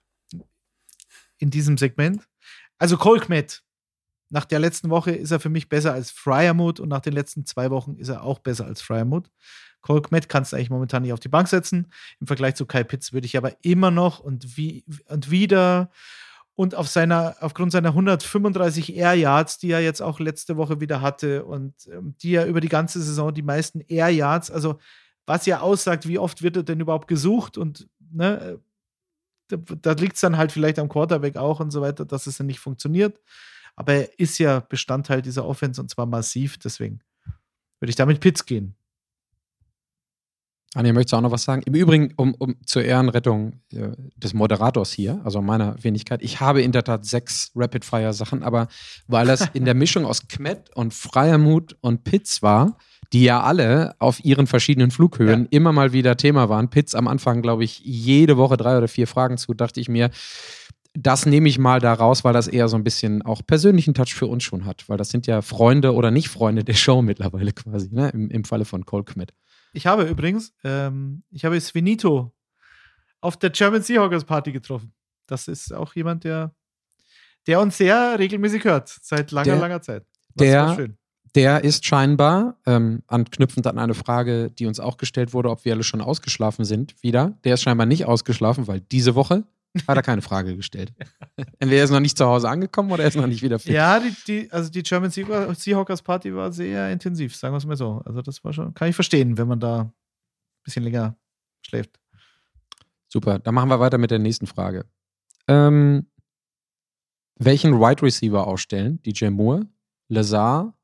In 1.43 1.51
diesem 1.51 1.77
Segment. 1.77 2.23
Also 2.79 2.97
Colkmet. 2.97 3.65
Nach 4.31 4.45
der 4.45 4.61
letzten 4.61 4.91
Woche 4.91 5.11
ist 5.11 5.33
er 5.33 5.41
für 5.41 5.49
mich 5.49 5.69
besser 5.69 5.93
als 5.93 6.13
Fryermut 6.13 6.79
und 6.79 6.89
nach 6.89 7.01
den 7.01 7.15
letzten 7.15 7.45
zwei 7.47 7.71
Wochen 7.73 7.97
ist 7.97 8.11
er 8.11 8.23
auch 8.23 8.39
besser 8.39 8.65
als 8.65 8.81
Fryermut. 8.81 9.29
Colkmet 9.81 10.29
kannst 10.29 10.53
du 10.53 10.57
eigentlich 10.57 10.71
momentan 10.71 11.03
nicht 11.03 11.13
auf 11.13 11.19
die 11.19 11.29
Bank 11.29 11.49
setzen. 11.49 11.93
Im 12.21 12.29
Vergleich 12.29 12.55
zu 12.55 12.65
Kai 12.65 12.85
Pitts 12.85 13.13
würde 13.13 13.27
ich 13.27 13.37
aber 13.37 13.57
immer 13.63 13.91
noch 13.91 14.21
und, 14.21 14.57
wie, 14.57 14.85
und 15.09 15.33
wieder 15.33 15.91
und 16.55 16.77
auf 16.77 16.87
seiner, 16.87 17.35
aufgrund 17.41 17.73
seiner 17.73 17.89
135 17.89 18.95
Air 18.95 19.15
Yards, 19.15 19.59
die 19.59 19.73
er 19.73 19.81
jetzt 19.81 20.01
auch 20.01 20.21
letzte 20.21 20.57
Woche 20.57 20.81
wieder 20.81 21.01
hatte 21.01 21.45
und 21.45 21.75
ähm, 21.89 22.15
die 22.23 22.37
er 22.37 22.47
über 22.47 22.61
die 22.61 22.69
ganze 22.69 23.03
Saison 23.03 23.35
die 23.35 23.43
meisten 23.43 23.81
Air 23.81 24.11
Yards, 24.11 24.49
also 24.49 24.79
was 25.27 25.45
ja 25.47 25.59
aussagt, 25.59 26.07
wie 26.07 26.21
oft 26.21 26.43
wird 26.43 26.57
er 26.57 26.63
denn 26.63 26.79
überhaupt 26.79 27.09
gesucht 27.09 27.59
und 27.59 27.89
ne, 27.99 28.61
da, 29.53 29.75
da 29.81 29.93
liegt 29.93 30.15
es 30.15 30.21
dann 30.21 30.37
halt 30.37 30.53
vielleicht 30.53 30.79
am 30.79 30.89
Quarterback 30.89 31.37
auch 31.37 31.61
und 31.61 31.71
so 31.71 31.81
weiter, 31.81 32.05
dass 32.05 32.27
es 32.27 32.39
dann 32.39 32.47
nicht 32.47 32.61
funktioniert. 32.61 33.19
Aber 33.77 33.95
er 33.95 34.19
ist 34.19 34.39
ja 34.39 34.61
Bestandteil 34.61 35.23
dieser 35.23 35.47
Offense 35.47 35.81
und 35.81 35.89
zwar 35.89 36.07
massiv, 36.07 36.59
deswegen 36.59 37.01
würde 37.81 37.91
ich 37.91 37.97
damit 37.97 38.21
Pitts 38.21 38.47
gehen. 38.47 38.75
Anja, 40.75 40.95
möchtest 40.95 41.13
du 41.13 41.17
auch 41.19 41.23
noch 41.23 41.31
was 41.31 41.45
sagen? 41.45 41.63
Im 41.67 41.75
Übrigen, 41.75 42.15
um, 42.17 42.35
um 42.35 42.57
zur 42.65 42.83
Ehrenrettung 42.83 43.61
äh, 43.73 43.91
des 44.17 44.33
Moderators 44.33 44.91
hier, 44.91 45.21
also 45.23 45.43
meiner 45.43 45.83
Wenigkeit, 45.85 46.23
ich 46.23 46.41
habe 46.41 46.63
in 46.63 46.73
der 46.73 46.83
Tat 46.83 47.05
sechs 47.05 47.51
Rapid-Fire-Sachen, 47.55 48.43
aber 48.43 48.69
weil 49.07 49.27
das 49.27 49.51
in 49.53 49.67
der 49.67 49.75
Mischung 49.75 50.07
aus 50.07 50.29
Kmet 50.29 50.75
und 50.75 50.95
Freiermut 50.95 51.77
und 51.83 52.05
Pitts 52.05 52.43
war, 52.43 52.79
die 53.13 53.25
ja 53.25 53.43
alle 53.43 53.95
auf 53.99 54.25
ihren 54.25 54.47
verschiedenen 54.47 54.91
Flughöhen 54.91 55.43
ja. 55.43 55.49
immer 55.51 55.73
mal 55.73 55.93
wieder 55.93 56.17
Thema 56.17 56.49
waren. 56.49 56.71
Pitts 56.71 56.95
am 56.95 57.09
Anfang, 57.09 57.43
glaube 57.43 57.65
ich, 57.65 57.81
jede 57.81 58.37
Woche 58.37 58.57
drei 58.57 58.79
oder 58.79 58.89
vier 58.89 59.07
Fragen 59.07 59.37
zu, 59.37 59.55
dachte 59.55 59.81
ich 59.81 59.89
mir, 59.89 60.11
das 60.95 61.27
nehme 61.27 61.49
ich 61.49 61.59
mal 61.59 61.81
da 61.81 61.95
raus, 61.95 62.25
weil 62.25 62.33
das 62.33 62.49
eher 62.49 62.69
so 62.69 62.77
ein 62.77 62.85
bisschen 62.85 63.23
auch 63.23 63.43
persönlichen 63.47 63.95
Touch 63.95 64.15
für 64.15 64.27
uns 64.27 64.45
schon 64.45 64.65
hat, 64.65 64.89
weil 64.89 64.99
das 64.99 65.09
sind 65.09 65.27
ja 65.27 65.41
Freunde 65.41 65.95
oder 65.95 66.11
nicht 66.11 66.29
Freunde 66.29 66.65
der 66.65 66.75
Show 66.75 67.03
mittlerweile 67.03 67.53
quasi, 67.53 67.89
ne? 67.91 68.11
Im, 68.11 68.31
im 68.31 68.45
Falle 68.45 68.65
von 68.65 68.85
Cole 68.85 69.05
Kmet. 69.05 69.33
Ich 69.73 69.87
habe 69.87 70.05
übrigens, 70.05 70.55
ähm, 70.65 71.23
ich 71.31 71.45
habe 71.45 71.59
Svenito 71.61 72.33
auf 73.21 73.39
der 73.39 73.51
German 73.51 73.83
Seahawkers 73.83 74.25
Party 74.25 74.53
getroffen. 74.53 74.93
Das 75.27 75.49
ist 75.49 75.73
auch 75.73 75.95
jemand, 75.95 76.25
der, 76.25 76.55
der 77.47 77.61
uns 77.61 77.79
sehr 77.79 78.19
regelmäßig 78.19 78.65
hört, 78.65 78.95
seit 79.01 79.31
langer, 79.31 79.53
der, 79.53 79.61
langer 79.61 79.81
Zeit. 79.81 80.05
Das 80.35 80.47
der, 80.47 80.89
der 81.35 81.65
ist 81.65 81.87
scheinbar, 81.87 82.59
ähm, 82.67 83.03
anknüpfend 83.07 83.67
an 83.67 83.79
eine 83.79 83.95
Frage, 83.95 84.51
die 84.51 84.67
uns 84.67 84.81
auch 84.81 84.99
gestellt 84.99 85.33
wurde, 85.33 85.51
ob 85.51 85.65
wir 85.65 85.73
alle 85.73 85.83
schon 85.83 86.01
ausgeschlafen 86.01 86.65
sind, 86.65 86.95
wieder. 87.03 87.39
Der 87.45 87.55
ist 87.55 87.63
scheinbar 87.63 87.87
nicht 87.87 88.05
ausgeschlafen, 88.05 88.67
weil 88.67 88.81
diese 88.81 89.15
Woche 89.15 89.45
hat 89.89 89.97
er 89.97 90.03
keine 90.03 90.21
Frage 90.21 90.57
gestellt. 90.57 90.93
Entweder 91.59 91.79
er 91.79 91.85
ist 91.85 91.91
noch 91.91 92.01
nicht 92.01 92.19
zu 92.19 92.27
Hause 92.27 92.49
angekommen 92.49 92.93
oder 92.93 93.03
er 93.05 93.09
ist 93.09 93.17
noch 93.17 93.27
nicht 93.27 93.43
wieder 93.43 93.59
fit. 93.59 93.73
Ja, 93.73 93.99
die, 93.99 94.15
die, 94.27 94.53
also 94.53 94.71
die 94.71 94.83
German 94.83 95.11
Seahawkers 95.11 96.03
Party 96.03 96.35
war 96.35 96.53
sehr 96.53 96.91
intensiv, 96.93 97.35
sagen 97.35 97.55
wir 97.55 97.59
es 97.59 97.67
mal 97.67 97.77
so. 97.77 98.03
Also 98.05 98.21
das 98.21 98.45
war 98.45 98.53
schon, 98.53 98.75
kann 98.75 98.89
ich 98.89 98.95
verstehen, 98.95 99.39
wenn 99.39 99.49
man 99.49 99.61
da 99.61 99.81
ein 99.81 99.93
bisschen 100.65 100.83
länger 100.83 101.17
schläft. 101.67 101.99
Super, 103.09 103.39
dann 103.39 103.55
machen 103.55 103.71
wir 103.71 103.81
weiter 103.81 103.99
mit 103.99 104.11
der 104.11 104.19
nächsten 104.19 104.47
Frage. 104.47 104.85
Ähm, 105.49 106.07
welchen 107.37 107.81
Wide 107.81 108.03
Receiver 108.03 108.47
ausstellen? 108.47 109.03
DJ 109.03 109.29
Moore, 109.29 109.67
Lazar, 110.09 110.75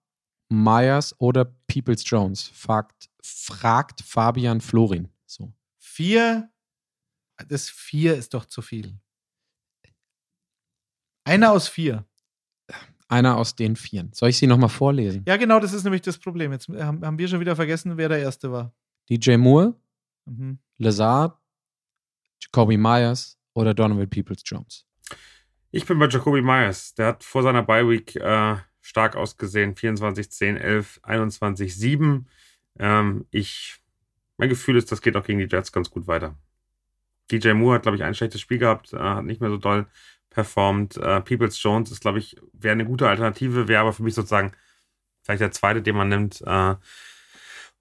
Myers 0.48 1.14
oder 1.18 1.44
Peoples 1.44 2.02
Jones? 2.08 2.48
Fragt, 2.54 3.08
fragt 3.22 4.00
Fabian 4.02 4.60
Florin. 4.60 5.08
So. 5.26 5.52
Vier, 5.78 6.50
das 7.48 7.68
vier 7.68 8.16
ist 8.16 8.34
doch 8.34 8.44
zu 8.44 8.62
viel. 8.62 8.98
Einer 11.24 11.52
aus 11.52 11.68
vier. 11.68 12.06
Einer 13.08 13.36
aus 13.36 13.54
den 13.54 13.76
vieren. 13.76 14.10
Soll 14.12 14.30
ich 14.30 14.38
sie 14.38 14.46
nochmal 14.46 14.68
vorlesen? 14.68 15.24
Ja, 15.26 15.36
genau, 15.36 15.60
das 15.60 15.72
ist 15.72 15.84
nämlich 15.84 16.02
das 16.02 16.18
Problem. 16.18 16.52
Jetzt 16.52 16.68
haben 16.68 17.18
wir 17.18 17.28
schon 17.28 17.40
wieder 17.40 17.56
vergessen, 17.56 17.96
wer 17.96 18.08
der 18.08 18.18
Erste 18.18 18.52
war. 18.52 18.74
DJ 19.08 19.36
Moore, 19.36 19.74
mhm. 20.26 20.58
Lazard, 20.76 21.38
Jacoby 22.40 22.76
Myers 22.76 23.38
oder 23.54 23.72
Donovan 23.72 24.08
Peoples 24.08 24.42
Jones. 24.44 24.86
Ich 25.70 25.86
bin 25.86 25.98
bei 25.98 26.08
Jacoby 26.08 26.42
Myers. 26.42 26.94
Der 26.94 27.08
hat 27.08 27.24
vor 27.24 27.42
seiner 27.42 27.62
Bye 27.62 27.88
Week 27.88 28.16
äh, 28.16 28.56
stark 28.88 29.16
ausgesehen. 29.16 29.76
24, 29.76 30.30
10, 30.30 30.56
11, 30.56 31.00
21, 31.02 31.76
7. 31.76 32.26
Ähm, 32.78 33.26
ich 33.30 33.80
mein 34.38 34.48
Gefühl 34.48 34.76
ist, 34.76 34.90
das 34.90 35.02
geht 35.02 35.16
auch 35.16 35.24
gegen 35.24 35.40
die 35.40 35.48
Jets 35.50 35.72
ganz 35.72 35.90
gut 35.90 36.06
weiter. 36.06 36.36
DJ 37.30 37.52
Moore 37.52 37.76
hat, 37.76 37.82
glaube 37.82 37.96
ich, 37.96 38.04
ein 38.04 38.14
schlechtes 38.14 38.40
Spiel 38.40 38.58
gehabt, 38.58 38.92
äh, 38.92 38.98
hat 38.98 39.24
nicht 39.24 39.40
mehr 39.40 39.50
so 39.50 39.58
doll 39.58 39.86
performt. 40.30 40.96
Äh, 40.96 41.20
Peoples 41.20 41.62
Jones 41.62 41.90
ist, 41.90 42.00
glaube 42.00 42.18
ich, 42.18 42.36
wäre 42.52 42.72
eine 42.72 42.86
gute 42.86 43.08
Alternative, 43.08 43.68
wäre 43.68 43.82
aber 43.82 43.92
für 43.92 44.02
mich 44.02 44.14
sozusagen 44.14 44.52
vielleicht 45.22 45.42
der 45.42 45.52
zweite, 45.52 45.82
den 45.82 45.96
man 45.96 46.08
nimmt. 46.08 46.40
Äh, 46.46 46.76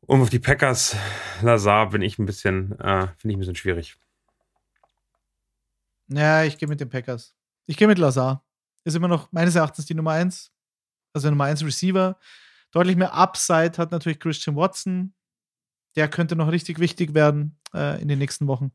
um 0.01 0.21
auf 0.21 0.29
die 0.29 0.39
Packers, 0.39 0.97
Lazar 1.41 1.89
bin 1.91 2.01
ich 2.01 2.19
ein 2.19 2.25
bisschen, 2.25 2.77
äh, 2.79 3.07
finde 3.17 3.29
ich 3.29 3.35
ein 3.35 3.39
bisschen 3.39 3.55
schwierig. 3.55 3.95
Ja, 6.09 6.43
ich 6.43 6.57
gehe 6.57 6.67
mit 6.67 6.81
den 6.81 6.89
Packers. 6.89 7.33
Ich 7.65 7.77
gehe 7.77 7.87
mit 7.87 7.97
Lazar. 7.97 8.43
Ist 8.83 8.95
immer 8.95 9.07
noch 9.07 9.31
meines 9.31 9.55
Erachtens 9.55 9.85
die 9.85 9.93
Nummer 9.93 10.11
1. 10.11 10.51
Also 11.13 11.29
Nummer 11.29 11.45
1 11.45 11.63
Receiver. 11.63 12.17
Deutlich 12.71 12.95
mehr 12.95 13.13
Upside 13.13 13.73
hat 13.77 13.91
natürlich 13.91 14.19
Christian 14.19 14.55
Watson. 14.55 15.13
Der 15.95 16.07
könnte 16.07 16.35
noch 16.35 16.51
richtig 16.51 16.79
wichtig 16.79 17.13
werden 17.13 17.57
äh, 17.73 18.01
in 18.01 18.07
den 18.07 18.19
nächsten 18.19 18.47
Wochen. 18.47 18.71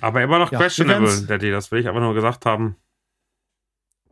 Aber 0.00 0.22
immer 0.22 0.38
noch 0.38 0.52
Ja, 0.52 0.58
questionable, 0.58 1.26
Daddy. 1.26 1.50
Das 1.50 1.70
will 1.70 1.80
ich 1.80 1.88
aber 1.88 2.00
nur 2.00 2.14
gesagt 2.14 2.46
haben. 2.46 2.76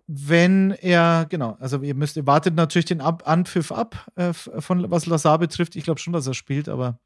Wenn 0.09 0.71
er, 0.71 1.27
genau, 1.29 1.57
also 1.59 1.83
ihr 1.83 1.95
müsst, 1.95 2.17
ihr 2.17 2.27
wartet 2.27 2.55
natürlich 2.55 2.85
den 2.85 3.01
ab, 3.01 3.25
Anpfiff 3.27 3.73
ab, 3.73 4.07
äh, 4.15 4.33
von 4.33 4.89
was 4.91 5.07
Lazar 5.07 5.39
betrifft. 5.39 5.75
Ich 5.75 5.85
glaube 5.85 5.99
schon, 5.99 6.13
dass 6.13 6.27
er 6.27 6.35
spielt, 6.35 6.69
aber 6.69 7.01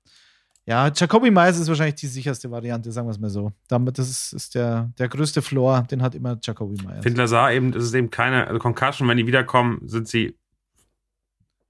ja, 0.71 0.89
Jacoby 0.95 1.33
Myers 1.33 1.59
ist 1.59 1.67
wahrscheinlich 1.67 1.97
die 1.97 2.07
sicherste 2.07 2.49
Variante, 2.49 2.93
sagen 2.93 3.09
wir 3.09 3.11
es 3.11 3.19
mal 3.19 3.29
so. 3.29 3.51
Damit, 3.67 3.99
das 3.99 4.09
ist, 4.09 4.33
ist 4.33 4.55
der, 4.55 4.93
der 5.01 5.09
größte 5.09 5.43
Floor, 5.43 5.83
den 5.91 6.01
hat 6.01 6.15
immer 6.15 6.39
Jacoby 6.41 6.81
Myers. 6.85 7.03
Finde 7.03 7.23
Lazar 7.23 7.53
eben, 7.53 7.73
das 7.73 7.83
ist 7.83 7.95
eben 7.95 8.09
keine, 8.09 8.47
also 8.47 8.61
Concussion, 8.61 9.09
wenn 9.09 9.17
die 9.17 9.27
wiederkommen, 9.27 9.81
sind 9.89 10.07
sie 10.07 10.39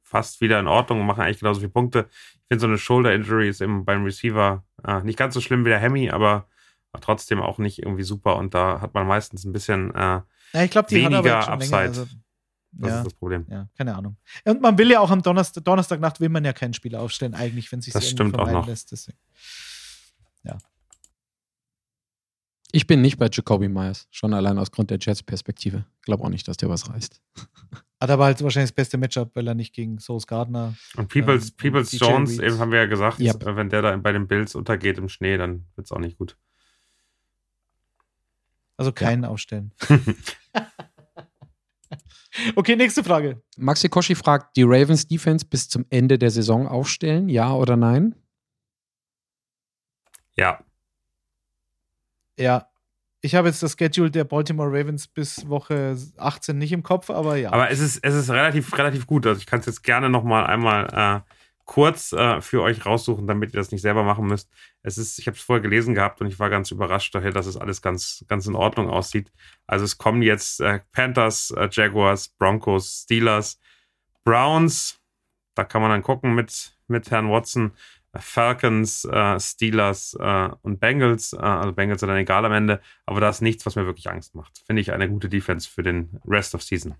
fast 0.02 0.42
wieder 0.42 0.60
in 0.60 0.66
Ordnung 0.66 1.00
und 1.00 1.06
machen 1.06 1.22
eigentlich 1.22 1.38
genauso 1.38 1.60
viele 1.60 1.72
Punkte. 1.72 2.10
Ich 2.10 2.48
finde 2.48 2.60
so 2.60 2.66
eine 2.66 2.76
Shoulder 2.76 3.14
Injury 3.14 3.48
ist 3.48 3.62
eben 3.62 3.86
beim 3.86 4.04
Receiver 4.04 4.64
äh, 4.86 5.00
nicht 5.02 5.18
ganz 5.18 5.32
so 5.32 5.40
schlimm 5.40 5.64
wie 5.64 5.70
der 5.70 5.78
Hemi, 5.78 6.10
aber 6.10 6.46
trotzdem 7.00 7.40
auch 7.40 7.56
nicht 7.56 7.78
irgendwie 7.78 8.02
super 8.02 8.36
und 8.36 8.52
da 8.52 8.82
hat 8.82 8.92
man 8.92 9.06
meistens 9.06 9.46
ein 9.46 9.52
bisschen 9.52 9.94
äh, 9.94 10.20
ja, 10.52 10.62
ich 10.62 10.70
glaube, 10.70 10.88
die 10.90 10.96
weniger 10.96 11.48
Upside. 11.48 11.70
länger, 11.70 11.88
also, 11.88 12.06
das 12.72 12.90
ja, 12.90 12.98
ist 12.98 13.04
das 13.06 13.14
Problem. 13.14 13.46
ja, 13.50 13.68
keine 13.76 13.94
Ahnung. 13.96 14.16
Und 14.44 14.60
man 14.60 14.76
will 14.78 14.90
ja 14.90 15.00
auch 15.00 15.10
am 15.10 15.22
Donnerstag, 15.22 15.64
Donnerstagnacht 15.64 16.20
will 16.20 16.28
man 16.28 16.44
ja 16.44 16.52
keinen 16.52 16.72
Spieler 16.74 17.00
aufstellen, 17.00 17.34
eigentlich, 17.34 17.70
wenn 17.72 17.80
sich 17.82 17.92
Das 17.92 18.08
stimmt 18.08 18.38
auch 18.38 18.50
noch. 18.50 18.66
lässt. 18.66 18.92
Deswegen. 18.92 19.18
Ich 22.72 22.86
bin 22.86 23.00
nicht 23.00 23.18
bei 23.18 23.28
Jacoby 23.28 23.68
Myers, 23.68 24.06
schon 24.12 24.32
allein 24.32 24.56
aus 24.56 24.70
Grund 24.70 24.90
der 24.92 24.98
Jets-Perspektive. 25.00 25.84
Glaube 26.02 26.22
auch 26.22 26.28
nicht, 26.28 26.46
dass 26.46 26.56
der 26.56 26.68
was 26.68 26.88
reißt. 26.88 27.20
Hat 28.00 28.10
aber 28.10 28.24
halt 28.26 28.40
wahrscheinlich 28.42 28.70
das 28.70 28.76
beste 28.76 28.96
Matchup, 28.96 29.34
weil 29.34 29.48
er 29.48 29.54
nicht 29.56 29.74
gegen 29.74 29.98
Sauce 29.98 30.24
Gardner. 30.28 30.74
Und 30.96 31.08
Peoples, 31.12 31.50
Ähm, 31.50 31.56
Peoples 31.56 31.90
DJ 31.90 31.96
Jones, 32.04 32.30
Reed. 32.38 32.42
eben 32.42 32.58
haben 32.60 32.70
wir 32.70 32.78
ja 32.78 32.86
gesagt, 32.86 33.18
Ja. 33.18 33.34
äh, 33.34 33.56
wenn 33.56 33.70
der 33.70 33.82
da 33.82 33.96
bei 33.96 34.12
den 34.12 34.28
Bills 34.28 34.54
untergeht 34.54 34.98
im 34.98 35.08
Schnee, 35.08 35.36
dann 35.36 35.66
wird 35.74 35.86
es 35.86 35.90
auch 35.92 35.98
nicht 35.98 36.16
gut. 36.16 36.36
Also 38.76 38.92
keinen 38.92 39.24
aufstellen. 39.24 39.72
okay, 42.56 42.76
nächste 42.76 43.04
Frage. 43.04 43.42
Maxi 43.56 43.88
Koschi 43.88 44.14
fragt, 44.14 44.56
die 44.56 44.62
Ravens 44.62 45.06
Defense 45.06 45.44
bis 45.44 45.68
zum 45.68 45.84
Ende 45.90 46.18
der 46.18 46.30
Saison 46.30 46.66
aufstellen, 46.66 47.28
ja 47.28 47.52
oder 47.52 47.76
nein? 47.76 48.14
Ja, 50.36 50.58
Ja. 52.36 52.66
Ich 53.22 53.34
habe 53.34 53.48
jetzt 53.48 53.62
das 53.62 53.76
Schedule 53.78 54.10
der 54.10 54.24
Baltimore 54.24 54.70
Ravens 54.70 55.06
bis 55.06 55.46
Woche 55.46 55.94
18 56.16 56.56
nicht 56.56 56.72
im 56.72 56.82
Kopf, 56.82 57.10
aber 57.10 57.36
ja. 57.36 57.52
aber 57.52 57.70
es 57.70 57.78
ist, 57.78 57.98
es 58.02 58.14
ist 58.14 58.30
relativ, 58.30 58.78
relativ 58.78 59.06
gut. 59.06 59.26
Also 59.26 59.38
ich 59.38 59.46
kann 59.46 59.60
es 59.60 59.66
jetzt 59.66 59.82
gerne 59.82 60.08
nochmal 60.08 60.46
einmal 60.46 60.86
äh, 61.26 61.30
kurz 61.66 62.12
äh, 62.12 62.40
für 62.40 62.62
euch 62.62 62.86
raussuchen, 62.86 63.26
damit 63.26 63.52
ihr 63.52 63.60
das 63.60 63.72
nicht 63.72 63.82
selber 63.82 64.04
machen 64.04 64.26
müsst. 64.26 64.48
Es 64.82 64.96
ist, 64.96 65.18
ich 65.18 65.26
habe 65.26 65.36
es 65.36 65.42
vorher 65.42 65.60
gelesen 65.60 65.94
gehabt 65.94 66.20
und 66.20 66.26
ich 66.26 66.38
war 66.38 66.48
ganz 66.48 66.70
überrascht 66.70 67.14
daher, 67.14 67.32
dass 67.32 67.46
es 67.46 67.56
alles 67.56 67.82
ganz, 67.82 68.24
ganz 68.28 68.46
in 68.46 68.54
Ordnung 68.54 68.88
aussieht. 68.88 69.30
Also 69.66 69.84
es 69.84 69.98
kommen 69.98 70.22
jetzt 70.22 70.60
äh, 70.60 70.80
Panthers, 70.92 71.50
äh, 71.50 71.68
Jaguars, 71.70 72.28
Broncos, 72.28 73.02
Steelers, 73.04 73.60
Browns. 74.24 74.98
Da 75.54 75.64
kann 75.64 75.82
man 75.82 75.90
dann 75.90 76.02
gucken 76.02 76.34
mit, 76.34 76.78
mit 76.88 77.10
Herrn 77.10 77.30
Watson. 77.30 77.72
Falcons, 78.16 79.04
äh, 79.04 79.38
Steelers 79.38 80.16
äh, 80.18 80.48
und 80.62 80.80
Bengals. 80.80 81.32
Äh, 81.32 81.38
also 81.38 81.72
Bengals 81.72 82.00
sind 82.00 82.08
dann 82.08 82.18
egal 82.18 82.44
am 82.44 82.52
Ende. 82.52 82.80
Aber 83.06 83.20
da 83.20 83.28
ist 83.28 83.40
nichts, 83.40 83.66
was 83.66 83.76
mir 83.76 83.86
wirklich 83.86 84.10
Angst 84.10 84.34
macht. 84.34 84.62
Finde 84.66 84.82
ich 84.82 84.92
eine 84.92 85.08
gute 85.08 85.28
Defense 85.28 85.68
für 85.68 85.82
den 85.82 86.20
Rest 86.26 86.54
of 86.54 86.62
Season. 86.62 86.94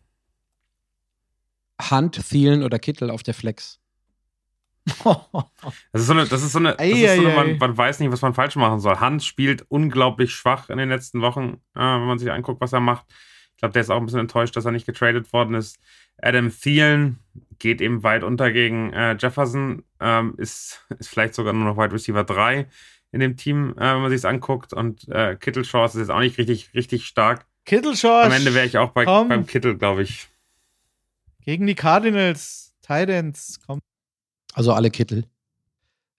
Hunt, 1.90 2.20
Thielen 2.28 2.62
oder 2.62 2.78
Kittel 2.78 3.10
auf 3.10 3.22
der 3.22 3.34
Flex? 3.34 3.79
Das 5.92 6.02
ist 6.02 6.06
so 6.06 6.12
eine, 6.12 6.26
das 6.26 6.42
ist 6.42 6.52
so 6.52 6.58
eine, 6.58 6.70
das 6.70 6.80
Ei, 6.80 6.90
ist 6.90 7.16
so 7.16 7.20
eine 7.20 7.32
ei, 7.32 7.36
man, 7.36 7.58
man 7.58 7.76
weiß 7.76 8.00
nicht, 8.00 8.10
was 8.12 8.22
man 8.22 8.34
falsch 8.34 8.56
machen 8.56 8.80
soll. 8.80 8.98
Hans 8.98 9.24
spielt 9.26 9.64
unglaublich 9.68 10.32
schwach 10.32 10.70
in 10.70 10.78
den 10.78 10.88
letzten 10.88 11.20
Wochen, 11.20 11.60
äh, 11.74 11.80
wenn 11.80 12.06
man 12.06 12.18
sich 12.18 12.30
anguckt, 12.30 12.60
was 12.60 12.72
er 12.72 12.80
macht. 12.80 13.04
Ich 13.54 13.60
glaube, 13.60 13.72
der 13.72 13.82
ist 13.82 13.90
auch 13.90 13.98
ein 13.98 14.06
bisschen 14.06 14.20
enttäuscht, 14.20 14.56
dass 14.56 14.64
er 14.64 14.72
nicht 14.72 14.86
getradet 14.86 15.32
worden 15.34 15.54
ist. 15.54 15.78
Adam 16.16 16.50
Thielen 16.50 17.18
geht 17.58 17.80
eben 17.80 18.02
weit 18.02 18.24
unter 18.24 18.52
gegen 18.52 18.92
äh, 18.92 19.16
Jefferson, 19.18 19.84
ähm, 20.00 20.34
ist, 20.38 20.86
ist 20.98 21.10
vielleicht 21.10 21.34
sogar 21.34 21.52
nur 21.52 21.64
noch 21.64 21.76
Wide 21.76 21.92
Receiver 21.92 22.24
3 22.24 22.66
in 23.12 23.20
dem 23.20 23.36
Team, 23.36 23.74
äh, 23.76 23.94
wenn 23.94 24.00
man 24.00 24.10
sich 24.10 24.18
es 24.18 24.24
anguckt. 24.24 24.72
Und 24.72 25.06
äh, 25.08 25.36
Kittle 25.36 25.64
Shorts 25.64 25.94
ist 25.94 26.00
jetzt 26.00 26.10
auch 26.10 26.20
nicht 26.20 26.38
richtig, 26.38 26.72
richtig 26.74 27.04
stark. 27.06 27.44
Schorsch 27.68 28.06
Am 28.06 28.32
Ende 28.32 28.54
wäre 28.54 28.66
ich 28.66 28.78
auch 28.78 28.90
bei, 28.90 29.04
komm. 29.04 29.28
beim 29.28 29.46
Kittle, 29.46 29.76
glaube 29.76 30.02
ich. 30.02 30.28
gegen 31.42 31.66
die 31.66 31.74
Cardinals, 31.74 32.74
Titans, 32.80 33.60
komm. 33.66 33.80
Also 34.52 34.72
alle 34.72 34.90
Kittel. 34.90 35.24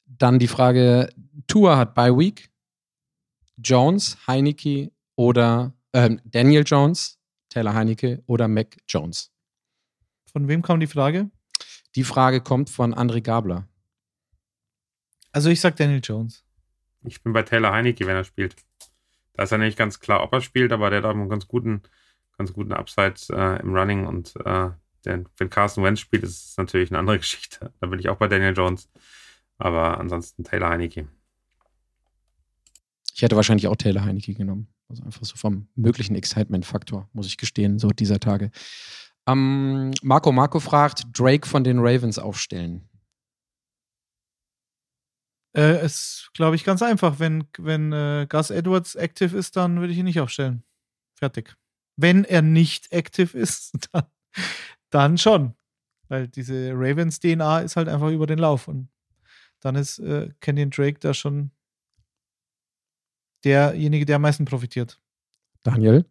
Dann 0.06 0.40
die 0.40 0.48
Frage, 0.48 1.10
Tour 1.48 1.78
hat 1.78 1.96
Bye 1.96 2.18
Week. 2.18 2.50
Jones, 3.58 4.18
Heineke 4.28 4.92
oder 5.16 5.74
ähm, 5.94 6.20
Daniel 6.26 6.64
Jones, 6.66 7.20
Taylor 7.50 7.74
Heineke 7.74 8.24
oder 8.26 8.48
Mac 8.48 8.78
Jones. 8.88 9.32
Von 10.32 10.48
wem 10.48 10.62
kam 10.62 10.80
die 10.80 10.88
Frage? 10.88 11.30
Die 11.96 12.04
Frage 12.04 12.42
kommt 12.42 12.70
von 12.70 12.94
André 12.94 13.22
Gabler. 13.22 13.68
Also 15.32 15.50
ich 15.50 15.60
sag 15.60 15.76
Daniel 15.76 16.02
Jones. 16.04 16.44
Ich 17.04 17.22
bin 17.22 17.34
bei 17.34 17.44
Taylor 17.44 17.74
Heineke, 17.74 18.06
wenn 18.06 18.16
er 18.16 18.24
spielt. 18.24 18.56
Da 19.34 19.44
ist 19.44 19.52
ja 19.52 19.58
nicht 19.58 19.78
ganz 19.78 20.00
klar, 20.00 20.24
ob 20.24 20.34
er 20.34 20.42
spielt, 20.42 20.72
aber 20.72 20.90
der 20.90 21.00
hat 21.00 21.06
auch 21.06 21.12
einen 21.12 21.30
ganz 21.30 21.48
guten, 21.48 21.82
ganz 22.38 22.54
guten 22.54 22.74
Upside 22.74 23.16
äh, 23.32 23.60
im 23.62 23.76
Running 23.76 24.06
und 24.06 24.34
äh, 24.46 24.70
der, 25.06 25.24
wenn 25.38 25.50
Carson 25.50 25.84
Wentz 25.84 26.00
spielt, 26.00 26.24
ist 26.24 26.52
es 26.52 26.58
natürlich 26.58 26.92
eine 26.92 27.00
andere 27.00 27.18
Geschichte. 27.20 27.74
Da 27.80 27.88
bin 27.88 28.00
ich 28.00 28.10
auch 28.10 28.18
bei 28.18 28.28
Daniel 28.28 28.56
Jones. 28.56 28.90
Aber 29.58 30.00
ansonsten 30.00 30.44
Taylor 30.44 30.70
Heineke. 30.70 31.08
Ich 33.14 33.22
hätte 33.22 33.36
wahrscheinlich 33.36 33.68
auch 33.68 33.76
Taylor 33.76 34.04
Heineke 34.04 34.34
genommen. 34.34 34.68
Also 34.90 35.04
einfach 35.04 35.24
so 35.24 35.36
vom 35.36 35.68
möglichen 35.76 36.16
Excitement-Faktor, 36.16 37.08
muss 37.14 37.28
ich 37.28 37.38
gestehen, 37.38 37.80
so 37.80 37.90
dieser 37.90 38.20
Tage. 38.20 38.52
Ähm, 39.28 39.92
Marco 40.02 40.32
Marco 40.32 40.60
fragt, 40.60 41.04
Drake 41.14 41.48
von 41.48 41.64
den 41.64 41.80
Ravens 41.80 42.18
aufstellen. 42.18 42.90
Äh, 45.56 45.86
ist, 45.86 46.32
glaube 46.34 46.56
ich, 46.56 46.64
ganz 46.64 46.82
einfach. 46.82 47.20
Wenn, 47.20 47.46
wenn 47.58 47.92
äh, 47.92 48.26
Gus 48.28 48.50
Edwards 48.50 48.96
aktiv 48.96 49.34
ist, 49.34 49.56
dann 49.58 49.80
würde 49.80 49.94
ich 49.94 50.00
ihn 50.00 50.06
nicht 50.06 50.20
aufstellen. 50.20 50.64
Fertig. 51.16 51.56
Wenn 51.98 52.24
er 52.24 52.42
nicht 52.42 52.94
aktiv 52.94 53.36
ist, 53.36 53.74
dann, 53.92 54.06
dann 54.92 55.18
schon. 55.18 55.56
Weil 56.08 56.28
diese 56.28 56.72
Ravens-DNA 56.74 57.62
ist 57.62 57.76
halt 57.76 57.88
einfach 57.88 58.10
über 58.10 58.28
den 58.28 58.40
Lauf. 58.40 58.68
Und 58.68 58.90
dann 59.62 59.76
ist 59.76 60.00
äh, 60.00 60.30
Kenyon 60.42 60.70
Drake 60.70 61.00
da 61.00 61.14
schon 61.14 61.52
derjenige, 63.44 64.06
der 64.06 64.18
am 64.18 64.22
meisten 64.22 64.46
profitiert. 64.46 65.02
Daniel? 65.64 66.06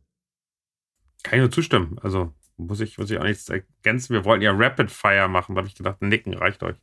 Kann 1.22 1.38
ich 1.38 1.42
nur 1.42 1.50
zustimmen. 1.50 1.98
Also 2.00 2.34
muss 2.56 2.80
ich, 2.80 2.98
muss 2.98 3.10
ich 3.10 3.18
auch 3.18 3.24
nichts 3.24 3.48
ergänzen. 3.48 4.14
Wir 4.14 4.24
wollten 4.24 4.42
ja 4.42 4.52
Rapid 4.52 4.90
Fire 4.90 5.28
machen. 5.28 5.54
Da 5.54 5.60
habe 5.60 5.68
ich 5.68 5.74
gedacht, 5.74 6.00
Nicken 6.02 6.34
reicht 6.34 6.62
euch. 6.62 6.76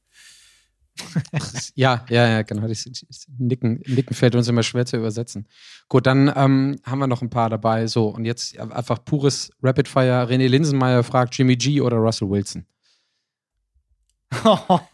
Ja, 1.76 2.06
ja, 2.10 2.28
ja, 2.28 2.42
genau. 2.42 2.68
Das, 2.68 2.90
Nicken, 3.38 3.82
Nicken 3.86 4.16
fällt 4.16 4.36
uns 4.36 4.48
immer 4.48 4.64
schwer 4.64 4.86
zu 4.86 4.98
übersetzen. 4.98 5.48
Gut, 5.90 6.06
dann 6.06 6.32
ähm, 6.36 6.78
haben 6.84 7.00
wir 7.00 7.08
noch 7.08 7.22
ein 7.22 7.30
paar 7.30 7.50
dabei. 7.50 7.88
So, 7.88 8.08
und 8.08 8.26
jetzt 8.26 8.58
einfach 8.60 9.04
pures 9.04 9.52
Rapid 9.62 9.88
Fire. 9.88 10.28
René 10.30 10.48
Linsenmeier 10.48 11.04
fragt 11.04 11.38
Jimmy 11.38 11.56
G 11.56 11.82
oder 11.82 11.98
Russell 11.98 12.30
Wilson. 12.30 12.66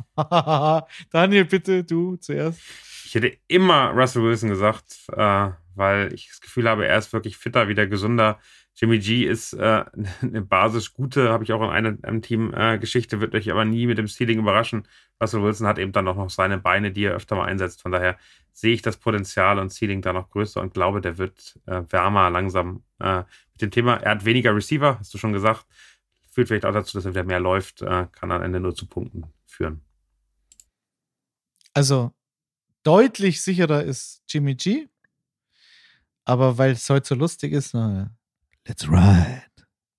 Daniel, 1.12 1.46
bitte, 1.46 1.84
du 1.84 2.18
zuerst. 2.18 2.60
Ich 3.06 3.16
hätte 3.16 3.38
immer 3.48 3.90
Russell 3.92 4.24
Wilson 4.24 4.50
gesagt, 4.50 4.98
äh, 5.12 5.50
weil 5.76 6.14
ich 6.14 6.30
das 6.30 6.42
Gefühl 6.42 6.70
habe, 6.70 6.88
er 6.88 6.98
ist 6.98 7.14
wirklich 7.14 7.38
fitter, 7.38 7.68
wieder 7.68 7.88
gesünder. 7.88 8.40
Jimmy 8.76 9.00
G 9.00 9.24
ist 9.26 9.54
äh, 9.54 9.86
eine 10.22 10.42
basisch 10.42 10.94
gute, 10.94 11.30
habe 11.30 11.44
ich 11.44 11.54
auch 11.54 11.62
in 11.62 11.70
einer, 11.70 11.98
einem 12.04 12.22
Team 12.22 12.54
äh, 12.54 12.82
wird 12.82 13.36
euch 13.36 13.52
aber 13.52 13.66
nie 13.66 13.88
mit 13.88 13.98
dem 13.98 14.08
Ceiling 14.08 14.40
überraschen. 14.40 14.88
Russell 15.22 15.44
Wilson 15.44 15.68
hat 15.68 15.80
eben 15.80 15.92
dann 15.92 16.08
auch 16.08 16.16
noch 16.16 16.30
seine 16.30 16.58
Beine, 16.58 16.92
die 16.92 17.06
er 17.06 17.14
öfter 17.14 17.36
mal 17.36 17.46
einsetzt. 17.46 17.82
Von 17.82 17.92
daher 17.92 18.18
sehe 18.52 18.74
ich 18.74 18.82
das 18.82 18.98
Potenzial 18.98 19.60
und 19.60 19.72
Ceiling 19.72 20.02
da 20.02 20.14
noch 20.14 20.30
größer 20.30 20.62
und 20.62 20.74
glaube, 20.74 21.02
der 21.02 21.18
wird 21.18 21.60
äh, 21.66 21.82
wärmer 21.90 22.30
langsam 22.30 22.84
äh, 23.00 23.24
mit 23.52 23.62
dem 23.62 23.72
Thema. 23.72 23.96
Er 23.98 24.12
hat 24.12 24.26
weniger 24.26 24.56
Receiver, 24.56 25.00
hast 25.00 25.14
du 25.14 25.18
schon 25.18 25.34
gesagt. 25.34 25.66
Führt 26.32 26.48
vielleicht 26.48 26.66
auch 26.66 26.74
dazu, 26.74 26.98
dass 26.98 27.06
er 27.06 27.12
wieder 27.12 27.24
mehr 27.24 27.40
läuft, 27.40 27.82
äh, 27.82 28.08
kann 28.12 28.32
am 28.32 28.42
Ende 28.42 28.60
nur 28.60 28.76
zu 28.76 28.88
Punkten 28.88 29.26
führen. 29.46 29.82
Also, 31.76 32.12
Deutlich 32.84 33.42
sicherer 33.42 33.84
ist 33.84 34.24
Jimmy 34.28 34.56
G. 34.56 34.90
Aber 36.26 36.58
weil 36.58 36.72
es 36.72 36.90
heute 36.90 37.08
so 37.08 37.16
lustig 37.16 37.54
ist, 37.54 37.74
na, 37.74 38.14
let's 38.68 38.88
ride. 38.88 39.44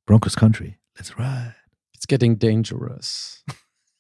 Broncos 0.07 0.35
Country, 0.37 0.79
let's 0.97 1.19
ride. 1.19 1.55
It's 1.95 2.07
getting 2.07 2.39
dangerous. 2.39 3.45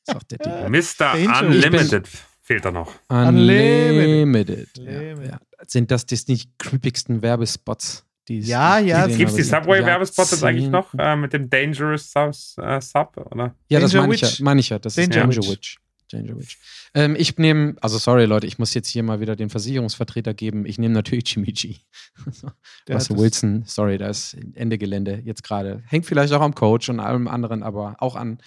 Sagt 0.07 0.31
der 0.33 0.39
Ding. 0.45 0.71
Mr. 0.71 1.15
Unlimited 1.43 2.09
fehlt 2.43 2.65
da 2.65 2.71
noch. 2.71 2.93
Unlimited. 3.09 4.69
Ja, 4.77 4.83
Unlimited. 4.85 5.31
ja. 5.31 5.41
Sind 5.67 5.91
das 5.91 6.05
die 6.07 6.19
nicht 6.29 6.51
creepigsten 6.59 7.23
Werbespots? 7.23 8.05
Die 8.29 8.39
es- 8.39 8.49
Ja, 8.49 8.79
ja, 8.79 9.07
Gibt 9.07 9.31
es 9.31 9.37
die 9.37 9.43
Subway-Werbespots 9.43 10.31
jetzt 10.33 10.45
eigentlich 10.45 10.69
noch 10.69 10.93
äh, 10.99 11.17
mit 11.17 11.33
dem 11.33 11.49
Dangerous 11.51 12.11
Sub, 12.11 12.33
äh, 12.63 12.81
Sub 12.81 13.17
oder? 13.17 13.55
Ja, 13.69 13.81
das 13.81 13.93
Danger 13.93 14.03
meine 14.07 14.15
ich, 14.15 14.21
ja, 14.39 14.45
meine 14.45 14.61
ich 14.61 14.69
ja. 14.71 14.79
Das 14.79 14.97
ist 14.97 15.11
Danger 15.15 15.27
Danger 15.27 15.37
Witch. 15.43 15.51
Witch. 15.51 15.79
Danger 16.15 16.37
Witch. 16.39 16.59
Ähm, 16.95 17.15
ich 17.19 17.37
nehme, 17.39 17.77
also 17.81 17.99
sorry 17.99 18.25
Leute, 18.25 18.47
ich 18.47 18.59
muss 18.59 18.73
jetzt 18.75 18.89
hier 18.89 19.03
mal 19.03 19.21
wieder 19.21 19.37
den 19.37 19.51
Versicherungsvertreter 19.51 20.33
geben. 20.35 20.65
Ich 20.67 20.79
nehme 20.79 20.95
natürlich 20.95 21.25
Jimmy 21.35 21.53
G. 21.53 21.77
Der 22.25 22.27
Russell 22.27 22.55
hat 22.89 23.11
das- 23.11 23.11
Wilson, 23.11 23.63
sorry, 23.67 23.99
da 23.99 24.09
ist 24.09 24.35
Ende 24.55 24.79
Gelände 24.79 25.21
jetzt 25.25 25.43
gerade. 25.45 25.83
Hängt 25.87 26.07
vielleicht 26.07 26.33
auch 26.33 26.41
am 26.41 26.55
Coach 26.55 26.89
und 26.89 27.01
allem 27.01 27.29
anderen, 27.29 27.63
aber 27.63 27.97
auch 27.99 28.17
an, 28.17 28.39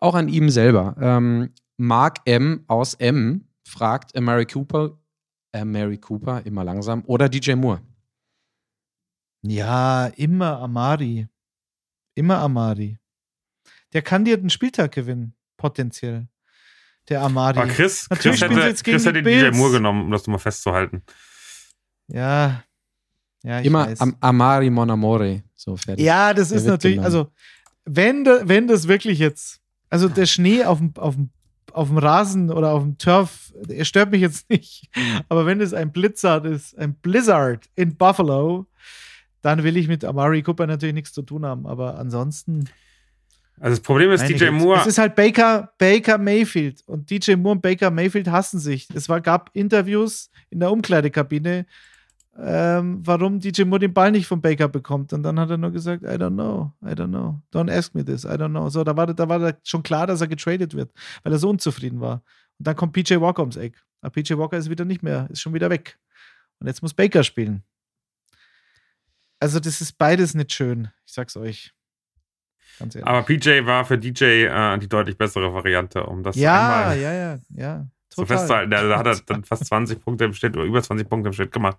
auch 0.00 0.14
an 0.14 0.28
ihm 0.28 0.50
selber. 0.50 0.96
Ähm, 1.00 1.52
Mark 1.78 2.18
M. 2.24 2.64
aus 2.68 2.94
M. 2.94 3.48
fragt 3.66 4.18
Mary 4.18 4.46
Cooper, 4.46 4.98
äh, 5.52 5.64
Mary 5.64 5.98
Cooper, 5.98 6.44
immer 6.46 6.64
langsam, 6.64 7.02
oder 7.06 7.28
DJ 7.28 7.54
Moore. 7.54 7.80
Ja, 9.42 10.06
immer 10.16 10.58
Amari. 10.60 11.28
Immer 12.14 12.38
Amari. 12.38 12.98
Der 13.92 14.02
kann 14.02 14.24
dir 14.24 14.36
den 14.36 14.50
Spieltag 14.50 14.92
gewinnen, 14.92 15.34
potenziell. 15.56 16.28
Der 17.08 17.22
Amari. 17.22 17.58
Aber 17.58 17.68
Chris, 17.68 18.06
Natürlich 18.10 18.40
Chris 18.40 18.50
hätte, 18.50 18.60
jetzt 18.66 18.84
gegen 18.84 18.96
Chris 18.96 19.06
hätte 19.06 19.22
die 19.22 19.30
DJ. 19.30 19.50
Moore 19.56 19.72
genommen, 19.72 20.04
um 20.04 20.10
das 20.10 20.26
mal 20.26 20.38
festzuhalten. 20.38 21.02
Ja. 22.08 22.62
Ja, 23.42 23.60
ich 23.60 23.66
immer 23.66 23.86
weiß. 23.86 24.00
am, 24.00 24.16
Amari 24.20 24.70
Mon 24.70 24.90
Amore. 24.90 25.42
So 25.54 25.76
fertig. 25.76 26.04
Ja, 26.04 26.34
das 26.34 26.48
Der 26.48 26.58
ist 26.58 26.66
natürlich, 26.66 26.96
genommen. 26.96 27.06
also, 27.14 27.32
wenn, 27.84 28.24
da, 28.24 28.40
wenn 28.44 28.66
das 28.66 28.88
wirklich 28.88 29.18
jetzt, 29.20 29.60
also 29.88 30.08
der 30.08 30.26
Schnee 30.26 30.64
auf 30.64 30.78
dem, 30.78 30.92
auf 30.96 31.14
dem, 31.14 31.30
auf 31.72 31.88
dem 31.88 31.98
Rasen 31.98 32.50
oder 32.50 32.72
auf 32.72 32.82
dem 32.82 32.98
Turf, 32.98 33.52
er 33.68 33.84
stört 33.84 34.10
mich 34.10 34.20
jetzt 34.20 34.50
nicht. 34.50 34.88
Aber 35.28 35.46
wenn 35.46 35.60
es 35.60 35.72
ein 35.74 35.92
Blizzard 35.92 36.44
ist, 36.46 36.76
ein 36.76 36.94
Blizzard 36.94 37.66
in 37.76 37.96
Buffalo, 37.96 38.66
dann 39.42 39.62
will 39.62 39.76
ich 39.76 39.86
mit 39.86 40.04
Amari 40.04 40.42
Cooper 40.42 40.66
natürlich 40.66 40.94
nichts 40.94 41.12
zu 41.12 41.22
tun 41.22 41.44
haben. 41.46 41.66
Aber 41.66 41.98
ansonsten. 41.98 42.68
Also 43.58 43.76
das 43.76 43.80
Problem 43.80 44.10
ist, 44.10 44.22
meine 44.22 44.34
DJ. 44.34 44.50
Moore, 44.50 44.80
Es 44.80 44.86
ist 44.86 44.98
halt 44.98 45.14
Baker, 45.14 45.72
Baker 45.78 46.18
Mayfield. 46.18 46.82
Und 46.86 47.10
DJ 47.10 47.36
Moore 47.36 47.56
und 47.56 47.62
Baker 47.62 47.90
Mayfield 47.90 48.28
hassen 48.28 48.58
sich. 48.58 48.88
Es 48.94 49.08
war, 49.08 49.20
gab 49.20 49.50
Interviews 49.54 50.30
in 50.50 50.60
der 50.60 50.70
Umkleidekabine, 50.70 51.66
ähm, 52.38 53.00
warum 53.02 53.40
DJ 53.40 53.62
Moore 53.62 53.80
den 53.80 53.94
Ball 53.94 54.12
nicht 54.12 54.26
von 54.26 54.42
Baker 54.42 54.68
bekommt. 54.68 55.12
Und 55.14 55.22
dann 55.22 55.40
hat 55.40 55.48
er 55.48 55.56
nur 55.56 55.70
gesagt, 55.70 56.02
I 56.02 56.16
don't 56.16 56.34
know, 56.34 56.72
I 56.82 56.90
don't 56.90 57.08
know. 57.08 57.40
Don't 57.52 57.72
ask 57.72 57.94
me 57.94 58.04
this, 58.04 58.24
I 58.24 58.28
don't 58.28 58.50
know. 58.50 58.68
So, 58.68 58.84
da 58.84 58.94
war, 58.94 59.06
da 59.06 59.28
war 59.28 59.54
schon 59.64 59.82
klar, 59.82 60.06
dass 60.06 60.20
er 60.20 60.28
getradet 60.28 60.74
wird, 60.74 60.92
weil 61.22 61.32
er 61.32 61.38
so 61.38 61.48
unzufrieden 61.48 62.00
war. 62.00 62.22
Und 62.58 62.66
dann 62.66 62.76
kommt 62.76 62.92
PJ 62.92 63.20
Walker 63.20 63.40
ums 63.40 63.56
Eck. 63.56 63.82
Aber 64.02 64.10
PJ 64.10 64.36
Walker 64.36 64.58
ist 64.58 64.68
wieder 64.68 64.84
nicht 64.84 65.02
mehr, 65.02 65.28
ist 65.30 65.40
schon 65.40 65.54
wieder 65.54 65.70
weg. 65.70 65.98
Und 66.58 66.66
jetzt 66.66 66.82
muss 66.82 66.92
Baker 66.92 67.22
spielen. 67.22 67.62
Also, 69.40 69.60
das 69.60 69.80
ist 69.80 69.98
beides 69.98 70.34
nicht 70.34 70.52
schön. 70.52 70.88
Ich 71.06 71.12
sag's 71.12 71.36
euch. 71.36 71.75
Ganz 72.78 72.94
ehrlich. 72.94 73.06
aber 73.08 73.22
PJ 73.22 73.64
war 73.66 73.84
für 73.84 73.98
DJ 73.98 74.24
äh, 74.46 74.78
die 74.78 74.88
deutlich 74.88 75.16
bessere 75.16 75.52
Variante, 75.54 76.04
um 76.04 76.22
das 76.22 76.36
ja, 76.36 76.80
einmal 76.80 76.98
ja, 77.00 77.12
ja, 77.12 77.38
ja. 77.54 77.86
so 78.08 78.22
Total. 78.22 78.38
festzuhalten. 78.38 78.70
Da, 78.70 78.82
da 78.88 78.98
hat 78.98 79.06
er 79.06 79.16
dann 79.26 79.44
fast 79.44 79.64
20 79.66 80.00
Punkte 80.04 80.24
im 80.24 80.32
Schnitt 80.34 80.56
oder 80.56 80.64
über 80.66 80.82
20 80.82 81.08
Punkte 81.08 81.28
im 81.28 81.32
Schnitt 81.32 81.52
gemacht. 81.52 81.78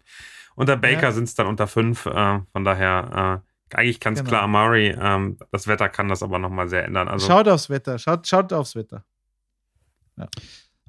Unter 0.56 0.76
Baker 0.78 1.03
Ja. 1.03 1.11
sind 1.11 1.26
es 1.26 1.36
dann 1.36 1.45
unter 1.48 1.68
5. 1.68 2.06
Äh, 2.07 2.40
von 2.52 2.64
daher, 2.64 3.41
äh, 3.72 3.76
eigentlich 3.76 3.99
ganz 3.99 4.19
Genau. 4.19 4.30
klar 4.30 4.44
Amari. 4.44 4.95
Ähm, 4.99 5.38
das 5.52 5.68
Wetter 5.68 5.90
kann 5.90 6.07
das 6.07 6.24
aber 6.24 6.40
nochmal 6.40 6.68
sehr 6.69 6.86
ändern. 6.86 7.07
Also, 7.07 7.28
schaut 7.28 7.48
aufs 7.48 7.69
Wetter, 7.69 7.99
schaut, 7.99 8.26
schaut 8.26 8.52
aufs 8.53 8.76
Wetter. 8.76 9.03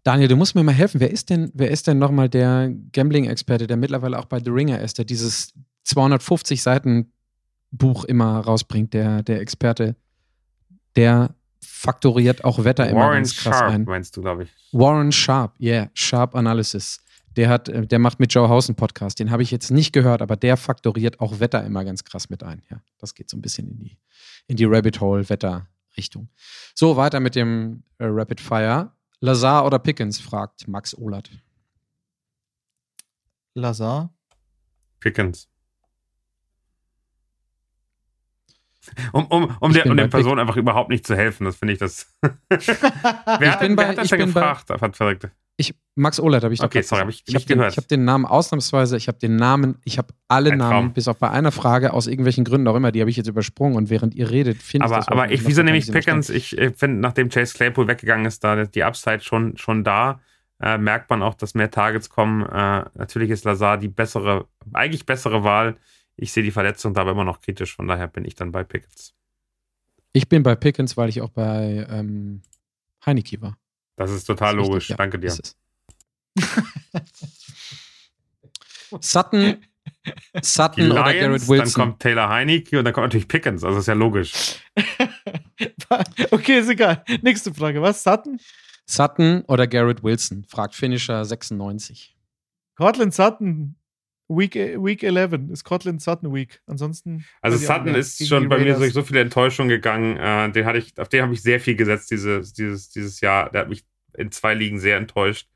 Daniel, 0.05 0.29
du 0.29 0.37
musst 0.37 0.55
mir 0.55 0.63
mal 0.63 0.73
helfen. 0.73 1.01
Wer 1.01 1.11
ist 1.11 1.29
denn, 1.29 1.51
wer 1.55 1.71
ist 1.71 1.87
denn 1.87 1.99
nochmal 1.99 2.29
der 2.29 2.71
Gambling-Experte, 2.93 3.67
der 3.67 3.77
mittlerweile 3.77 4.19
auch 4.19 4.25
bei 4.25 4.41
The 4.43 4.51
Ringer 4.51 4.81
ist, 4.81 4.97
der 4.99 5.05
dieses 5.05 5.53
250 5.85 6.63
Seiten 6.63 7.13
Buch 7.71 8.05
immer 8.05 8.41
rausbringt, 8.41 8.95
der, 8.95 9.23
der 9.23 9.41
Experte, 9.41 9.97
der 10.97 11.35
faktoriert 11.61 12.45
auch 12.45 12.65
Wetter 12.65 12.89
immer 12.89 13.01
Warren 13.01 13.17
ganz 13.17 13.37
krass 13.37 13.59
Sharp 13.59 13.73
ein. 13.73 13.85
meinst 13.85 14.17
du, 14.17 14.23
glaube 14.23 14.45
ich. 14.45 14.51
Warren 14.73 15.13
Sharp, 15.13 15.55
yeah, 15.61 15.91
Sharp 15.95 16.35
Analysis. 16.35 17.01
Der 17.37 17.49
hat, 17.49 17.69
äh, 17.69 17.87
der 17.87 17.99
macht 17.99 18.19
mit 18.19 18.33
Joe 18.33 18.49
House 18.49 18.69
einen 18.69 18.77
Podcast. 18.77 19.21
Den 19.21 19.31
habe 19.31 19.43
ich 19.43 19.51
jetzt 19.51 19.71
nicht 19.71 19.93
gehört, 19.93 20.23
aber 20.23 20.37
der 20.37 20.57
faktoriert 20.57 21.21
auch 21.21 21.41
Wetter 21.41 21.65
immer 21.65 21.85
ganz 21.85 22.05
krass 22.05 22.31
mit 22.31 22.43
ein. 22.43 22.63
Ja, 22.71 22.81
das 22.99 23.15
geht 23.15 23.31
so 23.31 23.37
ein 23.37 23.43
bisschen 23.43 23.69
in 23.69 23.79
die, 23.79 23.99
in 24.47 24.57
die 24.57 24.65
Rabbit 24.65 25.01
Hole 25.01 25.29
Wetter 25.29 25.69
Richtung. 25.97 26.29
So, 26.75 26.97
weiter 26.97 27.21
mit 27.21 27.35
dem 27.35 27.83
äh, 27.99 28.07
Rapid 28.07 28.41
Fire. 28.41 28.93
Lazar 29.21 29.67
oder 29.67 29.79
Pickens, 29.79 30.21
fragt 30.21 30.69
Max 30.69 30.97
Ohlert. 30.97 31.31
Lazar. 33.55 34.15
Pickens. 35.01 35.49
Um, 39.13 39.27
um, 39.27 39.57
um, 39.61 39.73
der, 39.73 39.85
um 39.87 39.91
bei 39.97 40.03
der 40.03 40.09
Person 40.09 40.39
einfach 40.39 40.57
überhaupt 40.57 40.91
nicht 40.91 41.07
zu 41.07 41.15
helfen, 41.17 41.45
das 41.45 41.57
finde 41.57 41.75
ich 41.75 41.79
das. 41.79 42.15
wer 42.49 43.53
hat, 43.53 43.61
bin 43.61 43.69
denn- 43.71 43.77
bei- 43.77 43.83
wer 43.83 43.89
hat 43.89 43.99
das 43.99 44.09
denn 44.09 44.19
bei- 44.33 44.53
gefragt? 44.53 44.97
Verrückt. 44.97 45.29
Ich, 45.61 45.75
Max 45.97 46.21
Ohlert 46.21 46.45
habe 46.45 46.55
ich 46.55 46.61
doch 46.61 46.67
Okay, 46.67 46.83
sorry, 46.83 47.01
gesagt. 47.01 47.03
hab 47.03 47.09
ich 47.09 47.23
ich 47.27 47.35
habe 47.35 47.39
nicht 47.41 47.51
den, 47.51 47.59
gehört. 47.59 47.73
ich 47.73 47.77
hab 47.79 47.89
den 47.89 48.05
Namen 48.05 48.27
ausnahmsweise, 48.27 48.97
ich 48.97 49.09
habe 49.09 49.19
den 49.19 49.35
Namen, 49.35 49.79
ich 49.85 49.99
habe 49.99 50.15
alle 50.29 50.53
Ein 50.53 50.59
Namen, 50.59 50.71
Traum. 50.71 50.93
bis 50.93 51.09
auf 51.09 51.19
bei 51.19 51.31
einer 51.31 51.51
Frage, 51.51 51.93
aus 51.93 52.07
irgendwelchen 52.07 52.45
Gründen 52.45 52.69
auch 52.69 52.77
immer, 52.77 52.93
die 52.93 53.01
habe 53.01 53.11
ich 53.11 53.17
jetzt 53.17 53.27
übersprungen 53.27 53.77
und 53.77 53.91
während 53.91 54.15
ihr 54.15 54.31
redet, 54.31 54.63
finde 54.63 54.87
ich 54.87 54.93
Aber, 54.93 54.99
das 55.01 55.09
aber 55.09 55.33
ich, 55.33 55.45
wieso 55.49 55.65
nehme 55.65 55.77
ich 55.77 55.91
Pickens? 55.91 56.31
Ich 56.31 56.57
äh, 56.57 56.71
finde, 56.71 57.01
nachdem 57.01 57.29
Chase 57.29 57.55
Claypool 57.55 57.89
weggegangen 57.89 58.25
ist, 58.27 58.45
da 58.45 58.55
ist 58.55 58.77
die 58.77 58.85
Upside 58.85 59.21
schon, 59.21 59.57
schon 59.57 59.83
da. 59.83 60.21
Äh, 60.61 60.79
merkt 60.79 61.11
man 61.11 61.23
auch, 61.23 61.35
dass 61.35 61.55
mehr 61.55 61.71
Targets 61.73 62.09
kommen. 62.09 62.43
Äh, 62.45 62.85
natürlich 62.95 63.31
ist 63.31 63.45
Lazar 63.45 63.79
die 63.79 63.89
bessere, 63.89 64.47
eigentlich 64.73 65.07
bessere 65.07 65.43
Wahl. 65.45 65.77
Ich 66.21 66.33
sehe 66.33 66.43
die 66.43 66.51
Verletzung 66.51 66.95
da 66.95 67.03
aber 67.03 67.13
immer 67.13 67.25
noch 67.25 67.41
kritisch, 67.41 67.75
von 67.77 67.87
daher 67.87 68.09
bin 68.09 68.25
ich 68.25 68.35
dann 68.35 68.51
bei 68.51 68.65
Pickens. 68.65 69.15
Ich 70.13 70.29
bin 70.29 70.43
bei 70.43 70.57
Pickens, 70.57 70.97
weil 70.97 71.09
ich 71.09 71.21
auch 71.21 71.31
bei 71.31 71.87
ähm, 71.89 72.43
Heineke 73.07 73.41
war. 73.41 73.57
Das 73.97 74.11
ist 74.11 74.25
total 74.25 74.57
Das 74.57 74.63
ist 74.63 74.69
logisch. 74.69 74.77
richtig, 74.83 74.91
ja, 74.91 74.97
Danke 74.97 75.19
dir. 75.19 75.29
ist 75.29 75.41
es. 75.41 75.57
Sutton, 79.01 79.65
Sutton 80.43 80.91
oder 80.93 81.05
Lions, 81.05 81.21
Garrett 81.21 81.43
dann 81.43 81.49
Wilson. 81.49 81.83
kommt 81.83 82.01
Taylor 82.01 82.29
Heineke 82.29 82.79
und 82.79 82.85
dann 82.85 82.95
kommt 82.95 83.05
natürlich 83.07 83.29
Pickens. 83.29 83.63
Also 83.65 83.79
ist 83.79 83.87
ja 83.87 83.95
logisch. 83.95 84.61
okay, 86.31 86.59
ist 86.59 86.69
egal. 86.69 87.05
Nächste 87.23 87.53
Frage. 87.55 87.83
Was? 87.83 88.03
Sutton? 88.03 88.41
Sutton 88.87 89.43
oder 89.43 89.67
Garrett 89.67 90.03
Wilson? 90.03 90.45
Fragt 90.49 90.75
Finisher 90.75 91.25
96. 91.25 92.17
Cortland 92.77 93.13
Sutton. 93.15 93.77
Week, 94.29 94.55
Week 94.55 95.03
11 95.03 95.51
ist 95.51 95.65
Cortland 95.65 96.03
Sutton 96.03 96.35
Week. 96.35 96.61
Ansonsten. 96.67 97.25
Also 97.41 97.57
Sutton 97.57 97.95
ist 97.95 98.27
schon 98.27 98.49
bei 98.49 98.59
mir 98.59 98.75
durch 98.77 98.93
so 98.93 99.03
viele 99.03 99.21
Enttäuschungen 99.21 99.71
gegangen. 99.71 100.17
Äh, 100.17 100.53
den 100.53 100.67
hatte 100.67 100.79
ich, 100.79 100.99
auf 100.99 101.09
den 101.09 101.23
habe 101.23 101.33
ich 101.33 101.43
sehr 101.43 101.61
viel 101.61 101.77
gesetzt 101.77 102.11
dieses, 102.11 102.53
dieses, 102.53 102.91
dieses 102.91 103.21
Jahr. 103.21 103.51
Der 103.51 103.63
hat 103.63 103.69
mich 103.69 103.85
in 104.17 104.31
zwei 104.31 104.55
Ligen 104.55 104.79
sehr 104.79 104.99
enttäuscht. 104.99 105.49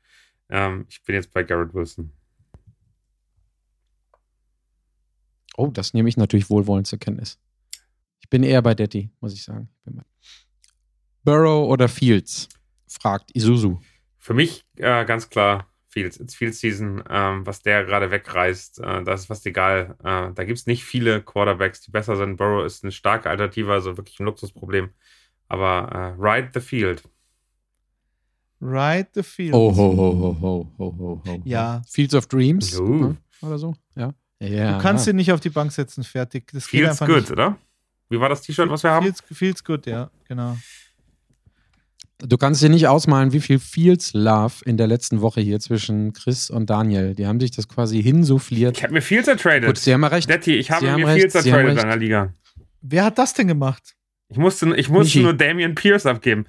Ähm, 0.49 0.85
ich 0.89 1.03
bin 1.03 1.15
jetzt 1.15 1.31
bei 1.31 1.43
Garrett 1.43 1.73
Wilson. 1.73 2.11
Oh, 5.55 5.67
das 5.67 5.93
nehme 5.93 6.09
ich 6.09 6.17
natürlich 6.17 6.49
wohlwollend 6.49 6.87
zur 6.87 6.99
Kenntnis. 6.99 7.39
Ich 8.21 8.29
bin 8.29 8.41
eher 8.41 8.61
bei 8.63 8.73
Detti, 8.73 9.11
muss 9.19 9.33
ich 9.33 9.43
sagen. 9.43 9.69
Burrow 11.23 11.69
oder 11.69 11.87
Fields? 11.87 12.49
Fragt 12.87 13.35
Isuzu. 13.35 13.79
Für 14.17 14.33
mich 14.33 14.65
äh, 14.77 15.05
ganz 15.05 15.29
klar 15.29 15.72
Fields. 15.93 16.19
It's 16.19 16.35
Fields 16.35 16.59
Season. 16.59 17.03
Ähm, 17.09 17.45
was 17.45 17.61
der 17.61 17.85
gerade 17.85 18.11
wegreißt, 18.11 18.79
äh, 18.79 19.03
das 19.03 19.21
ist 19.21 19.25
fast 19.27 19.45
egal. 19.45 19.95
Äh, 20.03 20.33
da 20.33 20.43
gibt 20.43 20.59
es 20.59 20.65
nicht 20.65 20.83
viele 20.83 21.21
Quarterbacks, 21.21 21.81
die 21.81 21.91
besser 21.91 22.15
sind. 22.17 22.35
Burrow 22.37 22.65
ist 22.65 22.83
eine 22.83 22.91
starke 22.91 23.29
Alternative, 23.29 23.71
also 23.71 23.95
wirklich 23.95 24.19
ein 24.19 24.25
Luxusproblem. 24.25 24.89
Aber 25.47 26.15
äh, 26.19 26.21
ride 26.21 26.49
the 26.53 26.59
field. 26.59 27.03
Ride 28.61 29.09
the 29.13 29.23
Field. 29.23 29.53
Oh, 29.53 29.75
ho, 29.75 29.97
ho, 29.97 30.19
ho, 30.19 30.37
ho, 30.41 30.71
ho, 30.77 30.95
ho, 30.97 31.21
ho. 31.27 31.41
Ja. 31.43 31.81
Fields 31.87 32.15
of 32.15 32.27
Dreams 32.27 32.79
Uh. 32.79 33.07
ne? 33.07 33.17
oder 33.41 33.57
so. 33.57 33.75
Ja. 33.95 34.13
ja 34.39 34.77
Du 34.77 34.81
kannst 34.81 35.05
ja. 35.05 35.11
ihn 35.11 35.17
nicht 35.17 35.31
auf 35.33 35.41
die 35.41 35.49
Bank 35.49 35.71
setzen, 35.71 36.03
fertig. 36.03 36.49
Das 36.53 36.67
geht 36.69 36.79
Feels 36.81 36.91
einfach 37.01 37.07
good, 37.07 37.21
nicht. 37.23 37.31
oder? 37.31 37.57
Wie 38.09 38.19
war 38.19 38.29
das 38.29 38.41
T-Shirt, 38.41 38.69
was 38.69 38.83
wir 38.83 38.91
haben? 38.91 39.03
Feels, 39.05 39.23
feels 39.33 39.63
good, 39.63 39.85
ja, 39.85 40.09
genau. 40.27 40.57
Du 42.19 42.37
kannst 42.37 42.61
dir 42.61 42.69
nicht 42.69 42.87
ausmalen, 42.87 43.33
wie 43.33 43.41
viel 43.41 43.59
Fields 43.59 44.13
Love 44.13 44.53
in 44.65 44.77
der 44.77 44.87
letzten 44.87 45.19
Woche 45.21 45.41
hier 45.41 45.59
zwischen 45.59 46.13
Chris 46.13 46.49
und 46.49 46.69
Daniel. 46.69 47.15
Die 47.15 47.27
haben 47.27 47.39
sich 47.39 47.51
das 47.51 47.67
quasi 47.67 48.01
hinsuffliert. 48.01 48.77
Ich 48.77 48.83
habe 48.83 48.93
mir 48.93 49.01
Fields 49.01 49.27
ertradet. 49.27 49.65
Gut, 49.65 49.77
sie 49.77 49.93
haben 49.93 50.01
ja 50.03 50.07
recht. 50.07 50.29
Detti, 50.29 50.55
ich 50.55 50.71
habe 50.71 50.85
Sie 50.85 50.91
mir 50.93 51.07
recht, 51.07 51.19
Fields 51.19 51.35
ertradet 51.35 51.81
in 51.81 51.87
der 51.87 51.97
Liga. 51.97 52.33
Wer 52.81 53.05
hat 53.05 53.17
das 53.17 53.33
denn 53.33 53.47
gemacht? 53.47 53.95
Ich 54.29 54.37
musste, 54.37 54.73
ich 54.75 54.89
musste 54.89 55.17
Michi. 55.17 55.21
nur 55.23 55.33
Damian 55.33 55.75
Pierce 55.75 56.05
abgeben. 56.05 56.45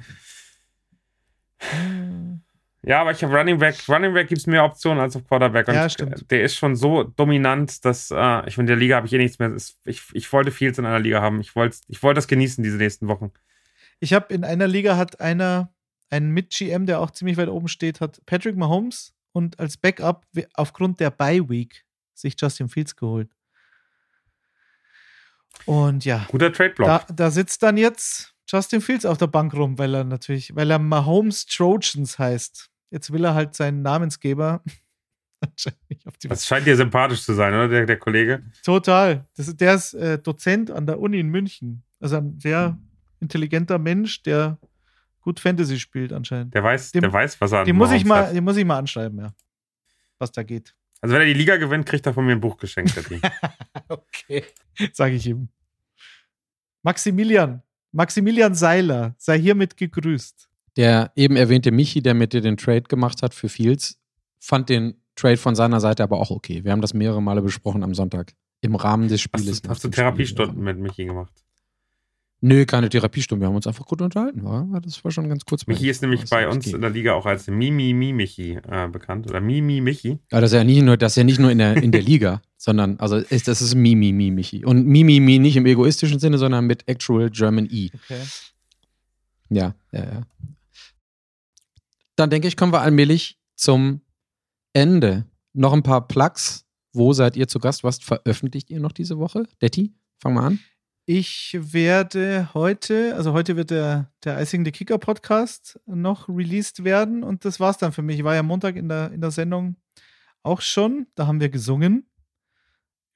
Ja, 2.82 3.00
aber 3.00 3.12
ich 3.12 3.24
habe 3.24 3.34
Running 3.34 3.58
Back. 3.58 3.76
Running 3.88 4.12
Back 4.12 4.28
gibt 4.28 4.40
es 4.40 4.46
mehr 4.46 4.62
Optionen 4.64 5.00
als 5.00 5.16
auf 5.16 5.26
Quarterback. 5.26 5.68
Und 5.68 5.74
Ja, 5.74 5.88
stimmt. 5.88 6.30
der 6.30 6.42
ist 6.44 6.54
schon 6.56 6.76
so 6.76 7.02
dominant, 7.02 7.84
dass 7.84 8.10
äh, 8.10 8.46
ich 8.48 8.58
in 8.58 8.66
der 8.66 8.76
Liga 8.76 8.96
habe 8.96 9.06
ich 9.06 9.12
eh 9.14 9.18
nichts 9.18 9.38
mehr. 9.38 9.52
Ich, 9.86 10.02
ich 10.12 10.32
wollte 10.32 10.50
Fields 10.50 10.78
in 10.78 10.84
einer 10.84 10.98
Liga 11.00 11.22
haben. 11.22 11.40
Ich 11.40 11.56
wollte 11.56 11.78
ich 11.88 12.02
wollte 12.02 12.18
das 12.18 12.28
genießen 12.28 12.62
diese 12.62 12.76
nächsten 12.76 13.08
Wochen. 13.08 13.32
Ich 14.00 14.12
habe 14.12 14.32
in 14.32 14.44
einer 14.44 14.66
Liga 14.66 14.96
hat 14.96 15.20
einer, 15.20 15.72
ein 16.10 16.30
Mit-GM, 16.30 16.86
der 16.86 17.00
auch 17.00 17.10
ziemlich 17.10 17.36
weit 17.36 17.48
oben 17.48 17.68
steht, 17.68 18.00
hat 18.00 18.24
Patrick 18.26 18.56
Mahomes 18.56 19.14
und 19.32 19.58
als 19.58 19.76
Backup 19.76 20.26
aufgrund 20.54 21.00
der 21.00 21.10
Bye-Week 21.10 21.84
sich 22.14 22.34
Justin 22.38 22.68
Fields 22.68 22.94
geholt. 22.96 23.30
Und 25.66 26.04
ja, 26.04 26.26
Guter 26.30 26.52
Trade-Block. 26.52 26.86
da, 26.86 27.06
da 27.12 27.30
sitzt 27.30 27.62
dann 27.62 27.76
jetzt 27.76 28.34
Justin 28.46 28.80
Fields 28.80 29.06
auf 29.06 29.18
der 29.18 29.26
Bank 29.26 29.54
rum, 29.54 29.78
weil 29.78 29.94
er 29.94 30.04
natürlich, 30.04 30.54
weil 30.54 30.70
er 30.70 30.78
Mahomes 30.78 31.46
Trojans 31.46 32.18
heißt. 32.18 32.70
Jetzt 32.90 33.12
will 33.12 33.24
er 33.24 33.34
halt 33.34 33.54
seinen 33.54 33.82
Namensgeber 33.82 34.62
wahrscheinlich 35.40 36.06
auf 36.06 36.16
die 36.18 36.28
Das 36.28 36.46
scheint 36.46 36.66
dir 36.66 36.76
sympathisch 36.76 37.22
zu 37.22 37.34
sein, 37.34 37.54
oder, 37.54 37.68
der, 37.68 37.86
der 37.86 37.98
Kollege? 37.98 38.42
Total. 38.62 39.26
Das, 39.36 39.56
der 39.56 39.74
ist 39.74 39.94
äh, 39.94 40.18
Dozent 40.18 40.70
an 40.70 40.86
der 40.86 41.00
Uni 41.00 41.18
in 41.18 41.28
München. 41.28 41.82
Also 42.00 42.16
ein 42.16 42.38
sehr 42.38 42.78
intelligenter 43.20 43.78
Mensch, 43.78 44.22
der 44.22 44.58
gut 45.20 45.40
Fantasy 45.40 45.78
spielt 45.78 46.12
anscheinend. 46.12 46.54
Der 46.54 46.62
weiß, 46.62 46.92
Dem- 46.92 47.00
der 47.02 47.12
weiß, 47.12 47.40
was 47.40 47.52
er 47.52 47.60
an 47.60 47.66
Den 47.66 47.76
muss, 47.76 47.90
ich 47.92 48.04
mal, 48.04 48.26
hat. 48.28 48.34
den 48.34 48.44
muss 48.44 48.56
ich 48.56 48.64
mal 48.64 48.78
anschreiben, 48.78 49.18
ja. 49.18 49.34
Was 50.18 50.32
da 50.32 50.42
geht. 50.42 50.74
Also 51.00 51.14
wenn 51.14 51.22
er 51.22 51.26
die 51.26 51.34
Liga 51.34 51.56
gewinnt, 51.56 51.86
kriegt 51.86 52.06
er 52.06 52.14
von 52.14 52.24
mir 52.24 52.32
ein 52.32 52.40
Buch 52.40 52.56
geschenkt. 52.56 52.94
Okay. 53.88 54.44
Sage 54.92 55.14
ich 55.16 55.26
ihm. 55.26 55.48
Maximilian. 56.82 57.62
Maximilian 57.92 58.54
Seiler, 58.54 59.14
sei 59.18 59.38
hiermit 59.38 59.76
gegrüßt. 59.76 60.48
Der 60.76 61.12
eben 61.14 61.36
erwähnte 61.36 61.70
Michi, 61.70 62.02
der 62.02 62.14
mit 62.14 62.32
dir 62.32 62.40
den 62.40 62.56
Trade 62.56 62.82
gemacht 62.82 63.22
hat 63.22 63.34
für 63.34 63.48
Fields, 63.48 64.00
fand 64.40 64.68
den 64.68 65.00
Trade 65.14 65.36
von 65.36 65.54
seiner 65.54 65.78
Seite 65.80 66.02
aber 66.02 66.18
auch 66.18 66.30
okay. 66.30 66.64
Wir 66.64 66.72
haben 66.72 66.80
das 66.80 66.92
mehrere 66.94 67.22
Male 67.22 67.40
besprochen 67.42 67.84
am 67.84 67.94
Sonntag. 67.94 68.32
Im 68.62 68.74
Rahmen 68.74 69.08
des 69.08 69.20
hast 69.20 69.40
Spieles. 69.42 69.62
du, 69.62 69.68
hast 69.68 69.84
du 69.84 69.88
dem 69.88 69.92
Spiel. 69.92 70.02
Therapiestunden 70.04 70.62
mit 70.64 70.78
Michi 70.78 71.04
gemacht? 71.04 71.32
Nö, 72.46 72.66
keine 72.66 72.90
Therapiestunden. 72.90 73.40
Wir 73.40 73.48
haben 73.48 73.56
uns 73.56 73.66
einfach 73.66 73.86
gut 73.86 74.02
unterhalten. 74.02 74.44
War, 74.44 74.68
das 74.82 75.02
war 75.02 75.10
schon 75.10 75.30
ganz 75.30 75.46
kurz. 75.46 75.66
Michi 75.66 75.88
ist 75.88 76.02
nämlich 76.02 76.28
bei 76.28 76.46
uns 76.46 76.66
in 76.66 76.82
der 76.82 76.90
Liga 76.90 77.14
auch 77.14 77.24
als 77.24 77.46
Mimi-Mi-Michi 77.46 78.58
äh, 78.70 78.86
bekannt. 78.88 79.26
Oder 79.30 79.40
Mimi-Michi. 79.40 80.18
Ja, 80.30 80.42
das 80.42 80.50
ist 80.52 80.56
ja 80.56 80.62
nicht 80.62 80.82
nur, 80.82 80.98
das 80.98 81.12
ist 81.12 81.16
ja 81.16 81.24
nicht 81.24 81.38
nur 81.40 81.50
in 81.50 81.56
der, 81.56 81.82
in 81.82 81.90
der 81.90 82.02
Liga, 82.10 82.42
sondern 82.58 83.00
also 83.00 83.16
ist, 83.16 83.48
das 83.48 83.62
ist 83.62 83.74
Mimi, 83.74 84.12
Mimi, 84.12 84.30
Michi. 84.30 84.62
Und 84.62 84.86
Mimi, 84.86 85.20
Mi 85.20 85.38
nicht 85.38 85.56
im 85.56 85.64
egoistischen 85.64 86.18
Sinne, 86.18 86.36
sondern 86.36 86.66
mit 86.66 86.86
actual 86.86 87.30
German 87.30 87.66
E. 87.70 87.88
Okay. 87.94 88.20
Ja, 89.48 89.74
ja, 89.92 90.04
ja. 90.04 90.22
Dann 92.14 92.28
denke 92.28 92.46
ich, 92.46 92.58
kommen 92.58 92.74
wir 92.74 92.82
allmählich 92.82 93.38
zum 93.56 94.02
Ende. 94.74 95.24
Noch 95.54 95.72
ein 95.72 95.82
paar 95.82 96.06
Plugs. 96.06 96.66
Wo 96.92 97.14
seid 97.14 97.38
ihr 97.38 97.48
zu 97.48 97.58
Gast? 97.58 97.84
Was 97.84 98.00
veröffentlicht 98.00 98.68
ihr 98.68 98.80
noch 98.80 98.92
diese 98.92 99.16
Woche? 99.18 99.44
Detti, 99.62 99.94
fang 100.18 100.34
mal 100.34 100.46
an. 100.48 100.58
Ich 101.06 101.54
werde 101.60 102.48
heute, 102.54 103.14
also 103.14 103.34
heute 103.34 103.56
wird 103.56 103.70
der, 103.70 104.10
der 104.24 104.40
Icing 104.40 104.64
the 104.64 104.72
Kicker 104.72 104.96
Podcast 104.96 105.78
noch 105.84 106.30
released 106.30 106.82
werden 106.82 107.22
und 107.22 107.44
das 107.44 107.60
war's 107.60 107.76
dann 107.76 107.92
für 107.92 108.00
mich. 108.00 108.18
Ich 108.18 108.24
war 108.24 108.34
ja 108.34 108.42
Montag 108.42 108.76
in 108.76 108.88
der, 108.88 109.12
in 109.12 109.20
der 109.20 109.30
Sendung 109.30 109.76
auch 110.42 110.62
schon. 110.62 111.06
Da 111.14 111.26
haben 111.26 111.40
wir 111.40 111.50
gesungen. 111.50 112.08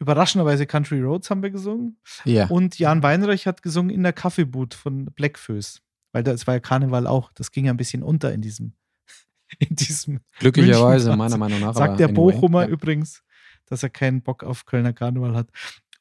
Überraschenderweise 0.01 0.67
Country 0.67 1.01
Roads 1.01 1.31
haben 1.31 1.43
wir 1.43 1.49
gesungen. 1.49 1.99
Ja. 2.27 2.49
Und 2.49 2.79
Jan 2.79 3.03
Weinreich 3.03 3.47
hat 3.47 3.63
gesungen 3.63 3.91
in 3.91 4.03
der 4.03 4.13
Kaffeeboot 4.13 4.75
von 4.75 5.07
Blackfoes. 5.07 5.81
Weil 6.13 6.23
das 6.23 6.47
war 6.47 6.55
ja 6.55 6.61
Karneval 6.61 7.07
auch. 7.07 7.33
Das 7.33 7.53
ging 7.53 7.65
ja 7.65 7.73
ein 7.73 7.79
bisschen 7.79 8.03
unter 8.03 8.35
in 8.35 8.43
diesem, 8.43 8.75
in 9.59 9.77
diesem 9.77 10.21
Glücklicherweise, 10.41 11.17
meiner 11.17 11.39
Meinung 11.39 11.61
nach. 11.61 11.75
Sagt 11.75 12.01
der 12.01 12.09
anyway, 12.09 12.33
Bochumer 12.33 12.63
ja. 12.65 12.69
übrigens, 12.69 13.25
dass 13.65 13.83
er 13.83 13.89
keinen 13.89 14.21
Bock 14.21 14.45
auf 14.45 14.67
Kölner 14.67 14.93
Karneval 14.93 15.35
hat. 15.35 15.49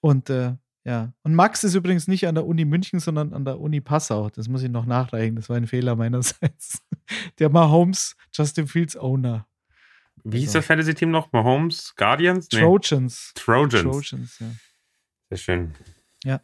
Und 0.01 0.29
äh, 0.29 0.55
ja, 0.87 1.11
und 1.23 1.35
Max 1.35 1.65
ist 1.65 1.75
übrigens 1.75 2.07
nicht 2.07 2.27
an 2.27 2.35
der 2.35 2.45
Uni 2.45 2.63
München, 2.63 3.01
sondern 3.01 3.33
an 3.33 3.43
der 3.43 3.59
Uni 3.59 3.81
Passau. 3.81 4.29
Das 4.29 4.47
muss 4.47 4.63
ich 4.63 4.69
noch 4.69 4.85
nachreichen. 4.85 5.35
Das 5.35 5.49
war 5.49 5.57
ein 5.57 5.67
Fehler 5.67 5.97
meinerseits. 5.97 6.81
Der 7.39 7.49
Mahomes 7.49 8.15
Justin 8.33 8.67
Fields 8.67 8.95
Owner. 8.95 9.45
Wie 10.23 10.39
hieß 10.39 10.49
Also. 10.49 10.59
das 10.59 10.65
Fantasy-Team 10.65 11.11
noch? 11.11 11.33
Mahomes? 11.33 11.93
Guardians? 11.97 12.47
Nee. 12.53 12.61
Trojans. 12.61 13.33
Trojans. 13.35 13.83
Trojans, 13.83 14.39
ja. 14.39 14.47
Sehr 15.29 15.37
schön. 15.37 15.75
Ja. 16.23 16.39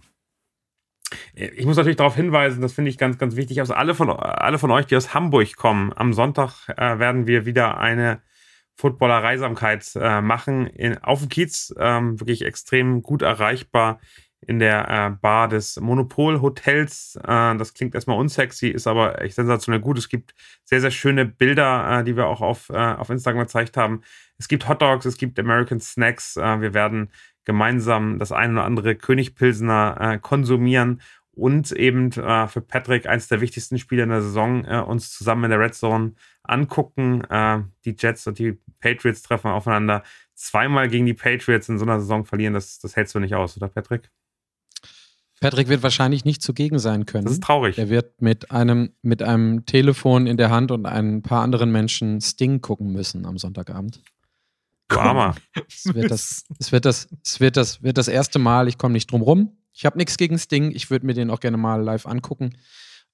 Äh, 1.36 1.48
Ich 1.56 1.65
muss 1.65 1.78
natürlich 1.78 1.95
darauf 1.98 2.18
hinweisen, 2.18 2.61
das 2.61 2.74
finde 2.74 2.91
ich 2.91 2.98
ganz, 2.98 3.18
ganz 3.18 3.38
wichtig. 3.38 3.61
Also 3.61 3.74
alle 3.74 3.95
von, 3.95 4.10
alle 4.10 4.60
von 4.60 4.72
euch, 4.72 4.88
die 4.88 4.98
aus 4.98 5.14
Hamburg 5.14 5.56
kommen, 5.56 5.94
am 5.94 6.11
Sonntag 6.11 6.68
äh, 6.68 6.99
werden 6.99 7.28
wir 7.28 7.45
wieder 7.45 7.78
eine 7.78 8.22
Footballer-Reisamkeit 8.76 9.90
äh, 9.95 10.20
machen. 10.22 10.68
In, 10.68 10.98
auf 10.98 11.20
dem 11.20 11.30
Kiez, 11.30 11.74
ähm, 11.78 12.20
wirklich 12.20 12.44
extrem 12.44 13.02
gut 13.02 13.22
erreichbar 13.22 13.99
in 14.48 14.60
der 14.60 14.90
äh, 14.90 15.10
Bar 15.22 15.48
des 15.48 15.80
Monopol-Hotels. 15.80 17.20
Äh, 17.24 17.57
das 17.57 17.74
klingt 17.74 17.95
erstmal 17.95 18.18
unsexy, 18.18 18.68
ist 18.68 18.88
aber 18.88 19.22
echt 19.22 19.36
sensationell 19.36 19.82
gut. 19.82 19.98
Es 19.98 20.10
gibt 20.10 20.34
sehr, 20.64 20.82
sehr 20.82 20.91
schöne 20.91 21.26
Bilder, 21.26 21.99
äh, 21.99 22.03
die 22.03 22.15
wir 22.15 22.28
auch 22.28 22.41
auf, 22.41 22.70
äh, 22.70 22.74
auf 22.74 23.10
Instagram 23.10 23.41
gezeigt 23.41 23.78
haben. 23.78 24.02
Es 24.38 24.48
gibt 24.48 24.68
Hotdogs, 24.68 25.06
es 25.06 25.18
gibt 25.18 25.40
American 25.40 25.80
Snacks. 25.80 26.38
Äh, 26.38 26.61
wir 26.61 26.74
werden 26.74 27.11
gemeinsam 27.45 28.20
das 28.20 28.32
ein 28.32 28.53
oder 28.53 28.65
andere 28.65 28.95
Königpilsener 28.95 29.98
äh, 29.99 30.20
konsumieren 30.20 31.02
und 31.36 31.72
eben 31.72 32.11
für 32.11 32.61
Patrick 32.61 33.07
eins 33.07 33.28
der 33.28 33.41
wichtigsten 33.41 33.80
Spiele 33.80 34.03
in 34.03 34.10
der 34.10 34.22
Saison 34.22 34.65
uns 34.65 35.11
zusammen 35.11 35.45
in 35.45 35.49
der 35.49 35.60
Red 35.60 35.74
Zone 35.74 36.14
angucken. 36.44 37.24
Die 37.86 37.95
Jets 37.98 38.28
und 38.28 38.38
die 38.38 38.60
Patriots 38.80 39.24
treffen 39.24 39.49
aufeinander. 39.49 40.03
Zweimal 40.36 40.90
gegen 40.90 41.07
die 41.07 41.15
Patriots 41.15 41.70
in 41.70 41.80
so 41.80 41.86
einer 41.86 41.99
Saison 41.99 42.26
verlieren, 42.26 42.53
das, 42.53 42.78
das 42.80 42.95
hältst 42.95 43.15
du 43.15 43.20
nicht 43.20 43.34
aus, 43.34 43.57
oder 43.57 43.68
Patrick? 43.68 44.11
Patrick 45.44 45.68
wird 45.68 45.84
wahrscheinlich 45.84 46.24
nicht 46.24 46.41
zugegen 46.41 46.80
sein 46.80 47.06
können. 47.06 47.26
Das 47.26 47.34
ist 47.34 47.44
traurig. 47.44 47.78
Er 47.78 47.90
wird 47.90 48.22
mit 48.22 48.49
einem, 48.49 48.94
mit 49.02 49.22
einem 49.22 49.65
Telefon 49.65 50.26
in 50.26 50.38
der 50.38 50.49
Hand 50.49 50.72
und 50.72 50.86
ein 50.86 51.22
paar 51.22 51.44
anderen 51.44 51.70
Menschen 51.70 52.22
Sting 52.22 52.61
gucken 52.61 52.94
müssen 52.94 53.26
am 53.26 53.38
Sonntagabend. 53.38 54.02
Du 54.88 54.98
Armer. 54.98 55.36
Es 55.68 55.94
wird 55.94 56.11
das, 56.11 56.45
es 56.60 56.72
wird 56.72 56.86
das, 56.86 57.10
es 57.26 57.41
wird 57.41 57.57
das, 57.57 57.84
wird 57.84 57.98
das 57.98 58.07
erste 58.07 58.40
Mal, 58.40 58.70
ich 58.70 58.78
komme 58.78 58.94
nicht 58.94 59.11
drum 59.11 59.22
rum. 59.22 59.57
Ich 59.74 59.86
habe 59.86 59.98
nichts 59.98 60.15
gegen 60.15 60.40
Sting, 60.40 60.72
ich 60.72 60.90
würde 60.90 61.06
mir 61.06 61.14
den 61.14 61.30
auch 61.30 61.41
gerne 61.41 61.57
mal 61.57 61.82
live 61.84 62.06
angucken. 62.06 62.56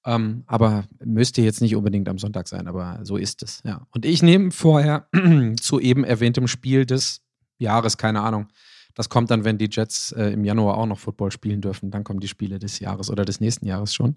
Ähm, 0.06 0.44
aber 0.46 0.84
müsste 1.04 1.42
jetzt 1.42 1.60
nicht 1.60 1.74
unbedingt 1.74 2.08
am 2.08 2.18
Sonntag 2.18 2.46
sein, 2.46 2.68
aber 2.68 3.00
so 3.02 3.16
ist 3.16 3.42
es, 3.42 3.60
ja. 3.64 3.88
Und 3.90 4.04
ich 4.06 4.22
nehme 4.22 4.52
vorher 4.52 5.08
zu 5.60 5.80
eben 5.80 6.04
erwähntem 6.04 6.46
Spiel 6.46 6.86
des 6.86 7.22
Jahres, 7.58 7.98
keine 7.98 8.20
Ahnung. 8.20 8.46
Das 8.94 9.08
kommt 9.08 9.30
dann, 9.30 9.44
wenn 9.44 9.58
die 9.58 9.68
Jets 9.70 10.12
äh, 10.12 10.32
im 10.32 10.44
Januar 10.44 10.78
auch 10.78 10.86
noch 10.86 10.98
Football 10.98 11.30
spielen 11.30 11.60
dürfen. 11.60 11.90
Dann 11.90 12.04
kommen 12.04 12.20
die 12.20 12.28
Spiele 12.28 12.58
des 12.58 12.80
Jahres 12.80 13.10
oder 13.10 13.24
des 13.24 13.40
nächsten 13.40 13.66
Jahres 13.66 13.94
schon. 13.94 14.16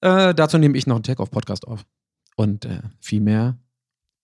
Äh, 0.00 0.34
dazu 0.34 0.58
nehme 0.58 0.76
ich 0.76 0.86
noch 0.86 0.96
einen 0.96 1.04
Take-Off-Podcast 1.04 1.66
auf. 1.66 1.84
Und 2.36 2.64
äh, 2.64 2.80
viel 3.00 3.20
mehr 3.20 3.58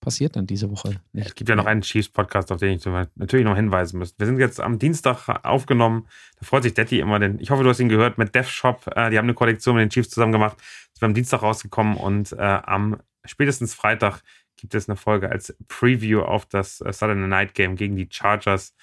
passiert 0.01 0.37
dann 0.37 0.47
diese 0.47 0.71
Woche 0.71 1.01
nicht. 1.13 1.29
Es 1.29 1.35
gibt 1.35 1.51
ja 1.51 1.57
noch 1.57 1.67
einen 1.67 1.83
Chiefs-Podcast, 1.83 2.53
auf 2.53 2.61
den 2.61 2.77
ich 2.77 2.85
natürlich 3.17 3.45
noch 3.45 3.57
hinweisen 3.57 3.99
müsste. 3.99 4.19
Wir 4.19 4.27
sind 4.27 4.39
jetzt 4.39 4.61
am 4.61 4.79
Dienstag 4.79 5.29
aufgenommen. 5.45 6.07
Da 6.39 6.47
freut 6.47 6.63
sich 6.63 6.75
Detti 6.75 7.01
immer. 7.01 7.19
Denn 7.19 7.39
ich 7.41 7.51
hoffe, 7.51 7.63
du 7.63 7.69
hast 7.69 7.81
ihn 7.81 7.89
gehört 7.89 8.19
mit 8.19 8.35
Dev 8.35 8.49
Shop. 8.49 8.87
Äh, 8.95 9.11
die 9.11 9.19
haben 9.19 9.27
eine 9.27 9.35
Kollektion 9.35 9.77
mit 9.77 9.83
den 9.83 9.91
Chiefs 9.91 10.11
zusammen 10.11 10.33
gemacht. 10.33 10.57
Das 10.93 11.03
war 11.03 11.09
am 11.09 11.15
Dienstag 11.15 11.43
rausgekommen 11.43 11.97
und 11.97 12.33
äh, 12.33 12.37
am 12.37 12.99
spätestens 13.25 13.75
Freitag 13.75 14.23
gibt 14.57 14.75
es 14.75 14.89
eine 14.89 14.97
Folge 14.97 15.31
als 15.31 15.55
Preview 15.69 16.23
auf 16.23 16.47
das 16.47 16.81
äh, 16.81 16.93
Saturday 16.93 17.27
Night 17.27 17.55
Game 17.55 17.77
gegen 17.77 17.97
die 17.97 18.09
Chargers. 18.11 18.75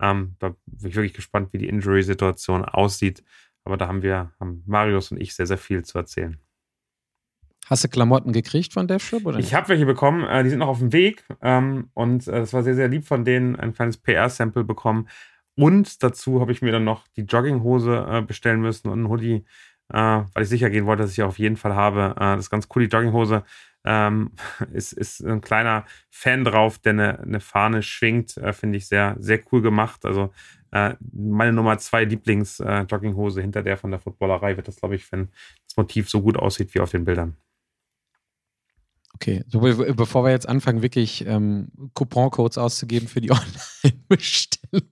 Ähm, 0.00 0.36
da 0.38 0.54
bin 0.66 0.90
ich 0.90 0.96
wirklich 0.96 1.14
gespannt, 1.14 1.52
wie 1.52 1.58
die 1.58 1.68
Injury-Situation 1.68 2.64
aussieht. 2.64 3.24
Aber 3.64 3.76
da 3.76 3.88
haben 3.88 4.02
wir, 4.02 4.32
haben 4.38 4.62
Marius 4.66 5.10
und 5.10 5.20
ich 5.20 5.34
sehr, 5.34 5.46
sehr 5.46 5.58
viel 5.58 5.84
zu 5.84 5.98
erzählen. 5.98 6.38
Hast 7.66 7.82
du 7.82 7.88
Klamotten 7.88 8.32
gekriegt 8.32 8.74
von 8.74 8.86
DevShop 8.86 9.24
oder? 9.24 9.38
Ich 9.38 9.54
habe 9.54 9.68
welche 9.70 9.86
bekommen, 9.86 10.24
äh, 10.24 10.42
die 10.44 10.50
sind 10.50 10.58
noch 10.58 10.68
auf 10.68 10.80
dem 10.80 10.92
Weg 10.92 11.24
ähm, 11.40 11.88
und 11.94 12.28
äh, 12.28 12.40
das 12.40 12.52
war 12.52 12.62
sehr, 12.62 12.74
sehr 12.74 12.88
lieb 12.88 13.06
von 13.06 13.24
denen, 13.24 13.56
ein 13.56 13.72
kleines 13.72 13.96
PR-Sample 13.96 14.64
bekommen. 14.64 15.08
Und 15.56 16.02
dazu 16.02 16.40
habe 16.40 16.52
ich 16.52 16.60
mir 16.60 16.72
dann 16.72 16.84
noch 16.84 17.06
die 17.16 17.22
Jogginghose 17.22 18.06
äh, 18.08 18.22
bestellen 18.22 18.60
müssen 18.60 18.88
und 18.88 18.98
einen 18.98 19.08
Hoodie, 19.08 19.44
äh, 19.88 19.96
weil 19.96 20.42
ich 20.42 20.48
sicher 20.48 20.68
gehen 20.68 20.84
wollte, 20.84 21.04
dass 21.04 21.12
ich 21.12 21.22
auf 21.22 21.38
jeden 21.38 21.56
Fall 21.56 21.74
habe. 21.74 22.14
Äh, 22.16 22.36
das 22.36 22.40
ist 22.40 22.50
ganz 22.50 22.68
cool, 22.74 22.86
die 22.86 22.94
Jogginghose. 22.94 23.44
Ähm, 23.84 24.32
ist, 24.72 24.92
ist 24.92 25.20
ein 25.20 25.40
kleiner 25.40 25.84
Fan 26.10 26.44
drauf, 26.44 26.78
der 26.78 26.92
eine, 26.92 27.18
eine 27.20 27.40
Fahne 27.40 27.82
schwingt, 27.82 28.36
äh, 28.36 28.52
finde 28.52 28.78
ich 28.78 28.88
sehr, 28.88 29.16
sehr 29.18 29.40
cool 29.52 29.62
gemacht. 29.62 30.04
Also 30.04 30.32
äh, 30.72 30.94
meine 31.12 31.52
Nummer 31.52 31.78
zwei 31.78 32.04
Lieblings-Jogginghose 32.04 33.40
hinter 33.40 33.62
der 33.62 33.76
von 33.76 33.90
der 33.90 34.00
Footballerei 34.00 34.56
wird 34.56 34.68
das, 34.68 34.76
glaube 34.76 34.96
ich, 34.96 35.10
wenn 35.12 35.28
das 35.66 35.76
Motiv 35.76 36.08
so 36.08 36.22
gut 36.22 36.36
aussieht 36.36 36.74
wie 36.74 36.80
auf 36.80 36.90
den 36.90 37.04
Bildern. 37.04 37.36
Okay, 39.14 39.44
so, 39.48 39.60
be 39.60 39.94
bevor 39.94 40.24
wir 40.24 40.30
jetzt 40.32 40.48
anfangen, 40.48 40.82
wirklich 40.82 41.24
ähm, 41.26 41.68
Couponcodes 41.94 42.58
auszugeben 42.58 43.06
für 43.06 43.20
die 43.20 43.30
Online-Bestellung. 43.84 44.82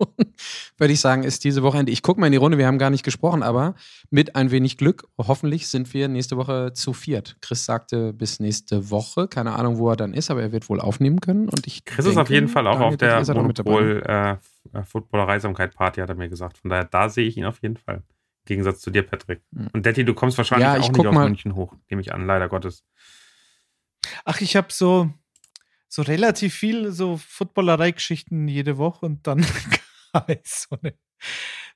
würde 0.79 0.93
ich 0.93 1.01
sagen, 1.01 1.25
ist 1.25 1.43
diese 1.45 1.63
Wochenende. 1.65 1.91
Ich 1.91 2.03
gucke 2.03 2.21
mal 2.21 2.27
in 2.27 2.33
die 2.33 2.39
Runde, 2.39 2.57
wir 2.57 2.67
haben 2.67 2.79
gar 2.79 2.91
nicht 2.91 3.05
gesprochen, 3.05 3.43
aber 3.43 3.75
mit 4.11 4.37
ein 4.37 4.51
wenig 4.53 4.79
Glück, 4.79 5.09
hoffentlich 5.19 5.67
sind 5.69 5.93
wir 5.93 6.07
nächste 6.09 6.37
Woche 6.37 6.73
zu 6.73 6.93
viert. 6.93 7.37
Chris 7.41 7.65
sagte 7.65 8.13
bis 8.13 8.39
nächste 8.39 8.91
Woche, 8.91 9.27
keine 9.27 9.53
Ahnung, 9.53 9.79
wo 9.79 9.91
er 9.91 9.97
dann 9.97 10.15
ist, 10.15 10.31
aber 10.31 10.41
er 10.43 10.53
wird 10.53 10.69
wohl 10.69 10.81
aufnehmen 10.81 11.21
können. 11.21 11.49
Und 11.49 11.67
ich 11.67 11.85
Chris 11.85 12.05
denke, 12.05 12.11
ist 12.11 12.17
auf 12.19 12.31
jeden 12.31 12.49
Fall 12.49 12.67
auch 12.69 12.81
auf 12.81 12.97
der 12.97 13.21
ist 13.21 13.29
er 13.29 13.35
dann 13.35 13.47
mit 13.47 13.59
dabei. 13.59 13.73
Monopol 13.73 14.03
äh, 14.07 14.79
äh, 14.79 14.85
Footballer 14.85 15.29
Reisamkeit 15.29 15.75
Party, 15.75 16.01
hat 16.01 16.09
er 16.09 16.15
mir 16.15 16.29
gesagt. 16.29 16.59
Von 16.59 16.71
daher, 16.71 16.85
da 16.85 17.09
sehe 17.09 17.27
ich 17.27 17.37
ihn 17.37 17.45
auf 17.45 17.61
jeden 17.63 17.77
Fall. 17.77 17.97
Im 17.97 18.47
Gegensatz 18.47 18.81
zu 18.81 18.91
dir, 18.91 19.03
Patrick. 19.03 19.43
Mhm. 19.51 19.69
Und 19.73 19.87
Detti, 19.87 20.05
du 20.05 20.15
kommst 20.15 20.39
wahrscheinlich 20.39 20.65
Ja, 20.67 20.75
auch 20.75 20.79
nicht 20.79 20.93
guck 20.93 21.07
aus 21.07 21.15
mal. 21.15 21.25
München 21.29 21.55
hoch, 21.55 21.75
nehme 21.91 22.01
ich 22.03 22.13
an, 22.13 22.27
leider 22.27 22.49
Gottes. 22.49 22.85
Ach, 24.25 24.41
ich 24.41 24.57
habe 24.57 24.69
so, 24.71 25.13
so 25.89 26.03
relativ 26.03 26.55
viel 26.55 26.91
so 26.93 27.17
Footballerei-Geschichten 27.17 28.49
jede 28.49 28.79
Woche 28.79 29.07
und 29.07 29.27
dann 29.27 29.43
so 30.45 30.77
eine. 30.83 30.95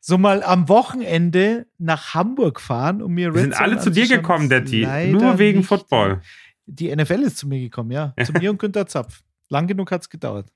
So 0.01 0.19
mal 0.19 0.43
am 0.43 0.69
Wochenende 0.69 1.67
nach 1.79 2.15
Hamburg 2.15 2.61
fahren 2.61 3.01
und 3.03 3.13
mir 3.13 3.33
Wir 3.35 3.41
sind 3.43 3.53
Red 3.53 3.57
Zone 3.59 3.65
alle 3.73 3.79
zu 3.81 3.91
dir 3.91 4.07
gekommen, 4.09 4.49
Detti. 4.49 4.83
leider 4.83 5.13
Nur 5.13 5.39
wegen 5.39 5.59
nicht- 5.59 5.69
Football. 5.69 6.21
Die 6.67 6.95
NFL 6.95 7.23
ist 7.23 7.39
zu 7.39 7.47
mir 7.47 7.61
gekommen, 7.61 7.93
ja. 7.93 8.13
Zu 8.25 8.33
mir 8.33 8.51
und 8.51 8.59
Günter 8.59 8.87
Zapf. 8.89 9.23
Lang 9.49 9.69
genug 9.69 9.91
hat 9.93 10.03
es 10.03 10.11
gedauert. 10.11 10.53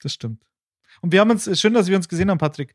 Das 0.00 0.12
stimmt. 0.12 0.44
Und 1.00 1.10
wir 1.12 1.20
haben 1.20 1.30
uns, 1.30 1.60
schön, 1.60 1.74
dass 1.74 1.88
wir 1.88 1.96
uns 1.96 2.08
gesehen 2.08 2.30
haben, 2.30 2.38
Patrick. 2.38 2.74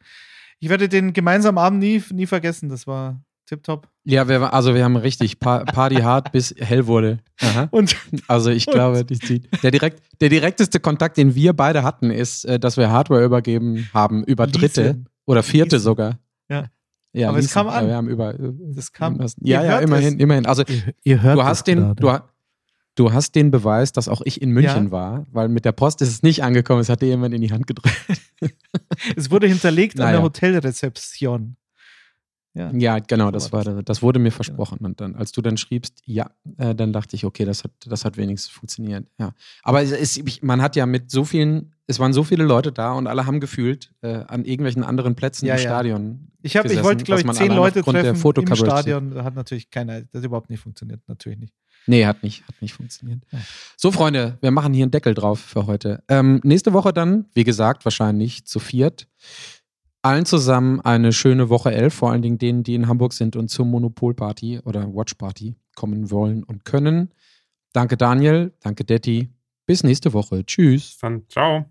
Ich 0.59 0.68
werde 0.68 0.89
den 0.89 1.14
gemeinsamen 1.14 1.57
Abend 1.57 1.80
nie, 1.80 2.03
nie 2.11 2.26
vergessen. 2.26 2.68
Das 2.68 2.85
war 2.85 3.22
tipptopp. 3.48 3.88
Ja, 4.03 4.28
wir, 4.30 4.53
also 4.53 4.76
wir 4.76 4.84
haben 4.84 4.95
richtig 4.95 5.40
pa 5.40 5.64
Party 5.65 5.95
hart, 5.95 6.32
bis 6.34 6.53
hell 6.60 6.86
wurde. 6.88 7.19
Aha. 7.41 7.68
Und 7.72 7.95
Also 8.28 8.52
ich 8.52 8.68
Und- 8.68 8.74
glaube, 8.76 9.03
die, 9.03 9.18
die, 9.18 9.41
der, 9.64 9.72
direkt, 9.72 10.02
der 10.22 10.30
direkteste 10.30 10.80
Kontakt, 10.80 11.18
den 11.18 11.34
wir 11.34 11.53
beide 11.53 11.82
hatten, 11.84 12.11
ist, 12.11 12.45
äh, 12.45 12.60
dass 12.60 12.78
wir 12.78 12.91
Hardware 12.91 13.24
übergeben 13.26 13.90
haben 13.94 14.24
über 14.24 14.45
Dritte 14.48 14.82
Leasen. 14.84 15.10
oder 15.26 15.41
Vierte 15.44 15.78
Leasen. 15.78 15.84
sogar. 15.84 16.19
Ja. 16.49 16.65
ja 17.14 17.30
Aber 17.30 17.40
es 17.40 17.45
Leasen. 17.45 17.53
kam 17.53 17.68
an. 17.69 17.84
Ja, 17.86 17.90
wir 17.90 17.95
haben 17.95 18.10
über, 18.10 18.34
Das 18.76 18.94
kam- 18.94 19.19
Ja, 19.41 19.61
Ihr 19.64 19.68
ja, 19.69 19.80
immerhin, 19.80 20.15
es. 20.15 20.22
immerhin. 20.22 20.45
Also 20.45 20.64
ihr, 20.68 20.94
ihr 21.03 21.22
hört 21.24 21.38
du 21.38 21.44
hast 21.44 21.65
den, 21.68 21.95
du, 21.95 22.19
du 22.95 23.14
hast 23.14 23.36
den 23.36 23.52
Beweis, 23.52 23.91
dass 23.91 24.07
auch 24.10 24.22
ich 24.26 24.41
in 24.41 24.52
München 24.52 24.86
Ja. 24.86 24.91
war, 24.91 25.26
weil 25.32 25.49
mit 25.49 25.65
der 25.65 25.72
Post 25.72 26.02
ist 26.02 26.10
es 26.10 26.24
nicht 26.24 26.44
angekommen, 26.44 26.82
es 26.82 26.90
hat 26.90 27.02
dir 27.02 27.07
jemand 27.07 27.34
in 27.34 27.41
die 27.41 27.52
Hand 27.52 27.65
gedrückt. 27.68 27.95
Es 29.15 29.30
wurde 29.32 29.48
hinterlegt 29.48 29.99
an 29.99 30.06
Naja. 30.06 30.18
der 30.18 30.24
Hotelrezeption. 30.24 31.56
Ja. 32.57 32.71
Ja, 32.73 32.99
genau, 32.99 33.29
das 33.29 33.51
war 33.53 33.63
das 33.63 34.01
wurde 34.01 34.17
mir 34.19 34.31
versprochen. 34.31 34.79
Und 34.79 34.99
dann, 34.99 35.15
als 35.15 35.31
du 35.31 35.41
dann 35.41 35.57
schriebst, 35.57 36.01
ja, 36.05 36.31
äh, 36.57 36.73
dann 36.73 36.91
dachte 36.91 37.15
ich, 37.15 37.23
okay, 37.23 37.45
das 37.45 37.63
hat, 37.63 37.71
das 37.85 38.03
hat 38.03 38.17
wenigstens 38.17 38.51
funktioniert. 38.51 39.05
Ja. 39.19 39.34
Aber 39.61 39.84
es 39.84 39.91
ist, 39.91 40.17
ich- 40.17 40.41
man 40.41 40.61
hat 40.61 40.75
ja 40.75 40.85
mit 40.88 41.11
so 41.11 41.23
vielen, 41.23 41.73
es 41.85 41.99
waren 41.99 42.13
so 42.13 42.23
viele 42.23 42.43
Leute 42.45 42.71
da 42.71 42.93
und 42.93 43.05
alle 43.05 43.25
haben 43.27 43.39
gefühlt 43.39 43.91
äh, 44.01 44.23
an 44.27 44.43
irgendwelchen 44.43 44.84
anderen 44.84 45.15
Plätzen 45.15 45.45
Ja, 45.45 45.53
im 45.55 45.61
ja. 45.61 45.69
Stadion. 45.69 46.31
Ich, 46.41 46.55
hab, 46.57 46.65
ich 46.65 46.69
gesessen, 46.69 46.85
wollte, 46.85 47.03
glaube 47.03 47.21
ich, 47.21 47.31
zehn 47.31 47.51
Leute 47.51 47.84
treffen 47.84 48.07
im 48.09 48.15
sieht. 48.47 48.57
Stadion. 48.57 49.11
Da 49.13 49.23
hat 49.23 49.35
natürlich 49.35 49.69
keiner, 49.69 50.01
das 50.01 50.19
hat 50.19 50.23
überhaupt 50.25 50.49
nicht 50.49 50.59
funktioniert. 50.61 51.01
Natürlich 51.07 51.38
nicht. 51.39 51.53
Nee, 51.89 52.05
hat 52.05 52.21
nicht, 52.21 52.45
hat 52.47 52.61
nicht 52.61 52.73
funktioniert. 52.73 53.23
So, 53.77 53.91
Freunde, 53.91 54.38
wir 54.41 54.51
machen 54.51 54.73
hier 54.73 54.84
einen 54.84 54.91
Deckel 54.91 55.13
drauf 55.13 55.39
für 55.39 55.67
heute. 55.67 56.03
Ähm, 56.09 56.41
nächste 56.43 56.73
Woche 56.73 56.91
dann, 56.91 57.25
wie 57.34 57.45
gesagt, 57.45 57.85
wahrscheinlich 57.85 58.45
zu 58.45 58.59
viert. 58.59 59.07
Allen 60.07 60.25
zusammen 60.25 60.79
eine 60.79 61.11
schöne 61.11 61.49
Woche 61.49 61.69
elf, 61.73 61.93
vor 61.93 62.11
allen 62.11 62.21
Dingen 62.21 62.38
denen, 62.38 62.63
die 62.63 62.75
in 62.75 62.88
Hamburg 62.88 63.11
sind 63.11 63.35
und 63.35 63.49
zur 63.49 63.65
Monopol-Party 63.65 64.61
oder 64.63 64.88
Watch-Party 64.95 65.55
kommen 65.75 66.11
wollen 66.11 66.45
und 66.45 66.63
können. 66.63 67.09
Danke, 67.73 67.97
Daniel. 67.97 68.53
Danke, 68.61 68.85
Detti. 68.85 69.27
Bis 69.65 69.84
nächste 69.84 70.13
Woche. 70.13 70.45
Tschüss. 70.45 70.97
Dann 71.01 71.27
ciao. 71.27 71.65